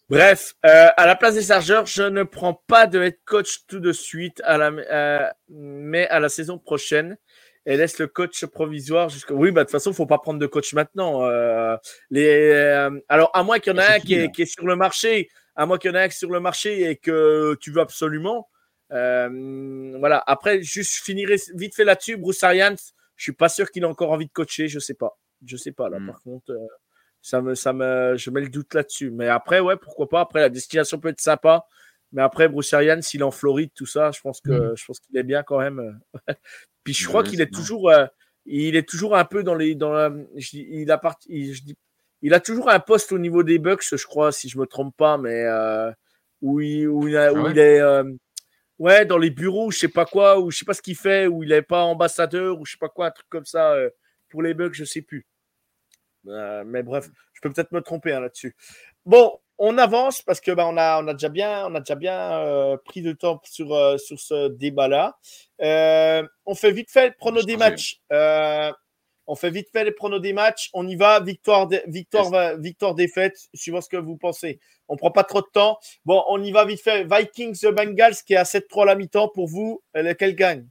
Bref, 0.09 0.55
euh, 0.65 0.89
à 0.95 1.07
la 1.07 1.15
place 1.15 1.33
des 1.33 1.41
Chargers, 1.41 1.83
je 1.85 2.03
ne 2.03 2.23
prends 2.23 2.53
pas 2.53 2.85
de 2.85 3.01
head 3.01 3.17
coach 3.25 3.65
tout 3.67 3.79
de 3.79 3.91
suite, 3.91 4.41
à 4.45 4.57
la, 4.57 4.67
euh, 4.67 5.27
mais 5.49 6.07
à 6.09 6.19
la 6.19 6.29
saison 6.29 6.59
prochaine 6.59 7.17
et 7.65 7.77
laisse 7.77 7.97
le 7.99 8.07
coach 8.07 8.45
provisoire 8.45 9.09
jusqu'au. 9.09 9.35
Oui, 9.35 9.51
bah, 9.51 9.61
de 9.61 9.65
toute 9.65 9.71
façon, 9.71 9.89
il 9.91 9.93
ne 9.93 9.97
faut 9.97 10.05
pas 10.05 10.17
prendre 10.17 10.39
de 10.39 10.45
coach 10.47 10.73
maintenant. 10.73 11.23
euh, 11.25 11.77
les, 12.09 12.51
euh, 12.51 12.99
Alors, 13.09 13.31
à 13.33 13.43
moins 13.43 13.59
qu'il 13.59 13.73
y 13.73 13.75
en 13.75 13.79
ait 13.79 13.85
C'est 13.85 13.93
un 13.93 13.99
qui, 13.99 14.13
est, 14.15 14.31
qui 14.31 14.41
est 14.41 14.45
sur 14.45 14.65
le 14.65 14.75
marché, 14.75 15.29
à 15.55 15.65
moins 15.65 15.77
qu'il 15.77 15.91
y 15.91 15.93
en 15.93 15.97
ait 15.97 16.03
un 16.03 16.07
qui 16.07 16.13
est 16.15 16.17
sur 16.17 16.31
le 16.31 16.39
marché 16.39 16.89
et 16.89 16.95
que 16.97 17.55
tu 17.61 17.71
veux 17.71 17.81
absolument. 17.81 18.49
euh, 18.91 19.95
voilà. 19.99 20.21
Après, 20.27 20.61
juste 20.61 20.95
je 20.97 21.03
finirai 21.03 21.35
vite 21.55 21.75
fait 21.75 21.85
là-dessus. 21.85 22.17
Bruce 22.17 22.43
Arians, 22.43 22.75
je 23.15 23.23
suis 23.23 23.31
pas 23.33 23.49
sûr 23.49 23.71
qu'il 23.71 23.83
a 23.85 23.87
encore 23.89 24.11
envie 24.11 24.27
de 24.27 24.31
coacher. 24.33 24.67
Je 24.67 24.79
sais 24.79 24.93
pas. 24.95 25.17
Je 25.45 25.55
sais 25.57 25.71
pas 25.71 25.89
là. 25.89 25.99
Hmm. 25.99 26.07
Par 26.07 26.21
contre, 26.21 26.51
euh, 26.51 26.67
ça 27.21 27.41
me, 27.41 27.55
ça 27.55 27.71
me, 27.73 28.15
je 28.17 28.29
mets 28.29 28.41
le 28.41 28.49
doute 28.49 28.73
là-dessus. 28.73 29.09
Mais 29.11 29.29
après, 29.29 29.61
ouais, 29.61 29.77
pourquoi 29.77 30.09
pas. 30.09 30.19
Après, 30.21 30.41
la 30.41 30.49
destination 30.49 30.99
peut 30.99 31.09
être 31.09 31.21
sympa. 31.21 31.65
Mais 32.11 32.21
après, 32.21 32.47
Bruce 32.49 32.73
Arians, 32.73 33.01
s'il 33.01 33.21
est 33.21 33.23
en 33.23 33.31
Floride, 33.31 33.71
tout 33.73 33.85
ça, 33.87 34.11
je 34.11 34.19
pense 34.21 34.39
que, 34.41 34.73
je 34.75 34.85
pense 34.85 34.99
qu'il 34.99 35.17
est 35.17 35.23
bien 35.23 35.41
quand 35.43 35.59
même. 35.59 35.99
Puis 36.83 36.93
je 36.93 37.07
crois 37.07 37.23
Ouais, 37.23 37.29
qu'il 37.29 37.41
est 37.41 37.53
toujours, 37.53 37.89
euh, 37.89 38.05
il 38.45 38.75
est 38.75 38.87
toujours 38.87 39.15
un 39.15 39.25
peu 39.25 39.43
dans 39.43 39.55
les, 39.55 39.75
dans 39.75 39.91
la, 39.93 40.11
je 40.35 40.57
il 40.57 40.91
a 40.91 40.99
il, 41.27 41.53
je 41.53 41.63
dis- 41.63 41.77
il 42.21 42.33
a 42.33 42.39
toujours 42.39 42.69
un 42.69 42.79
poste 42.79 43.11
au 43.11 43.19
niveau 43.19 43.43
des 43.43 43.59
Bucks, 43.59 43.83
je 43.95 44.05
crois, 44.05 44.31
si 44.31 44.49
je 44.49 44.57
me 44.57 44.65
trompe 44.65 44.95
pas, 44.97 45.17
mais 45.17 45.43
euh, 45.45 45.91
où 46.41 46.59
il, 46.61 46.87
où 46.87 47.07
il, 47.07 47.17
a- 47.17 47.33
où 47.33 47.37
Ah 47.37 47.43
ouais? 47.43 47.51
il 47.51 47.59
est, 47.59 47.81
euh, 47.81 48.03
ouais, 48.79 49.05
dans 49.05 49.17
les 49.17 49.29
bureaux, 49.31 49.71
je 49.71 49.79
sais 49.79 49.87
pas 49.89 50.05
quoi, 50.05 50.39
ou 50.39 50.51
je 50.51 50.59
sais 50.59 50.65
pas 50.65 50.73
ce 50.75 50.81
qu'il 50.81 50.95
fait, 50.97 51.27
où 51.27 51.43
il 51.43 51.51
est 51.53 51.61
pas 51.63 51.83
ambassadeur, 51.83 52.59
ou 52.59 52.65
je 52.65 52.73
sais 52.73 52.77
pas 52.79 52.89
quoi, 52.89 53.07
un 53.07 53.11
truc 53.11 53.27
comme 53.29 53.45
ça 53.45 53.75
pour 54.29 54.41
les 54.43 54.53
Bucks, 54.53 54.73
je 54.75 54.85
sais 54.85 55.01
plus. 55.01 55.25
Mais 56.23 56.83
bref, 56.83 57.09
je 57.33 57.41
peux 57.41 57.51
peut-être 57.51 57.71
me 57.71 57.81
tromper 57.81 58.13
hein, 58.13 58.19
là-dessus. 58.21 58.55
Bon, 59.05 59.39
on 59.57 59.77
avance 59.77 60.21
parce 60.21 60.41
que 60.41 60.51
bah, 60.51 60.67
on 60.67 60.77
a 60.77 61.01
on 61.01 61.07
a 61.07 61.13
déjà 61.13 61.29
bien 61.29 61.65
on 61.67 61.75
a 61.75 61.79
déjà 61.79 61.95
bien 61.95 62.39
euh, 62.39 62.77
pris 62.77 63.01
de 63.01 63.11
temps 63.11 63.39
sur 63.43 63.73
euh, 63.73 63.97
sur 63.97 64.19
ce 64.19 64.49
débat-là. 64.49 65.17
Euh, 65.61 66.23
on 66.45 66.55
fait 66.55 66.71
vite 66.71 66.91
fait 66.91 67.09
le 67.09 67.13
prono 67.13 67.41
des 67.43 67.57
matchs. 67.57 68.01
Euh, 68.11 68.71
on 69.25 69.35
fait 69.35 69.51
vite 69.51 69.69
fait 69.71 69.85
les 69.85 69.91
pronos 69.91 70.19
des 70.19 70.33
matchs. 70.33 70.69
On 70.73 70.85
y 70.87 70.95
va. 70.95 71.21
Victoire, 71.21 71.69
victoire, 71.87 72.57
victoire, 72.57 72.93
défaite, 72.93 73.37
suivant 73.53 73.79
ce 73.79 73.87
que 73.87 73.95
vous 73.95 74.17
pensez. 74.17 74.59
On 74.89 74.97
prend 74.97 75.11
pas 75.11 75.23
trop 75.23 75.41
de 75.41 75.47
temps. 75.53 75.77
Bon, 76.03 76.23
on 76.27 76.43
y 76.43 76.51
va 76.51 76.65
vite 76.65 76.81
fait. 76.81 77.05
Vikings 77.05 77.57
The 77.57 77.67
Bengals 77.67 78.15
qui 78.25 78.33
est 78.33 78.37
à 78.37 78.43
7-3 78.43 78.81
à 78.81 78.85
la 78.85 78.95
mi-temps. 78.95 79.29
Pour 79.29 79.47
vous, 79.47 79.81
lequel 79.93 80.35
gagne? 80.35 80.67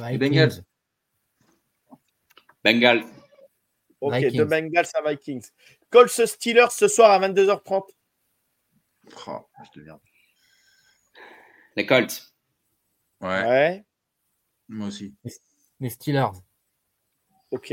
Vikings. 0.00 0.18
Bengals. 0.18 0.64
Bengal. 2.64 3.04
Ok, 4.00 4.14
Vikings. 4.14 4.38
The 4.38 4.48
Bengals 4.48 4.88
à 4.94 5.10
Vikings. 5.10 5.50
Colts 5.90 6.26
Steelers 6.26 6.70
ce 6.70 6.88
soir 6.88 7.10
à 7.10 7.18
22h30. 7.20 7.82
Oh, 9.28 9.48
je 9.64 9.70
te 9.70 9.80
merde. 9.80 10.00
Les 11.76 11.86
Colts. 11.86 12.32
Ouais, 13.20 13.42
Ouais, 13.44 13.84
moi 14.68 14.88
aussi. 14.88 15.14
Les 15.80 15.90
Steelers. 15.90 16.30
ok. 17.50 17.72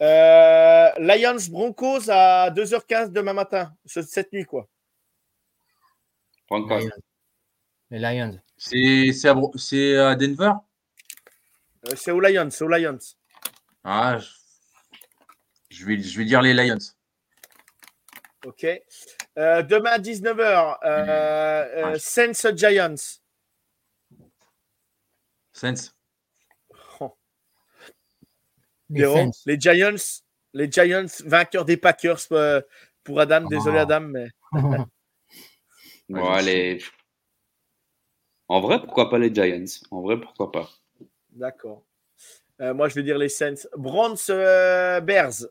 Euh, 0.00 0.90
Lions 1.00 1.36
Broncos 1.50 2.08
à 2.08 2.50
2h15 2.50 3.10
demain 3.10 3.32
matin. 3.32 3.74
Ce- 3.84 4.02
Cette 4.02 4.32
nuit, 4.32 4.44
quoi. 4.44 4.68
Broncos. 6.48 6.88
Les 7.90 7.98
Lions. 7.98 8.40
C'est 8.56 9.10
à, 9.28 10.14
Denver? 10.14 10.52
Euh, 11.86 11.96
c'est 11.96 12.10
aux 12.12 12.20
Lions, 12.20 12.48
c'est 12.50 12.64
aux 12.64 12.68
Lions. 12.68 12.98
Ah, 13.82 14.18
je... 14.18 14.28
je 15.70 15.84
vais, 15.86 15.98
je 16.00 16.18
vais 16.18 16.24
dire 16.24 16.42
les 16.42 16.54
Lions. 16.54 16.78
Ok. 18.46 18.64
Euh, 19.36 19.62
demain 19.62 19.90
à 19.92 19.98
19h, 19.98 20.78
euh, 20.84 20.86
euh, 20.86 21.92
Ah. 21.94 21.98
Saints 21.98 22.54
Giants. 22.56 22.94
Saints. 25.52 25.92
Oh, 27.00 27.16
Les 28.90 29.04
Saints. 29.12 29.30
les 29.46 29.58
Giants, 29.60 30.20
les 30.54 30.70
Giants 30.70 31.06
vainqueurs 31.24 31.64
des 31.64 31.76
Packers 31.76 32.20
euh, 32.32 32.60
pour 33.02 33.20
Adam. 33.20 33.48
Désolé 33.48 33.78
Ah. 33.78 33.82
Adam, 33.82 34.00
mais 34.00 34.28
je 36.08 36.44
les- 36.44 36.82
En 38.46 38.60
vrai, 38.60 38.80
pourquoi 38.80 39.10
pas 39.10 39.18
les 39.18 39.34
Giants? 39.34 39.64
En 39.90 40.00
vrai, 40.00 40.18
pourquoi 40.20 40.52
pas? 40.52 40.70
D'accord. 41.30 41.84
Euh, 42.60 42.72
moi, 42.72 42.88
je 42.88 42.94
vais 42.94 43.02
dire 43.02 43.18
les 43.18 43.28
Saints. 43.28 43.66
Browns 43.76 44.16
euh, 44.30 45.00
Bears. 45.00 45.46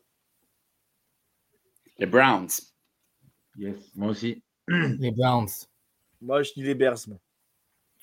Les 1.99 2.05
Browns. 2.05 2.47
Yes. 3.57 3.75
Moi 3.95 4.09
aussi. 4.09 4.43
les 4.67 5.11
Browns. 5.11 5.67
Moi, 6.21 6.43
je 6.43 6.53
dis 6.53 6.63
les 6.63 6.75
Bears. 6.75 6.97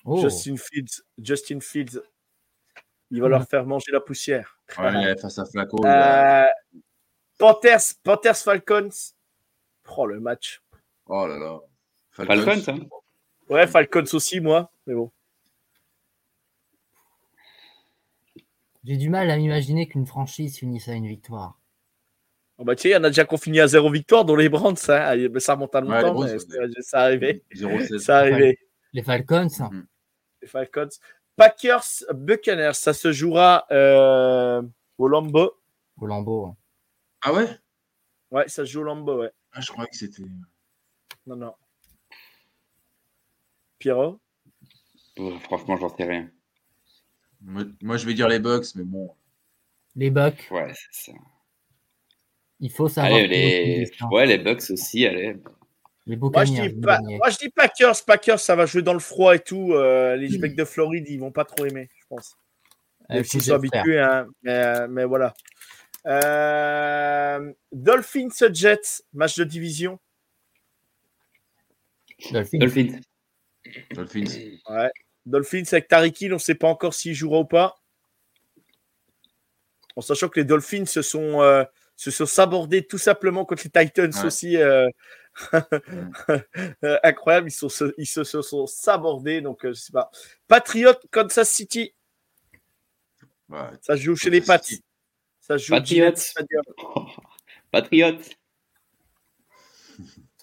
Oh. 0.03 0.21
Justin 0.21 0.55
Fields. 0.57 1.03
Justin 1.17 1.59
Fields. 1.59 2.01
Il 3.11 3.21
va 3.21 3.27
leur 3.27 3.47
faire 3.47 3.65
manger 3.65 3.91
la 3.91 3.99
poussière. 3.99 4.59
Ouais, 4.77 5.15
face 5.17 5.37
à 5.37 5.45
Flacco. 5.45 5.85
Euh, 5.85 6.45
Panthers, 7.37 7.81
Panthers 8.03 8.37
Falcons. 8.37 9.13
Oh, 9.95 10.05
le 10.05 10.19
match. 10.19 10.61
Oh 11.05 11.27
là 11.27 11.37
là. 11.37 11.59
Falcons, 12.11 12.63
hein 12.67 12.79
Ouais, 13.49 13.67
Falcons 13.67 14.05
aussi, 14.13 14.39
moi. 14.39 14.71
Mais 14.87 14.95
bon. 14.95 15.11
J'ai 18.83 18.97
du 18.97 19.09
mal 19.09 19.29
à 19.29 19.37
m'imaginer 19.37 19.87
qu'une 19.87 20.05
franchise 20.05 20.57
finisse 20.57 20.87
à 20.87 20.93
une 20.93 21.07
victoire. 21.07 21.59
Oh, 22.57 22.63
bah, 22.63 22.75
tu 22.75 22.83
sais, 22.83 22.89
il 22.89 22.91
y 22.93 22.95
en 22.95 23.03
a 23.03 23.09
déjà 23.09 23.25
qu'on 23.25 23.37
finit 23.37 23.59
à 23.59 23.67
zéro 23.67 23.89
victoire, 23.91 24.23
dont 24.23 24.35
les 24.35 24.47
Browns. 24.47 24.77
Ça, 24.77 25.13
ça 25.39 25.53
remonte 25.55 25.75
à 25.75 25.81
Ouais, 25.81 26.01
longtemps, 26.01 26.23
les 26.23 26.33
mais 26.33 26.81
ça 26.81 27.01
arrivait. 27.01 27.43
0-16. 27.53 27.97
Ça 27.99 28.19
arrivait. 28.19 28.57
Les 28.93 29.03
Falcons, 29.03 29.47
Les 30.41 30.47
Falcons. 30.47 30.87
Packers, 31.35 31.83
Buccaneers, 32.13 32.73
ça 32.75 32.93
se 32.93 33.11
jouera 33.11 33.65
euh, 33.71 34.61
au 34.97 35.07
Lambeau. 35.09 35.51
au 35.99 36.05
Lambeau. 36.07 36.55
Ah 37.21 37.33
ouais? 37.33 37.49
Ouais, 38.31 38.47
ça 38.47 38.65
se 38.65 38.71
joue 38.71 38.81
au 38.81 38.83
Lambeau, 38.83 39.19
ouais. 39.19 39.31
ah, 39.51 39.59
Je 39.59 39.69
croyais 39.71 39.89
que 39.89 39.97
c'était. 39.97 40.23
Non, 41.27 41.35
non. 41.35 41.53
Pierrot? 43.79 44.19
Pff, 45.15 45.43
Franchement, 45.43 45.75
j'en 45.77 45.89
sais 45.95 46.05
rien. 46.05 46.29
Moi, 47.41 47.63
moi, 47.81 47.97
je 47.97 48.05
vais 48.05 48.13
dire 48.13 48.29
les 48.29 48.39
Bucks, 48.39 48.73
mais 48.75 48.83
bon. 48.83 49.13
Les 49.95 50.09
Bucks, 50.09 50.47
Ouais, 50.51 50.71
c'est 50.73 51.11
ça. 51.11 51.17
Il 52.59 52.71
faut 52.71 52.87
savoir. 52.87 53.13
Allez, 53.13 53.27
les... 53.27 53.91
Ouais, 54.11 54.25
les 54.25 54.37
Bucks 54.37 54.69
aussi, 54.69 55.05
allez. 55.05 55.35
Les 56.07 56.17
Moi 56.17 56.45
je, 56.45 56.51
dis 56.51 56.81
pas, 56.81 56.99
moi, 57.01 57.29
je 57.31 57.37
dis 57.37 57.49
Packers. 57.49 58.05
Packers, 58.05 58.39
ça 58.39 58.55
va 58.55 58.67
jouer 58.67 58.83
dans 58.83 58.93
le 58.93 58.99
froid 58.99 59.35
et 59.35 59.39
tout. 59.39 59.73
euh, 59.73 60.15
les 60.15 60.37
mecs 60.37 60.55
de 60.55 60.63
Floride, 60.63 61.07
ils 61.09 61.19
vont 61.19 61.31
pas 61.31 61.45
trop 61.45 61.65
aimer, 61.65 61.89
je 61.99 62.05
pense. 62.07 62.37
Euh, 63.09 63.15
Même 63.15 63.23
s'ils 63.23 63.41
sont 63.41 63.55
habitués, 63.55 63.99
hein, 63.99 64.27
mais, 64.43 64.87
mais 64.87 65.05
voilà. 65.05 65.33
Euh, 66.05 67.51
Dolphins 67.71 68.29
Jets, 68.53 69.03
match 69.13 69.35
de 69.37 69.43
division. 69.43 69.99
Dolphins. 72.31 72.59
Dolphins. 72.59 72.99
Dolphins. 73.95 74.59
Ouais. 74.69 74.91
Dolphins 75.25 75.63
avec 75.71 75.87
Tariq 75.87 76.21
Hill, 76.21 76.33
on 76.33 76.35
ne 76.35 76.39
sait 76.39 76.55
pas 76.55 76.67
encore 76.67 76.93
s'il 76.93 77.15
jouera 77.15 77.39
ou 77.39 77.45
pas. 77.45 77.75
En 79.95 80.01
sachant 80.01 80.29
que 80.29 80.39
les 80.39 80.45
Dolphins 80.45 80.85
se 80.85 81.01
sont, 81.01 81.41
euh, 81.41 81.63
se 81.95 82.11
sont 82.11 82.25
sabordés 82.25 82.85
tout 82.85 82.97
simplement 82.97 83.45
contre 83.45 83.63
les 83.65 83.85
Titans 83.85 84.11
Ouais. 84.13 84.25
aussi. 84.25 84.57
euh, 84.57 84.87
euh, 86.83 86.97
incroyable, 87.03 87.49
ils, 87.49 87.51
sont, 87.51 87.67
se- 87.69 87.93
ils 87.97 88.05
se, 88.05 88.23
se 88.23 88.41
sont 88.41 88.67
sabordés. 88.67 89.41
Donc, 89.41 89.65
euh, 89.65 89.69
je 89.73 89.79
sais 89.79 89.91
pas. 89.91 90.09
Patriot, 90.47 90.93
Kansas 91.11 91.49
City, 91.49 91.93
Ouais. 93.49 93.59
ça 93.81 93.95
joue 93.95 94.15
chez 94.15 94.29
les 94.29 94.41
Pats. 94.41 94.59
Ça 95.41 95.57
joue 95.57 95.73
au 95.73 95.77
Patriots. 95.77 96.15
Stadium. 96.15 96.63
Patriots. 97.71 98.19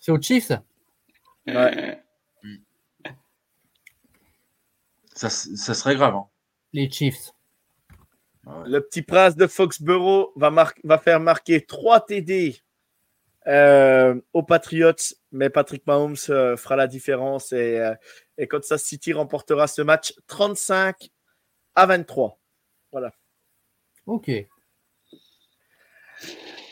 C'est 0.00 0.12
aux 0.12 0.20
Chiefs? 0.20 0.52
Ouais. 1.46 2.02
Ça, 5.14 5.28
ça 5.30 5.74
serait 5.74 5.94
grave. 5.96 6.14
hein. 6.14 6.26
Les 6.72 6.90
Chiefs. 6.90 7.32
Ouais. 8.46 8.68
Le 8.68 8.80
petit 8.80 9.02
prince 9.02 9.36
de 9.36 9.46
Foxborough 9.46 10.32
va, 10.36 10.50
mar- 10.50 10.74
va 10.84 10.98
faire 10.98 11.20
marquer 11.20 11.64
3 11.64 12.00
TD 12.06 12.60
euh, 13.46 14.20
aux 14.32 14.42
Patriots, 14.42 14.92
mais 15.30 15.48
Patrick 15.50 15.86
Mahomes 15.86 16.16
euh, 16.30 16.56
fera 16.56 16.76
la 16.76 16.86
différence 16.86 17.52
et, 17.52 17.78
euh, 17.78 17.94
et 18.38 18.46
Kansas 18.48 18.82
City 18.82 19.12
remportera 19.12 19.66
ce 19.66 19.82
match 19.82 20.14
35 20.26 21.10
à 21.74 21.86
23. 21.86 22.38
Ok. 24.06 24.30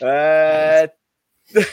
Euh... 0.01 0.87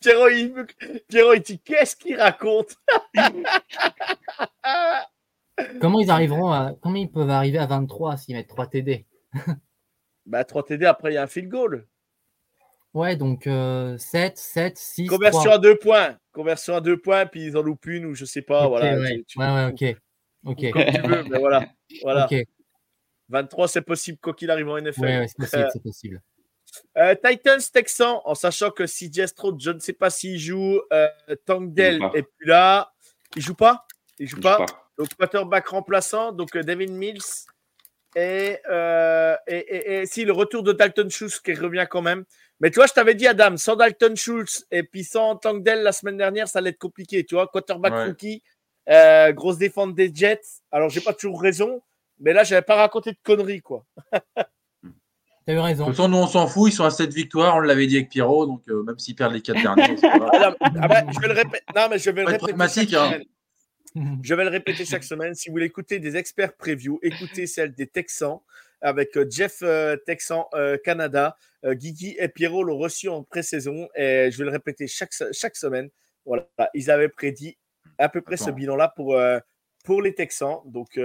Pierrot, 0.00 0.28
il, 0.28 0.52
me- 0.54 0.66
Pierrot, 1.08 1.34
il 1.34 1.42
dit 1.42 1.58
qu'est-ce 1.60 1.96
qu'il 1.96 2.18
raconte? 2.20 2.76
Comment 5.80 6.00
ils 6.00 6.10
arriveront 6.10 6.50
à. 6.50 6.74
Comment 6.82 6.96
ils 6.96 7.10
peuvent 7.10 7.30
arriver 7.30 7.58
à 7.58 7.66
23 7.66 8.16
s'ils 8.16 8.34
mettent 8.34 8.48
3 8.48 8.66
TD 8.68 9.06
bah, 10.26 10.44
3 10.44 10.64
TD, 10.64 10.84
après 10.86 11.12
il 11.12 11.14
y 11.14 11.18
a 11.18 11.22
un 11.22 11.26
field 11.26 11.48
goal. 11.48 11.86
Ouais, 12.94 13.16
donc 13.16 13.46
euh, 13.46 13.96
7, 13.96 14.36
7, 14.36 14.76
6. 14.76 15.06
Conversion 15.06 15.40
3. 15.44 15.54
à 15.54 15.58
2 15.58 15.76
points. 15.78 16.18
Conversion 16.32 16.76
à 16.76 16.80
2 16.80 16.98
points, 17.00 17.24
puis 17.26 17.46
ils 17.46 17.56
en 17.56 17.62
loupent 17.62 17.86
une 17.86 18.04
ou 18.04 18.14
je 18.14 18.24
sais 18.26 18.42
pas. 18.42 18.68
Voilà, 18.68 18.98
ouais. 18.98 19.16
tu- 19.16 19.24
tu- 19.24 19.38
ouais, 19.38 19.46
ouais, 19.46 19.64
ok. 19.66 19.96
Ok. 20.44 20.70
Comme 20.72 20.84
tu 20.94 21.00
veux, 21.08 21.22
mais 21.24 21.38
voilà. 21.38 21.66
voilà. 22.02 22.26
Ok. 22.30 22.44
23, 23.30 23.68
c'est 23.68 23.80
possible 23.82 24.18
quoi 24.18 24.34
qu'il 24.34 24.50
arrive 24.50 24.68
en 24.68 24.76
NFL. 24.76 25.00
Ouais, 25.00 25.18
ouais, 25.20 25.26
c'est 25.28 25.38
possible, 25.38 25.68
c'est 25.72 25.82
possible. 25.82 26.22
Euh, 26.96 27.14
Titans 27.22 27.60
Texans, 27.70 28.20
en 28.24 28.34
sachant 28.34 28.70
que 28.70 28.84
CJ 28.84 29.26
Stroud, 29.26 29.60
je 29.60 29.72
ne 29.72 29.78
sais 29.78 29.92
pas 29.92 30.08
s'il 30.08 30.38
joue. 30.38 30.80
Euh, 30.90 31.06
Tank 31.44 31.74
Dell 31.74 31.96
Il 31.96 32.00
joue 32.00 32.08
pas. 32.08 32.18
et 32.18 32.22
puis 32.22 32.48
là, 32.48 32.92
il 33.36 33.42
joue 33.42 33.54
pas? 33.54 33.86
Il 34.18 34.26
joue 34.26 34.40
pas? 34.40 34.56
sais 34.58 34.64
pas. 34.64 34.81
Donc 34.98 35.08
quarterback 35.18 35.68
remplaçant, 35.68 36.32
donc 36.32 36.54
euh, 36.56 36.62
Devin 36.62 36.92
Mills 36.92 37.20
et, 38.14 38.58
euh, 38.70 39.34
et, 39.46 39.56
et- 39.56 39.92
et 40.02 40.06
si 40.06 40.24
le 40.24 40.32
retour 40.32 40.62
de 40.62 40.72
Dalton 40.72 41.08
Schultz 41.10 41.40
qui 41.40 41.54
revient 41.54 41.86
quand 41.88 42.02
même. 42.02 42.24
Mais 42.60 42.70
tu 42.70 42.76
vois, 42.76 42.86
je 42.86 42.92
t'avais 42.92 43.14
dit 43.14 43.26
Adam, 43.26 43.56
sans 43.56 43.74
Dalton 43.76 44.14
Schultz 44.16 44.66
et 44.70 44.82
puis 44.82 45.02
sans 45.04 45.36
Tank 45.36 45.62
Dell 45.64 45.82
la 45.82 45.92
semaine 45.92 46.16
dernière, 46.18 46.46
ça 46.46 46.58
allait 46.60 46.70
être 46.70 46.78
compliqué. 46.78 47.24
Tu 47.24 47.34
vois, 47.34 47.48
quarterback 47.48 47.92
Ouais. 47.92 48.04
rookie, 48.06 48.42
euh, 48.90 49.32
grosse 49.32 49.58
défense 49.58 49.94
des 49.94 50.10
Jets. 50.14 50.40
Alors 50.70 50.90
j'ai 50.90 51.00
pas 51.00 51.14
toujours 51.14 51.40
raison, 51.40 51.82
mais 52.20 52.32
là 52.34 52.44
j'avais 52.44 52.62
pas 52.62 52.76
raconté 52.76 53.12
de 53.12 53.18
conneries 53.24 53.62
quoi. 53.62 53.84
T'as 55.44 55.54
eu 55.54 55.56
De 55.56 55.60
raison. 55.60 55.86
toute 55.86 55.96
façon, 55.96 56.08
nous, 56.08 56.18
on 56.18 56.26
s'en 56.28 56.46
fout. 56.46 56.70
Ils 56.72 56.74
sont 56.76 56.84
à 56.84 56.90
7 56.92 57.12
victoires. 57.12 57.56
On 57.56 57.60
l'avait 57.60 57.88
dit 57.88 57.96
avec 57.96 58.10
Pierrot. 58.10 58.46
Donc, 58.46 58.62
euh, 58.68 58.84
même 58.84 58.96
s'ils 59.00 59.16
perdent 59.16 59.32
les 59.32 59.40
4 59.42 59.60
derniers. 59.62 59.96
Ah, 60.04 60.18
non, 60.18 60.54
ah 60.80 60.86
bah, 60.86 61.02
je 61.12 61.18
vais 61.18 61.26
le 61.26 61.32
répéter. 61.34 61.64
Non, 61.74 61.86
mais 61.90 61.98
je 61.98 62.10
vais 62.10 62.20
le 62.20 62.26
répéter. 62.28 62.44
pragmatique, 62.44 62.94
hein. 62.94 63.18
Je 64.22 64.34
vais 64.34 64.44
le 64.44 64.50
répéter 64.50 64.84
chaque 64.84 65.04
semaine. 65.04 65.34
Si 65.34 65.48
vous 65.48 65.54
voulez 65.54 65.66
écouter 65.66 65.98
des 65.98 66.16
experts 66.16 66.54
preview, 66.54 66.98
écoutez 67.02 67.46
celle 67.46 67.72
des 67.72 67.86
Texans 67.86 68.40
avec 68.82 69.16
euh, 69.16 69.26
Jeff 69.30 69.58
euh, 69.62 69.96
Texan 69.96 70.48
euh, 70.54 70.76
Canada. 70.76 71.36
Euh, 71.64 71.74
Guigui 71.74 72.16
et 72.18 72.28
Pierrot 72.28 72.64
l'ont 72.64 72.78
reçu 72.78 73.08
en 73.08 73.22
pré-saison 73.22 73.88
et 73.94 74.30
je 74.30 74.38
vais 74.38 74.44
le 74.44 74.50
répéter 74.50 74.86
chaque, 74.86 75.12
chaque 75.32 75.56
semaine. 75.56 75.88
Voilà, 76.26 76.46
ils 76.74 76.90
avaient 76.90 77.08
prédit 77.08 77.56
à 77.98 78.08
peu 78.08 78.20
près 78.20 78.36
ce 78.36 78.50
bilan-là 78.50 78.92
pour, 78.94 79.14
euh, 79.14 79.38
pour 79.84 80.02
les 80.02 80.14
Texans. 80.14 80.58
Donc, 80.66 80.98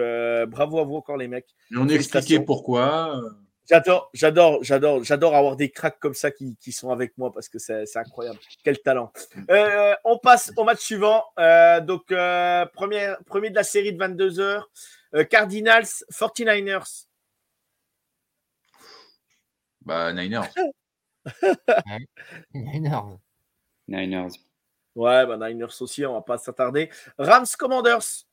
bravo 0.47 0.80
à 0.80 0.84
vous 0.84 0.95
encore, 0.95 1.17
les 1.17 1.28
mecs. 1.28 1.56
Et 1.71 1.78
on 1.78 1.88
a 1.89 1.93
expliqué 1.93 2.39
pourquoi. 2.39 3.21
J'adore, 3.69 4.10
j'adore, 4.13 4.63
j'adore, 4.63 5.03
j'adore 5.03 5.36
avoir 5.36 5.58
des 5.58 5.69
cracks 5.69 5.99
comme 5.99 6.13
ça 6.13 6.32
qui, 6.32 6.56
qui 6.56 6.71
sont 6.71 6.89
avec 6.89 7.17
moi 7.17 7.34
parce 7.34 7.49
que 7.49 7.60
c'est 7.60 7.86
c'est 7.86 7.99
incroyable. 7.99 8.39
Quel 8.63 8.80
talent. 8.80 9.12
Euh, 9.49 9.93
on 10.06 10.17
passe 10.17 10.53
au 10.56 10.63
match 10.63 10.80
suivant. 10.80 11.25
Euh, 11.38 11.82
donc, 11.82 12.10
euh, 12.12 12.65
premier, 12.67 13.13
premier 13.25 13.49
de 13.49 13.56
la 13.56 13.63
série 13.63 13.91
de 13.91 13.97
22 13.97 14.39
heures. 14.39 14.69
Euh, 15.15 15.25
Cardinals, 15.25 15.86
49ers. 16.12 17.08
Bah, 19.82 20.13
Niners. 20.13 20.53
Niners. 22.53 23.19
Niners. 23.88 24.32
Ouais, 24.95 25.25
bah 25.25 25.38
Niners 25.38 25.82
aussi, 25.82 26.06
on 26.06 26.13
va 26.13 26.21
pas 26.21 26.38
s'attarder. 26.38 26.89
Rams, 27.17 27.45
Commanders. 27.58 28.25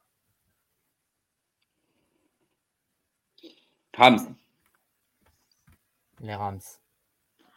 Rams. 3.97 4.35
Les 6.21 6.35
Rams. 6.35 6.61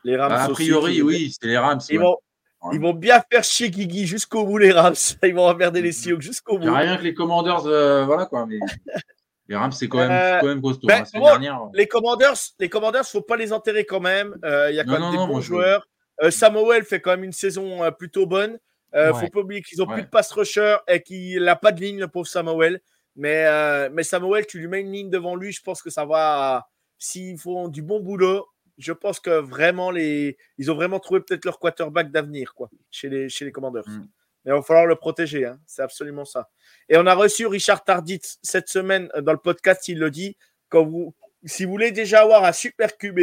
Les 0.04 0.15
Rams 0.17 0.30
Bah, 0.30 0.43
a 0.43 0.50
priori, 0.50 1.02
oui, 1.02 1.34
c'est 1.39 1.48
les 1.48 1.58
Rams. 1.58 1.80
Ils 1.89 1.98
ouais. 1.98 2.04
vont, 2.04 2.17
Ouais. 2.63 2.76
ils 2.76 2.82
vont 2.82 2.93
bien 2.93 3.22
faire 3.32 3.43
chier 3.43 3.70
Guigui 3.70 4.08
jusqu'au 4.08 4.43
bout, 4.46 4.58
les 4.58 4.72
Rams. 4.72 4.96
Ils 5.24 5.36
vont 5.36 5.46
emmerder 5.48 5.80
les 5.80 5.91
Sioux 5.91 6.20
jusqu'au 6.20 6.56
Il 6.58 6.62
n'y 6.62 6.67
bout. 6.67 6.74
a 6.74 6.80
rien 6.80 6.98
que 6.98 7.04
les 7.04 7.13
Commanders, 7.13 7.67
euh, 7.67 8.04
voilà 8.04 8.26
quoi. 8.26 8.48
Mais 8.48 8.58
les 9.48 9.56
Rams, 9.56 9.72
c'est 9.72 9.88
quand 9.88 10.00
même, 10.00 10.10
Euh, 10.12 10.39
quand 10.39 10.48
même 10.48 10.62
costaud. 10.63 10.88
ben, 10.88 11.04
hein. 11.13 11.20
Dernière. 11.20 11.62
Les 11.76 11.88
Commanders, 11.88 12.34
les 12.60 12.67
Commanders, 12.67 13.06
faut 13.06 13.22
pas 13.22 13.38
les 13.38 13.54
enterrer 13.54 13.86
quand 13.86 14.00
même. 14.00 14.36
Euh, 14.43 14.72
Il 14.72 14.76
y 14.76 14.80
a 14.80 14.84
quand 14.84 14.93
Non, 14.93 15.00
même 15.00 15.02
non, 15.04 15.12
des 15.12 15.17
non, 15.17 15.28
bons 15.28 15.41
joueurs. 15.41 15.88
Euh, 16.24 16.32
Samuel 16.32 16.84
fait 16.84 17.00
quand 17.00 17.12
même 17.12 17.26
une 17.26 17.32
saison 17.32 17.84
euh, 17.84 17.91
plutôt 17.91 18.26
bonne. 18.26 18.58
Euh, 18.96 19.13
Ouais. 19.13 19.20
Faut 19.20 19.30
pas 19.30 19.39
oublier 19.41 19.62
qu'ils 19.62 19.80
ont 19.84 19.86
plus 19.86 20.02
de 20.02 20.08
pass 20.08 20.32
rusher 20.32 20.78
et 20.88 21.04
qu'il 21.04 21.43
n'a 21.43 21.56
pas 21.56 21.72
de 21.72 21.80
ligne, 21.80 22.00
le 22.00 22.08
pauvre 22.08 22.26
Samuel. 22.28 22.82
Mais, 23.15 23.46
euh, 23.46 23.89
mais 23.93 24.02
Samuel, 24.02 24.48
tu 24.48 24.58
lui 24.58 24.67
mets 24.67 24.82
une 24.82 24.91
ligne 24.91 25.10
devant 25.12 25.36
lui, 25.36 25.52
je 25.52 25.62
pense 25.62 25.84
que 25.84 25.91
ça 25.91 26.06
va. 26.06 26.65
S'ils 26.98 27.38
font 27.38 27.68
du 27.68 27.82
bon 27.82 28.00
boulot, 28.00 28.48
je 28.78 28.94
pense 28.94 29.20
que 29.20 29.40
vraiment 29.40 29.92
les, 29.92 30.38
ils 30.58 30.72
ont 30.72 30.76
vraiment 30.76 31.00
trouvé 31.00 31.22
peut-être 31.22 31.46
leur 31.46 31.60
quarterback 31.60 32.12
d'avenir 32.12 32.54
quoi, 32.54 32.70
chez 32.92 33.10
les 33.10 33.30
chez 33.30 33.46
les 33.46 33.52
Commanders. 33.52 33.88
Mm. 33.88 34.08
Mais 34.46 34.52
il 34.52 34.56
va 34.56 34.62
falloir 34.62 34.86
le 34.86 34.96
protéger, 34.96 35.46
hein. 35.46 35.60
c'est 35.66 35.82
absolument 35.82 36.26
ça. 36.26 36.50
Et 36.88 36.98
on 36.98 37.06
a 37.06 37.14
reçu 37.14 37.48
Richard 37.48 37.84
Tardit 37.84 38.22
cette 38.42 38.70
semaine 38.70 39.10
euh, 39.16 39.22
dans 39.22 39.34
le 39.34 39.40
podcast, 39.40 39.88
il 39.88 40.00
le 40.00 40.12
dit. 40.12 40.38
Quand 40.70 40.86
vous, 40.86 41.16
si 41.44 41.66
vous 41.66 41.72
voulez 41.72 41.92
déjà 41.92 42.22
avoir 42.22 42.44
un 42.44 42.52
super 42.52 42.98
QB, 42.98 43.20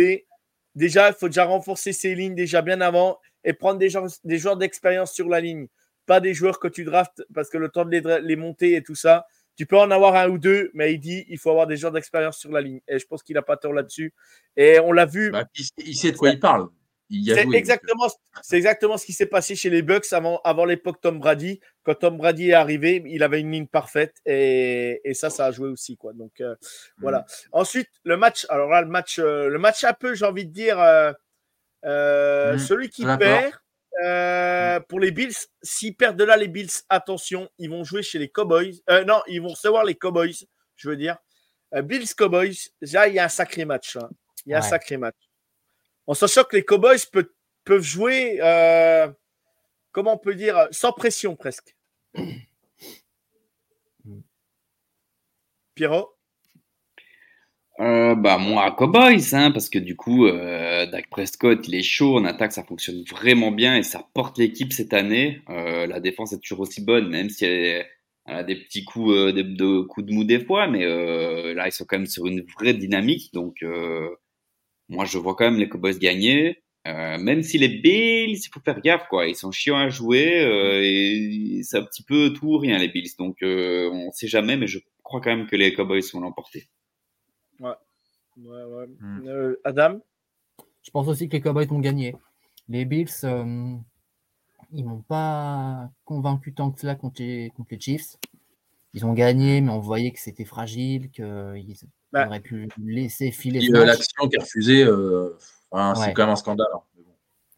déjà, 0.75 1.09
il 1.09 1.15
faut 1.15 1.29
déjà 1.29 1.45
renforcer 1.45 1.93
ses 1.93 2.15
lignes 2.15 2.35
déjà 2.35 2.63
bien 2.63 2.81
avant 2.81 3.19
et 3.45 3.53
prendre 3.53 3.79
des, 3.79 3.91
gens, 3.91 4.07
des 4.25 4.39
joueurs 4.39 4.57
d'expérience 4.57 5.13
sur 5.13 5.29
la 5.29 5.41
ligne. 5.41 5.69
Pas 6.07 6.21
des 6.21 6.35
joueurs 6.35 6.59
que 6.59 6.69
tu 6.69 6.85
draftes 6.85 7.25
parce 7.33 7.49
que 7.49 7.59
le 7.59 7.69
temps 7.69 7.85
de 7.85 8.19
les 8.19 8.37
monter 8.37 8.75
et 8.75 8.83
tout 8.83 8.95
ça, 8.95 9.27
tu 9.57 9.67
peux 9.67 9.79
en 9.79 9.91
avoir 9.91 10.17
un 10.17 10.29
ou 10.29 10.39
deux, 10.39 10.71
mais 10.75 10.95
il 10.95 10.99
dit 10.99 11.25
il 11.29 11.39
faut 11.39 11.51
avoir 11.51 11.67
des 11.67 11.77
joueurs 11.77 11.93
d'expérience 11.93 12.39
sur 12.39 12.51
la 12.51 12.61
ligne. 12.61 12.81
Et 12.89 12.99
je 12.99 13.07
pense 13.07 13.23
qu'il 13.23 13.35
n'a 13.35 13.43
pas 13.43 13.57
tort 13.57 13.73
là-dessus. 13.73 14.13
Et 14.57 14.81
on 14.81 14.93
l'a 14.93 15.07
vu. 15.07 15.31
Bah, 15.31 15.45
il, 15.79 15.95
sait 15.95 16.13
de 16.13 16.17
quoi 16.17 16.31
il 16.31 16.41
parle. 16.41 16.69
C'est 17.11 17.47
exactement, 17.53 18.09
c'est 18.43 18.57
exactement 18.57 18.97
ce 18.97 19.05
qui 19.05 19.13
s'est 19.13 19.27
passé 19.27 19.55
chez 19.55 19.71
les 19.71 19.83
Bucks 19.83 20.13
avant, 20.13 20.41
avant 20.43 20.65
l'époque 20.65 21.01
Tom 21.01 21.19
Brady. 21.19 21.61
Quand 21.85 21.95
Tom 21.95 22.17
Brady 22.17 22.51
est 22.51 22.55
arrivé, 22.55 23.03
il 23.07 23.23
avait 23.23 23.41
une 23.41 23.53
ligne 23.53 23.67
parfaite 23.67 24.17
et, 24.25 25.01
et 25.05 25.15
ça, 25.15 25.31
ça 25.31 25.47
a 25.47 25.51
joué 25.53 25.69
aussi. 25.69 25.97
Quoi. 25.97 26.13
Donc 26.15 26.41
euh, 26.41 26.57
voilà. 26.99 27.27
Ensuite, 27.53 27.89
le 28.05 28.17
match. 28.17 28.47
Alors 28.49 28.71
là, 28.71 28.81
le 28.81 28.89
match, 28.89 29.19
euh, 29.19 29.49
le 29.49 29.59
match 29.59 29.85
un 29.85 29.93
peu, 29.93 30.15
j'ai 30.15 30.25
envie 30.25 30.47
de 30.47 30.53
dire, 30.53 30.81
euh, 30.81 31.13
euh, 31.85 32.53
Mhm. 32.53 32.59
celui 32.59 32.89
qui 32.89 33.05
perd. 33.05 33.53
Euh, 34.03 34.81
pour 34.81 34.99
les 35.01 35.11
Bills, 35.11 35.35
s'ils 35.63 35.95
perdent 35.97 36.17
de 36.17 36.25
là 36.25 36.37
les 36.37 36.49
Bills, 36.49 36.71
attention, 36.89 37.49
ils 37.59 37.71
vont 37.71 37.85
jouer 37.85 38.03
chez 38.03 38.19
les 38.19 38.29
Cowboys. 38.29 38.81
Euh, 38.91 39.05
non, 39.05 39.23
ils 39.29 39.41
vont 39.41 39.49
recevoir 39.49 39.85
les 39.85 39.95
Cowboys, 39.95 40.35
je 40.77 40.89
veux 40.89 40.97
dire. 40.97 41.17
Euh, 41.75 41.83
Bills 41.83 42.15
Cowboys, 42.17 42.55
déjà, 42.81 43.07
il 43.09 43.15
y 43.15 43.19
a 43.19 43.25
un 43.25 43.29
sacré 43.29 43.65
match. 43.65 43.97
hein. 43.97 44.09
Il 44.47 44.51
y 44.51 44.55
a 44.55 44.59
un 44.59 44.61
sacré 44.71 44.97
match. 44.97 45.17
En 46.07 46.15
sachant 46.15 46.45
que 46.45 46.57
les 46.57 46.65
Cowboys 46.65 46.99
peut- 47.13 47.33
peuvent 47.65 47.83
jouer, 47.83 48.39
comment 49.93 50.15
on 50.15 50.19
peut 50.19 50.35
dire, 50.35 50.69
sans 50.71 50.93
pression 50.93 51.35
presque. 51.37 51.77
Pierrot? 55.75 56.14
Euh, 57.81 58.15
bah 58.15 58.39
moi 58.39 58.71
Cowboys 58.71 59.35
hein, 59.35 59.51
parce 59.51 59.69
que 59.69 59.81
du 59.81 59.97
coup 59.97 60.27
euh, 60.27 60.87
Dak 60.87 61.11
Prescott 61.11 61.67
il 61.67 61.75
est 61.75 61.83
chaud 61.83 62.17
en 62.17 62.25
attaque 62.25 62.53
ça 62.53 62.63
fonctionne 62.63 63.03
vraiment 63.11 63.51
bien 63.51 63.77
et 63.77 63.83
ça 63.83 64.07
porte 64.15 64.39
l'équipe 64.39 64.73
cette 64.73 64.95
année. 64.95 65.43
Euh, 65.51 65.85
la 65.89 65.99
défense 65.99 66.33
est 66.33 66.39
toujours 66.39 66.61
aussi 66.61 66.85
bonne 66.85 67.09
même 67.09 67.31
si 67.31 67.45
elle, 67.47 67.85
a 68.27 68.45
des 68.45 68.55
petits 68.57 68.85
coups 68.85 69.11
euh, 69.13 69.33
de, 69.33 69.43
de, 69.43 69.81
coups 69.83 70.07
de 70.07 70.13
mou 70.13 70.23
des 70.23 70.39
fois 70.45 70.69
mais 70.69 70.85
euh, 70.85 71.53
là 71.55 71.67
ils 71.67 71.73
sont 71.73 71.85
quand 71.85 71.99
même 71.99 72.07
sur 72.07 72.27
une 72.27 72.43
vraie 72.59 72.75
dynamique 72.75 73.33
donc 73.33 73.57
euh, 73.65 74.09
moi 74.89 75.05
je 75.05 75.19
vois 75.19 75.35
quand 75.35 75.45
même 75.51 75.59
les 75.59 75.69
Cowboys 75.69 75.99
gagner. 75.99 76.61
Même 76.87 77.43
si 77.43 77.59
les 77.59 77.69
Bills 77.69 78.39
il 78.45 78.49
faut 78.53 78.61
faire 78.61 78.81
gaffe 78.83 79.07
quoi. 79.09 79.27
Ils 79.27 79.35
sont 79.37 79.51
chiants 79.51 79.79
à 79.79 79.89
jouer 79.89 80.45
et 80.85 81.63
c'est 81.63 81.79
un 81.79 81.83
petit 81.85 82.03
peu 82.05 82.33
tout 82.35 82.47
ou 82.47 82.59
rien 82.59 82.79
les 82.79 82.89
Bills 82.89 83.15
donc 83.19 83.39
on 83.43 84.11
sait 84.13 84.29
jamais 84.29 84.57
mais 84.57 84.67
je 84.67 84.79
crois 85.03 85.21
quand 85.23 85.35
même 85.35 85.47
que 85.47 85.57
les 85.57 85.73
Cowboys 85.75 86.03
vont 86.13 86.21
l'emporter 86.21 86.69
Ouais. 87.61 87.75
ouais, 88.39 88.65
ouais. 88.65 88.87
Mm. 89.01 89.23
Euh, 89.27 89.61
Adam? 89.65 90.01
Je 90.83 90.91
pense 90.91 91.09
aussi 91.09 91.29
que 91.29 91.35
les 91.37 91.41
Cowboys 91.41 91.67
vont 91.67 91.81
gagner. 91.81 92.17
Les 92.69 92.85
Bills, 92.85 93.09
euh, 93.25 93.75
ils 94.73 94.85
m'ont 94.85 95.03
pas 95.03 95.91
convaincu 96.05 96.53
tant 96.53 96.71
que 96.71 96.81
cela 96.81 96.95
contre 96.95 97.23
les, 97.23 97.51
contre 97.57 97.69
les, 97.73 97.81
Chiefs. 97.81 98.17
Ils 98.93 99.05
ont 99.05 99.13
gagné, 99.13 99.61
mais 99.61 99.71
on 99.71 99.81
voyait 99.81 100.13
que 100.13 100.21
c'était 100.21 100.45
fragile, 100.45 101.11
qu'ils 101.11 101.77
bah, 102.13 102.27
auraient 102.27 102.41
pu 102.41 102.69
laisser 102.79 103.31
filer. 103.31 103.67
L'action 103.69 104.29
qui 104.29 104.37
est 104.37 104.41
refusée, 104.41 104.85
euh, 104.85 105.37
enfin, 105.71 105.95
c'est 105.95 106.09
ouais. 106.09 106.13
quand 106.15 106.23
même 106.23 106.33
un 106.33 106.37
scandale. 106.37 106.69
Hein. 106.75 106.81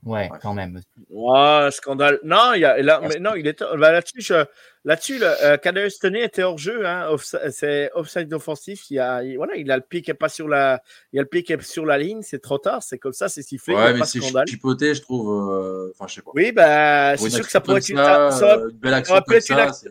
Ouais, 0.07 0.31
quand 0.41 0.55
même. 0.55 0.81
Ouais, 1.11 1.69
scandale. 1.73 2.21
Non, 2.23 2.53
il 2.55 2.61
y 2.61 2.65
a, 2.65 2.81
là, 2.81 3.01
mais 3.03 3.19
non, 3.19 3.35
il 3.35 3.45
est 3.49 3.61
bah, 3.61 3.91
là-dessus. 3.91 4.21
Je, 4.21 4.45
là-dessus, 4.85 5.19
le 5.19 5.27
euh, 5.27 6.25
était 6.25 6.45
hors 6.45 6.59
jeu. 6.59 6.87
Hein, 6.87 7.09
off, 7.11 7.35
c'est 7.51 7.91
offside 7.93 8.33
offensif. 8.33 8.89
Il 8.89 8.95
y 8.95 8.99
a, 9.01 9.25
il, 9.25 9.37
voilà, 9.37 9.57
il 9.57 9.69
a 9.73 9.77
le 9.77 9.83
pied 9.83 10.03
qui 10.03 10.13
est 10.13 10.15
pas 10.15 10.29
sur 10.29 10.47
la, 10.47 10.81
il 11.13 11.19
a 11.19 11.23
le 11.23 11.29
pied 11.29 11.43
qui 11.43 11.53
est 11.53 11.61
sur 11.61 11.85
la 11.85 11.99
ligne. 11.99 12.23
C'est 12.23 12.41
trop 12.41 12.59
tard. 12.59 12.85
C'est 12.85 12.99
comme 12.99 13.15
ça, 13.15 13.29
c'est 13.29 13.43
sifflé. 13.43 13.75
Ouais, 13.75 13.95
mais 13.95 14.05
c'est 14.05 14.21
chipoté, 14.47 14.95
je 14.95 15.03
trouve. 15.03 15.51
euh, 15.53 15.91
Enfin, 15.93 16.07
je 16.07 16.15
sais 16.15 16.23
pas. 16.23 16.31
Oui, 16.35 16.53
bah, 16.53 17.17
c'est 17.17 17.31
sûr 17.31 17.45
que 17.45 17.51
ça 17.51 17.61
pourrait 17.61 17.79
être 17.79 17.89
une, 17.89 17.97
ça, 17.97 18.31
ça, 18.31 18.57
une 18.59 18.79
belle 18.79 18.95
action 18.95 19.21
comme 19.27 19.41
ça. 19.41 19.63
action. 19.63 19.91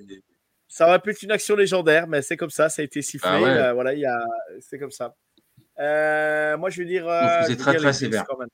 ça 0.69 0.87
aurait 0.87 0.99
pu 0.99 1.09
être 1.09 1.23
une 1.23 1.31
action 1.31 1.57
légendaire, 1.57 2.07
mais 2.07 2.21
c'est 2.21 2.37
comme 2.37 2.49
ça. 2.49 2.69
Ça 2.69 2.81
a 2.81 2.85
été 2.85 3.01
sifflé. 3.01 3.29
Ah 3.29 3.41
ouais. 3.41 3.49
euh, 3.49 3.73
voilà, 3.73 3.93
il 3.93 3.99
y 3.99 4.05
a, 4.05 4.23
c'est 4.61 4.79
comme 4.79 4.91
ça. 4.91 5.13
Euh, 5.77 6.55
moi, 6.57 6.69
je 6.69 6.81
vais 6.81 6.87
dire. 6.87 7.05
euh, 7.05 7.41
c'est 7.47 7.57
très, 7.57 7.75
très 7.75 7.91
sévère. 7.91 8.23
quand 8.25 8.37
même. 8.37 8.47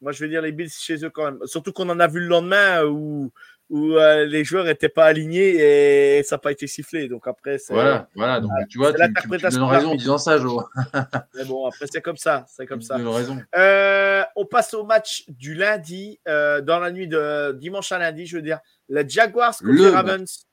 Moi, 0.00 0.12
je 0.12 0.24
vais 0.24 0.28
dire 0.28 0.42
les 0.42 0.52
Bills 0.52 0.70
chez 0.70 1.04
eux 1.04 1.10
quand 1.10 1.24
même. 1.24 1.38
Surtout 1.46 1.72
qu'on 1.72 1.88
en 1.88 1.98
a 1.98 2.06
vu 2.06 2.20
le 2.20 2.26
lendemain 2.26 2.84
où, 2.84 3.32
où 3.70 3.94
euh, 3.94 4.24
les 4.24 4.44
joueurs 4.44 4.64
n'étaient 4.64 4.88
pas 4.88 5.06
alignés 5.06 6.18
et 6.18 6.22
ça 6.22 6.36
n'a 6.36 6.40
pas 6.40 6.52
été 6.52 6.66
sifflé. 6.66 7.08
Donc 7.08 7.26
après, 7.26 7.58
c'est. 7.58 7.72
Voilà, 7.72 8.08
voilà. 8.14 8.40
Donc, 8.40 8.50
tu 8.68 8.78
vois, 8.78 8.92
tu, 8.92 9.00
tu, 9.20 9.28
donnes 9.28 9.62
raison 9.64 9.90
en 9.90 9.94
disant 9.96 10.18
ça, 10.18 10.38
Jo. 10.38 10.62
Mais 11.34 11.44
bon, 11.44 11.66
après, 11.66 11.86
c'est 11.90 12.00
comme 12.00 12.16
ça. 12.16 12.46
C'est 12.48 12.66
comme 12.66 12.78
Tu 12.78 12.86
ça. 12.86 12.96
raison. 12.96 13.38
Euh, 13.56 14.22
on 14.36 14.46
passe 14.46 14.72
au 14.74 14.84
match 14.84 15.24
du 15.28 15.54
lundi, 15.54 16.20
euh, 16.28 16.60
dans 16.60 16.78
la 16.78 16.90
nuit 16.92 17.08
de 17.08 17.52
dimanche 17.58 17.90
à 17.92 17.98
lundi, 17.98 18.26
je 18.26 18.36
veux 18.36 18.42
dire. 18.42 18.60
Les 18.88 19.08
Jaguars 19.08 19.56
contre 19.58 19.64
Le 19.70 19.84
les 19.84 19.90
Ravens. 19.90 20.46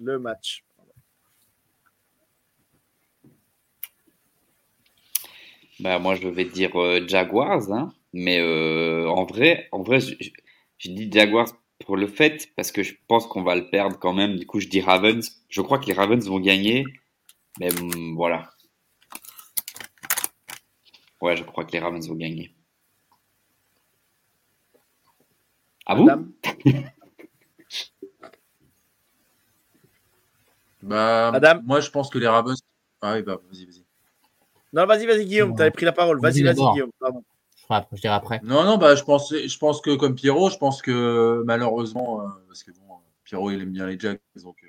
Le 0.00 0.18
match. 0.18 0.64
Bah, 5.80 5.98
moi, 5.98 6.14
je 6.14 6.28
vais 6.28 6.44
dire 6.44 6.70
euh, 6.80 7.06
Jaguars, 7.06 7.70
hein. 7.72 7.92
Mais 8.16 8.38
euh, 8.38 9.08
en 9.08 9.24
vrai, 9.24 9.68
en 9.72 9.82
vrai, 9.82 9.98
je, 9.98 10.14
dis 10.88 11.10
Jaguars 11.10 11.48
pour 11.84 11.96
le 11.96 12.06
fait 12.06 12.48
parce 12.54 12.70
que 12.70 12.84
je 12.84 12.94
pense 13.08 13.26
qu'on 13.26 13.42
va 13.42 13.56
le 13.56 13.68
perdre 13.68 13.98
quand 13.98 14.12
même. 14.12 14.36
Du 14.36 14.46
coup, 14.46 14.60
je 14.60 14.68
dis 14.68 14.80
Ravens. 14.80 15.44
Je 15.48 15.60
crois 15.60 15.80
que 15.80 15.86
les 15.86 15.94
Ravens 15.94 16.24
vont 16.28 16.38
gagner, 16.38 16.84
mais 17.58 17.76
hum, 17.76 18.14
voilà. 18.14 18.50
Ouais, 21.20 21.36
je 21.36 21.42
crois 21.42 21.64
que 21.64 21.72
les 21.72 21.80
Ravens 21.80 22.06
vont 22.08 22.14
gagner. 22.14 22.54
Ah 25.84 25.96
vous? 25.96 26.08
Adam? 26.08 26.26
Bah, 30.82 31.28
Adam? 31.32 31.62
moi, 31.64 31.80
je 31.80 31.88
pense 31.88 32.10
que 32.10 32.18
les 32.18 32.28
Ravens. 32.28 32.60
Ah 33.00 33.14
oui, 33.14 33.22
bah, 33.22 33.40
vas-y, 33.50 33.64
vas-y. 33.64 33.84
Non, 34.74 34.84
vas-y, 34.84 35.06
vas-y, 35.06 35.24
Guillaume, 35.24 35.48
Non. 35.48 35.56
tu 35.56 35.62
avais 35.62 35.70
pris 35.70 35.86
la 35.86 35.92
parole. 35.92 36.20
Vas-y, 36.20 36.42
Vas-y. 36.42 36.72
Guillaume. 36.72 36.90
Pardon. 37.00 37.24
Je, 37.70 37.96
ferai 37.96 38.08
après-. 38.08 38.40
Non, 38.42 38.64
non, 38.64 38.76
bah, 38.76 38.94
je 38.94 39.02
pense, 39.02 39.30
je 39.30 39.58
pense 39.58 39.80
que 39.80 39.94
comme 39.96 40.14
Pierrot, 40.14 40.50
je 40.50 40.58
pense 40.58 40.82
que 40.82 41.42
malheureusement, 41.46 42.20
euh, 42.20 42.28
parce 42.48 42.62
que 42.62 42.70
bon, 42.72 42.96
Pierrot, 43.24 43.50
il 43.50 43.62
aime 43.62 43.72
bien 43.72 43.86
les 43.86 43.98
Jacks, 43.98 44.20
donc 44.42 44.56
euh, 44.64 44.68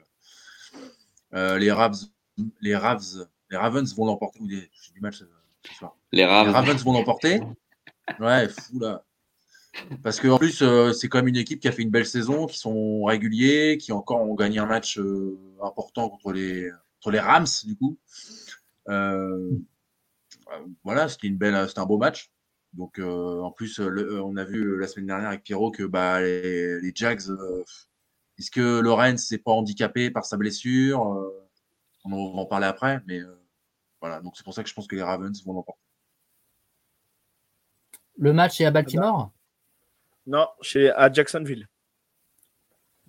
euh, 1.35 1.59
les 1.59 1.71
Ravs, 1.71 1.97
les 2.61 2.75
Ravs, 2.75 3.27
les 3.49 3.57
Ravens 3.57 3.95
vont 3.95 4.05
l'emporter. 4.05 4.39
J'ai 4.49 4.93
du 4.93 5.01
mal 5.01 5.13
ce, 5.13 5.25
soir. 5.77 5.95
Les 6.11 6.19
Les 6.19 6.25
Ravens. 6.25 6.53
Ravens 6.53 6.83
vont 6.83 6.93
l'emporter. 6.93 7.41
Ouais, 8.19 8.47
fou 8.47 8.79
là. 8.79 9.03
Parce 10.03 10.21
qu'en 10.21 10.37
plus, 10.37 10.61
euh, 10.61 10.93
c'est 10.93 11.09
quand 11.09 11.17
même 11.17 11.27
une 11.27 11.35
équipe 11.35 11.59
qui 11.59 11.67
a 11.67 11.71
fait 11.71 11.81
une 11.81 11.89
belle 11.89 12.05
saison, 12.05 12.45
qui 12.45 12.57
sont 12.57 13.03
réguliers, 13.03 13.77
qui 13.77 13.91
encore 13.91 14.21
ont 14.21 14.35
gagné 14.35 14.59
un 14.59 14.65
match 14.65 14.97
euh, 14.97 15.37
important 15.61 16.09
contre 16.09 16.31
les, 16.31 16.69
contre 17.01 17.11
les 17.11 17.19
Rams, 17.19 17.47
du 17.65 17.75
coup. 17.75 17.97
Voilà, 20.83 21.09
c'était 21.09 21.27
une 21.27 21.37
belle, 21.37 21.67
c'était 21.67 21.79
un 21.79 21.85
beau 21.85 21.97
match. 21.97 22.31
Donc, 22.75 22.99
euh, 22.99 23.39
en 23.41 23.51
plus, 23.51 23.79
euh, 23.79 23.87
le- 23.89 24.13
euh, 24.15 24.23
on 24.23 24.35
a 24.37 24.43
vu 24.43 24.77
la 24.77 24.87
semaine 24.87 25.07
dernière 25.07 25.29
avec 25.29 25.43
Pierrot 25.43 25.71
que 25.71 25.83
bah, 25.83 26.21
les, 26.21 26.79
les 26.81 26.91
Jags, 26.93 27.21
euh, 27.29 27.63
est-ce 28.37 28.51
que 28.51 28.79
Lorenz 28.79 29.31
n'est 29.31 29.37
pas 29.37 29.51
handicapé 29.51 30.11
par 30.11 30.25
sa 30.25 30.35
blessure 30.37 30.99
On 32.03 32.09
va 32.09 32.15
en 32.41 32.45
parler 32.45 32.67
après, 32.67 33.01
mais 33.07 33.19
euh, 33.19 33.39
voilà. 34.01 34.19
Donc, 34.21 34.35
c'est 34.35 34.43
pour 34.43 34.53
ça 34.53 34.61
que 34.61 34.69
je 34.69 34.73
pense 34.73 34.87
que 34.87 34.95
les 34.95 35.03
Ravens 35.03 35.41
vont 35.45 35.53
l'emporter. 35.53 35.81
Le 38.17 38.33
match 38.33 38.59
est 38.61 38.65
à 38.65 38.71
Baltimore? 38.71 39.31
Non, 40.27 40.47
chez, 40.61 40.89
à 40.91 41.11
Jacksonville. 41.11 41.67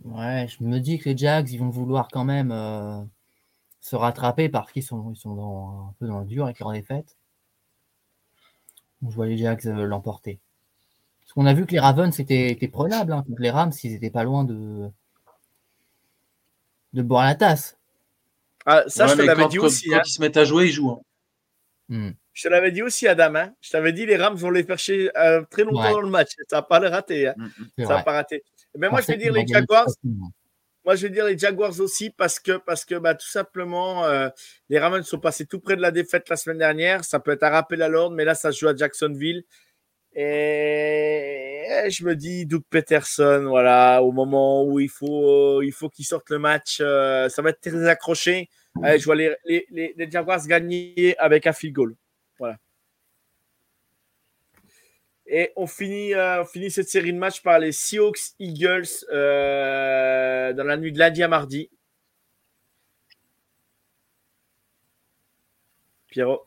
Ouais, 0.04 0.46
je 0.48 0.62
me 0.62 0.78
dis 0.78 0.98
que 0.98 1.08
les 1.08 1.16
Jags, 1.16 1.50
ils 1.50 1.58
vont 1.58 1.70
vouloir 1.70 2.08
quand 2.08 2.24
même 2.24 2.52
euh, 2.52 3.02
se 3.80 3.96
rattraper 3.96 4.48
parce 4.48 4.70
qu'ils 4.70 4.82
sont, 4.82 5.10
ils 5.10 5.16
sont 5.16 5.34
dans- 5.34 5.88
un 5.88 5.94
peu 5.98 6.06
dans 6.06 6.20
le 6.20 6.26
dur 6.26 6.44
avec 6.44 6.60
leur 6.60 6.72
défaite. 6.72 7.16
Donc, 9.07 9.12
je 9.12 9.16
vois 9.16 9.26
les 9.26 9.38
Jags 9.38 9.64
euh, 9.68 9.86
l'emporter. 9.86 10.40
Parce 11.20 11.32
qu'on 11.32 11.46
a 11.46 11.54
vu 11.54 11.64
que 11.64 11.70
les 11.70 11.78
Ravens 11.78 12.18
étaient, 12.18 12.50
étaient 12.50 12.66
prenables. 12.66 13.12
Hein, 13.12 13.22
contre 13.24 13.40
les 13.40 13.50
Rams, 13.50 13.70
ils 13.84 13.94
étaient 13.94 14.11
pas 14.11 14.24
loin 14.24 14.42
de, 14.42 14.88
de 16.92 17.02
boire 17.02 17.24
la 17.24 17.36
tasse. 17.36 17.78
Ah, 18.64 18.82
ça, 18.88 19.04
Ouais, 19.07 19.12
je 19.12 19.16
te 19.18 19.22
l'avais 19.22 19.46
dit 19.46 19.59
quand- 19.59 19.66
aussi. 19.66 19.88
quand 19.88 19.98
hein. 19.98 20.02
ils 20.04 20.11
se 20.11 20.20
mettent 20.20 20.36
à 20.36 20.44
jouer, 20.44 20.66
ils 20.66 20.72
jouent. 20.72 20.90
hein. 20.90 21.00
Hmm. 21.88 22.11
Je 22.32 22.42
te 22.42 22.48
l'avais 22.48 22.72
dit 22.72 22.82
aussi, 22.82 23.07
Adam. 23.07 23.32
hein. 23.36 23.52
Je 23.61 23.70
t'avais 23.70 23.92
dit, 23.92 24.07
les 24.07 24.16
Rams 24.16 24.34
vont 24.34 24.50
les 24.50 24.64
faire 24.64 24.78
chier 24.78 25.16
euh, 25.16 25.44
très 25.48 25.62
longtemps 25.62 25.82
Ouais. 25.84 25.92
dans 25.92 26.00
le 26.00 26.11
match. 26.11 26.30
Ça 26.48 26.57
n'a 26.57 26.62
pas 26.62 26.80
le 26.80 26.88
raté. 26.88 27.28
hein. 27.28 27.34
Mm, 27.36 27.44
mm. 27.78 27.86
Ça 27.86 27.94
n'a 27.98 28.02
pas 28.02 28.12
raté. 28.12 28.42
Mais 28.76 28.90
moi, 28.90 29.00
je 29.02 29.07
vais 29.07 29.16
dire 29.18 29.32
les 29.32 29.46
Jaguars. 29.46 29.84
facilement. 29.84 30.32
Moi, 30.87 30.95
je 30.95 31.09
vais 31.09 31.12
dire 31.12 31.24
les 31.26 31.37
Jaguars 31.37 31.80
aussi 31.80 32.11
parce 32.11 32.39
que, 32.39 32.59
parce 32.59 32.84
que 32.84 32.95
bah, 32.95 33.16
tout 33.16 33.26
simplement, 33.26 34.05
euh, 34.05 34.28
les 34.68 34.78
Ravens 34.78 35.05
sont 35.05 35.18
passés 35.18 35.45
tout 35.45 35.59
près 35.59 35.74
de 35.74 35.82
la 35.82 35.91
défaite 35.91 36.28
la 36.28 36.37
semaine 36.37 36.59
dernière. 36.59 37.05
Ça 37.05 37.18
peut 37.18 37.32
être 37.32 37.43
un 37.43 37.51
rappel 37.51 37.82
à 37.82 37.89
l'ordre, 37.89 38.14
mais 38.14 38.24
là, 38.24 38.37
ça 38.37 38.53
se 38.53 38.61
joue 38.61 38.68
à 38.68 38.76
Jacksonville. 38.76 39.43
Et 40.14 41.89
je 41.91 42.05
me 42.05 42.14
dis, 42.14 42.47
Doug 42.47 42.62
Peterson, 42.70 43.47
voilà, 43.49 44.01
au 44.03 44.12
moment 44.12 44.64
où 44.64 44.78
il 44.78 44.89
faut, 44.89 45.61
il 45.61 45.72
faut 45.72 45.89
qu'il 45.91 46.05
sorte 46.05 46.30
le 46.30 46.39
match, 46.39 46.78
euh, 46.80 47.28
ça 47.28 47.43
va 47.43 47.51
être 47.51 47.61
très 47.61 47.89
accroché. 47.89 48.49
Je 48.76 49.05
vois 49.05 49.16
les, 49.16 49.34
les, 49.45 49.66
les, 49.70 49.93
les 49.97 50.11
Jaguars 50.11 50.47
gagner 50.47 51.16
avec 51.18 51.49
un 51.49 51.53
field 51.53 51.74
goal. 51.74 51.97
Voilà. 52.39 52.59
Et 55.28 55.52
on 55.56 55.66
finit, 55.66 56.14
euh, 56.14 56.42
on 56.42 56.44
finit 56.44 56.70
cette 56.70 56.88
série 56.88 57.12
de 57.12 57.18
matchs 57.18 57.42
par 57.42 57.58
les 57.58 57.72
Seahawks 57.72 58.32
Eagles 58.38 58.86
euh, 59.12 60.52
dans 60.52 60.64
la 60.64 60.76
nuit 60.76 60.92
de 60.92 60.98
lundi 60.98 61.22
à 61.22 61.28
mardi. 61.28 61.68
Pierrot. 66.08 66.46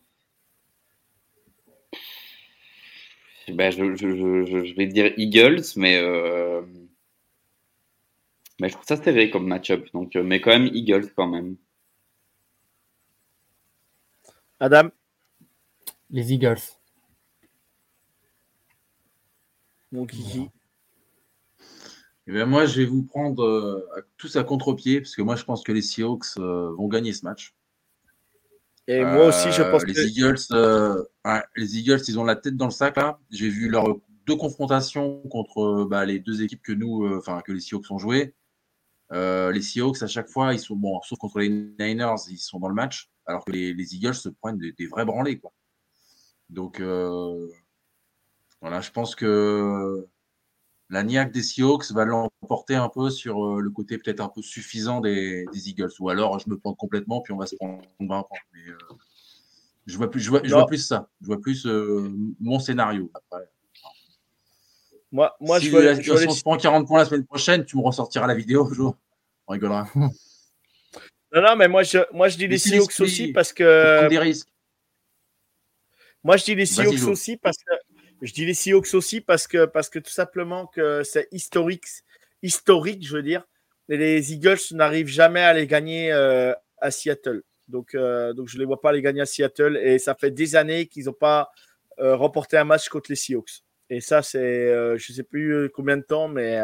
Ben, 3.50 3.72
je, 3.72 3.96
je, 3.96 4.16
je, 4.16 4.46
je- 4.46 4.66
je 4.66 4.76
vais 4.76 4.86
dire 4.88 5.12
Eagles, 5.18 5.64
mais, 5.76 5.98
euh, 6.02 6.62
mais 8.62 8.70
je 8.70 8.74
trouve 8.74 8.86
ça 8.86 8.96
serré 8.96 9.32
comme 9.32 9.48
match-up. 9.48 9.88
Donc, 9.94 10.14
mais 10.16 10.40
quand 10.40 10.52
même 10.52 10.68
Eagles 10.74 11.12
quand 11.16 11.28
même. 11.28 11.58
Adam. 14.60 14.92
Les 16.12 16.32
Eagles. 16.34 16.79
Mon 19.92 20.06
kiki. 20.06 20.50
Eh 22.28 22.32
ben, 22.32 22.46
moi, 22.46 22.66
je 22.66 22.80
vais 22.82 22.86
vous 22.86 23.04
prendre 23.04 23.44
euh, 23.44 23.88
à- 23.98 24.02
tous 24.18 24.36
à 24.36 24.44
contre-pied, 24.44 25.02
parce 25.02 25.16
que 25.16 25.22
moi, 25.24 25.36
je 25.36 25.44
pense 25.44 25.64
que 25.64 25.72
les 25.72 25.82
Seahawks 25.82 26.38
euh, 26.38 26.72
vont 26.76 26.88
gagner 26.88 27.12
ce 27.14 27.26
match. 27.26 27.56
Et 28.88 29.04
moi 29.04 29.28
aussi, 29.28 29.52
je 29.52 29.62
Euh, 29.62 29.72
pense 29.72 29.84
les 29.86 29.94
que. 29.94 30.02
Eagles, 30.02 30.38
ouais, 31.26 31.44
les 31.56 31.78
Eagles, 31.78 32.02
ils 32.08 32.20
ont 32.20 32.24
la 32.24 32.36
tête 32.36 32.56
dans 32.56 32.66
le 32.66 32.72
sac 32.72 32.98
là. 32.98 33.20
J'ai 33.30 33.50
vu 33.50 33.70
leurs 33.70 33.98
deux 34.26 34.36
confrontations 34.36 35.22
contre 35.30 35.86
bah, 35.86 36.06
les 36.06 36.20
deux 36.20 36.42
équipes 36.44 36.62
que 36.62 36.72
nous, 36.72 37.08
enfin 37.18 37.42
que 37.42 37.52
les 37.52 37.60
Seahawks 37.60 37.90
ont 37.92 38.00
joué. 38.00 38.36
Euh, 39.12 39.52
les 39.52 39.62
Seahawks 39.62 40.02
à 40.04 40.08
chaque 40.08 40.28
fois, 40.30 40.54
ils 40.54 40.60
sont 40.60 40.76
bon, 40.76 41.00
sauf 41.02 41.18
contre 41.18 41.40
les 41.40 41.50
Niners, 41.50 42.16
ils 42.30 42.38
sont 42.38 42.60
dans 42.60 42.68
le 42.70 42.76
match 42.76 43.10
alors 43.26 43.44
que 43.46 43.52
les, 43.52 43.74
les 43.76 43.96
Eagles 43.96 44.16
se 44.16 44.30
prennent 44.30 44.58
des, 44.58 44.72
des 44.74 44.88
vrais 44.88 45.06
branlés. 45.06 45.40
Quoi. 45.40 45.52
Donc, 46.50 46.80
voilà, 48.62 48.82
je 48.82 48.92
pense 48.92 49.16
que 49.16 50.08
la 50.90 51.04
niaque 51.04 51.32
des 51.32 51.44
Seahawks 51.44 51.92
va 51.92 52.06
l'emporter 52.06 52.76
un 52.76 52.90
peu 52.90 53.10
sur 53.10 53.46
euh, 53.46 53.62
le 53.62 53.70
côté 53.70 53.98
peut-être 53.98 54.22
un 54.22 54.30
peu 54.30 54.42
suffisant 54.42 55.02
des, 55.02 55.46
des, 55.54 55.70
Eagles. 55.70 55.92
Ou 56.00 56.10
alors, 56.10 56.40
je 56.40 56.50
me 56.50 56.58
plante 56.58 56.78
complètement, 56.78 57.22
puis 57.22 57.32
on 57.32 57.38
va 57.38 57.46
se 57.46 57.56
prendre 57.56 57.82
20 58.00 58.08
points. 58.08 58.38
Mais, 58.54 58.72
euh, 58.72 58.78
je 59.86 59.98
vois 59.98 60.10
plus, 60.10 60.20
je 60.20 60.30
vois, 60.30 60.42
je 60.44 60.54
vois 60.54 60.66
plus 60.66 60.86
ça. 60.86 61.10
Je 61.22 61.28
vois 61.28 61.40
plus 61.40 61.66
euh, 61.68 62.12
mon 62.40 62.60
scénario. 62.60 63.12
Après, 63.14 63.50
moi, 65.12 65.36
moi 65.40 65.60
si 65.60 65.68
je 65.68 65.72
vois, 65.72 65.82
la 65.82 65.94
je 65.94 66.02
situation 66.02 66.30
les- 66.30 66.36
se 66.36 66.42
prend 66.42 66.58
40 66.58 66.88
points 66.88 67.00
la 67.00 67.06
semaine 67.06 67.26
prochaine, 67.26 67.66
tu 67.66 67.78
me 67.78 67.82
ressortiras 67.82 68.28
la 68.28 68.36
vidéo, 68.36 68.72
jour. 68.74 68.98
On 69.48 69.54
rigolera. 69.54 69.88
Non, 71.32 71.44
non, 71.44 71.56
mais 71.56 71.68
moi 71.68 71.84
je, 71.84 72.00
moi, 72.12 72.28
je 72.28 72.38
dis 72.38 72.48
les 72.48 72.58
si 72.58 72.70
Seahawks 72.70 73.00
aussi 73.02 73.28
parce 73.28 73.54
que. 73.54 74.10
des 74.10 74.18
risques. 74.18 74.52
Moi, 76.24 76.38
je 76.38 76.44
dis 76.44 76.56
les 76.56 76.66
Seahawks 76.66 77.08
aussi 77.08 77.38
parce 77.38 77.58
que 77.58 77.72
je 78.22 78.34
dis 78.34 78.46
les 78.46 78.54
Seahawks 78.54 78.94
aussi 78.94 79.22
parce 79.22 79.48
que 79.48 79.66
parce 79.66 79.90
que 79.90 80.00
tout 80.00 80.12
simplement 80.12 80.68
que 80.68 81.04
c'est 81.04 81.28
historique, 81.32 81.86
historique, 82.42 83.06
je 83.06 83.16
veux 83.16 83.24
dire. 83.24 83.44
Et 83.88 83.98
les 83.98 84.34
Eagles 84.34 84.60
n'arrivent 84.72 85.08
jamais 85.08 85.42
à 85.42 85.54
les 85.54 85.68
gagner 85.68 86.12
euh, 86.12 86.54
à 86.80 86.92
Seattle. 86.92 87.44
Donc 87.68 87.96
euh, 87.96 88.34
donc 88.34 88.48
je 88.48 88.58
les 88.58 88.66
vois 88.66 88.82
pas 88.82 88.92
les 88.92 89.02
gagner 89.02 89.22
à 89.22 89.26
Seattle 89.26 89.78
et 89.78 90.00
ça 90.00 90.16
fait 90.16 90.32
des 90.32 90.56
années 90.56 90.88
qu'ils 90.88 91.06
n'ont 91.06 91.14
pas 91.14 91.52
euh, 92.00 92.16
remporté 92.16 92.58
un 92.58 92.66
match 92.66 92.90
contre 92.90 93.10
les 93.10 93.16
Seahawks. 93.16 93.64
Et 93.90 94.02
ça 94.02 94.22
c'est 94.22 94.98
je 94.98 95.14
sais 95.14 95.24
plus 95.24 95.70
combien 95.74 95.98
de 95.98 96.04
temps 96.04 96.28
mais 96.28 96.60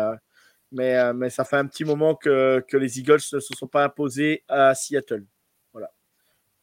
mais 0.71 1.13
mais 1.13 1.29
ça 1.29 1.45
fait 1.45 1.57
un 1.57 1.65
petit 1.65 1.85
moment 1.85 2.15
que 2.15 2.63
que 2.67 2.77
les 2.77 2.99
Eagles 2.99 3.21
ne 3.33 3.39
se 3.39 3.53
sont 3.55 3.67
pas 3.67 3.83
imposés 3.83 4.43
à 4.47 4.75
Seattle. 4.75 5.25
Voilà. 5.73 5.91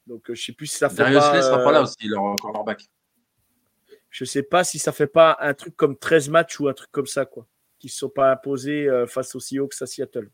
Donc 0.07 0.25
je 0.29 0.41
sais 0.41 0.53
plus 0.53 0.67
si 0.67 0.77
ça 0.77 0.89
fait 0.89 0.97
Darius 0.97 1.21
pas, 1.21 1.31
Slay 1.31 1.43
sera 1.43 1.65
pas 1.65 1.73
là 1.73 1.83
aussi, 1.83 2.07
leur 2.07 2.37
cornerback. 2.37 2.89
Je 4.13 4.25
sais 4.25 4.45
pas 4.45 4.63
si 4.63 4.79
ça 4.79 4.93
fait 4.93 5.09
pas 5.09 5.37
un 5.41 5.55
truc 5.55 5.75
comme 5.75 5.99
13 5.99 6.29
matchs 6.29 6.61
ou 6.61 6.69
un 6.69 6.75
truc 6.75 6.91
comme 6.93 7.07
ça, 7.07 7.25
quoi. 7.25 7.47
Qui 7.81 7.89
se 7.89 7.99
sont 7.99 8.11
pas 8.11 8.31
imposés 8.31 8.89
euh, 8.89 9.07
face 9.09 9.35
aux 9.35 9.41
Seahawks 9.41 9.75
à 9.81 9.87
Seattle. 9.87 10.31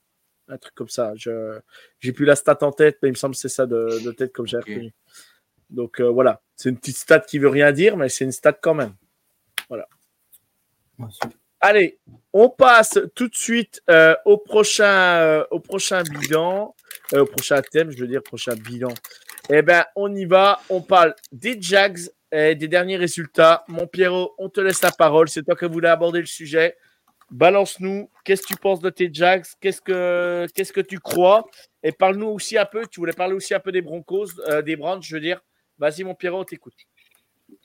Un 0.49 0.59
truc 0.59 0.74
comme 0.74 0.89
ça. 0.89 1.12
Je 1.16 1.59
j'ai 2.01 2.12
plus 2.12 2.24
la 2.26 2.37
stat 2.37 2.59
en 2.62 2.72
tête, 2.72 2.99
mais 3.03 3.09
il 3.09 3.12
me 3.12 3.16
semble 3.16 3.35
que 3.35 3.41
c'est 3.41 3.49
ça 3.49 3.64
de, 3.66 4.05
de 4.05 4.11
tête 4.12 4.33
comme 4.33 4.47
j'ai 4.47 4.59
Ok. 4.59 4.66
reconnu. 4.66 4.93
Donc 5.70 6.01
euh, 6.01 6.09
voilà, 6.09 6.43
c'est 6.57 6.68
une 6.70 6.76
petite 6.79 6.97
stat 6.97 7.20
qui 7.20 7.39
veut 7.39 7.49
rien 7.49 7.72
dire, 7.72 7.97
mais 7.97 8.09
c'est 8.09 8.24
une 8.24 8.33
stat 8.33 8.55
quand 8.55 8.74
même. 8.74 8.95
Aussi. 10.99 11.20
Allez, 11.61 11.99
on 12.33 12.49
passe 12.49 12.99
tout 13.14 13.29
de 13.29 13.35
suite 13.35 13.83
euh, 13.91 14.14
au 14.24 14.37
prochain 14.39 15.20
euh, 15.20 15.45
au 15.51 15.61
prochain 15.61 16.03
bilan, 16.03 16.74
euh, 17.12 17.20
au 17.20 17.26
prochain 17.26 17.61
thème, 17.62 17.91
je 17.91 17.99
veux 17.99 18.07
dire 18.09 18.22
prochain 18.22 18.55
bilan. 18.57 18.93
Eh 19.51 19.62
ben, 19.62 19.85
on 19.97 20.14
y 20.14 20.24
va. 20.24 20.61
On 20.68 20.81
parle 20.83 21.14
des 21.33 21.61
Jags 21.61 22.01
et 22.33 22.55
des 22.55 22.68
derniers 22.68 22.97
résultats. 22.97 23.64
Mon 23.68 23.87
Pierrot, 23.87 24.35
on 24.39 24.49
te 24.49 24.61
laisse 24.61 24.83
la 24.83 24.91
parole. 24.91 25.29
C'est 25.29 25.43
toi 25.43 25.57
qui 25.57 25.66
voulais 25.66 25.89
aborder 25.89 26.20
le 26.20 26.26
sujet. 26.26 26.76
Balance-nous. 27.31 28.11
Qu'est-ce 28.24 28.43
que 28.43 28.49
tu 28.49 28.57
penses 28.57 28.81
de 28.81 28.91
tes 28.91 29.11
Jags? 29.12 29.45
Qu'est-ce 29.61 29.81
que 29.83 30.47
que 30.72 30.81
tu 30.81 30.99
crois? 30.99 31.45
Et 31.83 31.93
parle-nous 31.93 32.29
aussi 32.29 32.57
un 32.57 32.64
peu. 32.64 32.83
Tu 32.91 33.01
voulais 33.01 33.12
parler 33.12 33.35
aussi 33.35 33.55
un 33.55 33.61
peu 33.61 33.72
des 33.72 33.83
Broncos, 33.83 34.41
euh, 34.49 34.62
des 34.62 34.76
Browns, 34.76 35.03
je 35.03 35.14
veux 35.14 35.20
dire. 35.20 35.41
Vas-y, 35.79 36.05
mon 36.05 36.14
Pierrot, 36.14 36.41
on 36.41 36.45
t'écoute. 36.45 36.74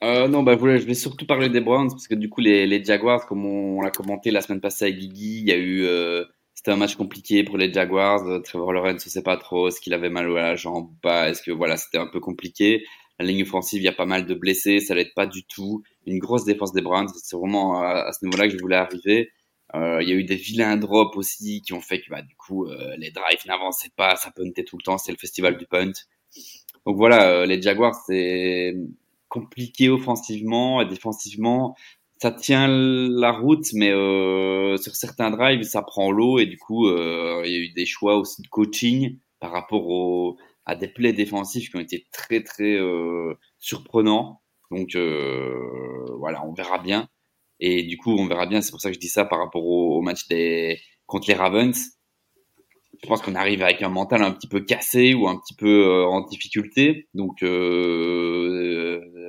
Euh, 0.03 0.27
non, 0.27 0.43
bah, 0.43 0.57
je 0.59 0.85
vais 0.85 0.93
surtout 0.93 1.25
parler 1.25 1.49
des 1.49 1.61
Browns 1.61 1.89
parce 1.89 2.07
que 2.07 2.15
du 2.15 2.29
coup, 2.29 2.41
les, 2.41 2.83
Jaguars, 2.83 3.25
comme 3.25 3.45
on, 3.45 3.81
l'a 3.81 3.91
commenté 3.91 4.31
la 4.31 4.41
semaine 4.41 4.61
passée 4.61 4.85
avec 4.85 4.97
Guigui, 4.97 5.39
il 5.39 5.47
y 5.47 5.51
a 5.51 5.57
eu, 5.57 5.85
euh, 5.85 6.25
c'était 6.53 6.71
un 6.71 6.77
match 6.77 6.95
compliqué 6.95 7.43
pour 7.43 7.57
les 7.57 7.71
Jaguars. 7.71 8.41
Trevor 8.43 8.73
Lawrence, 8.73 9.03
on 9.05 9.09
sait 9.09 9.23
pas 9.23 9.37
trop, 9.37 9.69
est-ce 9.69 9.79
qu'il 9.81 9.93
avait 9.93 10.09
mal 10.09 10.25
à 10.37 10.41
la 10.41 10.55
jambe 10.55 10.89
pas, 11.01 11.29
est-ce 11.29 11.41
que 11.41 11.51
voilà, 11.51 11.77
c'était 11.77 11.97
un 11.97 12.07
peu 12.07 12.19
compliqué. 12.19 12.85
La 13.19 13.25
ligne 13.25 13.43
offensive, 13.43 13.81
il 13.81 13.85
y 13.85 13.89
a 13.89 13.93
pas 13.93 14.05
mal 14.05 14.25
de 14.25 14.33
blessés, 14.33 14.79
ça 14.79 14.95
l'aide 14.95 15.13
pas 15.13 15.27
du 15.27 15.43
tout. 15.43 15.83
Une 16.07 16.19
grosse 16.19 16.45
défense 16.45 16.73
des 16.73 16.81
Browns, 16.81 17.09
c'est 17.15 17.35
vraiment 17.35 17.81
à, 17.81 18.11
ce 18.11 18.25
niveau-là 18.25 18.47
que 18.47 18.53
je 18.53 18.59
voulais 18.59 18.75
arriver. 18.75 19.31
Euh, 19.75 20.01
il 20.01 20.09
y 20.09 20.11
a 20.11 20.15
eu 20.15 20.23
des 20.23 20.35
vilains 20.35 20.77
drops 20.77 21.17
aussi 21.17 21.61
qui 21.61 21.73
ont 21.73 21.81
fait 21.81 21.99
que 21.99 22.09
bah, 22.09 22.21
du 22.21 22.35
coup 22.35 22.67
euh, 22.67 22.95
les 22.97 23.09
drives 23.09 23.45
n'avançaient 23.47 23.91
pas, 23.95 24.15
ça 24.15 24.29
puntait 24.31 24.63
tout 24.63 24.77
le 24.77 24.83
temps, 24.83 24.97
c'est 24.99 25.11
le 25.11 25.17
festival 25.17 25.57
du 25.57 25.65
punt. 25.65 25.91
Donc 26.85 26.97
voilà, 26.97 27.29
euh, 27.29 27.45
les 27.45 27.61
Jaguars 27.61 27.95
c'est 28.05 28.75
compliqué 29.29 29.89
offensivement 29.89 30.81
et 30.81 30.85
défensivement. 30.85 31.75
Ça 32.21 32.31
tient 32.31 32.67
la 32.67 33.31
route, 33.31 33.65
mais 33.73 33.89
sur 34.77 34.95
certains 34.95 35.31
drives 35.31 35.63
ça 35.63 35.81
prend 35.81 36.11
l'eau 36.11 36.39
et 36.39 36.45
du 36.45 36.57
coup 36.57 36.87
il 36.87 37.51
y 37.51 37.55
a 37.55 37.59
eu 37.59 37.69
des 37.69 37.85
choix 37.85 38.17
aussi 38.17 38.43
de 38.43 38.47
coaching 38.47 39.17
par 39.39 39.51
rapport 39.51 39.87
au, 39.87 40.37
à 40.65 40.75
des 40.75 40.87
plays 40.87 41.13
défensifs 41.13 41.69
qui 41.69 41.75
ont 41.75 41.81
été 41.81 42.07
très 42.11 42.41
très 42.43 42.75
euh, 42.75 43.33
surprenants. 43.59 44.41
Donc 44.71 44.95
euh, 44.95 46.15
voilà, 46.19 46.45
on 46.45 46.53
verra 46.53 46.79
bien. 46.79 47.09
Et 47.59 47.83
du 47.83 47.97
coup, 47.97 48.11
on 48.11 48.27
verra 48.27 48.45
bien. 48.45 48.61
C'est 48.61 48.71
pour 48.71 48.81
ça 48.81 48.89
que 48.89 48.95
je 48.95 48.99
dis 48.99 49.09
ça 49.09 49.25
par 49.25 49.39
rapport 49.39 49.65
au, 49.65 50.01
match 50.01 50.27
des 50.27 50.79
contre 51.05 51.27
les 51.29 51.35
Ravens. 51.35 51.75
Je 53.01 53.07
pense 53.07 53.21
qu'on 53.21 53.35
arrive 53.35 53.61
avec 53.61 53.81
un 53.81 53.89
mental 53.89 54.23
un 54.23 54.31
petit 54.31 54.47
peu 54.47 54.61
cassé 54.61 55.13
ou 55.13 55.27
un 55.27 55.37
petit 55.37 55.55
peu 55.55 55.87
euh, 55.87 56.05
en 56.05 56.21
difficulté. 56.21 57.09
Donc 57.13 57.39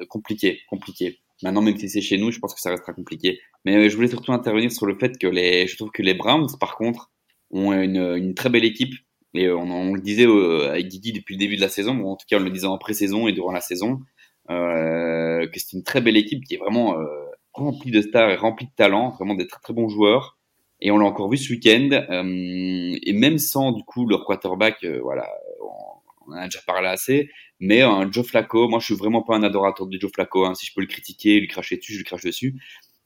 compliqué, 0.08 0.60
compliqué. 0.68 1.20
Maintenant, 1.42 1.62
même 1.62 1.76
si 1.76 1.88
c'est 1.88 2.00
chez 2.00 2.16
nous, 2.16 2.30
je 2.30 2.38
pense 2.38 2.54
que 2.54 2.60
ça 2.60 2.70
restera 2.70 2.92
compliqué. 2.92 3.40
Mais 3.64 3.88
je 3.90 3.96
voulais 3.96 4.08
surtout 4.08 4.32
intervenir 4.32 4.70
sur 4.70 4.86
le 4.86 4.96
fait 4.98 5.18
que 5.18 5.26
les, 5.26 5.66
je 5.66 5.76
trouve 5.76 5.90
que 5.90 6.02
les 6.02 6.14
Browns, 6.14 6.46
par 6.60 6.76
contre, 6.76 7.10
ont 7.50 7.72
une 7.72 8.34
très 8.34 8.48
belle 8.48 8.64
équipe. 8.64 8.94
Et 9.34 9.50
on, 9.50 9.70
on 9.70 9.94
le 9.94 10.00
disait 10.00 10.26
euh, 10.26 10.70
avec 10.70 10.88
Guigui 10.88 11.12
depuis 11.12 11.34
le 11.34 11.40
début 11.40 11.56
de 11.56 11.60
la 11.60 11.68
saison, 11.68 12.04
en 12.04 12.16
tout 12.16 12.26
cas 12.28 12.38
on 12.38 12.42
le 12.42 12.50
disait 12.50 12.66
en 12.66 12.78
pré-saison 12.78 13.26
et 13.28 13.32
durant 13.32 13.52
la 13.52 13.60
saison, 13.60 14.00
euh, 14.50 15.46
que 15.48 15.58
c'est 15.58 15.72
une 15.76 15.82
très 15.82 16.00
belle 16.00 16.16
équipe 16.16 16.44
qui 16.44 16.54
est 16.54 16.58
vraiment 16.58 16.98
euh, 16.98 17.06
remplie 17.52 17.90
de 17.90 18.00
stars 18.02 18.30
et 18.30 18.36
remplie 18.36 18.66
de 18.66 18.72
talents, 18.76 19.10
vraiment 19.10 19.34
des 19.34 19.46
très 19.46 19.60
très 19.60 19.72
bons 19.74 19.88
joueurs. 19.88 20.38
Et 20.80 20.90
on 20.90 20.98
l'a 20.98 21.06
encore 21.06 21.30
vu 21.30 21.36
ce 21.38 21.52
week-end. 21.52 21.88
euh, 21.92 22.98
et 23.02 23.12
même 23.12 23.38
sans 23.38 23.72
du 23.72 23.82
coup 23.84 24.06
leur 24.06 24.24
quarterback, 24.24 24.84
euh, 24.84 25.00
voilà, 25.02 25.28
on, 26.26 26.32
en 26.32 26.36
a 26.36 26.44
déjà 26.44 26.60
parlé 26.66 26.88
assez. 26.88 27.30
Mais 27.60 27.82
un 27.82 28.10
Joe 28.10 28.26
Flacco, 28.26 28.68
moi 28.68 28.80
je 28.80 28.86
suis 28.86 28.94
vraiment 28.94 29.22
pas 29.22 29.36
un 29.36 29.42
adorateur 29.42 29.86
de 29.86 29.98
Joe 29.98 30.10
Flacco. 30.12 30.44
Hein, 30.44 30.54
si 30.54 30.66
je 30.66 30.72
peux 30.74 30.80
le 30.80 30.86
critiquer, 30.86 31.40
lui 31.40 31.48
cracher 31.48 31.76
dessus, 31.76 31.92
je 31.92 31.98
lui 31.98 32.04
crache 32.04 32.22
dessus. 32.24 32.60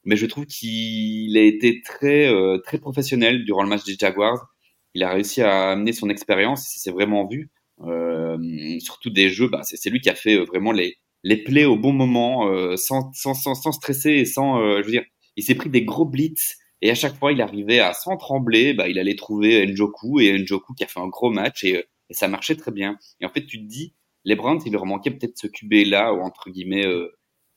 Mais 0.05 0.17
je 0.17 0.27
trouve 0.27 0.47
qu'il 0.47 1.37
a 1.37 1.43
été 1.43 1.83
très 1.83 2.27
euh, 2.29 2.59
très 2.59 2.79
professionnel 2.79 3.45
durant 3.45 3.63
le 3.63 3.69
match 3.69 3.85
des 3.85 3.95
Jaguars. 3.99 4.49
Il 4.95 5.03
a 5.03 5.11
réussi 5.11 5.43
à 5.43 5.71
amener 5.71 5.93
son 5.93 6.09
expérience, 6.11 6.67
c'est 6.77 6.91
vraiment 6.91 7.27
vu. 7.27 7.51
Euh, 7.83 8.37
surtout 8.81 9.11
des 9.11 9.29
jeux, 9.31 9.49
bah, 9.49 9.61
c'est 9.63 9.91
lui 9.91 10.01
qui 10.01 10.11
a 10.11 10.15
fait 10.15 10.37
euh, 10.37 10.45
vraiment 10.45 10.73
les 10.73 10.97
les 11.25 11.37
plays 11.37 11.65
au 11.65 11.77
bon 11.77 11.93
moment, 11.93 12.49
euh, 12.49 12.77
sans, 12.77 13.13
sans, 13.13 13.35
sans, 13.35 13.55
sans 13.57 13.73
stresser 13.73 14.13
et 14.13 14.25
sans, 14.25 14.61
je 14.81 14.85
veux 14.85 14.91
dire, 14.93 15.05
il 15.37 15.43
s'est 15.43 15.57
pris 15.57 15.69
des 15.69 15.83
gros 15.85 16.05
blitz 16.05 16.57
et 16.81 16.91
à 16.91 16.95
chaque 16.95 17.17
fois 17.19 17.33
il 17.33 17.41
arrivait 17.43 17.81
à 17.81 17.93
sans 17.93 18.17
trembler, 18.17 18.73
bah, 18.73 18.89
il 18.89 18.99
allait 19.01 19.17
trouver 19.17 19.67
Njoku 19.67 20.21
et 20.21 20.39
Njoku 20.39 20.75
qui 20.75 20.85
a 20.85 20.87
fait 20.87 21.01
un 21.01 21.09
gros 21.09 21.31
match 21.31 21.65
et, 21.65 21.85
et 22.11 22.15
ça 22.15 22.29
marchait 22.29 22.55
très 22.57 22.71
bien. 22.71 22.97
Et 23.21 23.27
en 23.27 23.31
fait, 23.31 23.45
tu 23.47 23.59
te 23.59 23.65
dis, 23.69 23.95
les 24.25 24.37
Browns, 24.37 24.61
il 24.65 24.73
leur 24.73 24.87
manquait 24.87 25.11
peut-être 25.11 25.37
ce 25.39 25.49
QB 25.49 25.73
là 25.87 26.13
ou 26.15 26.21
entre 26.21 26.51
guillemets, 26.51 26.87
euh, 26.87 27.09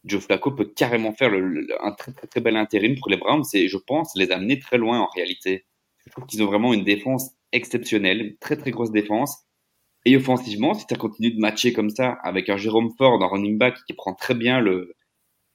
Joe 0.06 0.24
Flacco 0.24 0.52
peut 0.52 0.66
carrément 0.66 1.14
faire 1.14 1.30
le, 1.30 1.40
le- 1.48 1.86
un 1.86 1.92
très, 1.92 2.12
très 2.14 2.28
très 2.28 2.42
bel 2.42 2.56
intérim 2.58 2.96
pour 3.00 3.10
les 3.12 3.18
Browns 3.18 3.44
et 3.54 3.68
je 3.68 3.78
pense 3.78 4.16
les 4.16 4.32
amener 4.32 4.58
très 4.60 4.78
loin 4.80 5.00
en 5.00 5.08
réalité. 5.16 5.66
Je 6.06 6.12
trouve 6.12 6.26
qu'ils 6.26 6.44
ont 6.44 6.48
vraiment 6.48 6.74
une 6.74 6.84
défense 6.84 7.32
exceptionnelle, 7.52 8.36
très 8.40 8.58
très 8.58 8.72
grosse 8.72 8.92
défense. 8.92 9.46
Et 10.06 10.18
offensivement, 10.18 10.74
si 10.74 10.86
ça 10.90 10.96
continue 10.96 11.32
de 11.32 11.40
matcher 11.40 11.74
comme 11.74 11.90
ça, 11.90 12.18
avec 12.24 12.50
un 12.50 12.58
Jérôme 12.58 12.92
Ford, 12.98 13.22
un 13.22 13.28
running 13.28 13.58
back 13.58 13.76
qui 13.86 13.94
prend 13.94 14.14
très 14.14 14.34
bien 14.34 14.60
le, 14.60 14.96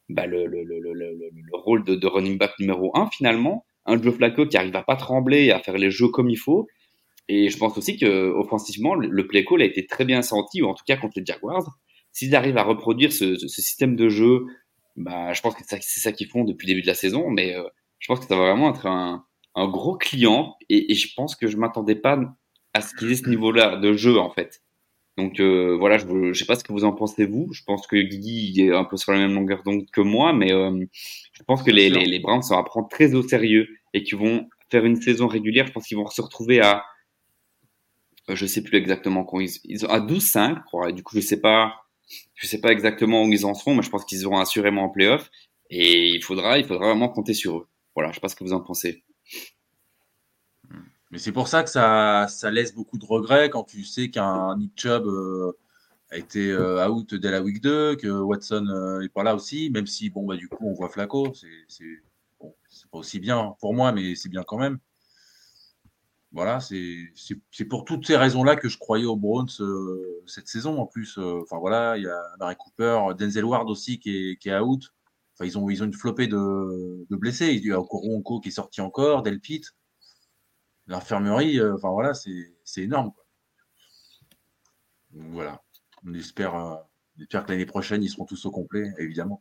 bah, 0.09 0.27
le, 0.27 0.47
le, 0.47 0.63
le, 0.63 0.79
le, 0.79 0.93
le, 0.93 1.15
le 1.15 1.57
rôle 1.57 1.85
de, 1.85 1.97
de 1.97 2.07
running 2.07 2.39
back 2.39 2.53
numéro 2.61 2.97
un 2.97 3.09
finalement, 3.11 3.65
un 3.87 4.01
Joe 4.01 4.15
Flacco 4.15 4.47
qui 4.47 4.57
arrive 4.57 4.77
à 4.77 4.83
pas 4.83 4.97
trembler 4.97 5.45
et 5.45 5.53
à 5.53 5.59
faire 5.59 5.79
les 5.79 5.91
jeux 5.91 6.09
comme 6.09 6.31
il 6.31 6.37
faut. 6.37 6.69
Et 7.29 7.49
je 7.49 7.59
pense 7.59 7.77
aussi 7.77 7.97
que 7.97 8.31
offensivement, 8.31 8.95
le, 8.95 9.27
play 9.27 9.45
call 9.45 9.63
a 9.63 9.65
été 9.65 9.85
très 9.87 10.05
bien 10.05 10.23
senti, 10.23 10.63
ou 10.63 10.67
en 10.67 10.75
tout 10.75 10.85
cas 10.87 10.97
contre 10.97 11.15
les 11.19 11.27
Jaguars. 11.27 11.77
S'ils 12.13 12.37
arrivent 12.37 12.57
à 12.57 12.63
reproduire 12.63 13.13
ce, 13.13 13.37
ce, 13.37 13.49
ce 13.49 13.63
système 13.63 13.97
de 13.97 14.09
jeu, 14.09 14.47
bah, 14.95 15.33
je 15.33 15.41
pense 15.43 15.55
que 15.55 15.63
c'est 15.67 16.01
ça 16.01 16.13
qu'ils 16.13 16.29
font 16.29 16.45
depuis 16.45 16.67
le 16.67 16.73
début 16.73 16.83
de 16.83 16.87
la 16.87 16.95
saison, 16.95 17.29
mais 17.31 17.55
euh, 17.55 17.65
je 17.99 18.07
pense 18.07 18.21
que 18.21 18.27
ça 18.27 18.37
va 18.37 18.53
vraiment 18.53 18.71
être 18.71 18.87
un, 18.87 19.25
un 19.57 19.69
gros 19.69 19.97
client, 19.97 20.57
et, 20.69 20.93
et 20.93 20.95
je 20.95 21.13
pense 21.15 21.35
que 21.35 21.49
je 21.49 21.57
m'attendais 21.57 21.97
pas 21.97 22.19
à 22.75 22.83
ce 22.83 22.95
qu'ils 22.95 23.11
aient 23.11 23.17
ce 23.17 23.29
niveau-là 23.29 23.77
de 23.77 23.95
jeu 23.95 24.19
en 24.19 24.31
fait. 24.31 24.63
Donc 25.17 25.41
euh, 25.41 25.77
voilà, 25.79 25.97
je 25.97 26.07
ne 26.07 26.35
sais 26.35 26.45
pas 26.45 26.57
ce 26.57 26.65
que 26.65 26.73
vous 26.73 26.85
en 26.85 26.93
pensez 26.93 27.25
vous. 27.25 27.49
Je 27.53 27.63
pense 27.65 27.87
que 27.87 27.97
Guigui 27.97 28.61
est 28.61 28.75
un 28.75 28.85
peu 28.85 28.99
sur 28.99 29.13
la 29.13 29.19
même 29.19 29.35
longueur 29.35 29.63
d'onde 29.63 29.87
que 29.91 30.03
moi, 30.03 30.35
mais 30.35 30.53
euh, 30.53 30.85
je 31.33 31.43
pense 31.45 31.63
que 31.63 31.71
les, 31.71 31.89
les, 31.89 32.05
les 32.05 32.19
Browns 32.19 32.43
sont 32.43 32.57
à 32.59 32.63
prendre 32.63 32.89
très 32.89 33.15
au 33.15 33.27
sérieux 33.27 33.67
et 33.95 34.03
qu'ils 34.03 34.19
vont 34.19 34.49
faire 34.71 34.85
une 34.85 35.01
saison 35.01 35.27
régulière. 35.27 35.67
Je 35.67 35.73
pense 35.73 35.87
qu'ils 35.87 35.97
vont 35.97 36.07
se 36.07 36.21
retrouver 36.21 36.61
à, 36.61 36.85
euh, 38.29 38.37
je 38.37 38.45
sais 38.45 38.63
plus 38.63 38.77
exactement 38.77 39.25
quand 39.25 39.41
ils, 39.41 39.51
ils 39.65 39.81
sont 39.81 39.89
à 39.89 40.01
12-5, 40.01 40.57
je 40.57 40.63
crois. 40.67 40.91
Et 40.91 40.93
du 40.93 41.03
coup, 41.03 41.17
je 41.17 41.21
sais 41.21 41.41
pas, 41.41 41.87
je 42.35 42.47
sais 42.47 42.61
pas 42.61 42.73
exactement 42.73 43.25
où 43.25 43.33
ils 43.33 43.47
en 43.47 43.55
seront, 43.55 43.75
mais 43.75 43.83
je 43.83 43.91
pense 43.91 44.05
qu'ils 44.05 44.21
seront 44.21 44.39
assurément 44.39 44.85
en 44.85 44.89
playoff. 44.91 45.31
Et 45.71 46.11
il 46.11 46.23
faudra, 46.23 46.59
il 46.59 46.67
faudra 46.67 46.89
vraiment 46.89 47.09
compter 47.09 47.35
sur 47.35 47.57
eux. 47.59 47.69
Voilà, 47.95 48.11
je 48.11 48.17
sais 48.17 48.21
pas 48.21 48.29
ce 48.29 48.37
que 48.37 48.45
vous 48.45 48.53
en 48.53 48.61
pensez. 48.61 49.03
Mais 51.11 51.19
c'est 51.19 51.33
pour 51.33 51.49
ça 51.49 51.63
que 51.63 51.71
ça, 51.71 52.29
laisse 52.51 52.75
beaucoup 52.75 52.99
de 52.99 53.05
regrets 53.05 53.49
quand 53.51 53.65
tu 53.65 53.85
sais 53.85 54.11
qu'un 54.11 54.57
Nick 54.57 54.73
Chubb 54.77 55.07
euh, 55.07 55.53
a 56.11 56.17
été 56.17 56.51
euh, 56.51 56.89
out 56.89 57.15
dès 57.15 57.31
la 57.31 57.43
week 57.43 57.61
2, 57.61 57.97
que 57.97 58.09
Watson 58.09 58.67
euh, 58.69 59.01
est 59.01 59.09
pas 59.09 59.23
là 59.23 59.35
aussi, 59.35 59.71
même 59.71 59.87
si, 59.87 60.11
bon, 60.11 60.25
bah, 60.27 60.37
du 60.37 60.49
coup, 60.49 60.67
on 60.67 60.75
voit 60.75 60.89
Flaco. 60.89 61.33
C'est 61.35 61.85
bon, 62.41 62.55
pas 62.91 62.99
aussi 62.99 63.19
bien 63.21 63.55
pour 63.61 63.75
moi, 63.75 63.93
mais 63.93 64.15
c'est 64.15 64.29
bien 64.29 64.43
quand 64.43 64.59
même. 64.59 64.79
Voilà, 66.33 66.61
c'est 66.61 67.65
pour 67.71 67.85
toutes 67.85 68.07
ces 68.07 68.17
raisons-là 68.17 68.57
que 68.57 68.69
je 68.69 68.79
croyais 68.79 69.07
aux 69.07 69.17
Browns 69.17 69.49
euh, 69.61 70.23
cette 70.27 70.49
saison. 70.49 70.79
En 70.79 70.87
plus, 70.87 71.19
enfin 71.19 71.59
voilà, 71.59 71.97
il 71.97 72.03
y 72.03 72.09
a 72.09 72.21
Barry 72.39 72.57
Cooper, 72.57 73.15
Denzel 73.19 73.45
Ward 73.45 73.71
aussi 73.71 73.99
qui 73.99 74.33
est, 74.33 74.37
qui 74.37 74.51
est 74.51 74.59
out. 74.59 74.93
Enfin, 75.39 75.47
ils 75.47 75.59
ont, 75.59 75.69
ils 75.69 75.83
ont 75.83 75.87
une 75.87 75.95
flopée 75.95 76.27
de, 76.29 77.07
de 77.09 77.17
blessés. 77.17 77.53
Il 77.53 77.65
y 77.65 77.73
a 77.73 77.81
Okoronko 77.81 78.41
qui 78.41 78.49
est 78.49 78.53
sorti 78.53 78.81
encore, 78.81 79.23
Delpit. 79.23 79.63
L'infirmerie, 80.87 81.61
enfin 81.63 81.91
voilà, 81.91 82.13
c'est 82.15 82.83
énorme. 82.83 83.13
Quoi. 83.13 83.27
Voilà. 85.17 85.63
On 86.07 86.15
espère, 86.15 86.55
euh, 86.55 86.77
que 87.29 87.37
l'année 87.49 87.67
prochaine, 87.67 88.03
ils 88.03 88.09
seront 88.09 88.25
tous 88.25 88.45
au 88.47 88.51
complet, 88.51 88.93
évidemment. 88.99 89.41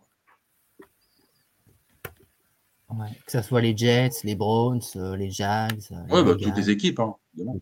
que 3.25 3.31
ce 3.31 3.41
soit 3.41 3.61
les 3.61 3.75
Jets, 3.75 4.23
les 4.23 4.35
Browns, 4.35 4.81
euh, 4.95 5.15
les 5.15 5.29
Jags. 5.29 5.81
Euh, 5.91 6.05
oui, 6.09 6.23
bah, 6.23 6.35
toutes 6.41 6.55
les 6.55 6.69
équipes, 6.69 6.99
hein, 6.99 7.15
évidemment. 7.33 7.59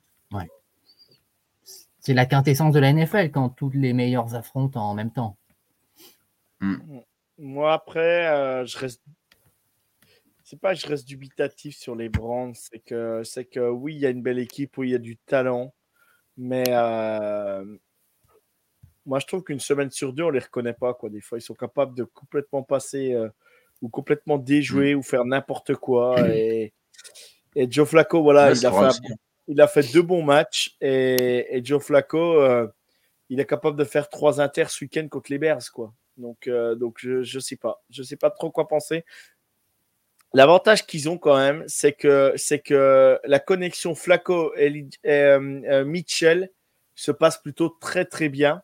C'est 2.00 2.14
la 2.14 2.26
quintessence 2.26 2.74
de 2.74 2.80
la 2.80 2.92
NFL 2.92 3.32
quand 3.32 3.48
tous 3.48 3.70
les 3.70 3.94
meilleurs 3.94 4.36
affrontent 4.36 4.90
en 4.90 4.94
même 4.94 5.12
temps. 5.12 5.38
Hmm. 6.60 6.76
Moi, 7.38 7.74
après, 7.74 8.66
je 8.66 8.78
reste. 8.78 9.02
C'est 10.44 10.60
pas 10.60 10.76
que 10.76 10.82
je 10.82 10.88
reste 10.88 11.08
dubitatif 11.08 11.76
sur 11.76 11.96
les 11.96 12.10
Browns, 12.10 12.54
c'est 12.54 12.80
que, 12.80 13.24
c'est 13.24 13.46
que 13.46 13.70
oui, 13.70 13.96
il 13.96 14.02
y 14.02 14.06
a 14.06 14.10
une 14.10 14.22
belle 14.22 14.40
équipe, 14.40 14.78
oui, 14.78 14.90
il 14.90 14.92
y 14.92 14.96
a 14.96 15.00
du 15.00 15.18
talent, 15.18 15.74
mais 16.38 16.66
moi, 19.06 19.20
je 19.20 19.26
trouve 19.26 19.44
qu'une 19.44 19.60
semaine 19.60 19.92
sur 19.92 20.14
deux, 20.14 20.24
on 20.24 20.30
les 20.30 20.40
reconnaît 20.40 20.74
pas. 20.74 20.94
Quoi. 20.94 21.10
Des 21.10 21.22
fois, 21.22 21.38
ils 21.38 21.42
sont 21.42 21.54
capables 21.54 21.96
de 21.96 22.04
complètement 22.04 22.64
passer 22.64 23.14
euh, 23.14 23.30
ou 23.82 23.90
complètement 23.90 24.38
déjouer 24.38 24.96
mm. 24.96 24.98
ou 24.98 25.04
faire 25.04 25.26
n'importe 25.26 25.76
quoi. 25.76 26.22
Mm. 26.22 26.32
Et, 26.32 26.74
et, 27.56 27.68
Joe 27.70 27.88
Flacco, 27.88 28.24
voilà, 28.24 28.52
il, 28.52 28.66
a 28.66 28.72
fait 28.72 28.78
hein. 28.78 29.16
il, 29.48 29.62
a 29.62 29.68
fait 29.68 29.92
deux 29.92 30.02
bons 30.02 30.24
matchs. 30.24 30.76
Et, 30.80 31.58
et 31.58 31.64
Joe 31.64 31.84
Flacco, 31.84 32.40
euh, 32.42 32.68
il 33.30 33.40
est 33.40 33.46
capable 33.46 33.78
de 33.78 33.84
faire 33.84 34.10
trois 34.10 34.40
inters 34.40 34.70
ce 34.70 34.86
week-end 34.86 35.08
contre 35.10 35.32
les 35.32 35.38
Bears. 35.38 35.72
Quoi. 35.74 35.94
Donc, 36.18 36.48
euh, 36.48 36.76
donc 36.76 36.98
je 37.02 37.20
ne 37.20 37.42
sais 37.42 37.56
pas. 37.56 37.84
Je 37.90 38.04
sais 38.04 38.16
pas 38.16 38.30
trop 38.30 38.52
quoi 38.52 38.68
penser. 38.68 39.06
L'avantage 40.34 40.88
qu'ils 40.88 41.10
ont 41.10 41.20
quand 41.20 41.38
même, 41.38 41.64
c'est 41.68 41.94
que, 41.94 42.34
c'est 42.38 42.60
que 42.60 43.20
la 43.24 43.40
connexion 43.40 43.94
Flacco 43.94 44.52
et, 44.56 44.88
Mitchell 45.86 46.50
se 46.96 47.12
passe 47.12 47.38
plutôt 47.38 47.70
très 47.70 48.06
très 48.06 48.30
bien. 48.30 48.64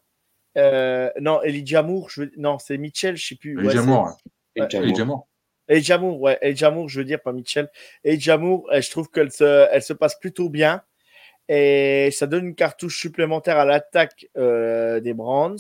Euh, 0.57 1.11
non, 1.19 1.41
Elijah 1.43 1.83
Moore, 1.83 2.09
je 2.09 2.23
non, 2.37 2.57
c'est 2.57 2.77
Mitchell, 2.77 3.15
je 3.15 3.27
sais 3.27 3.35
plus. 3.35 3.59
Elijah 3.59 3.83
Moore. 3.83 4.17
Elijah 4.55 5.05
Moore. 5.05 5.27
Elijah 5.67 5.97
Moore, 5.99 6.19
ouais, 6.19 6.39
Elijah 6.41 6.71
Moore, 6.71 6.89
je 6.89 6.99
veux 6.99 7.05
dire, 7.05 7.21
pas 7.21 7.33
Mitchell. 7.33 7.69
Elijah 8.03 8.37
Moore, 8.37 8.67
je 8.73 8.89
trouve 8.89 9.09
qu'elle 9.11 9.31
se, 9.31 9.67
elle 9.71 9.83
se 9.83 9.93
passe 9.93 10.17
plutôt 10.19 10.49
bien. 10.49 10.81
Et 11.47 12.09
ça 12.11 12.27
donne 12.27 12.47
une 12.47 12.55
cartouche 12.55 12.99
supplémentaire 12.99 13.57
à 13.57 13.65
l'attaque 13.65 14.27
euh, 14.37 14.99
des 14.99 15.13
Browns. 15.13 15.57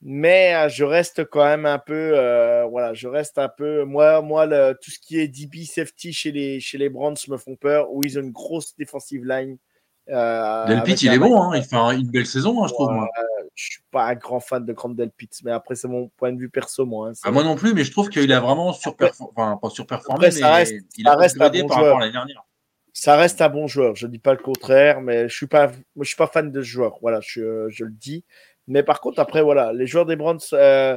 Mais 0.00 0.54
euh, 0.54 0.68
je 0.68 0.84
reste 0.84 1.24
quand 1.24 1.44
même 1.44 1.66
un 1.66 1.78
peu, 1.78 2.10
voilà, 2.70 2.94
je 2.94 3.08
reste 3.08 3.38
un 3.38 3.48
peu, 3.48 3.84
moi, 3.84 4.22
moi, 4.22 4.46
le, 4.46 4.74
tout 4.80 4.90
ce 4.90 4.98
qui 4.98 5.18
est 5.18 5.28
DB 5.28 5.64
safety 5.64 6.12
chez 6.12 6.32
les, 6.32 6.60
chez 6.60 6.78
les 6.78 6.88
Browns 6.88 7.16
me 7.28 7.36
font 7.36 7.56
peur, 7.56 7.92
où 7.92 8.04
ils 8.04 8.18
ont 8.18 8.22
une 8.22 8.32
grosse 8.32 8.76
defensive 8.76 9.24
line. 9.24 9.58
Euh, 10.10 10.66
Delpit, 10.66 10.94
il 11.02 11.12
est 11.12 11.18
bon, 11.18 11.40
hein, 11.40 11.56
il 11.56 11.62
fait 11.62 11.76
une 11.76 12.10
belle 12.10 12.26
saison, 12.26 12.62
hein, 12.62 12.66
je 12.68 12.72
trouve. 12.72 12.92
Moi. 12.92 13.08
Je 13.54 13.64
suis 13.64 13.82
pas 13.90 14.06
un 14.06 14.14
grand 14.14 14.40
fan 14.40 14.64
de 14.64 14.72
Grand 14.72 14.90
Delpit, 14.90 15.30
mais 15.44 15.50
après, 15.50 15.74
c'est 15.74 15.88
mon 15.88 16.08
point 16.16 16.32
de 16.32 16.38
vue 16.38 16.48
perso, 16.48 16.86
moi. 16.86 17.08
Hein, 17.08 17.12
ah, 17.24 17.30
moi 17.30 17.42
non 17.42 17.56
plus, 17.56 17.74
mais 17.74 17.84
je 17.84 17.90
trouve 17.90 18.08
qu'il 18.08 18.32
a 18.32 18.40
vraiment 18.40 18.72
surperformé, 18.72 19.32
enfin, 19.36 19.58
pas 19.60 19.68
surperformé, 19.68 20.30
ça 20.30 20.54
reste, 20.54 20.74
il 20.96 21.08
a 21.08 21.16
reste 21.16 21.40
un 21.40 21.50
bon 21.50 21.66
par 21.66 21.78
rapport 21.78 21.96
à 21.96 22.00
l'année 22.00 22.12
dernière. 22.12 22.44
Ça 22.92 23.16
reste 23.16 23.40
un 23.42 23.48
bon 23.48 23.66
joueur, 23.66 23.96
je 23.96 24.06
ne 24.06 24.12
dis 24.12 24.18
pas 24.18 24.32
le 24.32 24.38
contraire, 24.38 25.00
mais 25.00 25.28
je 25.28 25.34
suis 25.34 25.46
pas, 25.46 25.70
je 26.00 26.04
suis 26.04 26.16
pas 26.16 26.26
fan 26.26 26.50
de 26.50 26.62
ce 26.62 26.66
joueur, 26.66 26.98
voilà, 27.00 27.20
je, 27.20 27.40
euh, 27.40 27.68
je, 27.68 27.84
le 27.84 27.92
dis. 27.92 28.24
Mais 28.68 28.84
par 28.84 29.00
contre, 29.00 29.18
après, 29.18 29.42
voilà, 29.42 29.72
les 29.72 29.86
joueurs 29.86 30.06
des 30.06 30.14
Browns, 30.14 30.38
euh, 30.52 30.96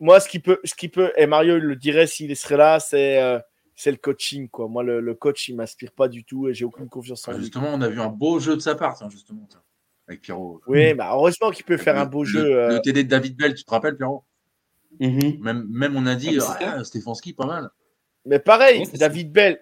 moi, 0.00 0.18
ce 0.20 0.28
qui 0.28 0.38
peut, 0.38 0.60
ce 0.64 0.74
qui 0.74 0.88
peut, 0.88 1.12
et 1.16 1.26
Mario 1.26 1.58
il 1.58 1.64
le 1.64 1.76
dirait 1.76 2.06
s'il 2.06 2.34
serait 2.36 2.56
là, 2.56 2.80
c'est 2.80 3.40
c'est 3.74 3.90
le 3.90 3.96
coaching. 3.96 4.48
Quoi. 4.48 4.68
Moi, 4.68 4.82
le, 4.82 5.14
coach, 5.14 5.48
il 5.48 5.56
m'inspire 5.56 5.92
pas 5.92 6.08
du 6.08 6.24
tout 6.24 6.48
et 6.48 6.54
j'ai 6.54 6.64
aucune 6.64 6.88
confiance 6.88 7.26
en 7.26 7.32
lui. 7.32 7.40
Justement, 7.40 7.70
on 7.72 7.80
a 7.80 7.88
vu 7.88 8.00
un 8.00 8.08
beau 8.08 8.38
jeu 8.38 8.54
de 8.54 8.60
sa 8.60 8.74
part, 8.74 8.98
justement, 9.10 9.48
avec 10.06 10.22
Pierrot. 10.22 10.60
Oui, 10.66 10.94
bah, 10.94 11.10
heureusement 11.12 11.50
qu'il 11.50 11.64
peut 11.64 11.76
faire 11.76 11.98
un 11.98 12.06
beau 12.06 12.24
jeu. 12.24 12.44
Le, 12.44 12.58
euh. 12.58 12.78
TD 12.80 13.04
de 13.04 13.08
David 13.08 13.36
Bell, 13.36 13.54
tu 13.54 13.64
te 13.64 13.70
rappelles, 13.70 13.96
Pierrot? 13.96 14.24
Mm-hmm. 15.00 15.40
même, 15.40 15.66
même 15.70 15.96
on 15.96 16.06
a 16.06 16.14
dit, 16.14 16.38
ah, 16.40 16.58
ah 16.60 16.84
Stefanski, 16.84 17.32
pas 17.32 17.46
mal. 17.46 17.70
Mais 18.26 18.38
pareil, 18.38 18.84
David 18.94 19.32
Bell, 19.32 19.58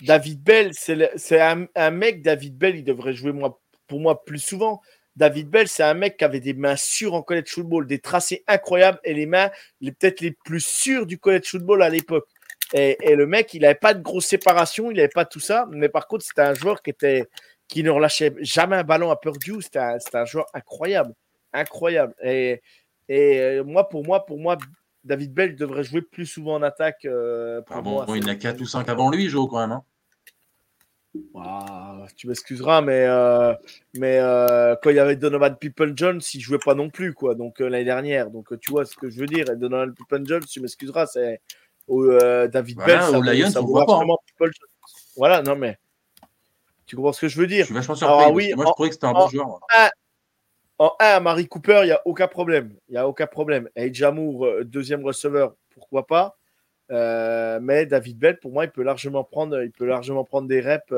David 0.00 0.42
Bell, 0.42 0.70
c'est 0.72 1.40
un, 1.40 1.66
un, 1.74 1.90
mec, 1.90 2.22
David 2.22 2.56
Bell, 2.56 2.76
il 2.76 2.84
devrait 2.84 3.12
jouer 3.12 3.32
moi, 3.32 3.60
pour 3.86 4.00
moi 4.00 4.24
plus 4.24 4.38
souvent. 4.38 4.80
David 5.18 5.50
Bell, 5.50 5.66
c'est 5.66 5.82
un 5.82 5.94
mec 5.94 6.16
qui 6.16 6.24
avait 6.24 6.38
des 6.38 6.54
mains 6.54 6.76
sûres 6.76 7.14
en 7.14 7.22
college 7.22 7.48
football, 7.48 7.88
des 7.88 7.98
tracés 7.98 8.44
incroyables 8.46 9.00
et 9.02 9.14
les 9.14 9.26
mains 9.26 9.50
peut-être 9.82 10.20
les 10.20 10.30
plus 10.30 10.64
sûres 10.64 11.06
du 11.06 11.18
college 11.18 11.50
football 11.50 11.82
à 11.82 11.88
l'époque. 11.88 12.28
Et, 12.72 12.96
le 13.16 13.26
mec, 13.26 13.52
il 13.52 13.62
n'avait 13.62 13.74
pas 13.74 13.94
de 13.94 14.02
grosse 14.02 14.26
séparation, 14.26 14.92
il 14.92 14.96
n'avait 14.96 15.08
pas 15.08 15.24
tout 15.24 15.40
ça. 15.40 15.66
Mais 15.70 15.88
par 15.88 16.06
contre, 16.06 16.24
c'était 16.24 16.42
un 16.42 16.54
joueur 16.54 16.82
qui, 16.82 16.90
était, 16.90 17.26
qui 17.66 17.82
ne 17.82 17.90
relâchait 17.90 18.32
jamais 18.40 18.76
un 18.76 18.84
ballon 18.84 19.10
à 19.10 19.16
Purdue. 19.16 19.60
C'était 19.60 19.80
un, 19.80 19.98
un, 20.12 20.24
joueur 20.24 20.46
incroyable. 20.54 21.12
Incroyable. 21.52 22.14
Et, 22.22 22.62
et 23.08 23.40
euh, 23.40 23.64
moi, 23.64 23.88
pour 23.88 24.04
moi, 24.04 24.24
pour 24.24 24.38
moi, 24.38 24.56
David 25.02 25.32
Bell 25.32 25.56
devrait 25.56 25.82
jouer 25.82 26.02
plus 26.02 26.26
souvent 26.26 26.54
en 26.54 26.62
attaque. 26.62 27.06
Euh, 27.06 27.60
ah 27.70 27.80
bon, 27.80 28.04
il 28.14 28.22
y 28.22 28.24
en 28.24 28.28
a 28.28 28.36
4 28.36 28.60
ou 28.60 28.66
5 28.66 28.88
avant 28.88 29.10
lui, 29.10 29.28
Joe, 29.28 29.48
quand 29.50 29.58
même. 29.58 29.72
Hein. 29.72 29.82
Tu 32.16 32.28
m'excuseras, 32.28 32.80
mais, 32.80 33.04
euh, 33.06 33.54
mais 33.94 34.18
quand 34.82 34.90
il 34.90 34.96
y 34.96 35.00
avait 35.00 35.16
Donovan 35.16 35.56
People 35.56 35.92
Jones, 35.96 36.20
il 36.34 36.40
jouait 36.40 36.58
pas 36.58 36.74
non 36.74 36.90
plus, 36.90 37.14
quoi. 37.14 37.34
Donc 37.34 37.60
l'année 37.60 37.84
dernière. 37.84 38.30
Donc 38.30 38.58
tu 38.60 38.70
vois 38.70 38.84
ce 38.84 38.96
que 38.96 39.10
je 39.10 39.18
veux 39.20 39.26
dire. 39.26 39.50
Et 39.50 39.56
Donovan 39.56 39.94
People 39.94 40.26
Jones, 40.26 40.44
tu 40.44 40.60
m'excuseras, 40.60 41.06
c'est 41.06 41.40
euh, 41.90 42.48
David 42.48 42.78
Bell. 42.78 43.00
Ça, 43.00 43.18
Lions, 43.18 43.50
ça 43.50 43.60
voit 43.60 43.86
pas. 43.86 44.00
Hein. 44.00 44.46
Voilà, 45.16 45.42
non 45.42 45.56
mais. 45.56 45.78
Tu 46.86 46.96
comprends 46.96 47.12
ce 47.12 47.20
que 47.20 47.28
je 47.28 47.38
veux 47.38 47.46
dire 47.46 47.60
Je 47.60 47.64
suis 47.66 47.74
vachement 47.74 47.94
surpris. 47.94 48.32
oui, 48.32 48.52
moi, 48.56 48.64
je 48.66 48.72
trouvais 48.72 48.88
que 48.88 48.94
c'était 48.94 49.06
un 49.06 49.12
bon 49.12 49.28
joueur. 49.28 49.60
en 50.78 50.92
1, 50.98 51.04
à 51.06 51.20
Marie 51.20 51.46
Cooper, 51.46 51.80
il 51.82 51.86
n'y 51.86 51.92
a 51.92 52.00
aucun 52.06 52.28
problème. 52.28 52.74
Il 52.88 52.92
n'y 52.92 52.98
a 52.98 53.06
aucun 53.06 53.26
problème. 53.26 53.68
Et 53.76 53.92
Jamour, 53.92 54.46
euh, 54.46 54.64
deuxième 54.64 55.04
receveur, 55.04 55.54
pourquoi 55.70 56.06
pas? 56.06 56.38
Euh, 56.90 57.60
mais 57.60 57.86
David 57.86 58.18
Bell, 58.18 58.38
pour 58.38 58.52
moi, 58.52 58.64
il 58.64 58.70
peut 58.70 58.82
largement 58.82 59.24
prendre, 59.24 59.62
il 59.62 59.72
peut 59.72 59.86
largement 59.86 60.24
prendre 60.24 60.48
des 60.48 60.60
reps. 60.60 60.92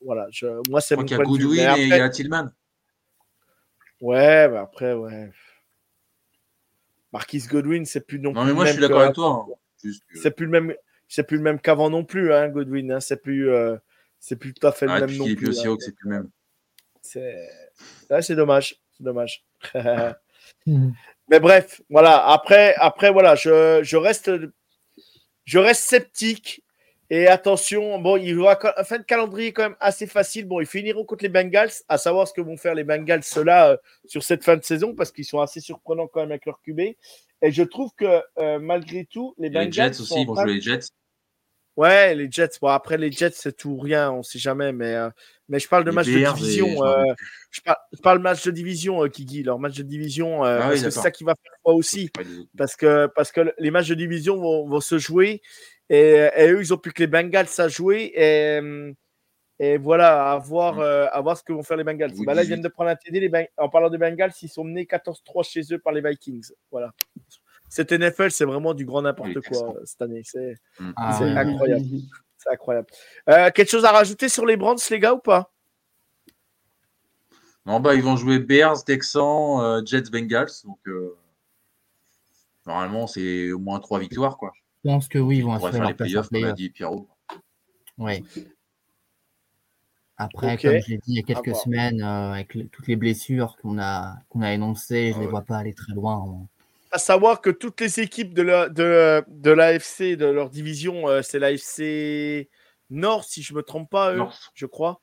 voilà, 0.00 0.26
je, 0.30 0.46
moi, 0.70 0.80
c'est 0.80 0.96
mon 0.96 1.04
point 1.04 1.18
de 1.18 1.38
vue. 1.38 1.58
et 1.58 1.82
il 1.82 1.88
y 1.88 1.92
a 1.92 2.08
Tillman. 2.08 2.50
Ouais, 4.00 4.48
bah 4.48 4.62
après, 4.62 4.94
ouais. 4.94 5.30
Marquis 7.12 7.42
Godwin, 7.48 7.84
c'est 7.84 8.06
plus 8.06 8.18
non, 8.18 8.32
non 8.32 8.44
mais 8.44 8.52
moi, 8.52 8.64
je 8.64 8.72
suis 8.72 8.80
d'accord 8.80 9.02
avec 9.02 9.14
toi. 9.14 9.46
Hein. 9.48 9.90
C'est 10.14 10.30
plus 10.30 10.46
le 10.46 10.52
même, 10.52 10.74
c'est 11.08 11.24
plus 11.24 11.36
le 11.36 11.42
même 11.42 11.60
qu'avant 11.60 11.90
non 11.90 12.04
plus, 12.04 12.32
hein, 12.32 12.48
Godwin. 12.48 12.92
Hein. 12.92 13.00
C'est 13.00 13.20
plus, 13.20 13.50
euh, 13.50 13.76
c'est 14.18 14.36
plus 14.36 14.54
tout 14.54 14.66
à 14.66 14.72
fait 14.72 14.86
le 14.86 14.92
ah, 14.92 15.00
même 15.00 15.16
non 15.16 15.24
plus. 15.34 15.48
Hein. 15.48 15.76
c'est 15.80 15.94
plus 15.94 16.08
le 16.08 16.10
même. 16.10 16.30
C'est, 17.02 18.34
dommage, 18.34 18.80
c'est 18.92 19.04
dommage. 19.04 19.44
mais 20.66 21.40
bref, 21.40 21.80
voilà. 21.90 22.26
Après, 22.28 22.74
après, 22.76 23.10
voilà, 23.10 23.34
je, 23.34 23.80
je 23.82 23.96
reste, 23.96 24.30
je 25.44 25.58
reste 25.58 25.82
sceptique 25.82 26.62
et 27.12 27.26
attention, 27.26 27.98
bon, 27.98 28.16
il 28.16 28.38
aura 28.38 28.56
un 28.78 28.84
fin 28.84 28.98
de 28.98 29.02
calendrier 29.02 29.52
quand 29.52 29.64
même 29.64 29.76
assez 29.80 30.06
facile. 30.06 30.44
Bon, 30.44 30.60
ils 30.60 30.66
finiront 30.66 31.04
contre 31.04 31.24
les 31.24 31.28
Bengals, 31.28 31.72
à 31.88 31.98
savoir 31.98 32.28
ce 32.28 32.32
que 32.32 32.40
vont 32.40 32.56
faire 32.56 32.76
les 32.76 32.84
Bengals 32.84 33.24
ceux-là 33.24 33.70
euh, 33.70 33.76
sur 34.06 34.22
cette 34.22 34.44
fin 34.44 34.56
de 34.56 34.62
saison, 34.62 34.94
parce 34.94 35.10
qu'ils 35.10 35.24
sont 35.24 35.40
assez 35.40 35.60
surprenants 35.60 36.06
quand 36.06 36.20
même 36.20 36.30
avec 36.30 36.46
leur 36.46 36.60
QB. 36.62 36.80
Et 37.42 37.50
je 37.50 37.62
trouve 37.64 37.90
que 37.96 38.22
euh, 38.38 38.60
malgré 38.60 39.06
tout, 39.06 39.34
les 39.38 39.50
Bengals. 39.50 39.66
Les 39.66 39.72
Jets 39.72 40.00
aussi, 40.00 40.20
ils 40.20 40.26
vont 40.26 40.36
jouer 40.36 40.54
les 40.54 40.60
Jets. 40.60 40.86
Ouais, 41.76 42.14
les 42.14 42.30
Jets. 42.30 42.58
Bon, 42.62 42.68
après, 42.68 42.96
les 42.96 43.10
Jets, 43.10 43.32
c'est 43.34 43.56
tout 43.56 43.76
rien, 43.76 44.12
on 44.12 44.18
ne 44.18 44.22
sait 44.22 44.38
jamais. 44.38 44.72
Mais, 44.72 44.94
euh, 44.94 45.10
mais 45.50 45.58
je 45.58 45.68
parle 45.68 45.84
de 45.84 45.90
match 45.90 46.06
de 46.06 46.12
division. 46.12 46.68
je, 47.50 47.60
parle, 47.60 47.76
je 47.92 48.00
parle 48.00 48.18
match 48.20 48.44
de 48.44 48.50
division, 48.50 49.06
Kiki. 49.08 49.42
Leur 49.42 49.58
match 49.58 49.76
de 49.76 49.82
division, 49.82 50.44
ah 50.44 50.74
c'est 50.76 50.90
ça 50.90 51.10
qui 51.10 51.24
va 51.24 51.34
faire 51.34 51.52
quoi 51.62 51.74
aussi. 51.74 52.10
Parce 52.56 52.76
que, 52.76 53.06
parce 53.14 53.32
que 53.32 53.52
les 53.58 53.70
matchs 53.70 53.88
de 53.88 53.94
division 53.94 54.38
vont, 54.38 54.66
vont 54.66 54.80
se 54.80 54.96
jouer. 54.98 55.42
Et, 55.90 56.28
eux, 56.38 56.60
ils 56.60 56.72
ont 56.72 56.78
plus 56.78 56.92
que 56.92 57.02
les 57.02 57.08
Bengals 57.08 57.48
à 57.58 57.68
jouer. 57.68 58.12
Et, 58.14 58.60
et 59.62 59.76
voilà, 59.76 60.32
à 60.32 60.38
voir, 60.38 60.76
mm. 60.76 60.80
euh, 60.80 61.10
à 61.10 61.20
voir 61.20 61.36
ce 61.36 61.42
que 61.42 61.52
vont 61.52 61.62
faire 61.62 61.76
les 61.76 61.84
Bengals. 61.84 62.12
Bah 62.24 62.32
là, 62.32 62.42
ils 62.42 62.48
viennent 62.48 62.62
de 62.62 62.68
prendre 62.68 62.88
un 62.88 62.96
TD. 62.96 63.20
Les 63.20 63.48
en 63.58 63.68
parlant 63.68 63.90
des 63.90 63.98
Bengals, 63.98 64.32
ils 64.40 64.48
sont 64.48 64.64
menés 64.64 64.84
14-3 64.84 65.46
chez 65.46 65.60
eux 65.72 65.78
par 65.78 65.92
les 65.92 66.00
Vikings. 66.00 66.48
Voilà. 66.70 66.94
Cette 67.68 67.92
NFL, 67.92 68.30
c'est 68.30 68.46
vraiment 68.46 68.72
du 68.72 68.86
grand 68.86 69.02
n'importe 69.02 69.38
quoi 69.46 69.74
cette 69.84 70.00
année. 70.00 70.22
C'est 70.24 70.54
mm. 70.78 70.92
ah 70.96 71.18
incroyable. 71.22 71.84
C'est 72.42 72.50
incroyable. 72.50 72.86
Euh, 73.28 73.50
quelque 73.50 73.68
chose 73.70 73.84
à 73.84 73.92
rajouter 73.92 74.28
sur 74.30 74.46
les 74.46 74.56
Brands, 74.56 74.76
les 74.90 74.98
gars, 74.98 75.12
ou 75.12 75.18
pas? 75.18 75.52
Non, 77.66 77.78
bah, 77.80 77.94
ils 77.94 78.02
vont 78.02 78.16
jouer 78.16 78.38
Bears, 78.38 78.82
Texans, 78.84 79.60
euh, 79.60 79.84
Jets, 79.84 80.10
Bengals. 80.10 80.50
Donc, 80.64 80.78
euh, 80.86 81.16
normalement, 82.66 83.06
c'est 83.06 83.52
au 83.52 83.58
moins 83.58 83.78
trois 83.78 83.98
victoires. 83.98 84.38
Quoi. 84.38 84.52
Je 84.82 84.90
pense 84.90 85.08
que 85.08 85.18
oui, 85.18 85.38
ils 85.38 85.44
vont 85.44 85.52
assurer 85.52 85.72
faire 85.72 85.80
leur 85.82 85.90
les 85.90 85.94
playoffs, 85.94 86.30
comme 86.30 86.44
a 86.44 86.52
dit 86.52 86.70
Pierrot. 86.70 87.06
Oui. 87.98 88.24
Après, 90.16 90.56
comme 90.56 90.78
je 90.80 90.88
l'ai 90.88 90.98
dit 90.98 91.12
il 91.12 91.16
y 91.16 91.18
a 91.20 91.22
quelques 91.22 91.56
semaines, 91.56 92.02
euh, 92.02 92.32
avec 92.32 92.54
le- 92.54 92.68
toutes 92.68 92.86
les 92.88 92.96
blessures 92.96 93.56
qu'on 93.60 93.78
a, 93.78 94.16
qu'on 94.30 94.40
a 94.42 94.52
énoncées, 94.52 95.12
je 95.12 95.14
Ah 95.14 95.16
ne 95.16 95.20
les 95.20 95.26
ouais. 95.26 95.30
vois 95.30 95.42
pas 95.42 95.58
aller 95.58 95.74
très 95.74 95.92
loin. 95.92 96.16
hein. 96.26 96.46
À 96.92 96.98
savoir 96.98 97.40
que 97.40 97.50
toutes 97.50 97.80
les 97.80 98.00
équipes 98.00 98.34
de 98.34 98.42
la, 98.42 98.68
de, 98.68 99.22
de 99.28 99.50
l'AFC, 99.50 100.16
de 100.16 100.26
leur 100.26 100.50
division, 100.50 101.08
euh, 101.08 101.22
c'est 101.22 101.38
l'AFC 101.38 102.48
Nord, 102.90 103.24
si 103.24 103.42
je 103.42 103.54
me 103.54 103.62
trompe 103.62 103.88
pas, 103.90 104.12
eux, 104.12 104.16
North. 104.16 104.50
je 104.54 104.66
crois. 104.66 105.00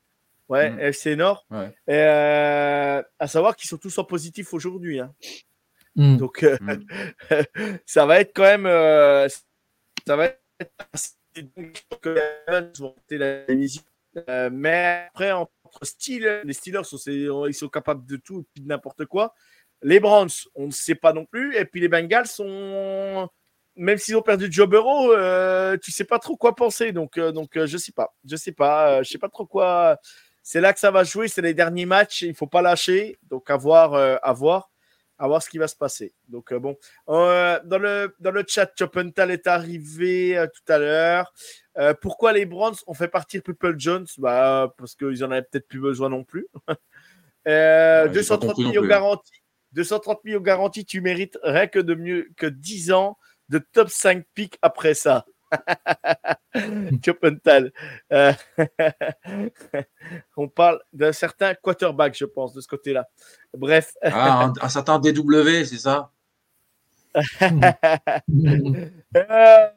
Ouais, 0.50 0.70
Mm. 0.70 0.80
FC 0.80 1.16
Nord. 1.16 1.46
Ouais. 1.50 1.68
Et, 1.86 1.94
euh, 1.94 3.02
à 3.18 3.26
savoir 3.26 3.56
qu'ils 3.56 3.68
sont 3.68 3.76
tous 3.78 3.96
en 3.98 4.04
positif 4.04 4.52
aujourd'hui. 4.54 5.00
hein. 5.00 5.14
Hmm. 5.96 6.16
Donc, 6.16 6.42
euh, 6.42 6.56
Mm. 6.60 6.84
ça 7.86 8.06
va 8.06 8.20
être 8.20 8.32
quand 8.34 8.44
même. 8.44 8.66
euh, 8.66 9.28
ça 10.06 10.16
va 10.16 10.26
être 10.26 10.40
assez 10.92 11.12
dingue 11.56 11.72
que 12.02 12.08
les 12.10 12.22
Ravens 12.46 12.78
vont 12.80 12.88
monter 12.96 13.18
la 13.18 13.44
division. 13.46 13.82
Euh, 14.28 14.48
mais 14.52 15.06
après, 15.08 15.32
entre 15.32 15.50
Steelers, 15.82 16.42
les 16.44 16.52
Steelers, 16.54 16.84
sont- 16.84 16.98
ils 17.46 17.54
sont 17.54 17.68
capables 17.68 18.06
de 18.06 18.16
tout 18.16 18.40
et 18.40 18.44
puis 18.54 18.62
de 18.62 18.68
n'importe 18.68 19.04
quoi. 19.06 19.34
Les 19.82 20.00
Browns, 20.00 20.28
on 20.54 20.66
ne 20.66 20.70
sait 20.72 20.94
pas 20.94 21.12
non 21.12 21.24
plus. 21.24 21.56
Et 21.56 21.64
puis 21.64 21.80
les 21.80 21.88
Bengals 21.88 22.26
sont. 22.26 23.28
Même 23.76 23.98
s'ils 23.98 24.16
ont 24.16 24.22
perdu 24.22 24.48
Joe 24.50 24.68
Burrow, 24.68 25.12
euh, 25.12 25.76
tu 25.80 25.92
sais 25.92 26.02
pas 26.04 26.18
trop 26.18 26.36
quoi 26.36 26.56
penser. 26.56 26.90
Donc, 26.90 27.16
euh, 27.16 27.30
donc 27.30 27.56
euh, 27.56 27.66
je 27.68 27.78
sais 27.78 27.92
pas. 27.92 28.12
Je 28.28 28.34
sais 28.34 28.50
pas. 28.50 28.90
euh, 28.98 29.02
je 29.04 29.10
sais 29.10 29.18
pas 29.18 29.28
trop 29.28 29.46
quoi. 29.46 29.98
C'est 30.42 30.60
là 30.60 30.72
que 30.72 30.80
ça 30.80 30.90
va 30.90 31.04
jouer. 31.04 31.28
C'est 31.28 31.42
les 31.42 31.54
derniers 31.54 31.86
matchs. 31.86 32.22
Il 32.22 32.34
faut 32.34 32.48
pas 32.48 32.60
lâcher. 32.60 33.18
Donc, 33.30 33.50
à 33.50 33.56
voir, 33.56 33.94
à 33.94 34.32
voir, 34.32 34.70
à 35.18 35.28
voir 35.28 35.42
ce 35.42 35.48
qui 35.50 35.58
va 35.58 35.68
se 35.68 35.76
passer. 35.76 36.14
Donc, 36.26 36.52
bon. 36.54 36.74
Dans, 37.06 37.78
le, 37.78 38.14
dans 38.18 38.30
le 38.30 38.42
chat, 38.48 38.68
Chopental 38.76 39.30
est 39.30 39.46
arrivé 39.46 40.42
tout 40.54 40.72
à 40.72 40.78
l'heure. 40.78 41.32
Pourquoi 42.00 42.32
les 42.32 42.46
Browns 42.46 42.76
ont 42.86 42.94
fait 42.94 43.08
partir 43.08 43.42
Purple 43.42 43.74
Jones? 43.78 44.06
Bah, 44.16 44.74
Parce 44.78 44.94
qu'ils 44.94 45.22
en 45.22 45.30
avaient 45.30 45.42
peut-être 45.42 45.68
plus 45.68 45.80
besoin 45.80 46.08
non 46.08 46.24
plus. 46.24 46.48
Euh, 47.46 48.06
Ouais, 48.06 48.12
j'ai 48.14 48.26
pas 48.28 48.36
230 48.36 48.40
compris 48.48 48.62
non 48.64 48.68
millions 48.70 48.82
garantis. 48.86 49.42
230 49.78 50.24
millions 50.24 50.40
garantis, 50.40 50.84
tu 50.84 51.00
mérites 51.00 51.38
rien 51.44 51.66
que 51.68 51.78
de 51.78 51.94
mieux 51.94 52.30
que 52.36 52.46
10 52.46 52.90
ans 52.92 53.16
de 53.48 53.58
top 53.58 53.88
5 53.90 54.24
pick 54.34 54.58
après 54.60 54.94
ça. 54.94 55.24
Chopental. 57.04 57.72
Euh, 58.12 58.32
on 60.36 60.48
parle 60.48 60.80
d'un 60.92 61.12
certain 61.12 61.54
quarterback, 61.54 62.16
je 62.16 62.24
pense, 62.24 62.52
de 62.54 62.60
ce 62.60 62.66
côté-là. 62.68 63.08
Bref. 63.56 63.94
Ah, 64.02 64.44
un, 64.46 64.52
un 64.60 64.68
certain 64.68 64.98
DW, 64.98 65.64
c'est 65.64 65.78
ça? 65.78 66.10
Euh, 69.16 69.68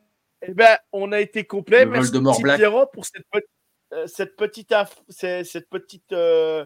eh 0.42 0.54
ben, 0.54 0.78
on 0.92 1.12
a 1.12 1.20
été 1.20 1.44
complet. 1.46 1.86
Le 1.86 1.92
Merci 1.92 2.42
Black. 2.42 2.58
Pierrot 2.58 2.88
pour 2.88 3.06
cette, 3.06 3.26
pe- 3.32 3.46
euh, 3.94 4.08
cette 4.08 4.36
petite, 4.36 4.74
c'est- 5.10 5.44
cette 5.44 5.70
petite 5.70 6.12
euh, 6.14 6.66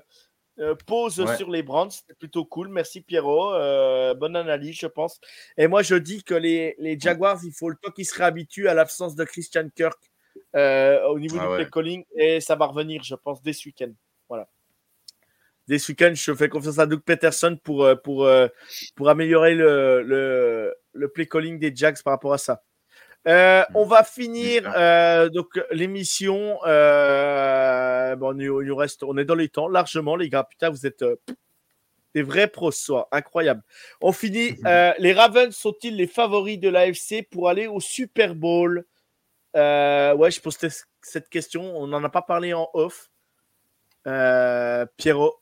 euh, 0.59 0.75
pause 0.85 1.19
Ouais. 1.19 1.35
sur 1.37 1.49
les 1.49 1.63
Brands. 1.63 1.89
C'était 1.89 2.13
plutôt 2.13 2.45
cool. 2.45 2.69
Merci 2.69 3.01
Pierrot. 3.01 3.53
Euh, 3.53 4.13
bonne 4.13 4.35
analyse, 4.35 4.77
je 4.79 4.87
pense. 4.87 5.19
Et 5.57 5.67
moi, 5.67 5.81
je 5.83 5.95
dis 5.95 6.23
que 6.23 6.33
les, 6.35 6.75
les 6.79 6.99
Jaguars, 6.99 7.39
il 7.43 7.51
faut 7.51 7.69
le 7.69 7.75
temps 7.81 7.91
qu'ils 7.91 8.05
se 8.05 8.15
réhabituent 8.15 8.67
à 8.67 8.73
l'absence 8.73 9.15
de 9.15 9.23
Christian 9.25 9.67
Kirk 9.75 9.99
euh, 10.55 11.03
au 11.07 11.19
niveau 11.19 11.37
Ah 11.39 11.43
du 11.43 11.49
ouais. 11.49 11.55
play 11.63 11.69
calling. 11.71 12.05
Et 12.15 12.39
ça 12.41 12.55
va 12.55 12.65
revenir, 12.67 13.03
je 13.03 13.15
pense, 13.15 13.41
dès 13.41 13.53
ce 13.53 13.67
week-end. 13.67 13.91
Voilà. 14.29 14.47
Dès 15.67 15.79
ce 15.79 15.91
week-end, 15.91 16.11
je 16.13 16.33
fais 16.33 16.47
confiance 16.47 16.77
à 16.79 16.85
Doug 16.85 17.01
Peterson 17.01 17.57
pour, 17.63 17.83
euh, 17.83 17.95
pour, 17.95 18.29
pour 18.95 19.09
améliorer 19.09 19.55
le, 19.55 20.03
le, 20.03 20.75
le 20.93 21.09
play 21.09 21.25
calling 21.27 21.57
des 21.59 21.75
Jags 21.75 22.01
par 22.03 22.13
rapport 22.13 22.33
à 22.33 22.37
ça. 22.37 22.63
Euh, 23.27 23.63
on 23.73 23.85
va 23.85 24.03
finir 24.03 24.71
euh, 24.75 25.29
donc 25.29 25.59
l'émission. 25.71 26.59
Euh, 26.65 28.15
bon, 28.15 28.37
il 28.39 28.47
nous- 28.47 28.75
reste, 28.75 29.03
on 29.03 29.17
est 29.17 29.25
dans 29.25 29.35
les 29.35 29.49
temps 29.49 29.67
largement, 29.67 30.15
les 30.15 30.29
gars. 30.29 30.43
Putain, 30.43 30.69
vous 30.69 30.85
êtes 30.85 31.03
des 32.13 32.21
vrais 32.21 32.47
pros 32.47 32.71
ce 32.71 32.83
soir, 32.85 33.07
incroyable. 33.11 33.61
On 33.99 34.11
finit. 34.11 34.55
Les 34.99 35.13
Ravens 35.13 35.55
sont-ils 35.55 35.95
les 35.95 36.07
favoris 36.07 36.59
de 36.59 36.69
l'AFC 36.69 37.27
pour 37.29 37.49
aller 37.49 37.67
au 37.67 37.79
Super 37.79 38.35
Bowl? 38.35 38.85
Ouais, 39.55 40.31
je 40.31 40.39
pose 40.39 40.57
te- 40.57 40.67
cette 41.01 41.29
question. 41.29 41.75
On 41.77 41.87
n'en 41.87 42.03
a 42.03 42.09
pas 42.09 42.21
parlé 42.21 42.53
en 42.53 42.69
off. 42.73 43.09
Pierrot, 44.97 45.35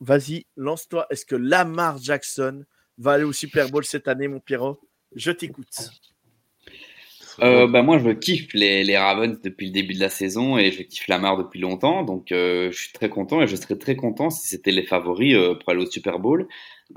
vas-y, 0.00 0.46
lance-toi. 0.56 1.06
Est-ce 1.10 1.26
que 1.26 1.34
Lamar 1.36 1.98
Jackson 1.98 2.64
va 2.96 3.12
aller 3.12 3.24
au 3.24 3.32
Super 3.32 3.68
Bowl 3.70 3.84
cette 3.84 4.06
année, 4.08 4.28
mon 4.28 4.38
Pierrot? 4.40 4.78
Je 5.16 5.32
t'écoute. 5.32 5.66
Euh, 7.42 7.66
bah, 7.66 7.82
moi, 7.82 7.98
je 7.98 8.10
kiffe 8.10 8.52
les, 8.54 8.84
les 8.84 8.96
Ravens 8.96 9.40
depuis 9.42 9.66
le 9.66 9.72
début 9.72 9.94
de 9.94 10.00
la 10.00 10.08
saison 10.08 10.56
et 10.56 10.70
je 10.70 10.82
kiffe 10.82 11.08
Lamar 11.08 11.36
depuis 11.36 11.60
longtemps. 11.60 12.02
Donc, 12.04 12.32
euh, 12.32 12.70
je 12.70 12.78
suis 12.78 12.92
très 12.92 13.08
content 13.08 13.42
et 13.42 13.46
je 13.46 13.56
serais 13.56 13.76
très 13.76 13.96
content 13.96 14.30
si 14.30 14.48
c'était 14.48 14.70
les 14.70 14.84
favoris 14.84 15.34
euh, 15.34 15.54
pour 15.54 15.70
aller 15.70 15.82
au 15.82 15.90
Super 15.90 16.18
Bowl. 16.18 16.46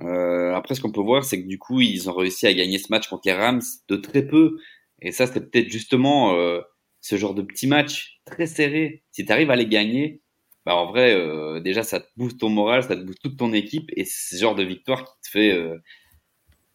Euh, 0.02 0.54
après, 0.54 0.76
ce 0.76 0.82
qu'on 0.82 0.92
peut 0.92 1.02
voir, 1.02 1.24
c'est 1.24 1.42
que 1.42 1.48
du 1.48 1.58
coup, 1.58 1.82
ils 1.82 2.10
ont 2.10 2.14
réussi 2.14 2.46
à 2.48 2.54
gagner 2.54 2.78
ce 2.78 2.88
match 2.92 3.08
contre 3.08 3.24
les 3.26 3.34
Rams 3.34 3.62
de 3.88 3.96
très 3.96 4.22
peu. 4.26 4.58
Et 5.02 5.12
ça, 5.12 5.28
c'est 5.28 5.50
peut-être 5.50 5.70
justement 5.70 6.36
euh, 6.36 6.62
ce 7.02 7.16
genre 7.18 7.34
de 7.34 7.42
petit 7.42 7.68
match 7.68 8.20
très 8.26 8.46
serré. 8.48 9.04
Si 9.12 9.26
tu 9.26 9.32
arrives 9.32 9.52
à 9.52 9.56
les 9.56 9.68
gagner, 9.68 10.22
bah, 10.66 10.76
en 10.76 10.86
vrai, 10.88 11.14
euh, 11.16 11.60
déjà, 11.60 11.84
ça 11.84 12.00
te 12.00 12.08
booste 12.18 12.40
ton 12.40 12.50
moral, 12.50 12.84
ça 12.84 12.96
te 12.96 13.02
booste 13.02 13.22
toute 13.24 13.38
ton 13.38 13.54
équipe 13.54 13.90
et 13.96 14.06
c'est 14.06 14.36
ce 14.36 14.42
genre 14.42 14.56
de 14.56 14.64
victoire 14.64 15.04
qui 15.06 15.22
te 15.24 15.30
fait. 15.30 15.68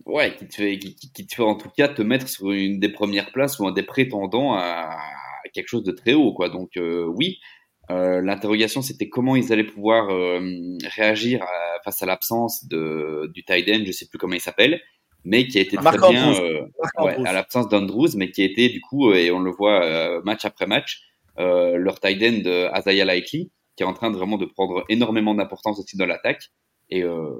Ouais, 0.06 0.34
qui 0.36 0.48
te 0.48 0.54
fait, 0.54 0.78
qui, 0.78 0.94
qui- 0.96 1.26
te 1.26 1.34
fait 1.34 1.42
en 1.42 1.54
tout 1.54 1.68
cas 1.76 1.88
te 1.88 2.02
mettre 2.02 2.28
sur 2.28 2.50
une 2.50 2.80
des 2.80 2.88
premières 2.88 3.30
places 3.32 3.58
ou 3.58 3.66
un 3.66 3.72
des 3.72 3.82
prétendants 3.84 4.54
à, 4.54 4.96
à 4.96 5.48
quelque 5.52 5.68
chose 5.68 5.84
de 5.84 5.92
très 5.92 6.14
haut, 6.14 6.32
quoi. 6.32 6.48
Donc 6.48 6.76
euh, 6.76 7.04
oui, 7.06 7.38
euh, 7.90 8.20
l'interrogation 8.22 8.82
c'était 8.82 9.08
comment 9.08 9.36
ils 9.36 9.52
allaient 9.52 9.64
pouvoir 9.64 10.10
euh, 10.10 10.40
réagir 10.96 11.42
à- 11.42 11.80
face 11.84 12.02
à 12.02 12.06
l'absence 12.06 12.66
de 12.68 13.30
du 13.34 13.44
tight 13.44 13.68
end, 13.68 13.82
je 13.86 13.92
sais 13.92 14.06
plus 14.08 14.18
comment 14.18 14.34
il 14.34 14.40
s'appelle, 14.40 14.80
mais 15.24 15.46
qui 15.46 15.58
a 15.58 15.60
été 15.62 15.76
très 15.76 15.84
Marc 15.84 15.98
bien 16.10 16.28
Andrews. 16.28 16.42
euh, 16.44 16.66
ouais, 17.04 17.16
à 17.26 17.32
l'absence 17.32 17.68
d'Andrews, 17.68 18.10
mais 18.16 18.30
qui 18.30 18.42
a 18.42 18.44
été 18.44 18.68
du 18.68 18.80
coup 18.80 19.10
euh, 19.10 19.14
et 19.16 19.30
on 19.30 19.40
le 19.40 19.50
voit 19.52 19.84
euh, 19.84 20.20
match 20.24 20.44
après 20.44 20.66
match 20.66 21.02
euh, 21.38 21.76
leur 21.76 22.00
tight 22.00 22.22
end 22.22 22.42
euh, 22.46 22.70
Isaiah 22.76 23.04
Likely 23.04 23.50
qui 23.76 23.82
est 23.84 23.86
en 23.86 23.94
train 23.94 24.10
de 24.10 24.16
vraiment 24.16 24.36
de 24.36 24.44
prendre 24.46 24.84
énormément 24.90 25.34
d'importance 25.34 25.78
aussi 25.80 25.96
dans 25.96 26.06
l'attaque. 26.06 26.50
Et 26.90 27.02
euh, 27.04 27.30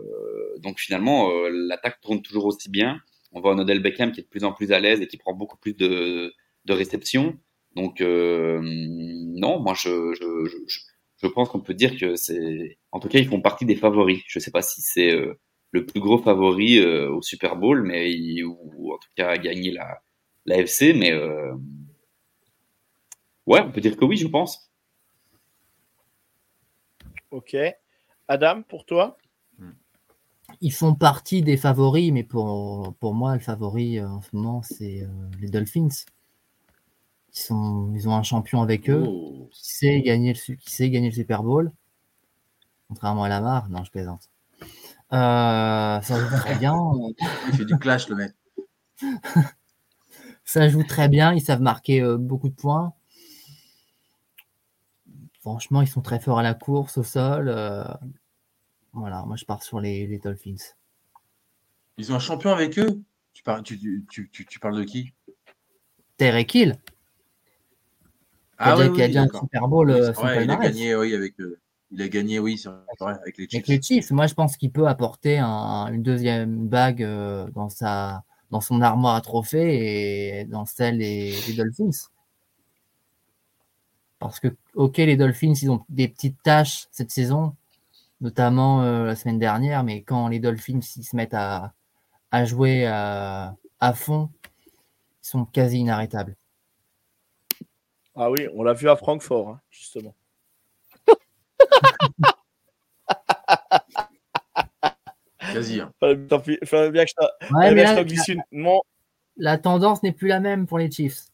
donc 0.61 0.78
finalement, 0.80 1.30
euh, 1.30 1.48
l'attaque 1.50 2.00
tourne 2.00 2.22
toujours 2.22 2.46
aussi 2.46 2.70
bien. 2.70 3.00
On 3.32 3.40
voit 3.40 3.53
un 3.55 3.59
Odell 3.59 3.80
Beckham 3.82 4.12
qui 4.12 4.20
est 4.20 4.24
de 4.24 4.28
plus 4.28 4.44
en 4.44 4.53
plus 4.53 4.72
à 4.72 4.80
l'aise 4.80 5.00
et 5.00 5.07
qui 5.09 5.16
prend 5.16 5.34
beaucoup 5.34 5.57
plus 5.59 5.74
de, 5.74 6.32
de 6.64 6.72
réceptions. 6.72 7.38
Donc 7.76 8.00
euh, 8.00 8.61
non, 8.62 9.61
moi 9.61 9.74
je, 9.74 10.12
je, 10.14 10.46
je, 10.46 10.57
je- 10.68 11.26
pense 11.28 11.48
qu'on 11.48 11.61
peut 11.61 11.74
dire 11.74 11.96
que 11.98 12.16
c'est, 12.16 12.78
en 12.90 12.98
tout 13.00 13.09
cas, 13.09 13.18
ils 13.18 13.28
font 13.28 13.40
partie 13.40 13.64
des 13.64 13.76
favoris. 13.76 14.22
Je 14.26 14.38
sais 14.40 14.50
pas 14.50 14.62
si 14.62 14.82
c'est 14.82 15.12
euh, 15.14 15.34
le 15.70 15.86
plus 15.86 16.00
gros 16.00 16.18
favori 16.18 16.84
au 16.84 17.22
Super 17.22 17.57
Bowl, 17.57 17.82
mais 17.82 18.42
ou 18.42 18.92
en 18.92 18.98
tout 18.98 19.09
cas 19.16 19.28
à 19.30 19.38
gagner 19.38 19.70
la, 19.70 20.00
la 20.46 20.62
FC, 20.64 20.92
mais 20.94 21.12
ouais, 23.46 23.61
on 23.61 23.70
peut 23.70 23.80
dire 23.80 23.96
que 23.96 24.05
oui, 24.05 24.16
je 24.16 24.26
pense. 24.26 24.72
Ok. 27.30 27.57
Adam, 28.28 28.62
pour 28.62 28.84
toi? 28.86 29.18
Ils 30.61 30.72
font 30.72 30.95
partie 30.95 31.43
des 31.43 31.57
favoris, 31.57 32.12
mais 32.12 32.24
pour, 32.24 32.95
pour 33.01 33.14
moi, 33.14 33.34
le 33.34 33.40
favori 33.40 33.99
euh, 33.99 34.09
en 34.09 34.20
ce 34.22 34.34
moment, 34.36 34.62
c'est 34.62 35.03
euh, 35.03 35.07
les 35.40 35.49
Dolphins. 35.49 35.88
Ils, 37.34 37.38
sont, 37.40 37.93
ils 37.95 38.09
ont 38.09 38.14
un 38.14 38.22
champion 38.22 38.62
avec 38.62 38.90
eux 38.90 39.05
Oh. 39.07 39.49
qui, 39.53 39.64
sait 39.74 40.03
gagner 40.03 40.34
le, 40.34 40.55
qui 40.55 40.70
sait 40.70 40.90
gagner 40.90 41.09
le 41.09 41.14
Super 41.14 41.43
Bowl. 41.43 41.72
Contrairement 42.88 43.24
à 43.24 43.28
Lamar, 43.28 43.68
non, 43.70 43.84
je 43.84 43.90
plaisante. 43.90 44.28
Euh, 45.12 46.01
ça 46.01 46.03
joue 46.20 46.36
très 46.36 46.57
bien. 46.57 46.74
Il 47.49 47.55
fait 47.57 47.64
du 47.64 47.78
clash, 47.78 48.09
le 48.09 48.16
mec. 48.16 48.32
Ça 50.45 50.68
joue 50.68 50.82
très 50.84 51.09
bien. 51.09 51.32
Ils 51.32 51.40
savent 51.40 51.62
marquer 51.62 52.03
euh, 52.03 52.18
beaucoup 52.18 52.49
de 52.49 52.55
points. 52.55 52.93
Franchement, 55.40 55.82
ils 55.82 55.88
sont 55.88 56.03
très 56.03 56.20
forts 56.20 56.38
à 56.38 56.43
la 56.43 56.55
course, 56.55 56.99
au 56.99 57.03
sol. 57.03 57.49
euh, 57.49 57.84
voilà, 58.93 59.24
moi 59.26 59.36
je 59.36 59.45
pars 59.45 59.62
sur 59.62 59.80
les, 59.80 60.07
les 60.07 60.18
Dolphins. 60.18 60.57
Ils 61.99 62.12
ont 62.12 62.16
un 62.16 62.20
champion 62.20 62.51
avec 62.51 62.78
eux? 62.78 63.03
Tu, 63.32 63.43
parles 63.43 63.62
tu, 63.62 63.78
tu, 64.11 64.30
tu, 64.30 64.47
tu 64.47 64.59
parles 64.59 64.76
de 64.78 64.84
qui? 64.84 65.12
Terry 66.16 66.47
Hill, 66.53 66.78
Ah 68.59 68.76
oui, 68.78 68.93
qui 68.93 69.03
a 69.03 69.07
oui, 69.07 69.09
déjà 69.09 69.20
un 69.22 69.24
d'accord. 69.24 69.40
Super 69.43 69.68
Bowl. 69.68 69.90
Euh, 69.90 70.12
vrai, 70.12 70.45
il 70.45 70.51
a 70.51 70.57
gagné, 70.57 70.95
oui, 70.95 71.14
avec. 71.14 71.38
euh, 71.40 71.59
il 71.90 72.01
a 72.01 72.09
gagné, 72.09 72.38
oui, 72.38 72.57
c'est 72.57 72.70
vrai, 73.01 73.14
avec 73.20 73.36
les 73.38 73.49
Chiefs. 73.49 73.55
Avec 73.55 73.68
les 73.68 73.82
Chiefs, 73.82 74.11
moi 74.11 74.26
je 74.26 74.34
pense 74.34 74.57
qu'il 74.57 74.70
peut 74.70 74.86
apporter 74.86 75.38
un- 75.38 75.93
une 75.93 76.03
deuxième 76.03 76.68
bague 76.68 77.03
euh, 77.03 77.49
dans, 77.51 77.68
sa, 77.68 78.24
dans 78.51 78.61
son 78.61 78.80
armoire 78.80 79.14
à 79.16 79.20
trophées 79.20 80.38
et 80.40 80.45
dans 80.45 80.64
celle 80.64 80.99
des, 80.99 81.34
des 81.47 81.55
Dolphins. 81.55 81.90
Parce 84.18 84.40
que, 84.40 84.49
ok, 84.74 84.97
les 84.99 85.16
Dolphins, 85.16 85.53
ils 85.61 85.70
ont 85.70 85.84
des 85.88 86.09
petites 86.09 86.40
tâches 86.43 86.86
cette 86.93 87.11
saison, 87.11 87.57
notamment 88.22 88.82
euh, 88.82 89.04
la 89.04 89.16
semaine 89.16 89.38
dernière, 89.38 89.84
mais 89.84 90.02
quand 90.02 90.28
les 90.28 90.38
Dolphins 90.38 90.80
ils 90.96 91.04
se 91.04 91.14
mettent 91.14 91.34
à, 91.34 91.74
à 92.30 92.46
jouer 92.46 92.86
à, 92.86 93.54
à 93.80 93.92
fond, 93.92 94.30
ils 94.46 95.26
sont 95.26 95.44
quasi 95.44 95.80
inarrêtables. 95.80 96.36
Ah 98.14 98.30
oui, 98.30 98.48
on 98.54 98.62
l'a 98.62 98.72
vu 98.72 98.88
à 98.88 98.96
Francfort, 98.96 99.50
hein, 99.50 99.60
justement. 99.70 100.14
Quasi. 105.52 105.80
hein. 105.80 105.92
Fallait 106.00 106.16
bien 106.16 107.04
que 107.04 107.10
je 107.10 107.54
Ouais, 107.54 107.74
bien 107.74 107.96
je 107.96 108.02
glisse 108.02 108.28
une. 108.28 108.42
Non. 108.52 108.80
la 109.36 109.58
tendance 109.58 110.02
n'est 110.02 110.12
plus 110.12 110.28
la 110.28 110.40
même 110.40 110.66
pour 110.66 110.78
les 110.78 110.90
Chiefs. 110.90 111.26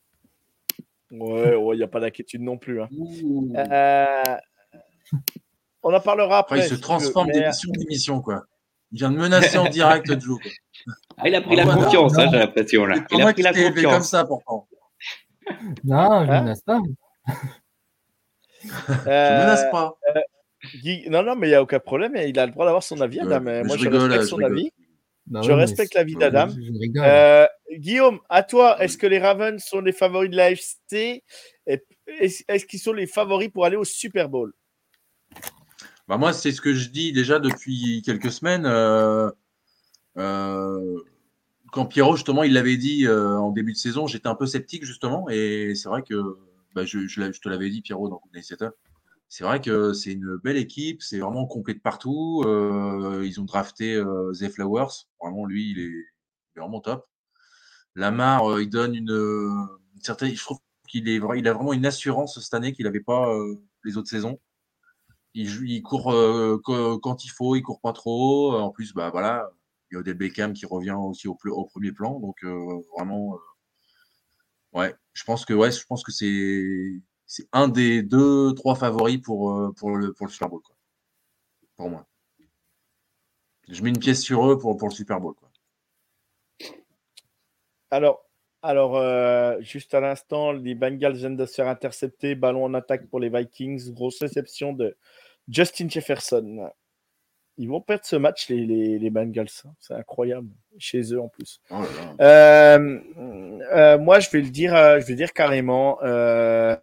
Ouais, 1.10 1.54
il 1.74 1.76
n'y 1.76 1.82
a 1.82 1.88
pas 1.88 2.00
d'inquiétude 2.00 2.42
non 2.42 2.58
plus. 2.58 2.82
hein. 2.82 2.88
Euh, 3.54 4.36
On 5.82 5.94
en 5.94 6.00
parlera 6.00 6.38
après. 6.38 6.56
Après, 6.56 6.68
il 6.68 6.76
se 6.76 6.80
transforme 6.80 7.30
d'émission 7.30 7.70
en 7.76 7.80
émission, 7.80 8.20
quoi. 8.20 8.44
Il 8.92 8.98
vient 8.98 9.10
de 9.10 9.16
menacer 9.18 9.58
en 9.58 9.68
direct 9.68 10.06
Joe. 10.20 10.38
quoi. 10.42 10.50
Ah, 11.18 11.28
il 11.28 11.34
a 11.34 11.40
pris 11.40 11.56
la 11.56 11.62
Ah, 11.62 11.66
voilà. 11.66 11.84
confiance, 11.84 12.18
hein, 12.18 12.28
j'ai 12.32 12.38
l'impression. 12.38 12.86
là. 12.86 12.96
Il 13.10 13.22
a 13.22 13.32
pris 13.32 13.42
la 13.42 13.50
élevé 13.50 13.82
comme 13.82 13.84
confiance. 13.84 14.08
ça, 14.10 14.24
pourtant. 14.24 14.66
Non, 15.84 16.24
je 16.24 16.30
ne 16.30 16.36
Hein 16.36 16.40
menace 16.42 16.62
pas. 16.62 16.78
Je 17.28 18.92
Euh, 19.06 19.40
menace 19.40 19.64
pas. 19.70 19.94
Guy- 20.82 21.08
Non, 21.08 21.22
non, 21.22 21.36
mais 21.36 21.46
il 21.46 21.50
n'y 21.50 21.56
a 21.56 21.62
aucun 21.62 21.78
problème. 21.78 22.14
Il 22.16 22.38
a 22.38 22.46
le 22.46 22.52
droit 22.52 22.64
d'avoir 22.66 22.82
son 22.82 23.00
avis, 23.00 23.16
Je 23.18 23.22
Adam. 23.26 23.38
rigole, 23.38 23.64
Moi, 23.66 23.76
je 23.76 23.82
je, 23.82 23.88
rigole, 23.88 24.00
respecte 24.10 24.22
je 24.24 24.28
son 24.28 24.36
rigole. 24.36 24.52
avis. 24.52 24.72
Je 25.46 25.52
respecte 25.52 25.94
l'avis 25.94 26.12
je- 26.14 26.18
d'Adam. 26.18 26.48
Je, 26.48 26.54
je. 26.62 27.00
Euh, 27.00 27.46
Guillaume, 27.76 28.18
à 28.28 28.42
toi, 28.42 28.82
est-ce 28.82 28.96
que 28.98 29.06
les 29.06 29.18
Ravens 29.18 29.62
sont 29.62 29.80
les 29.80 29.92
favoris 29.92 30.30
de 30.30 30.36
l'AFC 30.36 31.22
est-ce 31.66 32.64
qu'ils 32.64 32.80
sont 32.80 32.94
les 32.94 33.06
favoris 33.06 33.50
pour 33.50 33.64
aller 33.66 33.76
au 33.76 33.84
Super 33.84 34.28
Bowl? 34.30 34.52
Bah, 36.08 36.16
moi, 36.16 36.32
c'est 36.32 36.52
ce 36.52 36.62
que 36.62 36.72
je 36.72 36.88
dis 36.88 37.12
déjà 37.12 37.38
depuis 37.38 38.02
quelques 38.02 38.32
semaines. 38.32 38.64
euh, 38.66 39.30
euh, 40.18 41.02
quand 41.72 41.86
Pierrot, 41.86 42.16
justement, 42.16 42.44
il 42.44 42.54
l'avait 42.54 42.78
dit 42.78 43.06
euh, 43.06 43.38
en 43.38 43.50
début 43.52 43.72
de 43.74 43.78
saison, 43.78 44.06
j'étais 44.06 44.28
un 44.28 44.34
peu 44.34 44.46
sceptique, 44.46 44.84
justement. 44.86 45.28
Et 45.28 45.74
c'est 45.74 45.88
vrai 45.90 46.02
que 46.02 46.38
bah, 46.74 46.84
je, 46.86 46.98
te 47.40 47.48
l'avais 47.48 47.70
dit, 47.70 47.82
Pierrot, 47.82 48.08
dans 48.08 48.22
les 48.32 48.42
Seattle. 48.42 48.72
C'est 49.28 49.44
vrai 49.44 49.60
que 49.60 49.92
c'est 49.92 50.12
une 50.12 50.38
belle 50.38 50.56
équipe, 50.56 51.02
c'est 51.02 51.18
vraiment 51.18 51.46
complet 51.46 51.74
de 51.74 51.80
partout. 51.80 52.42
ils 53.22 53.40
ont 53.40 53.44
drafté 53.44 54.02
Zay 54.32 54.48
Flowers. 54.50 55.06
Vraiment, 55.22 55.44
lui, 55.46 55.72
il 55.72 55.78
est, 55.80 55.92
vraiment 56.56 56.80
top. 56.80 57.06
Lamar, 57.96 58.60
il 58.60 58.70
donne 58.70 58.94
une, 58.94 59.68
certaine. 60.02 60.34
Je 60.34 60.42
trouve 60.42 60.58
qu'il 60.88 61.08
est, 61.08 61.20
il 61.36 61.48
a 61.48 61.52
vraiment 61.52 61.74
une 61.74 61.86
assurance 61.86 62.40
cette 62.40 62.54
année 62.54 62.72
qu'il 62.72 62.86
n'avait 62.86 63.00
pas 63.00 63.30
les 63.84 63.98
autres 63.98 64.08
saisons. 64.08 64.40
Il, 65.40 65.82
court 65.82 66.12
euh, 66.12 66.58
quand 66.64 67.24
il 67.24 67.28
faut, 67.28 67.54
il 67.54 67.62
court 67.62 67.80
pas 67.80 67.92
trop. 67.92 68.54
En 68.54 68.70
plus, 68.70 68.92
bah 68.92 69.10
voilà, 69.10 69.50
il 69.90 69.94
y 69.94 69.96
a 69.96 70.00
Odell 70.00 70.14
Beckham 70.14 70.52
qui 70.52 70.66
revient 70.66 70.96
aussi 70.98 71.28
au, 71.28 71.34
premier 71.34 71.92
plan. 71.92 72.18
Donc 72.20 72.44
euh, 72.44 72.82
vraiment, 72.96 73.34
euh, 73.34 74.78
ouais, 74.78 74.94
je 75.12 75.24
pense 75.24 75.44
que 75.44 75.54
ouais, 75.54 75.70
je 75.70 75.84
pense 75.86 76.04
que 76.04 76.12
c'est 76.12 77.02
c'est 77.26 77.48
un 77.52 77.68
des 77.68 78.02
deux, 78.02 78.54
trois 78.54 78.74
favoris 78.74 79.18
pour 79.18 79.52
euh, 79.52 79.72
pour 79.76 79.96
le 79.96 80.12
pour 80.12 80.26
le 80.26 80.32
Super 80.32 80.48
Bowl 80.48 80.62
quoi. 80.62 80.76
Pour 81.76 81.90
moi, 81.90 82.06
je 83.68 83.82
mets 83.82 83.90
une 83.90 83.98
pièce 83.98 84.22
sur 84.22 84.50
eux 84.50 84.58
pour 84.58 84.76
pour 84.76 84.88
le 84.88 84.94
Super 84.94 85.20
Bowl 85.20 85.34
quoi. 85.34 85.50
Alors, 87.90 88.22
alors 88.62 88.96
euh, 88.98 89.58
juste 89.60 89.94
à 89.94 90.00
l'instant, 90.00 90.52
les 90.52 90.74
Bengals 90.74 91.14
viennent 91.14 91.36
de 91.36 91.46
se 91.46 91.54
faire 91.54 91.68
intercepter. 91.68 92.34
Ballon 92.34 92.64
en 92.64 92.74
attaque 92.74 93.06
pour 93.08 93.20
les 93.20 93.30
Vikings. 93.30 93.92
Grosse 93.92 94.20
réception 94.20 94.74
de 94.74 94.96
Justin 95.48 95.88
Jefferson. 95.88 96.70
Ils 97.60 97.68
vont 97.68 97.80
perdre 97.80 98.04
ce 98.04 98.14
match, 98.14 98.48
les, 98.48 98.64
les, 98.64 98.98
les 99.00 99.10
Bengals. 99.10 99.48
hein. 99.64 99.70
C'est 99.80 99.94
incroyable. 99.94 100.48
Chez 100.78 101.00
eux 101.12 101.20
en 101.20 101.28
plus. 101.28 101.60
Oh. 101.70 101.82
Euh, 102.20 103.00
euh, 103.72 103.98
moi, 103.98 104.20
je 104.20 104.30
vais 104.30 104.40
le 104.42 104.50
dire, 104.50 104.76
euh, 104.76 105.00
je 105.00 105.06
vais 105.06 105.16
dire 105.16 105.32
carrément. 105.32 105.98
Euh, 106.02 106.76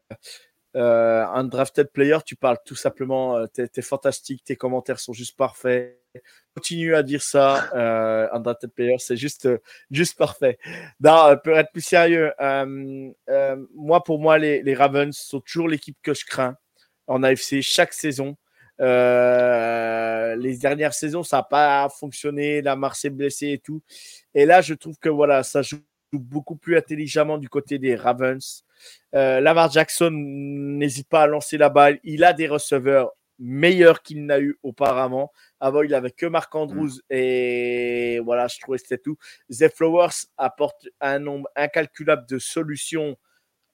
un 0.74 1.44
drafted 1.46 1.88
player, 1.94 2.18
tu 2.26 2.36
parles 2.36 2.58
tout 2.66 2.76
simplement. 2.76 3.48
T'es, 3.48 3.70
t'es 3.70 3.82
fantastique, 3.82 4.44
tes 4.44 4.58
commentaires 4.58 5.00
sont 5.00 5.14
juste 5.14 5.38
parfaits. 5.38 6.02
Continue 6.54 6.94
à 6.96 7.04
dire 7.04 7.22
ça. 7.22 7.70
Un 8.34 8.40
drafted 8.42 8.74
player, 8.74 8.98
c'est 8.98 9.16
juste, 9.16 9.48
juste 9.92 10.18
parfait. 10.18 10.58
Non, 11.00 11.38
pour 11.42 11.58
être 11.58 11.72
plus 11.72 11.86
sérieux, 11.86 12.34
moi, 13.74 14.04
pour 14.04 14.20
moi, 14.20 14.38
les, 14.38 14.62
les 14.64 14.74
Ravens 14.74 15.16
sont 15.16 15.40
toujours 15.40 15.70
l'équipe 15.70 15.98
que 16.04 16.14
je 16.14 16.26
crains 16.26 16.58
en 17.08 17.24
AFC 17.24 17.62
chaque 17.62 17.94
saison. 17.94 18.36
Euh, 18.82 20.36
les 20.36 20.58
dernières 20.58 20.94
saisons, 20.94 21.24
ça 21.24 21.38
n'a 21.38 21.44
pas 21.44 21.90
fonctionné. 21.90 22.62
La 22.62 22.76
Marseille 22.76 23.12
blessé 23.12 23.52
et 23.52 23.60
tout. 23.60 23.82
Et 24.34 24.46
là, 24.46 24.62
je 24.62 24.74
trouve 24.74 24.98
que 25.00 25.10
voilà, 25.10 25.44
ça 25.44 25.62
joue 25.62 25.80
beaucoup 26.12 26.56
plus 26.56 26.78
intelligemment 26.78 27.38
du 27.38 27.50
côté 27.50 27.80
des 27.80 27.96
Ravens. 27.96 28.64
Euh, 29.14 29.40
Lamar 29.42 29.72
Jackson 29.72 30.12
n'hésite 30.12 31.10
pas 31.10 31.24
à 31.24 31.28
lancer 31.28 31.58
la 31.58 31.70
balle. 31.70 32.00
Il 32.04 32.24
a 32.24 32.34
des 32.34 32.48
receveurs 32.48 33.12
meilleurs 33.40 34.02
qu'il 34.02 34.26
n'a 34.26 34.40
eu 34.40 34.58
auparavant. 34.64 35.32
Avant, 35.60 35.82
il 35.82 35.94
avait 35.94 36.12
que 36.12 36.26
Marc 36.26 36.54
Andrews 36.56 36.92
et 37.10 38.20
voilà, 38.24 38.48
je 38.48 38.60
trouvais 38.60 38.78
que 38.78 38.84
c'était 38.84 39.02
tout. 39.02 39.18
Zay 39.52 39.70
Flowers 39.70 40.28
apporte 40.38 40.88
un 41.02 41.20
nombre 41.20 41.50
incalculable 41.56 42.26
de 42.30 42.40
solutions 42.40 43.18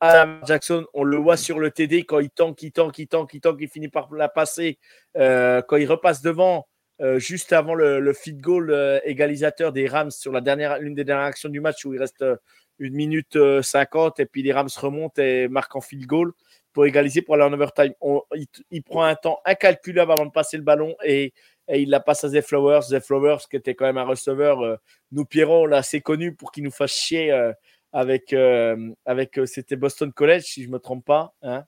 à 0.02 0.14
Lamar 0.16 0.46
Jackson. 0.46 0.86
On 0.94 1.04
le 1.04 1.18
voit 1.18 1.38
sur 1.38 1.60
le 1.60 1.72
TD 1.72 2.04
quand 2.04 2.20
il 2.20 2.30
tank, 2.30 2.62
il 2.64 2.72
tank, 2.72 2.98
il 3.00 3.08
tank, 3.08 3.34
il 3.34 3.40
tank, 3.40 3.58
il 3.62 3.70
finit 3.70 3.88
par 3.88 4.14
la 4.14 4.28
passer. 4.28 4.80
Euh, 5.16 5.62
quand 5.62 5.78
il 5.78 5.86
repasse 5.86 6.22
devant, 6.22 6.68
euh, 7.02 7.20
juste 7.20 7.54
avant 7.54 7.76
le, 7.76 8.14
feed 8.14 8.42
goal 8.42 8.72
euh, 8.72 9.00
égalisateur 9.06 9.72
des 9.72 9.88
Rams 9.88 10.12
sur 10.12 10.32
la 10.32 10.42
dernière, 10.42 10.80
l'une 10.80 10.96
des 10.96 11.04
dernières 11.04 11.28
actions 11.28 11.50
du 11.50 11.62
match 11.62 11.86
où 11.86 11.94
il 11.94 12.00
reste 12.00 12.22
euh, 12.24 12.36
une 12.80 12.96
minute 12.96 13.36
euh, 13.36 13.62
50 13.62 14.20
et 14.20 14.26
puis 14.26 14.44
les 14.44 14.52
Rams 14.52 14.70
remontent 14.76 15.22
et 15.22 15.48
marquent 15.48 15.76
en 15.76 15.82
field 15.82 16.06
goal 16.06 16.34
pour 16.74 16.86
égaliser 16.86 17.22
pour 17.22 17.36
aller 17.36 17.44
en 17.44 17.54
overtime. 17.54 17.94
On- 18.02 18.24
il, 18.72 18.84
prend 18.84 19.04
un 19.04 19.16
temps 19.16 19.40
incalculable 19.46 20.12
avant 20.12 20.26
de 20.26 20.32
passer 20.32 20.58
le 20.58 20.64
ballon 20.64 20.96
et, 21.04 21.34
et 21.68 21.82
il 21.82 21.90
la 21.90 22.00
passe 22.00 22.24
à 22.24 22.30
Zay 22.30 22.42
Flowers. 22.42 22.82
Zay 22.90 23.00
Flowers, 23.02 23.40
qui 23.50 23.58
était 23.58 23.76
quand 23.76 23.86
même 23.86 23.98
un 23.98 24.06
receveur, 24.06 24.62
euh, 24.62 24.76
nous 25.12 25.26
Pierrot, 25.26 25.64
on 25.64 25.66
l'a 25.66 25.78
assez 25.78 26.02
connu 26.02 26.34
pour 26.34 26.52
qu'il 26.52 26.64
nous 26.64 26.72
fasse 26.72 26.94
chier 26.94 27.32
euh, 27.32 27.54
avec, 27.92 28.34
euh, 28.34 28.94
avec 29.06 29.38
euh, 29.38 29.46
c'était 29.46 29.76
Boston 29.76 30.12
College, 30.14 30.44
si 30.44 30.64
je 30.64 30.68
ne 30.68 30.74
me 30.74 30.80
trompe 30.80 31.06
pas. 31.06 31.34
hein. 31.42 31.66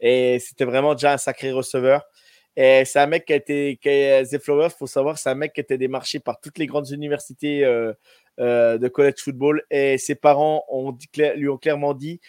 Et 0.00 0.38
c'était 0.40 0.64
vraiment 0.64 0.94
déjà 0.94 1.12
un 1.12 1.18
sacré 1.18 1.52
receveur. 1.52 2.02
Et 2.56 2.84
c'est 2.84 3.00
un 3.00 3.06
mec 3.06 3.24
qui 3.24 3.32
a 3.32 3.36
été, 3.36 3.78
qui 3.80 3.88
est, 3.88 4.24
Zay 4.24 4.38
Flowers, 4.38 4.70
faut 4.70 4.86
savoir, 4.86 5.18
c'est 5.18 5.30
un 5.30 5.34
mec 5.34 5.52
qui 5.52 5.60
a 5.60 5.62
été 5.62 5.78
démarché 5.78 6.20
par 6.20 6.40
toutes 6.40 6.58
les 6.58 6.66
grandes 6.66 6.90
universités 6.90 7.64
euh, 7.64 7.94
de 8.38 8.88
college 8.88 9.18
football. 9.18 9.64
Et 9.70 9.98
ses 9.98 10.14
parents 10.14 10.64
ont 10.68 10.96
lui 11.36 11.48
ont 11.48 11.58
clairement 11.58 11.94
dit 11.94 12.20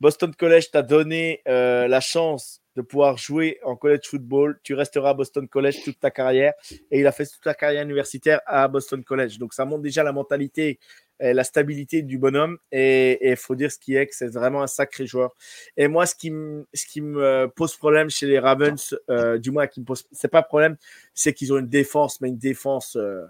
Boston 0.00 0.34
College 0.34 0.70
t'a 0.72 0.82
donné 0.82 1.42
la 1.46 2.00
chance 2.00 2.62
de 2.76 2.82
pouvoir 2.82 3.18
jouer 3.18 3.58
en 3.64 3.76
college 3.76 4.06
football. 4.06 4.58
Tu 4.62 4.74
resteras 4.74 5.10
à 5.10 5.14
Boston 5.14 5.46
College 5.48 5.82
toute 5.84 6.00
ta 6.00 6.10
carrière. 6.10 6.54
Et 6.90 7.00
il 7.00 7.06
a 7.06 7.12
fait 7.12 7.26
toute 7.26 7.44
sa 7.44 7.54
carrière 7.54 7.82
universitaire 7.82 8.40
à 8.46 8.66
Boston 8.68 9.04
College. 9.04 9.38
Donc 9.38 9.52
ça 9.52 9.64
montre 9.64 9.82
déjà 9.82 10.02
la 10.02 10.12
mentalité, 10.12 10.78
la 11.20 11.44
stabilité 11.44 12.02
du 12.02 12.18
bonhomme. 12.18 12.58
Et 12.72 13.30
il 13.30 13.36
faut 13.36 13.54
dire 13.54 13.70
ce 13.70 13.78
qui 13.78 13.94
est, 13.94 14.06
que 14.06 14.14
c'est 14.14 14.28
vraiment 14.28 14.62
un 14.62 14.66
sacré 14.66 15.06
joueur. 15.06 15.34
Et 15.76 15.88
moi, 15.88 16.06
ce 16.06 16.14
qui, 16.14 16.32
ce 16.74 16.86
qui 16.86 17.00
me 17.00 17.46
pose 17.54 17.76
problème 17.76 18.10
chez 18.10 18.26
les 18.26 18.38
Ravens, 18.38 18.96
euh, 19.10 19.38
du 19.38 19.50
moins, 19.50 19.66
qui 19.66 19.80
me 19.80 19.84
pose, 19.84 20.04
c'est 20.12 20.28
pas 20.28 20.42
problème, 20.42 20.76
c'est 21.14 21.32
qu'ils 21.32 21.52
ont 21.52 21.58
une 21.58 21.68
défense, 21.68 22.20
mais 22.20 22.28
une 22.28 22.38
défense 22.38 22.96
euh, 22.96 23.24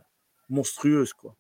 monstrueuse, 0.49 1.13
quoi. 1.13 1.37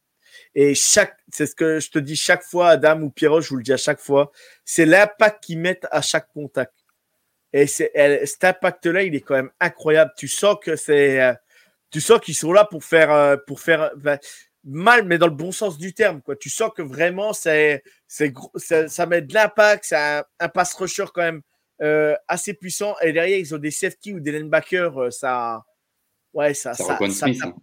Et 0.54 0.74
chaque, 0.74 1.18
c'est 1.30 1.44
ce 1.44 1.54
que 1.54 1.78
je 1.78 1.90
te 1.90 1.98
dis 1.98 2.16
chaque 2.16 2.42
fois, 2.42 2.70
Adam 2.70 3.02
ou 3.02 3.10
Pierrot, 3.10 3.42
je 3.42 3.50
vous 3.50 3.56
le 3.56 3.62
dis 3.62 3.72
à 3.72 3.76
chaque 3.76 4.00
fois, 4.00 4.32
c'est 4.64 4.86
l'impact 4.86 5.44
qu'ils 5.44 5.58
mettent 5.58 5.86
à 5.90 6.00
chaque 6.00 6.32
contact. 6.32 6.72
Et 7.52 7.66
c'est, 7.66 7.92
cet 8.24 8.44
impact-là, 8.44 9.02
il 9.02 9.14
est 9.14 9.20
quand 9.20 9.34
même 9.34 9.50
incroyable. 9.60 10.12
Tu 10.16 10.28
sens 10.28 10.56
que 10.62 10.74
c'est, 10.74 11.20
euh, 11.20 11.34
tu 11.90 12.00
sens 12.00 12.18
qu'ils 12.20 12.34
sont 12.34 12.50
là 12.50 12.64
pour 12.64 12.82
faire, 12.82 13.36
pour 13.46 13.60
faire 13.60 13.90
mal, 14.64 15.04
mais 15.04 15.18
dans 15.18 15.26
le 15.26 15.34
bon 15.34 15.52
sens 15.52 15.78
du 15.78 15.92
terme. 15.94 16.22
Quoi. 16.22 16.36
Tu 16.36 16.50
sens 16.50 16.70
que 16.76 16.82
vraiment, 16.82 17.32
c'est, 17.32 17.82
ça, 18.08 18.88
ça 18.88 19.06
met 19.06 19.22
de 19.22 19.34
l'impact. 19.34 19.84
C'est 19.86 19.96
un, 19.96 20.24
un 20.40 20.48
pass 20.48 20.74
rusher 20.74 21.06
quand 21.14 21.22
même 21.22 21.42
euh, 21.82 22.14
assez 22.28 22.54
puissant. 22.54 22.94
Et 23.02 23.12
derrière, 23.12 23.38
ils 23.38 23.54
ont 23.54 23.58
des 23.58 23.70
safety 23.70 24.12
ou 24.14 24.20
des 24.20 24.32
linebackers. 24.32 24.98
euh, 24.98 25.10
ça, 25.10 25.64
ouais, 26.32 26.54
ça, 26.54 26.74
Ça 26.74 26.84
ça, 26.84 26.92
Roquan 26.94 27.10
ça 27.10 27.26
Smith. 27.26 27.40
tape. 27.40 27.54
hein. 27.54 27.60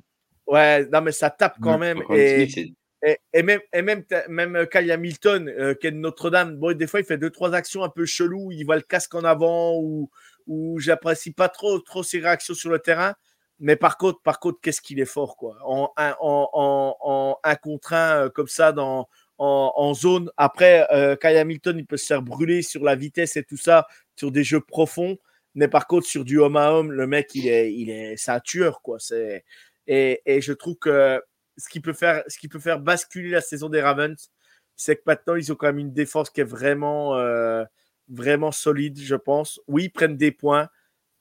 Ouais, 0.47 0.85
non, 0.91 1.01
mais 1.01 1.11
ça 1.11 1.29
tape 1.29 1.57
quand 1.61 1.77
même. 1.77 2.01
Et, 2.15 2.47
Smith, 2.49 2.51
c'est- 2.53 2.73
et, 3.11 3.17
et 3.31 3.43
même, 3.43 3.61
et 3.71 3.81
même, 3.81 4.03
même 4.27 4.55
euh, 4.57 4.65
Kyle 4.65 4.91
Hamilton, 4.91 5.47
euh, 5.47 5.73
qui 5.73 5.87
est 5.87 5.91
de 5.91 5.95
Notre-Dame, 5.97 6.57
bon, 6.57 6.75
des 6.75 6.85
fois, 6.87 6.99
il 6.99 7.05
fait 7.05 7.17
deux, 7.17 7.29
trois 7.29 7.53
actions 7.53 7.83
un 7.83 7.89
peu 7.89 8.05
cheloues. 8.05 8.51
Il 8.51 8.65
voit 8.65 8.75
le 8.75 8.81
casque 8.81 9.15
en 9.15 9.23
avant 9.23 9.77
ou, 9.77 10.09
ou 10.47 10.79
j'apprécie 10.79 11.31
pas 11.31 11.47
trop, 11.47 11.79
trop 11.79 12.03
ses 12.03 12.19
réactions 12.19 12.55
sur 12.55 12.69
le 12.71 12.79
terrain. 12.79 13.13
Mais 13.59 13.75
par 13.75 13.97
contre, 13.97 14.21
par 14.21 14.39
contre, 14.39 14.59
qu'est-ce 14.61 14.81
qu'il 14.81 14.99
est 14.99 15.05
fort, 15.05 15.35
quoi? 15.37 15.57
En 15.65 15.91
en, 15.97 16.49
en, 16.53 17.37
un 17.43 17.55
contre 17.55 17.93
un, 17.93 18.25
euh, 18.25 18.29
comme 18.29 18.47
ça, 18.47 18.71
dans, 18.71 19.07
en, 19.37 19.73
en 19.75 19.93
zone. 19.93 20.31
Après, 20.37 20.87
euh, 20.93 21.15
Kyle 21.15 21.37
Hamilton, 21.37 21.77
il 21.77 21.85
peut 21.85 21.97
se 21.97 22.05
faire 22.05 22.21
brûler 22.21 22.61
sur 22.61 22.83
la 22.83 22.95
vitesse 22.95 23.35
et 23.37 23.43
tout 23.43 23.57
ça, 23.57 23.87
sur 24.15 24.31
des 24.31 24.43
jeux 24.43 24.61
profonds. 24.61 25.17
Mais 25.55 25.67
par 25.67 25.87
contre, 25.87 26.07
sur 26.07 26.23
du 26.25 26.39
homme 26.39 26.57
à 26.57 26.71
homme, 26.71 26.91
le 26.91 27.07
mec, 27.07 27.33
il 27.35 27.47
est, 27.47 27.73
il 27.73 27.89
est, 27.89 28.15
c'est 28.17 28.31
un 28.31 28.39
tueur, 28.39 28.81
quoi. 28.81 28.99
C'est, 28.99 29.43
et, 29.87 30.21
et 30.25 30.41
je 30.41 30.53
trouve 30.53 30.75
que 30.75 31.21
ce 31.57 31.67
qui 31.69 31.79
peut 31.81 31.93
faire, 31.93 32.23
ce 32.27 32.37
qui 32.37 32.47
peut 32.47 32.59
faire 32.59 32.79
basculer 32.79 33.31
la 33.31 33.41
saison 33.41 33.67
des 33.69 33.81
Ravens, 33.81 34.31
c'est 34.75 34.95
que 34.95 35.01
maintenant, 35.05 35.35
ils 35.35 35.51
ont 35.51 35.55
quand 35.55 35.67
même 35.67 35.79
une 35.79 35.91
défense 35.93 36.29
qui 36.29 36.39
est 36.41 36.45
vraiment, 36.45 37.17
euh, 37.17 37.65
vraiment 38.07 38.51
solide, 38.51 38.97
je 38.99 39.15
pense. 39.15 39.59
Oui, 39.67 39.85
ils 39.85 39.89
prennent 39.89 40.15
des 40.17 40.31
points, 40.31 40.69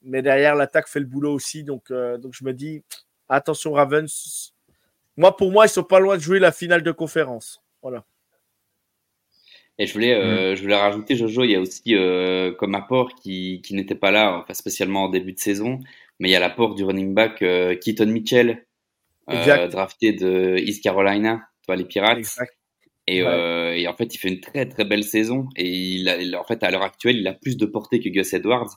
mais 0.02 0.22
derrière, 0.22 0.54
l'attaque 0.54 0.88
fait 0.88 1.00
le 1.00 1.06
boulot 1.06 1.32
aussi. 1.32 1.64
Donc, 1.64 1.90
euh, 1.90 2.18
donc 2.18 2.34
je 2.34 2.44
me 2.44 2.52
dis, 2.52 2.82
attention, 3.28 3.72
Ravens. 3.72 4.54
Moi, 5.16 5.36
pour 5.36 5.50
moi, 5.50 5.66
ils 5.66 5.70
sont 5.70 5.82
pas 5.84 5.98
loin 6.00 6.16
de 6.16 6.22
jouer 6.22 6.38
la 6.38 6.52
finale 6.52 6.82
de 6.82 6.92
conférence. 6.92 7.62
Voilà. 7.82 8.04
Et 9.80 9.86
je 9.86 9.92
voulais, 9.92 10.14
euh, 10.14 10.56
je 10.56 10.62
voulais 10.62 10.74
rajouter, 10.76 11.14
Jojo, 11.14 11.44
il 11.44 11.52
y 11.52 11.54
a 11.54 11.60
aussi 11.60 11.94
euh, 11.94 12.52
comme 12.52 12.74
apport 12.74 13.14
qui, 13.14 13.60
qui 13.62 13.74
n'était 13.74 13.94
pas 13.94 14.10
là, 14.10 14.38
enfin 14.38 14.52
spécialement 14.54 15.04
en 15.04 15.08
début 15.08 15.32
de 15.32 15.38
saison, 15.38 15.78
mais 16.18 16.28
il 16.28 16.32
y 16.32 16.34
a 16.34 16.40
l'apport 16.40 16.74
du 16.74 16.82
running 16.82 17.14
back 17.14 17.42
euh, 17.42 17.76
Keaton 17.76 18.06
Mitchell, 18.06 18.66
drafté 19.28 20.12
de 20.12 20.56
East 20.58 20.82
Carolina, 20.82 21.48
toi 21.64 21.76
les 21.76 21.84
Pirates. 21.84 22.18
Exact. 22.18 22.52
Et, 23.06 23.22
Ouais. 23.22 23.28
euh, 23.28 23.72
et 23.74 23.86
en 23.88 23.94
fait, 23.94 24.14
il 24.14 24.18
fait 24.18 24.28
une 24.28 24.40
très 24.40 24.66
très 24.68 24.84
belle 24.84 25.04
saison. 25.04 25.48
Et 25.56 25.66
il 25.68 26.08
a, 26.08 26.20
il- 26.20 26.36
en 26.36 26.44
fait, 26.44 26.62
à 26.62 26.70
l'heure 26.70 26.82
actuelle, 26.82 27.16
il 27.16 27.26
a 27.26 27.32
plus 27.32 27.56
de 27.56 27.64
portée 27.64 28.00
que 28.00 28.08
Gus 28.10 28.34
Edwards. 28.34 28.76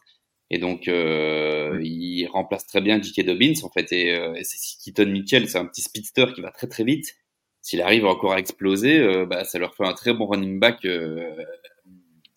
Et 0.54 0.58
donc, 0.58 0.90
euh, 0.90 1.80
il 1.82 2.28
remplace 2.28 2.68
très 2.68 2.82
bien 2.82 3.02
J.K. 3.02 3.26
Dobbins, 3.26 3.54
en 3.64 3.70
fait. 3.70 3.92
Et, 3.94 4.12
euh, 4.14 4.34
et 4.36 4.44
c'est 4.44 4.58
Keaton 4.84 5.10
Mitchell, 5.10 5.48
c'est 5.50 5.58
un 5.58 5.66
petit 5.66 5.82
speedster 5.82 6.26
qui 6.36 6.42
va 6.42 6.52
très 6.52 6.68
très 6.68 6.84
vite. 6.84 7.16
S'il 7.62 7.82
arrive 7.82 8.06
encore 8.06 8.34
à 8.34 8.40
exploser, 8.40 9.00
euh, 9.00 9.26
bah, 9.26 9.46
ça 9.46 9.60
leur 9.60 9.74
fait 9.76 9.86
un 9.88 9.94
très 9.94 10.14
bon 10.14 10.26
running 10.26 10.60
back, 10.60 10.84
euh, 10.84 11.34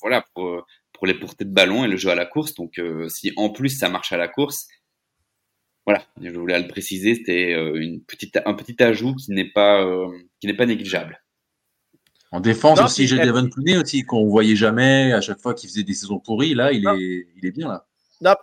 voilà, 0.00 0.24
pour, 0.32 0.64
pour 0.92 1.06
les 1.08 1.14
portées 1.14 1.44
de 1.44 1.50
ballon 1.52 1.84
et 1.84 1.88
le 1.88 1.96
jeu 1.96 2.10
à 2.10 2.14
la 2.14 2.24
course. 2.24 2.54
Donc, 2.54 2.78
euh, 2.78 3.08
si 3.08 3.32
en 3.36 3.50
plus 3.50 3.70
ça 3.70 3.88
marche 3.88 4.12
à 4.12 4.16
la 4.16 4.28
course, 4.28 4.68
voilà, 5.84 6.04
je 6.22 6.30
voulais 6.30 6.58
le 6.60 6.68
préciser, 6.68 7.16
c'était 7.16 7.52
une 7.52 8.00
petite, 8.04 8.38
un 8.46 8.54
petit 8.54 8.80
ajout 8.82 9.14
qui 9.16 9.32
n'est 9.32 9.50
pas, 9.50 9.84
euh, 9.84 10.06
qui 10.40 10.46
n'est 10.46 10.54
pas 10.54 10.66
négligeable. 10.66 11.20
En 12.30 12.40
défense 12.40 12.78
Non, 12.78 12.86
aussi, 12.86 13.06
j'ai 13.06 13.18
Devon 13.18 13.48
Clooney 13.48 13.76
aussi, 13.76 14.02
qu'on 14.02 14.26
voyait 14.28 14.56
jamais 14.56 15.12
à 15.12 15.20
chaque 15.20 15.40
fois 15.40 15.52
qu'il 15.52 15.68
faisait 15.68 15.82
des 15.82 15.94
saisons 15.94 16.20
pourries. 16.20 16.54
Là, 16.54 16.72
il, 16.72 16.82
Non. 16.84 16.94
est, 16.94 17.26
il 17.36 17.46
est 17.46 17.50
bien 17.50 17.68
là. 17.68 17.86
Non, 18.20 18.34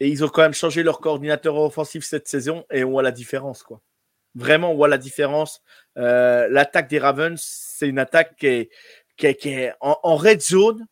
et 0.00 0.08
ils 0.08 0.24
ont 0.24 0.28
quand 0.28 0.42
même 0.42 0.54
changé 0.54 0.82
leur 0.82 1.00
coordinateur 1.00 1.56
offensif 1.56 2.04
cette 2.04 2.28
saison 2.28 2.64
et 2.70 2.84
on 2.84 2.90
voit 2.90 3.02
la 3.02 3.12
différence, 3.12 3.62
quoi. 3.62 3.80
Vraiment, 4.34 4.72
on 4.72 4.76
voit 4.76 4.88
la 4.88 4.98
différence. 4.98 5.62
Euh, 5.96 6.46
L'attaque 6.50 6.88
des 6.88 6.98
Ravens, 6.98 7.40
c'est 7.42 7.88
une 7.88 7.98
attaque 7.98 8.36
qui 8.36 8.46
est, 8.46 8.70
qui 9.16 9.26
est, 9.26 9.34
qui 9.34 9.48
est 9.48 9.72
en, 9.80 9.98
en 10.02 10.16
red 10.16 10.42
zone. 10.42 10.86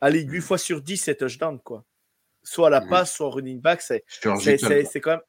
Allez, 0.00 0.22
8 0.22 0.40
fois 0.40 0.58
sur 0.58 0.80
10, 0.80 0.96
c'est 0.96 1.16
touchdown, 1.16 1.60
quoi. 1.60 1.84
Soit 2.42 2.66
à 2.68 2.70
la 2.70 2.80
Mhm. 2.80 2.88
passe, 2.90 3.14
soit 3.14 3.26
en 3.26 3.30
running 3.30 3.60
back. 3.60 3.80
C'est 3.82 4.04
quand 5.00 5.10
même 5.12 5.20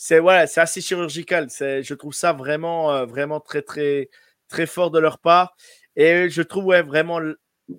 c'est 0.00 0.20
voilà, 0.20 0.46
c'est 0.46 0.60
assez 0.60 0.80
chirurgical. 0.80 1.50
C'est 1.50 1.82
je 1.82 1.92
trouve 1.94 2.14
ça 2.14 2.32
vraiment 2.32 2.92
euh, 2.92 3.04
vraiment 3.04 3.40
très 3.40 3.62
très 3.62 4.08
très 4.48 4.64
fort 4.66 4.90
de 4.92 4.98
leur 5.00 5.18
part 5.18 5.56
et 5.96 6.30
je 6.30 6.40
trouve 6.42 6.66
ouais, 6.66 6.82
vraiment 6.82 7.20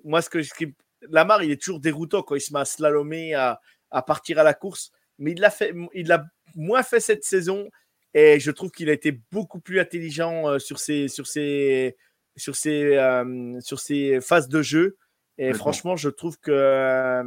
moi 0.04 0.20
ce 0.22 0.28
que 0.30 0.42
ce 0.42 0.52
qui 0.54 0.74
Lamar 1.08 1.42
il 1.42 1.50
est 1.50 1.60
toujours 1.60 1.80
déroutant 1.80 2.22
quand 2.22 2.34
il 2.34 2.40
se 2.40 2.52
met 2.52 2.60
à 2.60 2.64
slalomer 2.64 3.34
à, 3.34 3.60
à 3.90 4.02
partir 4.02 4.38
à 4.38 4.42
la 4.42 4.54
course 4.54 4.90
mais 5.18 5.32
il 5.32 5.40
l'a 5.40 5.50
fait 5.50 5.72
il 5.94 6.08
l'a 6.08 6.24
moins 6.54 6.82
fait 6.82 7.00
cette 7.00 7.24
saison 7.24 7.68
et 8.14 8.40
je 8.40 8.50
trouve 8.50 8.70
qu'il 8.70 8.90
a 8.90 8.92
été 8.92 9.12
beaucoup 9.30 9.60
plus 9.60 9.80
intelligent 9.80 10.48
euh, 10.48 10.58
sur 10.58 10.78
ses 10.78 11.08
sur 11.08 11.26
ses 11.26 11.96
sur 12.36 12.56
ses 12.56 12.96
euh, 12.96 13.58
sur 13.60 13.78
ses 13.80 14.20
phases 14.20 14.48
de 14.48 14.62
jeu 14.62 14.96
et 15.38 15.52
franchement 15.54 15.96
je 15.96 16.08
trouve 16.10 16.38
que 16.38 16.50
euh, 16.50 17.22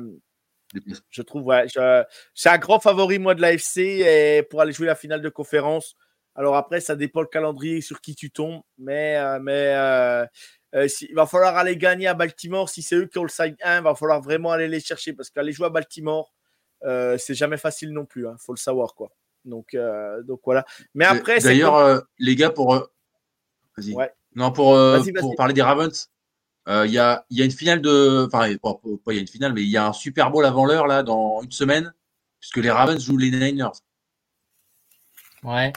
je 1.11 1.21
trouve, 1.21 1.43
ouais. 1.45 1.67
je- 1.67 2.03
C'est 2.33 2.49
un 2.49 2.57
grand 2.57 2.79
favori, 2.79 3.19
moi, 3.19 3.35
de 3.35 3.41
l'AFC 3.41 3.77
et 3.77 4.43
pour 4.49 4.61
aller 4.61 4.73
jouer 4.73 4.87
la 4.87 4.95
finale 4.95 5.21
de 5.21 5.29
conférence. 5.29 5.95
Alors 6.35 6.55
après, 6.55 6.81
ça 6.81 6.95
dépend 6.95 7.21
le 7.21 7.27
calendrier 7.27 7.81
sur 7.81 8.01
qui 8.01 8.15
tu 8.15 8.31
tombes. 8.31 8.61
Mais, 8.79 9.17
mais 9.39 9.73
euh, 9.75 10.25
euh, 10.75 10.87
si- 10.87 11.05
il 11.09 11.15
va 11.15 11.25
falloir 11.25 11.55
aller 11.57 11.77
gagner 11.77 12.07
à 12.07 12.13
Baltimore. 12.13 12.69
Si 12.69 12.81
c'est 12.81 12.95
eux 12.95 13.05
qui 13.05 13.17
ont 13.19 13.23
le 13.23 13.29
side 13.29 13.55
1, 13.63 13.77
il 13.77 13.83
va 13.83 13.95
falloir 13.95 14.21
vraiment 14.21 14.51
aller 14.51 14.67
les 14.67 14.79
chercher 14.79 15.13
parce 15.13 15.29
qu'aller 15.29 15.51
jouer 15.53 15.67
à 15.67 15.69
Baltimore, 15.69 16.33
euh, 16.83 17.17
c'est 17.17 17.35
jamais 17.35 17.57
facile 17.57 17.91
non 17.91 18.05
plus. 18.05 18.23
Il 18.25 18.35
faut 18.39 18.53
le 18.53 18.57
savoir, 18.59 18.93
quoi. 18.95 19.11
Donc, 19.45 19.73
euh, 19.73 20.21
donc 20.23 20.41
voilà. 20.45 20.65
Mais 20.93 21.05
après, 21.05 21.39
c'est 21.39 21.49
D'ailleurs, 21.49 21.73
comme- 21.73 21.97
euh, 21.97 22.01
les 22.19 22.35
gars, 22.35 22.49
pour. 22.49 22.73
euh, 22.75 22.85
Vas-y. 23.77 23.93
Ouais. 23.93 24.11
Non, 24.35 24.51
pour, 24.51 24.75
euh, 24.75 24.97
Vas-y, 24.99 25.11
vas-y. 25.11 25.21
pour 25.21 25.35
parler 25.35 25.53
des 25.53 25.61
Ravens, 25.61 26.09
euh, 26.67 26.85
il 26.87 26.93
y, 26.93 26.97
a, 26.99 27.25
il 27.29 27.37
y 27.37 27.41
a 27.41 27.45
une 27.45 27.51
finale 27.51 27.81
de. 27.81 28.25
Enfin, 28.31 28.53
pas, 28.63 29.11
il 29.11 29.15
y 29.15 29.17
a 29.17 29.21
une 29.21 29.27
finale, 29.27 29.53
mais 29.53 29.61
il 29.63 29.69
y 29.69 29.77
a 29.77 29.87
un 29.87 29.93
Super 29.93 30.31
Bowl 30.31 30.45
avant 30.45 30.65
l'heure, 30.65 30.87
là, 30.87 31.03
dans 31.03 31.41
une 31.41 31.51
semaine, 31.51 31.93
puisque 32.39 32.57
les 32.57 32.71
Ravens 32.71 33.03
jouent 33.03 33.17
les 33.17 33.31
Niners. 33.31 33.71
Ouais. 35.43 35.73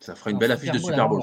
Ça 0.00 0.14
fera 0.14 0.30
une 0.30 0.36
Un 0.36 0.38
belle 0.40 0.52
affiche 0.52 0.70
de 0.70 0.78
Bowl 0.78 0.90
Super 0.90 1.08
Bowl. 1.08 1.22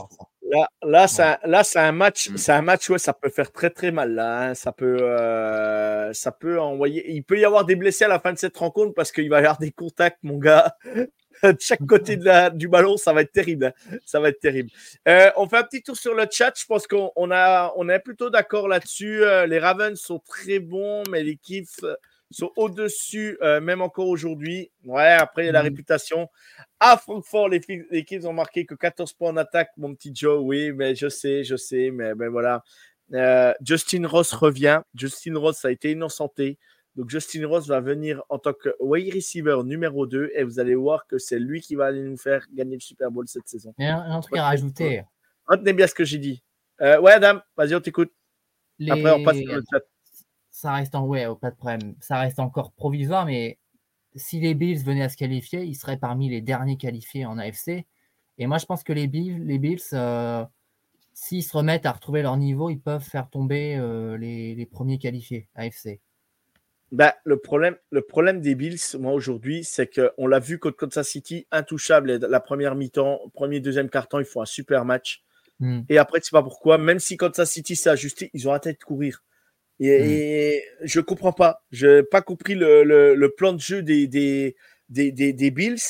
Là, 0.52 0.68
là, 0.84 1.08
c'est 1.08 1.24
un, 1.24 1.38
là, 1.46 1.64
c'est 1.64 1.80
un 1.80 1.94
match, 1.94 2.30
Mm. 2.30 2.38
c'est 2.38 2.52
un 2.52 2.62
match, 2.62 2.90
ouais, 2.90 3.00
ça 3.00 3.14
peut 3.14 3.30
faire 3.30 3.52
très 3.54 3.70
très 3.70 3.92
mal 3.92 4.14
là. 4.16 4.50
hein. 4.50 4.54
Ça 4.54 4.72
peut, 4.74 4.98
euh, 5.02 6.12
ça 6.14 6.32
peut 6.34 6.60
envoyer. 6.60 7.10
Il 7.12 7.24
peut 7.24 7.40
y 7.40 7.46
avoir 7.46 7.64
des 7.66 7.76
blessés 7.78 8.04
à 8.06 8.08
la 8.10 8.20
fin 8.20 8.34
de 8.34 8.38
cette 8.38 8.58
rencontre 8.58 8.94
parce 8.94 9.12
qu'il 9.14 9.30
va 9.30 9.38
y 9.38 9.40
avoir 9.40 9.58
des 9.60 9.72
contacts, 9.72 10.20
mon 10.24 10.38
gars. 10.38 10.76
de 11.44 11.56
chaque 11.60 11.86
côté 11.88 12.18
de 12.18 12.26
la, 12.26 12.50
du 12.50 12.68
ballon, 12.68 12.98
ça 12.98 13.14
va 13.14 13.22
être 13.22 13.32
terrible. 13.32 13.66
hein. 13.92 13.98
Ça 14.06 14.20
va 14.20 14.30
être 14.30 14.40
terrible. 14.42 14.70
Euh, 15.08 15.32
on 15.38 15.48
fait 15.48 15.58
un 15.58 15.64
petit 15.64 15.84
tour 15.84 15.96
sur 15.98 16.14
le 16.16 16.26
chat. 16.30 16.52
Je 16.60 16.66
pense 16.66 16.86
qu'on 16.88 17.12
on 17.16 17.32
a, 17.32 17.72
on 17.78 17.88
est 17.90 18.00
plutôt 18.00 18.30
d'accord 18.30 18.68
là-dessus. 18.68 19.24
Euh, 19.24 19.46
les 19.48 19.60
Ravens 19.60 19.98
sont 20.00 20.20
très 20.20 20.60
bons, 20.60 21.04
mais 21.10 21.24
Chiefs 21.44 21.80
sont 22.34 22.52
au-dessus, 22.56 23.38
euh, 23.42 23.60
même 23.62 23.82
encore 23.82 24.08
aujourd'hui. 24.08 24.72
Ouais, 24.86 25.12
après, 25.12 25.44
il 25.44 25.46
y 25.48 25.50
a 25.50 25.52
la 25.54 25.60
Mhm. 25.64 25.70
réputation. 25.70 26.28
À 26.80 26.98
Francfort, 26.98 27.50
les, 27.50 27.62
les 27.92 28.06
Chiefs 28.08 28.26
ont 28.26 28.34
marqué 28.34 28.66
que 28.66 28.76
14 28.76 29.14
points 29.14 29.32
en 29.32 29.38
attaque, 29.38 29.70
mon 29.78 29.94
petit 29.96 30.12
Joe. 30.16 30.40
Oui, 30.44 30.72
mais 30.72 30.96
je 30.96 31.10
sais, 31.10 31.44
je 31.44 31.56
sais, 31.56 31.92
mais 31.92 32.16
ben 32.16 32.30
voilà. 32.30 32.64
Euh, 33.14 33.54
Justin 33.62 34.08
Ross 34.08 34.32
revient. 34.34 34.82
Justin 34.96 35.38
Ross 35.38 35.66
a 35.66 35.72
été 35.72 35.92
innocenté. 35.92 36.58
Donc, 36.96 37.10
Justin 37.10 37.48
Ross 37.48 37.68
va 37.68 37.80
venir 37.80 38.22
en 38.30 38.38
tant 38.38 38.54
que 38.54 38.70
wide 38.80 39.14
receiver 39.14 39.58
numéro 39.64 40.06
2 40.08 40.32
et 40.36 40.44
vous 40.44 40.60
allez 40.60 40.76
voir 40.76 41.08
que 41.08 41.18
c'est 41.18 41.40
lui 41.40 41.62
qui 41.62 41.76
va 41.76 41.86
aller 41.88 42.02
nous 42.02 42.18
faire 42.18 42.46
gagner 42.54 42.76
le 42.76 42.82
Super 42.82 43.10
Bowl 43.12 43.28
cette 43.28 43.48
saison. 43.48 43.74
Il 43.78 43.86
y 43.86 43.88
a 43.88 43.98
un, 43.98 44.12
un 44.18 44.20
truc 44.20 44.38
à 44.38 44.44
rajouter. 44.44 45.04
Retenez 45.48 45.74
bien 45.74 45.88
ce 45.88 45.94
que 45.94 46.04
j'ai 46.06 46.18
dit. 46.18 46.44
Euh, 46.82 47.00
ouais, 47.00 47.12
Adam, 47.14 47.40
vas-y, 47.56 47.76
on 47.76 47.80
t'écoute. 47.82 48.12
Les... 48.80 48.92
Après, 48.92 49.12
on 49.12 49.24
passe 49.24 49.38
sur 49.38 49.54
le 49.56 49.64
chat. 49.72 49.82
Ça 50.52 50.74
reste 50.74 50.96
en 50.96 51.06
ouais, 51.06 51.26
oh, 51.26 51.36
pas 51.36 51.52
de 51.52 51.56
problème. 51.56 51.96
Ça 52.02 52.20
reste 52.20 52.40
encore 52.40 52.72
provisoire, 52.74 53.26
mais 53.26 53.58
si 54.16 54.40
les 54.40 54.54
Bills 54.54 54.84
venaient 54.84 55.04
à 55.04 55.10
se 55.10 55.18
qualifier, 55.18 55.64
ils 55.64 55.76
seraient 55.76 55.98
parmi 55.98 56.30
les 56.30 56.42
derniers 56.42 56.78
qualifiés 56.78 57.26
en 57.26 57.38
AFC. 57.38 57.86
Et 58.38 58.48
moi, 58.48 58.58
je 58.58 58.66
pense 58.66 58.84
que 58.84 58.94
les 58.94 59.08
Bills, 59.08 59.44
les 59.46 59.58
Bills 59.58 59.82
euh, 59.94 60.44
s'ils 61.14 61.44
se 61.44 61.56
remettent 61.56 61.86
à 61.86 61.92
retrouver 61.92 62.22
leur 62.22 62.38
niveau, 62.38 62.70
ils 62.70 62.80
peuvent 62.80 63.04
faire 63.04 63.30
tomber 63.30 63.76
euh, 63.76 64.18
les, 64.18 64.56
les 64.56 64.66
premiers 64.66 64.98
qualifiés 64.98 65.48
AFC. 65.56 66.00
Bah, 66.92 67.16
le, 67.24 67.38
problème, 67.38 67.78
le 67.90 68.02
problème 68.02 68.42
des 68.42 68.54
Bills, 68.54 68.80
moi, 69.00 69.14
aujourd'hui, 69.14 69.64
c'est 69.64 69.88
qu'on 69.88 70.28
l'a 70.28 70.40
vu 70.40 70.60
contre 70.60 70.76
Kansas 70.76 71.08
City, 71.08 71.48
intouchable 71.52 72.18
la 72.18 72.40
première 72.42 72.76
mi-temps, 72.76 73.20
premier, 73.34 73.62
deuxième 73.62 73.90
quart-temps, 73.90 74.20
ils 74.20 74.26
font 74.26 74.42
un 74.42 74.46
super 74.46 74.84
match. 74.84 75.24
Hmm. 75.60 75.82
Et 75.88 75.98
après, 75.98 76.20
tu 76.20 76.26
sais 76.26 76.32
pas 76.32 76.44
pourquoi, 76.44 76.78
même 76.78 77.00
si 77.00 77.16
Kansas 77.16 77.50
City 77.50 77.78
s'est 77.78 77.90
ajusté, 77.90 78.30
ils 78.34 78.48
ont 78.48 78.52
arrêté 78.52 78.74
de 78.74 78.78
courir. 78.78 79.24
Et, 79.82 80.56
et 80.58 80.64
je 80.84 81.00
comprends 81.02 81.34
pas. 81.34 81.64
Je 81.72 81.88
n'ai 81.88 82.04
pas 82.04 82.22
compris 82.22 82.56
le, 82.56 82.84
le, 82.84 83.16
le 83.16 83.30
plan 83.30 83.52
de 83.54 83.60
jeu 83.60 83.82
des, 83.82 84.08
des, 84.08 84.56
des, 84.90 85.12
des, 85.12 85.34
des 85.34 85.52
Bills. 85.52 85.82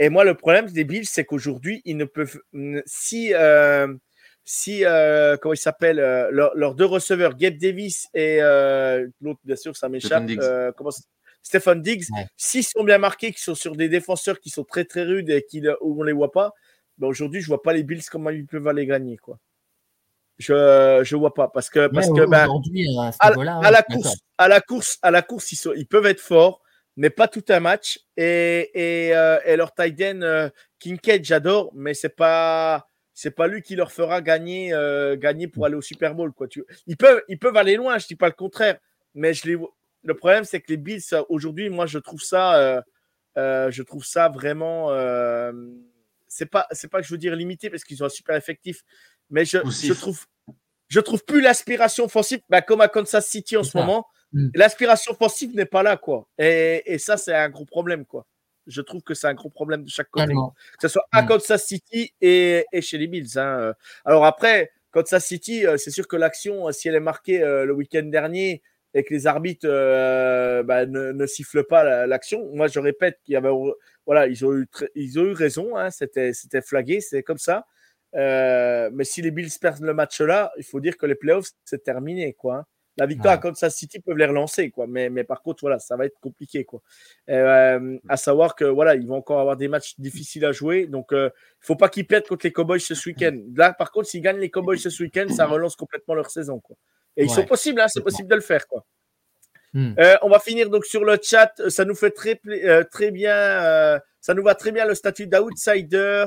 Et 0.00 0.08
moi, 0.08 0.24
le 0.24 0.34
problème 0.34 0.66
des 0.70 0.84
Bills, 0.84 1.06
c'est 1.06 1.24
qu'aujourd'hui, 1.24 1.80
ils 1.84 1.96
ne 1.96 2.04
peuvent. 2.04 2.38
Si. 2.86 3.32
Euh, 3.34 3.94
si, 4.48 4.84
euh, 4.84 5.36
comment 5.36 5.54
il 5.54 5.58
s'appelle, 5.58 5.98
euh, 5.98 6.30
leurs 6.30 6.76
deux 6.76 6.84
receveurs, 6.84 7.36
Gabe 7.36 7.56
Davis 7.58 8.06
et 8.14 8.38
l'autre, 9.20 9.40
bien 9.42 9.56
sûr, 9.56 9.76
ça 9.76 9.88
m'échappe. 9.88 10.22
Stephen 10.22 10.26
Diggs. 10.26 10.72
comment 10.76 10.92
c'est- 10.92 11.02
Stephen 11.42 11.82
Diggs, 11.82 12.04
Ouais. 12.12 12.26
s'ils 12.36 12.62
sont 12.64 12.84
bien 12.84 12.98
marqués, 12.98 13.32
qui 13.32 13.40
sont 13.40 13.56
sur 13.56 13.74
des 13.74 13.88
défenseurs 13.88 14.38
qui 14.40 14.50
sont 14.50 14.62
très 14.64 14.84
très 14.84 15.02
rudes 15.02 15.30
et 15.30 15.42
qui, 15.42 15.62
où 15.80 16.00
on 16.00 16.04
les 16.04 16.12
voit 16.12 16.30
pas, 16.30 16.52
ben 16.98 17.08
aujourd'hui, 17.08 17.40
je 17.40 17.46
vois 17.48 17.60
pas 17.62 17.72
les 17.72 17.82
Bills 17.82 18.02
comment 18.10 18.30
ils 18.30 18.46
peuvent 18.46 18.66
aller 18.68 18.86
gagner. 18.86 19.16
Quoi. 19.16 19.38
Je 20.38 21.00
je 21.02 21.16
vois 21.16 21.32
pas 21.32 21.48
parce 21.48 21.70
que 21.70 21.86
parce 21.86 22.08
Ouais, 22.08 22.20
que 22.20 22.26
ben, 22.26 22.44
aujourd'hui, 22.44 22.86
à 23.20 23.70
la 23.70 23.82
course, 23.82 24.16
à 24.36 24.48
la 24.48 24.60
course, 24.60 24.98
à 25.02 25.10
la 25.10 25.22
course, 25.22 25.52
ils, 25.52 25.56
sont, 25.56 25.72
ils 25.74 25.86
peuvent 25.86 26.06
être 26.06 26.20
forts, 26.20 26.60
mais 26.96 27.08
pas 27.08 27.26
tout 27.26 27.44
un 27.48 27.60
match. 27.60 28.00
Et, 28.16 28.70
et, 28.74 29.16
euh, 29.16 29.38
et 29.46 29.56
leur 29.56 29.72
tight 29.74 29.98
end, 30.02 30.20
euh, 30.22 30.50
Kincaid, 30.78 31.24
j'adore, 31.24 31.70
mais 31.74 31.94
c'est 31.94 32.14
pas 32.14 32.86
c'est 33.14 33.30
pas 33.30 33.46
lui 33.46 33.62
qui 33.62 33.76
leur 33.76 33.92
fera 33.92 34.20
gagner 34.20 34.74
euh, 34.74 35.16
gagner 35.16 35.48
pour 35.48 35.64
aller 35.64 35.74
au 35.74 35.80
Super 35.80 36.14
Bowl 36.14 36.32
quoi. 36.32 36.48
Tu, 36.48 36.62
ils 36.86 36.98
peuvent 36.98 37.22
ils 37.28 37.38
peuvent 37.38 37.56
aller 37.56 37.76
loin, 37.76 37.96
je 37.96 38.06
dis 38.06 38.16
pas 38.16 38.28
le 38.28 38.34
contraire, 38.34 38.78
mais 39.14 39.32
je 39.32 39.46
les 39.46 39.58
le 40.04 40.14
problème 40.14 40.44
c'est 40.44 40.60
que 40.60 40.68
les 40.68 40.76
Bills 40.76 41.02
euh, 41.14 41.22
aujourd'hui, 41.30 41.70
moi 41.70 41.86
je 41.86 41.98
trouve 41.98 42.20
ça 42.20 42.56
euh, 42.56 42.82
euh, 43.38 43.70
je 43.70 43.82
trouve 43.82 44.04
ça 44.04 44.28
vraiment 44.28 44.90
euh, 44.90 45.50
c'est 46.36 46.46
pas 46.46 46.66
c'est 46.70 46.88
pas 46.90 47.00
que 47.00 47.06
je 47.06 47.12
veux 47.14 47.18
dire 47.18 47.34
limité 47.34 47.70
parce 47.70 47.84
qu'ils 47.84 48.02
ont 48.02 48.06
un 48.06 48.10
super 48.10 48.36
effectif, 48.36 48.82
mais 49.30 49.44
je, 49.44 49.58
je 49.88 49.92
trouve 49.94 50.26
je 50.88 51.00
trouve 51.00 51.24
plus 51.24 51.40
l'aspiration 51.40 52.04
offensive, 52.04 52.40
bah, 52.48 52.62
comme 52.62 52.80
à 52.80 52.88
Kansas 52.88 53.26
City 53.26 53.56
en 53.56 53.64
ce 53.64 53.72
ça. 53.72 53.78
moment. 53.80 54.06
Mm. 54.32 54.48
L'aspiration 54.54 55.12
offensive 55.12 55.54
n'est 55.56 55.64
pas 55.66 55.82
là, 55.82 55.96
quoi. 55.96 56.28
Et, 56.38 56.82
et 56.86 56.98
ça, 56.98 57.16
c'est 57.16 57.34
un 57.34 57.48
gros 57.48 57.64
problème, 57.64 58.04
quoi. 58.04 58.26
Je 58.68 58.80
trouve 58.82 59.02
que 59.02 59.14
c'est 59.14 59.26
un 59.26 59.34
gros 59.34 59.48
problème 59.50 59.82
de 59.84 59.88
chaque 59.90 60.10
côté. 60.10 60.26
Que 60.78 60.82
ce 60.82 60.88
soit 60.88 61.06
à 61.12 61.22
Mm. 61.22 61.26
Kansas 61.26 61.64
City 61.66 62.12
et, 62.20 62.64
et 62.72 62.82
chez 62.82 62.98
les 62.98 63.06
Bills. 63.08 63.36
hein. 63.38 63.72
Alors 64.04 64.24
après, 64.26 64.70
Kansas 64.92 65.24
City, 65.24 65.66
euh, 65.66 65.76
c'est 65.76 65.90
sûr 65.90 66.06
que 66.06 66.16
l'action, 66.16 66.68
euh, 66.68 66.72
si 66.72 66.88
elle 66.88 66.94
est 66.94 67.00
marquée 67.00 67.42
euh, 67.42 67.64
le 67.64 67.72
week-end 67.74 68.04
dernier 68.04 68.62
et 68.96 69.04
que 69.04 69.12
les 69.12 69.26
arbitres 69.26 69.68
euh, 69.68 70.62
bah, 70.62 70.86
ne, 70.86 71.12
ne 71.12 71.26
sifflent 71.26 71.64
pas 71.64 71.84
la- 71.84 72.06
l'action, 72.06 72.48
moi 72.54 72.66
je 72.66 72.80
répète 72.80 73.18
qu'il 73.24 73.34
y 73.34 73.36
avait, 73.36 73.50
voilà, 74.06 74.26
ils 74.26 74.44
ont 74.46 74.54
eu, 74.54 74.66
ils 74.94 75.18
ont 75.20 75.24
eu 75.24 75.32
raison, 75.32 75.76
hein, 75.76 75.90
c'était, 75.90 76.32
c'était 76.32 76.62
flagué, 76.62 77.00
c'est 77.00 77.22
comme 77.22 77.38
ça. 77.38 77.66
Euh, 78.14 78.88
mais 78.94 79.04
si 79.04 79.20
les 79.20 79.30
Bills 79.30 79.50
perdent 79.60 79.82
le 79.82 79.92
match 79.92 80.20
là, 80.22 80.50
il 80.56 80.64
faut 80.64 80.80
dire 80.80 80.96
que 80.96 81.04
les 81.06 81.14
playoffs 81.14 81.50
c'est 81.64 81.82
terminé, 81.82 82.32
quoi. 82.32 82.54
hein. 82.56 82.64
La 82.98 83.04
victoire 83.04 83.34
Ouais. 83.34 83.38
à 83.38 83.42
Kansas 83.42 83.76
City 83.76 84.00
peuvent 84.00 84.16
les 84.16 84.24
relancer, 84.24 84.70
quoi. 84.70 84.86
Mais, 84.86 85.10
mais 85.10 85.22
par 85.22 85.42
contre, 85.42 85.60
voilà, 85.60 85.78
ça 85.78 85.96
va 85.98 86.06
être 86.06 86.18
compliqué, 86.18 86.64
quoi. 86.64 86.80
Euh, 87.28 87.98
à 88.08 88.16
savoir 88.16 88.54
que 88.54 88.64
voilà, 88.64 88.94
ils 88.94 89.06
vont 89.06 89.16
encore 89.16 89.38
avoir 89.40 89.58
des 89.58 89.68
matchs 89.68 89.96
difficiles 89.98 90.46
à 90.46 90.52
jouer, 90.52 90.86
donc 90.86 91.08
il 91.12 91.30
faut 91.60 91.76
pas 91.76 91.90
qu'ils 91.90 92.06
perdent 92.06 92.26
contre 92.26 92.46
les 92.46 92.52
Cowboys 92.52 92.80
ce 92.80 92.94
week-end. 93.10 93.36
Là, 93.54 93.74
par 93.74 93.90
contre, 93.92 94.08
s'ils 94.08 94.22
gagnent 94.22 94.38
les 94.40 94.48
Cowboys 94.50 94.78
ce 94.78 95.02
week-end, 95.02 95.26
ça 95.28 95.44
relance 95.44 95.76
complètement 95.76 96.14
leur 96.14 96.30
saison, 96.30 96.58
quoi. 96.60 96.76
Et 97.16 97.24
ils 97.24 97.28
Ouais, 97.28 97.34
sont 97.34 97.44
possibles, 97.44 97.80
hein, 97.80 97.88
c'est 97.88 98.02
possible 98.02 98.28
de 98.28 98.34
le 98.34 98.40
faire, 98.40 98.66
quoi. 98.66 98.84
Hmm. 99.72 99.92
Euh, 99.98 100.16
on 100.22 100.28
va 100.30 100.38
finir 100.38 100.70
donc 100.70 100.86
sur 100.86 101.04
le 101.04 101.18
chat. 101.22 101.52
Ça 101.68 101.84
nous 101.84 101.94
fait 101.94 102.10
très, 102.10 102.40
euh, 102.48 102.82
très 102.84 103.10
bien. 103.10 103.34
euh, 103.34 103.98
ça 104.20 104.32
nous 104.34 104.42
va 104.42 104.54
très 104.54 104.72
bien 104.72 104.86
le 104.86 104.94
statut 104.94 105.26
d'outsider. 105.26 106.26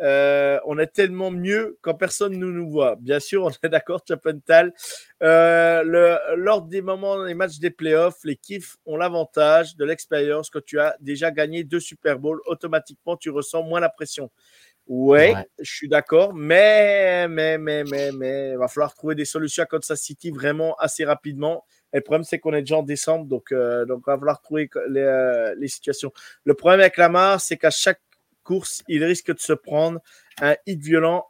On 0.00 0.78
est 0.78 0.92
tellement 0.92 1.30
mieux 1.30 1.78
quand 1.80 1.94
personne 1.94 2.36
ne 2.38 2.46
nous 2.46 2.68
voit. 2.70 2.96
Bien 2.96 3.20
sûr, 3.20 3.44
on 3.44 3.50
est 3.50 3.68
d'accord, 3.68 4.00
Chapental. 4.06 4.72
Lors 5.20 6.62
des 6.62 6.82
moments 6.82 7.24
des 7.24 7.34
matchs 7.34 7.58
des 7.58 7.70
playoffs, 7.70 8.18
les 8.24 8.36
Kiffs 8.36 8.76
ont 8.86 8.96
l'avantage 8.96 9.76
de 9.76 9.84
l'expérience 9.84 10.50
que 10.50 10.58
tu 10.58 10.78
as 10.80 10.96
déjà 11.00 11.30
gagné 11.30 11.64
deux 11.64 11.80
Super 11.80 12.18
Bowls. 12.18 12.40
Automatiquement, 12.46 13.16
tu 13.16 13.30
ressens 13.30 13.62
moins 13.62 13.80
la 13.80 13.88
pression. 13.88 14.30
Ouais, 14.88 15.34
Ouais. 15.34 15.46
je 15.58 15.70
suis 15.70 15.88
d'accord, 15.88 16.32
mais, 16.34 17.28
mais, 17.28 17.58
mais, 17.58 17.84
mais, 17.84 18.10
mais, 18.12 18.50
il 18.52 18.58
va 18.58 18.68
falloir 18.68 18.94
trouver 18.94 19.14
des 19.14 19.26
solutions 19.26 19.62
à 19.62 19.66
Kansas 19.66 20.00
City 20.00 20.30
vraiment 20.30 20.74
assez 20.76 21.04
rapidement. 21.04 21.64
Et 21.92 21.98
le 21.98 22.02
problème, 22.02 22.24
c'est 22.24 22.38
qu'on 22.38 22.54
est 22.54 22.62
déjà 22.62 22.78
en 22.78 22.82
décembre, 22.82 23.26
donc, 23.26 23.52
euh, 23.52 23.84
donc 23.84 24.02
il 24.06 24.10
va 24.10 24.16
falloir 24.18 24.40
trouver 24.40 24.70
les, 24.88 25.00
euh, 25.00 25.54
les 25.58 25.68
situations. 25.68 26.10
Le 26.44 26.54
problème 26.54 26.80
avec 26.80 26.96
Lamar, 26.96 27.40
c'est 27.40 27.58
qu'à 27.58 27.70
chaque 27.70 28.00
course, 28.44 28.82
il 28.88 29.04
risque 29.04 29.32
de 29.34 29.38
se 29.40 29.52
prendre 29.52 30.00
un 30.40 30.56
hit 30.66 30.80
violent 30.82 31.26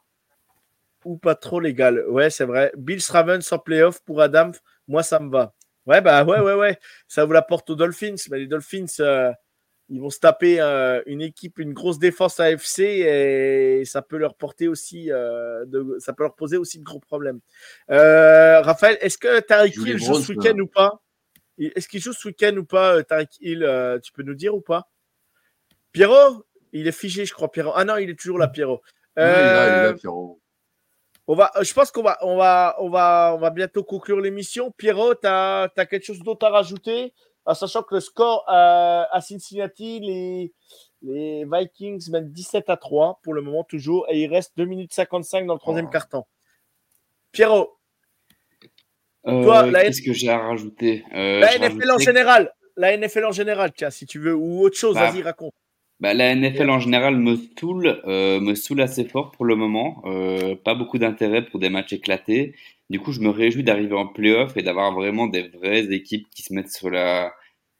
ou 1.05 1.17
pas 1.17 1.35
trop 1.35 1.59
légal. 1.59 2.05
Ouais, 2.09 2.29
c'est 2.29 2.45
vrai. 2.45 2.71
Bill 2.77 2.99
Ravens 3.09 3.51
en 3.51 3.59
playoff 3.59 3.99
pour 4.01 4.21
Adam, 4.21 4.51
moi, 4.87 5.03
ça 5.03 5.19
me 5.19 5.29
va. 5.29 5.53
Ouais, 5.85 6.01
bah 6.01 6.23
ouais, 6.23 6.39
ouais, 6.39 6.53
ouais. 6.53 6.77
Ça 7.07 7.25
vous 7.25 7.31
l'apporte 7.33 7.69
aux 7.69 7.75
Dolphins, 7.75 8.15
mais 8.29 8.39
les 8.39 8.47
Dolphins, 8.47 8.85
euh, 8.99 9.31
ils 9.89 9.99
vont 9.99 10.09
se 10.09 10.19
taper 10.19 10.61
euh, 10.61 11.01
une 11.07 11.21
équipe, 11.21 11.57
une 11.57 11.73
grosse 11.73 11.97
défense 11.97 12.39
AFC 12.39 12.79
et 12.79 13.83
ça 13.85 14.01
peut 14.01 14.17
leur 14.17 14.35
porter 14.35 14.67
aussi, 14.67 15.11
euh, 15.11 15.65
de, 15.65 15.97
ça 15.99 16.13
peut 16.13 16.23
leur 16.23 16.35
poser 16.35 16.57
aussi 16.57 16.79
de 16.79 16.83
gros 16.83 16.99
problèmes. 16.99 17.39
Euh, 17.89 18.61
Raphaël, 18.61 18.97
est-ce 19.01 19.17
que 19.17 19.39
Tariq 19.39 19.75
Hill 19.77 19.97
joue 19.97 20.15
ce 20.15 20.31
week-end 20.31 20.57
ou 20.59 20.67
pas? 20.67 21.01
Est-ce 21.57 21.87
qu'il 21.87 22.01
joue 22.01 22.13
ce 22.13 22.27
week-end 22.27 22.55
ou 22.57 22.65
pas, 22.65 23.03
Tariq 23.03 23.29
Hill 23.41 23.99
Tu 24.03 24.11
peux 24.11 24.23
nous 24.23 24.35
dire 24.35 24.53
ou 24.53 24.61
pas? 24.61 24.89
Pierrot? 25.91 26.45
Il 26.71 26.87
est 26.87 26.91
figé, 26.91 27.25
je 27.25 27.33
crois, 27.33 27.51
Pierrot. 27.51 27.73
Ah 27.75 27.83
non, 27.83 27.97
il 27.97 28.11
est 28.11 28.19
toujours 28.19 28.37
là, 28.37 28.47
Pierrot. 28.47 28.81
Il 29.17 29.23
est 29.23 29.25
là, 29.25 29.67
il 29.67 29.73
est 29.73 29.83
là, 29.85 29.93
Pierrot. 29.95 30.39
on 31.25 31.35
va, 31.35 31.51
je 31.59 31.73
pense 31.73 31.89
qu'on 31.89 32.03
va, 32.03 32.19
on 32.21 32.37
va, 32.37 32.75
on 32.77 32.89
va, 32.91 33.33
on 33.35 33.39
va 33.39 33.49
bientôt 33.49 33.83
conclure 33.83 34.21
l'émission. 34.21 34.69
Pierrot, 34.69 35.15
tu 35.15 35.25
as, 35.25 35.71
quelque 35.89 36.05
chose 36.05 36.19
d'autre 36.19 36.45
à 36.45 36.49
rajouter? 36.49 37.11
Sachant 37.53 37.83
que 37.83 37.95
le 37.95 38.01
score 38.01 38.45
euh, 38.49 39.03
à 39.11 39.21
Cincinnati, 39.21 39.99
les, 39.99 40.53
les 41.01 41.45
Vikings 41.51 42.09
mènent 42.11 42.29
17 42.31 42.69
à 42.69 42.77
3 42.77 43.19
pour 43.23 43.33
le 43.33 43.41
moment 43.41 43.63
toujours, 43.63 44.05
et 44.09 44.21
il 44.21 44.27
reste 44.27 44.53
2 44.57 44.65
minutes 44.65 44.93
55 44.93 45.45
dans 45.45 45.53
le 45.53 45.59
troisième 45.59 45.85
Oh. 45.87 45.91
carton. 45.91 46.23
Pierrot, 47.31 47.75
Euh, 49.27 49.43
Toi, 49.43 49.69
la- 49.69 49.83
Qu'est-ce 49.83 50.01
que 50.01 50.13
j'ai 50.13 50.29
à 50.29 50.37
rajouter? 50.39 51.03
Euh, 51.13 51.39
la 51.41 51.53
NFL 51.57 51.91
en 51.91 51.97
général, 51.97 52.53
la 52.77 52.93
NFL 52.97 53.25
en 53.25 53.31
général, 53.33 53.71
tiens, 53.75 53.89
si 53.89 54.05
tu 54.05 54.17
veux, 54.17 54.33
ou 54.33 54.61
autre 54.61 54.77
chose, 54.77 54.95
Bah, 54.95 55.11
vas-y, 55.11 55.21
raconte. 55.21 55.53
Bah, 55.99 56.13
la 56.13 56.33
NFL 56.33 56.69
en 56.69 56.79
général 56.79 57.17
me 57.17 57.35
saoule, 57.59 58.01
euh, 58.07 58.39
me 58.39 58.55
saoule 58.55 58.79
assez 58.81 59.03
fort 59.03 59.31
pour 59.31 59.43
le 59.43 59.55
moment. 59.55 60.01
Euh, 60.05 60.55
pas 60.55 60.73
beaucoup 60.73 60.97
d'intérêt 60.97 61.43
pour 61.45 61.59
des 61.59 61.69
matchs 61.69 61.91
éclatés. 61.93 62.55
Du 62.89 63.01
coup, 63.01 63.11
je 63.11 63.19
me 63.19 63.29
réjouis 63.29 63.63
d'arriver 63.63 63.93
en 63.95 64.07
playoff 64.07 64.55
et 64.55 64.63
d'avoir 64.63 64.93
vraiment 64.93 65.27
des 65.27 65.49
vraies 65.49 65.91
équipes 65.91 66.27
qui 66.33 66.41
se 66.41 66.53
mettent 66.53 66.71
sur 66.71 66.89
la, 66.89 67.33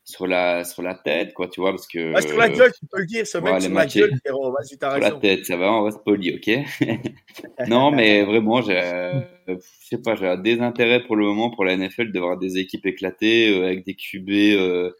sur 0.09 0.25
la, 0.25 0.63
sur 0.63 0.81
la 0.81 0.95
tête, 0.95 1.33
quoi, 1.33 1.47
tu 1.47 1.61
vois, 1.61 1.69
parce 1.69 1.87
que 1.87 2.13
Ouais, 2.13 2.21
sur 2.21 2.37
la 2.37 2.49
gueule, 2.49 2.71
tu 2.71 2.85
peux 2.91 2.99
le 2.99 3.05
dire, 3.05 3.27
ce 3.27 3.37
mec 3.37 3.61
sur 3.61 3.71
la 3.71 3.85
gueule, 3.85 4.19
Pierrot, 4.23 4.51
vas-y, 4.51 4.77
t'as 4.77 4.91
sur 4.91 4.99
la 4.99 5.05
raison. 5.07 5.19
tête, 5.19 5.45
ça 5.45 5.55
va, 5.55 5.71
on 5.71 5.83
reste 5.83 6.03
poli, 6.03 6.33
ok? 6.33 6.65
non, 7.67 7.91
mais 7.91 8.23
vraiment, 8.23 8.61
j'ai, 8.63 8.81
euh, 8.81 9.21
je 9.47 9.55
sais 9.87 10.01
pas, 10.01 10.15
j'ai 10.15 10.25
un 10.27 10.37
désintérêt 10.37 11.03
pour 11.03 11.15
le 11.15 11.25
moment 11.25 11.51
pour 11.51 11.63
la 11.63 11.77
NFL 11.77 12.11
de 12.11 12.19
voir 12.19 12.39
des 12.39 12.57
équipes 12.57 12.87
éclatées 12.87 13.55
euh, 13.55 13.65
avec 13.65 13.85
des 13.85 13.95
QB 13.95 14.29
euh, 14.29 14.91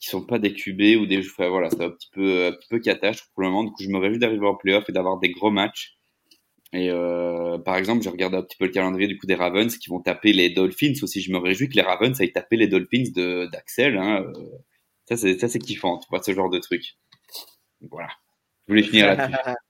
qui 0.00 0.08
sont 0.08 0.26
pas 0.26 0.40
des 0.40 0.52
QB 0.52 1.00
ou 1.00 1.06
des, 1.06 1.20
enfin, 1.20 1.48
voilà, 1.48 1.70
c'est 1.70 1.84
un 1.84 1.90
petit 1.90 2.10
peu, 2.12 2.46
un 2.46 2.52
petit 2.52 2.68
peu 2.68 2.80
cata, 2.80 3.12
pour 3.34 3.44
le 3.44 3.50
moment. 3.50 3.64
Du 3.64 3.70
coup, 3.70 3.84
je 3.84 3.88
me 3.88 3.98
réjouis 3.98 4.18
d'arriver 4.18 4.46
en 4.46 4.56
playoff 4.56 4.88
et 4.88 4.92
d'avoir 4.92 5.18
des 5.20 5.30
gros 5.30 5.52
matchs. 5.52 5.95
Et 6.72 6.90
euh, 6.90 7.58
par 7.58 7.76
exemple, 7.76 8.02
j'ai 8.02 8.10
regardé 8.10 8.36
un 8.36 8.42
petit 8.42 8.56
peu 8.56 8.66
le 8.66 8.72
calendrier 8.72 9.06
du 9.08 9.16
coup 9.18 9.26
des 9.26 9.34
Ravens 9.34 9.76
qui 9.76 9.88
vont 9.88 10.00
taper 10.00 10.32
les 10.32 10.50
Dolphins 10.50 10.94
aussi. 11.02 11.20
Je 11.22 11.30
me 11.32 11.38
réjouis 11.38 11.68
que 11.68 11.74
les 11.74 11.82
Ravens 11.82 12.20
aillent 12.20 12.32
taper 12.32 12.56
les 12.56 12.66
Dolphins 12.66 13.10
d'Axel. 13.52 13.96
Hein. 13.96 14.24
Euh, 14.24 14.42
Ça, 15.08 15.16
c'est 15.16 15.38
ça, 15.38 15.48
c'est 15.48 15.58
kiffant, 15.60 15.98
tu 15.98 16.08
vois, 16.10 16.22
ce 16.22 16.32
genre 16.32 16.50
de 16.50 16.58
truc. 16.58 16.82
Voilà. 17.90 18.08
Je 18.66 18.72
voulais 18.72 18.82
finir 18.82 19.06
là-dessus. 19.06 19.36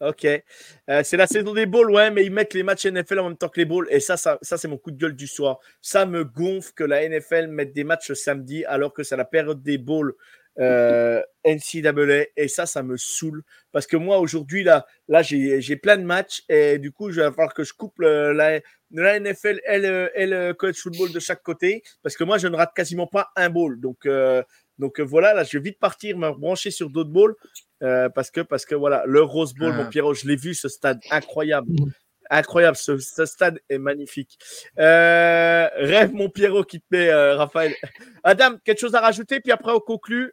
Ok. 0.00 0.24
Euh, 0.24 1.02
c'est 1.04 1.18
la 1.18 1.26
saison 1.26 1.52
des 1.52 1.66
bowls, 1.66 1.90
ouais, 1.90 2.10
mais 2.10 2.24
ils 2.24 2.32
mettent 2.32 2.54
les 2.54 2.62
matchs 2.62 2.86
NFL 2.86 3.18
en 3.18 3.28
même 3.28 3.36
temps 3.36 3.50
que 3.50 3.60
les 3.60 3.66
bowls. 3.66 3.86
Et 3.90 4.00
ça, 4.00 4.16
ça, 4.16 4.38
ça 4.40 4.56
c'est 4.56 4.66
mon 4.66 4.78
coup 4.78 4.90
de 4.90 4.96
gueule 4.96 5.14
du 5.14 5.26
soir. 5.26 5.58
Ça 5.82 6.06
me 6.06 6.24
gonfle 6.24 6.72
que 6.74 6.84
la 6.84 7.06
NFL 7.06 7.48
mette 7.48 7.74
des 7.74 7.84
matchs 7.84 8.14
samedi 8.14 8.64
alors 8.64 8.94
que 8.94 9.02
c'est 9.02 9.18
la 9.18 9.26
période 9.26 9.62
des 9.62 9.76
bowls 9.76 10.14
euh, 10.58 11.22
NCAA. 11.44 12.24
Et 12.36 12.48
ça, 12.48 12.66
ça 12.66 12.82
me 12.82 12.96
saoule. 12.96 13.42
Parce 13.72 13.86
que 13.86 13.96
moi, 13.96 14.18
aujourd'hui, 14.18 14.62
là, 14.64 14.86
là 15.08 15.22
j'ai 15.22 15.60
j'ai 15.60 15.76
plein 15.76 15.96
de 15.96 16.02
matchs. 16.04 16.42
Et 16.48 16.78
du 16.78 16.92
coup, 16.92 17.10
je 17.10 17.20
vais 17.20 17.28
falloir 17.30 17.54
que 17.54 17.64
je 17.64 17.72
coupe 17.72 17.98
le- 17.98 18.32
la, 18.32 18.60
la 18.92 19.18
NFL 19.20 19.60
et 19.66 19.78
le, 19.78 20.10
et 20.14 20.26
le 20.26 20.52
college 20.52 20.76
football 20.78 21.12
de 21.12 21.20
chaque 21.20 21.42
côté. 21.42 21.82
Parce 22.02 22.16
que 22.16 22.24
moi, 22.24 22.38
je 22.38 22.48
ne 22.48 22.56
rate 22.56 22.72
quasiment 22.74 23.06
pas 23.06 23.30
un 23.36 23.48
bowl. 23.50 23.80
Donc, 23.80 24.06
euh, 24.06 24.42
donc 24.78 24.98
euh, 25.00 25.04
voilà, 25.04 25.34
là, 25.34 25.44
je 25.44 25.56
vais 25.58 25.62
vite 25.64 25.78
partir, 25.78 26.16
me 26.18 26.30
brancher 26.32 26.70
sur 26.70 26.90
d'autres 26.90 27.10
bowls. 27.10 27.34
Euh, 27.82 28.08
parce 28.10 28.30
que 28.30 28.40
parce 28.42 28.66
que 28.66 28.74
voilà, 28.74 29.04
le 29.06 29.22
Rose 29.22 29.54
Bowl, 29.54 29.70
Ah. 29.74 29.84
mon 29.84 29.88
Pierrot, 29.88 30.12
je 30.14 30.26
l'ai 30.26 30.36
vu 30.36 30.54
ce 30.54 30.68
stade 30.68 31.00
incroyable. 31.10 31.68
Mhm. 31.70 31.92
Incroyable, 32.32 32.76
ce, 32.76 32.96
ce 32.98 33.24
stade 33.26 33.58
est 33.68 33.78
magnifique. 33.78 34.38
Euh, 34.78 35.68
rêve 35.76 36.12
mon 36.12 36.28
Pierrot 36.28 36.62
qui 36.64 36.80
te 36.80 36.84
met, 36.90 37.08
euh, 37.08 37.36
Raphaël. 37.36 37.74
Adam, 38.22 38.56
quelque 38.64 38.78
chose 38.78 38.94
à 38.94 39.00
rajouter, 39.00 39.40
puis 39.40 39.50
après 39.52 39.72
on 39.72 39.80
conclut. 39.80 40.32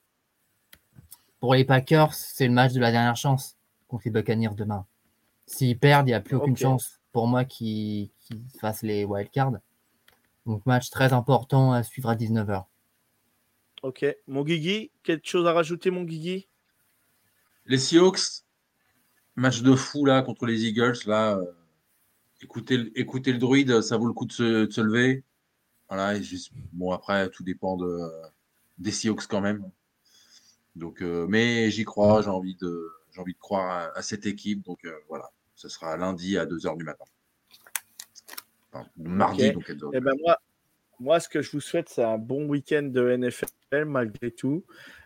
Pour 1.48 1.56
les 1.56 1.64
Packers, 1.64 2.14
c'est 2.14 2.46
le 2.46 2.52
match 2.54 2.74
de 2.74 2.82
la 2.82 2.92
dernière 2.92 3.16
chance 3.16 3.56
contre 3.88 4.02
les 4.04 4.12
Buccaneers 4.12 4.54
demain. 4.54 4.86
S'ils 5.46 5.80
perdent, 5.80 6.10
il 6.10 6.12
n'y 6.12 6.14
a 6.14 6.20
plus 6.20 6.36
aucune 6.36 6.58
chance 6.58 7.00
pour 7.14 7.26
moi 7.26 7.46
qu'ils 7.46 8.12
fassent 8.60 8.84
les 8.84 9.06
wildcards. 9.06 9.54
Donc, 10.46 10.66
match 10.66 10.90
très 10.90 11.14
important 11.14 11.72
à 11.72 11.84
suivre 11.84 12.10
à 12.10 12.18
19h. 12.18 12.66
Ok, 13.82 14.06
mon 14.28 14.44
Guigui, 14.44 14.92
quelque 15.04 15.26
chose 15.26 15.48
à 15.48 15.54
rajouter, 15.54 15.90
mon 15.90 16.04
Guigui? 16.04 16.50
Les 17.66 17.78
Seahawks, 17.78 18.44
match 19.38 19.62
de 19.62 19.74
fou 19.74 20.04
là 20.04 20.24
contre 20.24 20.48
les 20.48 20.66
Eagles. 20.66 20.98
Là, 21.06 21.38
euh, 21.38 21.46
écoutez, 22.42 22.76
le- 22.76 23.00
écoutez 23.00 23.32
le 23.32 23.38
druide, 23.40 23.80
ça 23.80 23.96
vaut 23.96 24.08
le 24.08 24.14
coup 24.14 24.26
de 24.26 24.34
se, 24.34 24.66
de 24.66 24.70
se 24.74 24.82
lever. 24.82 25.24
Voilà, 25.88 26.16
et 26.18 26.22
juste- 26.24 26.52
bon 26.74 26.92
après 26.92 27.30
tout 27.30 27.44
dépend 27.46 27.78
de, 27.78 27.98
des 28.80 28.92
Seahawks 28.92 29.28
quand 29.28 29.40
même. 29.40 29.64
Donc, 30.78 31.02
euh, 31.02 31.26
mais 31.28 31.70
j'y 31.72 31.86
crois, 31.86 32.22
j'ai 32.22 32.30
envie 32.30 32.56
de, 32.56 32.90
j'ai 33.12 33.22
envie 33.22 33.34
de 33.34 33.40
croire 33.40 33.70
à, 33.70 33.98
à 33.98 34.02
cette 34.02 34.26
équipe. 34.26 34.64
Donc 34.66 34.86
euh, 34.86 34.94
voilà, 35.10 35.30
ce 35.56 35.70
sera 35.70 35.98
lundi 35.98 36.38
à 36.38 36.46
2h 36.46 36.78
du 36.78 36.84
matin. 36.84 37.06
Enfin, 38.72 38.88
mardi 38.98 39.52
donc 39.52 39.70
à 39.70 39.74
2h 39.74 39.90
Eh 39.94 40.00
ben 40.00 40.14
moi, 40.22 40.40
moi, 41.00 41.20
ce 41.20 41.30
que 41.30 41.42
je 41.42 41.52
vous 41.52 41.62
souhaite, 41.62 41.90
c'est 41.90 42.04
un 42.04 42.18
bon 42.18 42.48
week-end 42.48 42.84
de 42.84 43.16
NFL 43.16 43.86
malgré 43.86 44.32
tout. 44.32 44.66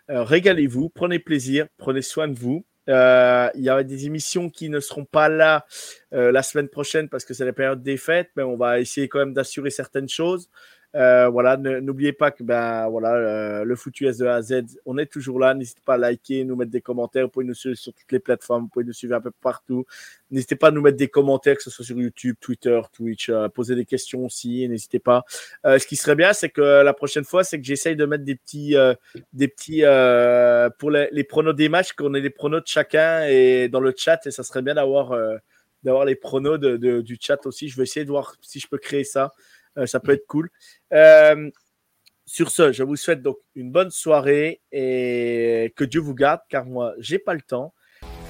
Euh, 0.09 0.23
Régalez-vous, 0.23 0.89
prenez 0.89 1.19
plaisir, 1.19 1.67
prenez 1.77 2.01
soin 2.01 2.27
de 2.27 2.37
vous. 2.37 2.65
Euh, 2.89 3.49
il 3.55 3.61
y 3.61 3.69
aura 3.69 3.83
des 3.83 4.05
émissions 4.05 4.49
qui 4.49 4.69
ne 4.69 4.79
seront 4.79 5.05
pas 5.05 5.29
là 5.29 5.65
euh, 6.13 6.31
la 6.31 6.43
semaine 6.43 6.67
prochaine 6.67 7.09
parce 7.09 7.25
que 7.25 7.33
c'est 7.33 7.45
la 7.45 7.53
période 7.53 7.83
des 7.83 7.97
fêtes, 7.97 8.29
mais 8.35 8.43
on 8.43 8.57
va 8.57 8.79
essayer 8.79 9.07
quand 9.07 9.19
même 9.19 9.33
d'assurer 9.33 9.69
certaines 9.69 10.09
choses. 10.09 10.49
Euh, 10.93 11.29
voilà, 11.29 11.55
n'oubliez 11.55 12.11
pas 12.11 12.31
que 12.31 12.43
ben 12.43 12.89
voilà, 12.89 13.13
euh, 13.13 13.63
le 13.63 13.75
foutu 13.77 14.07
S 14.07 14.17
de 14.17 14.25
A 14.25 14.35
à 14.35 14.41
Z, 14.41 14.77
on 14.85 14.97
est 14.97 15.05
toujours 15.05 15.39
là. 15.39 15.53
N'hésitez 15.53 15.81
pas 15.85 15.93
à 15.93 15.97
liker, 15.97 16.43
nous 16.43 16.55
mettre 16.57 16.71
des 16.71 16.81
commentaires. 16.81 17.25
Vous 17.25 17.29
pouvez 17.31 17.45
nous 17.45 17.53
suivre 17.53 17.75
sur 17.75 17.93
toutes 17.93 18.11
les 18.11 18.19
plateformes, 18.19 18.63
vous 18.63 18.69
pouvez 18.69 18.83
nous 18.83 18.93
suivre 18.93 19.15
un 19.15 19.21
peu 19.21 19.31
partout. 19.31 19.85
N'hésitez 20.31 20.57
pas 20.57 20.67
à 20.67 20.71
nous 20.71 20.81
mettre 20.81 20.97
des 20.97 21.07
commentaires, 21.07 21.55
que 21.55 21.63
ce 21.63 21.69
soit 21.69 21.85
sur 21.85 21.97
YouTube, 21.97 22.35
Twitter, 22.41 22.79
Twitch, 22.91 23.29
euh, 23.29 23.47
poser 23.47 23.75
des 23.75 23.85
questions 23.85 24.25
aussi. 24.25 24.67
N'hésitez 24.67 24.99
pas. 24.99 25.23
Euh, 25.65 25.79
ce 25.79 25.87
qui 25.87 25.95
serait 25.95 26.15
bien, 26.15 26.33
c'est 26.33 26.49
que 26.49 26.61
la 26.61 26.93
prochaine 26.93 27.23
fois, 27.23 27.43
c'est 27.45 27.57
que 27.57 27.65
j'essaye 27.65 27.95
de 27.95 28.05
mettre 28.05 28.25
des 28.25 28.35
petits, 28.35 28.75
euh, 28.75 28.93
des 29.31 29.47
petits 29.47 29.85
euh, 29.85 30.69
pour 30.77 30.91
les, 30.91 31.23
pronos 31.23 31.55
des 31.55 31.69
matchs, 31.69 31.93
qu'on 31.93 32.13
ait 32.15 32.21
les 32.21 32.29
pronos 32.29 32.61
de 32.61 32.67
chacun 32.67 33.25
et 33.27 33.69
dans 33.69 33.79
le 33.79 33.93
chat. 33.95 34.19
Et 34.25 34.31
ça 34.31 34.43
serait 34.43 34.61
bien 34.61 34.75
d'avoir 34.75 35.15
d'avoir 35.83 36.05
les 36.05 36.15
pronos 36.15 36.59
de- 36.59 37.01
du 37.01 37.17
chat 37.19 37.43
aussi. 37.47 37.67
Je 37.69 37.75
vais 37.77 37.83
essayer 37.83 38.05
de 38.05 38.11
voir 38.11 38.35
si 38.41 38.59
je 38.59 38.67
peux 38.67 38.77
créer 38.77 39.03
ça. 39.03 39.31
Euh, 39.77 39.85
ça 39.85 39.99
peut 39.99 40.11
être 40.13 40.27
cool. 40.27 40.49
Euh, 40.93 41.49
sur 42.25 42.49
ce, 42.49 42.71
je 42.71 42.83
vous 42.83 42.95
souhaite 42.95 43.21
donc 43.21 43.37
une 43.55 43.71
bonne 43.71 43.91
soirée 43.91 44.61
et 44.71 45.73
que 45.75 45.83
Dieu 45.83 45.99
vous 45.99 46.13
garde, 46.15 46.41
car 46.49 46.65
moi, 46.65 46.93
j'ai 46.99 47.19
pas 47.19 47.33
le 47.33 47.41
temps. 47.41 47.73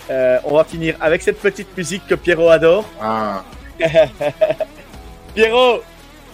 Euh, 0.10 0.40
on 0.46 0.56
va 0.56 0.64
finir 0.64 0.98
avec 1.00 1.22
cette 1.22 1.40
petite 1.40 1.76
musique 1.78 2.06
que 2.08 2.16
Pierrot 2.16 2.50
adore. 2.50 2.90
Ah, 3.00 3.44
Pierrot, 5.36 5.82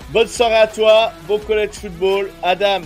bonne 0.10 0.28
soirée 0.28 0.56
à 0.56 0.68
toi, 0.68 1.12
bon 1.28 1.40
college 1.40 1.74
football. 1.74 2.30
Adam, 2.42 2.82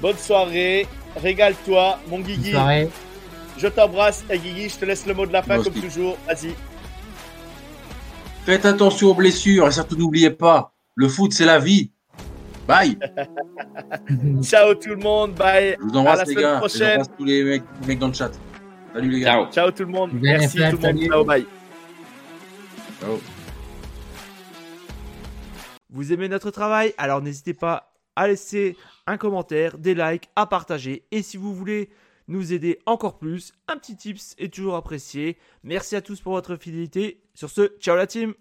bonne 0.00 0.16
soirée, 0.18 0.86
régale-toi. 1.16 1.98
Mon 2.08 2.18
Bonne 2.18 2.26
Guigui, 2.26 2.52
soirée. 2.52 2.88
je 3.56 3.68
t'embrasse. 3.68 4.24
Et 4.30 4.38
Guigui, 4.38 4.68
je 4.68 4.76
te 4.76 4.84
laisse 4.84 5.06
le 5.06 5.14
mot 5.14 5.26
de 5.26 5.32
la 5.32 5.42
fin 5.42 5.62
comme 5.62 5.72
toujours. 5.74 6.18
Vas-y. 6.26 6.54
faites 8.44 8.66
attention 8.66 9.08
aux 9.08 9.14
blessures 9.14 9.66
et 9.68 9.72
surtout 9.72 9.96
n'oubliez 9.96 10.30
pas, 10.30 10.72
le 10.96 11.08
foot 11.08 11.32
c'est 11.32 11.44
la 11.44 11.58
vie. 11.60 11.92
Bye. 12.66 12.98
Ciao 14.42 14.74
tout 14.74 14.88
le 14.90 14.96
monde, 14.96 15.34
bye. 15.34 15.76
Je 15.78 15.84
vous 15.84 15.96
embrasse 15.96 16.20
À 16.20 16.24
la 16.24 16.24
les 16.24 16.32
semaine 16.32 16.44
gars. 16.44 16.58
Prochaine. 16.58 16.88
J'embrasse 16.88 17.16
tous 17.16 17.24
les 17.24 17.44
mecs, 17.44 17.62
les 17.82 17.86
mecs 17.86 17.98
dans 18.00 18.08
le 18.08 18.12
chat. 18.12 18.32
Salut 18.92 19.10
les 19.10 19.20
gars. 19.20 19.32
Ciao. 19.32 19.52
Ciao 19.52 19.70
tout 19.70 19.84
le 19.84 19.92
monde. 19.92 20.10
Bien, 20.14 20.38
Merci 20.38 20.58
Fred, 20.58 20.70
tout 20.72 20.82
le 20.82 20.92
monde. 20.92 21.02
Ciao, 21.04 21.24
bye. 21.24 21.46
Ciao. 23.00 23.20
Vous 25.90 26.12
aimez 26.12 26.28
notre 26.28 26.50
travail? 26.50 26.92
Alors 26.98 27.22
n'hésitez 27.22 27.54
pas 27.54 27.92
à 28.16 28.26
laisser 28.26 28.76
un 29.06 29.16
commentaire, 29.18 29.78
des 29.78 29.94
likes, 29.94 30.28
à 30.34 30.46
partager. 30.46 31.04
Et 31.12 31.22
si 31.22 31.36
vous 31.36 31.54
voulez 31.54 31.90
nous 32.26 32.52
aider 32.52 32.80
encore 32.86 33.18
plus, 33.18 33.52
un 33.68 33.76
petit 33.76 33.96
tips 33.96 34.34
est 34.38 34.52
toujours 34.52 34.74
apprécié. 34.74 35.36
Merci 35.62 35.94
à 35.94 36.00
tous 36.00 36.20
pour 36.20 36.32
votre 36.32 36.56
fidélité. 36.56 37.20
Sur 37.34 37.50
ce, 37.50 37.76
ciao 37.78 37.94
la 37.94 38.06
team 38.08 38.34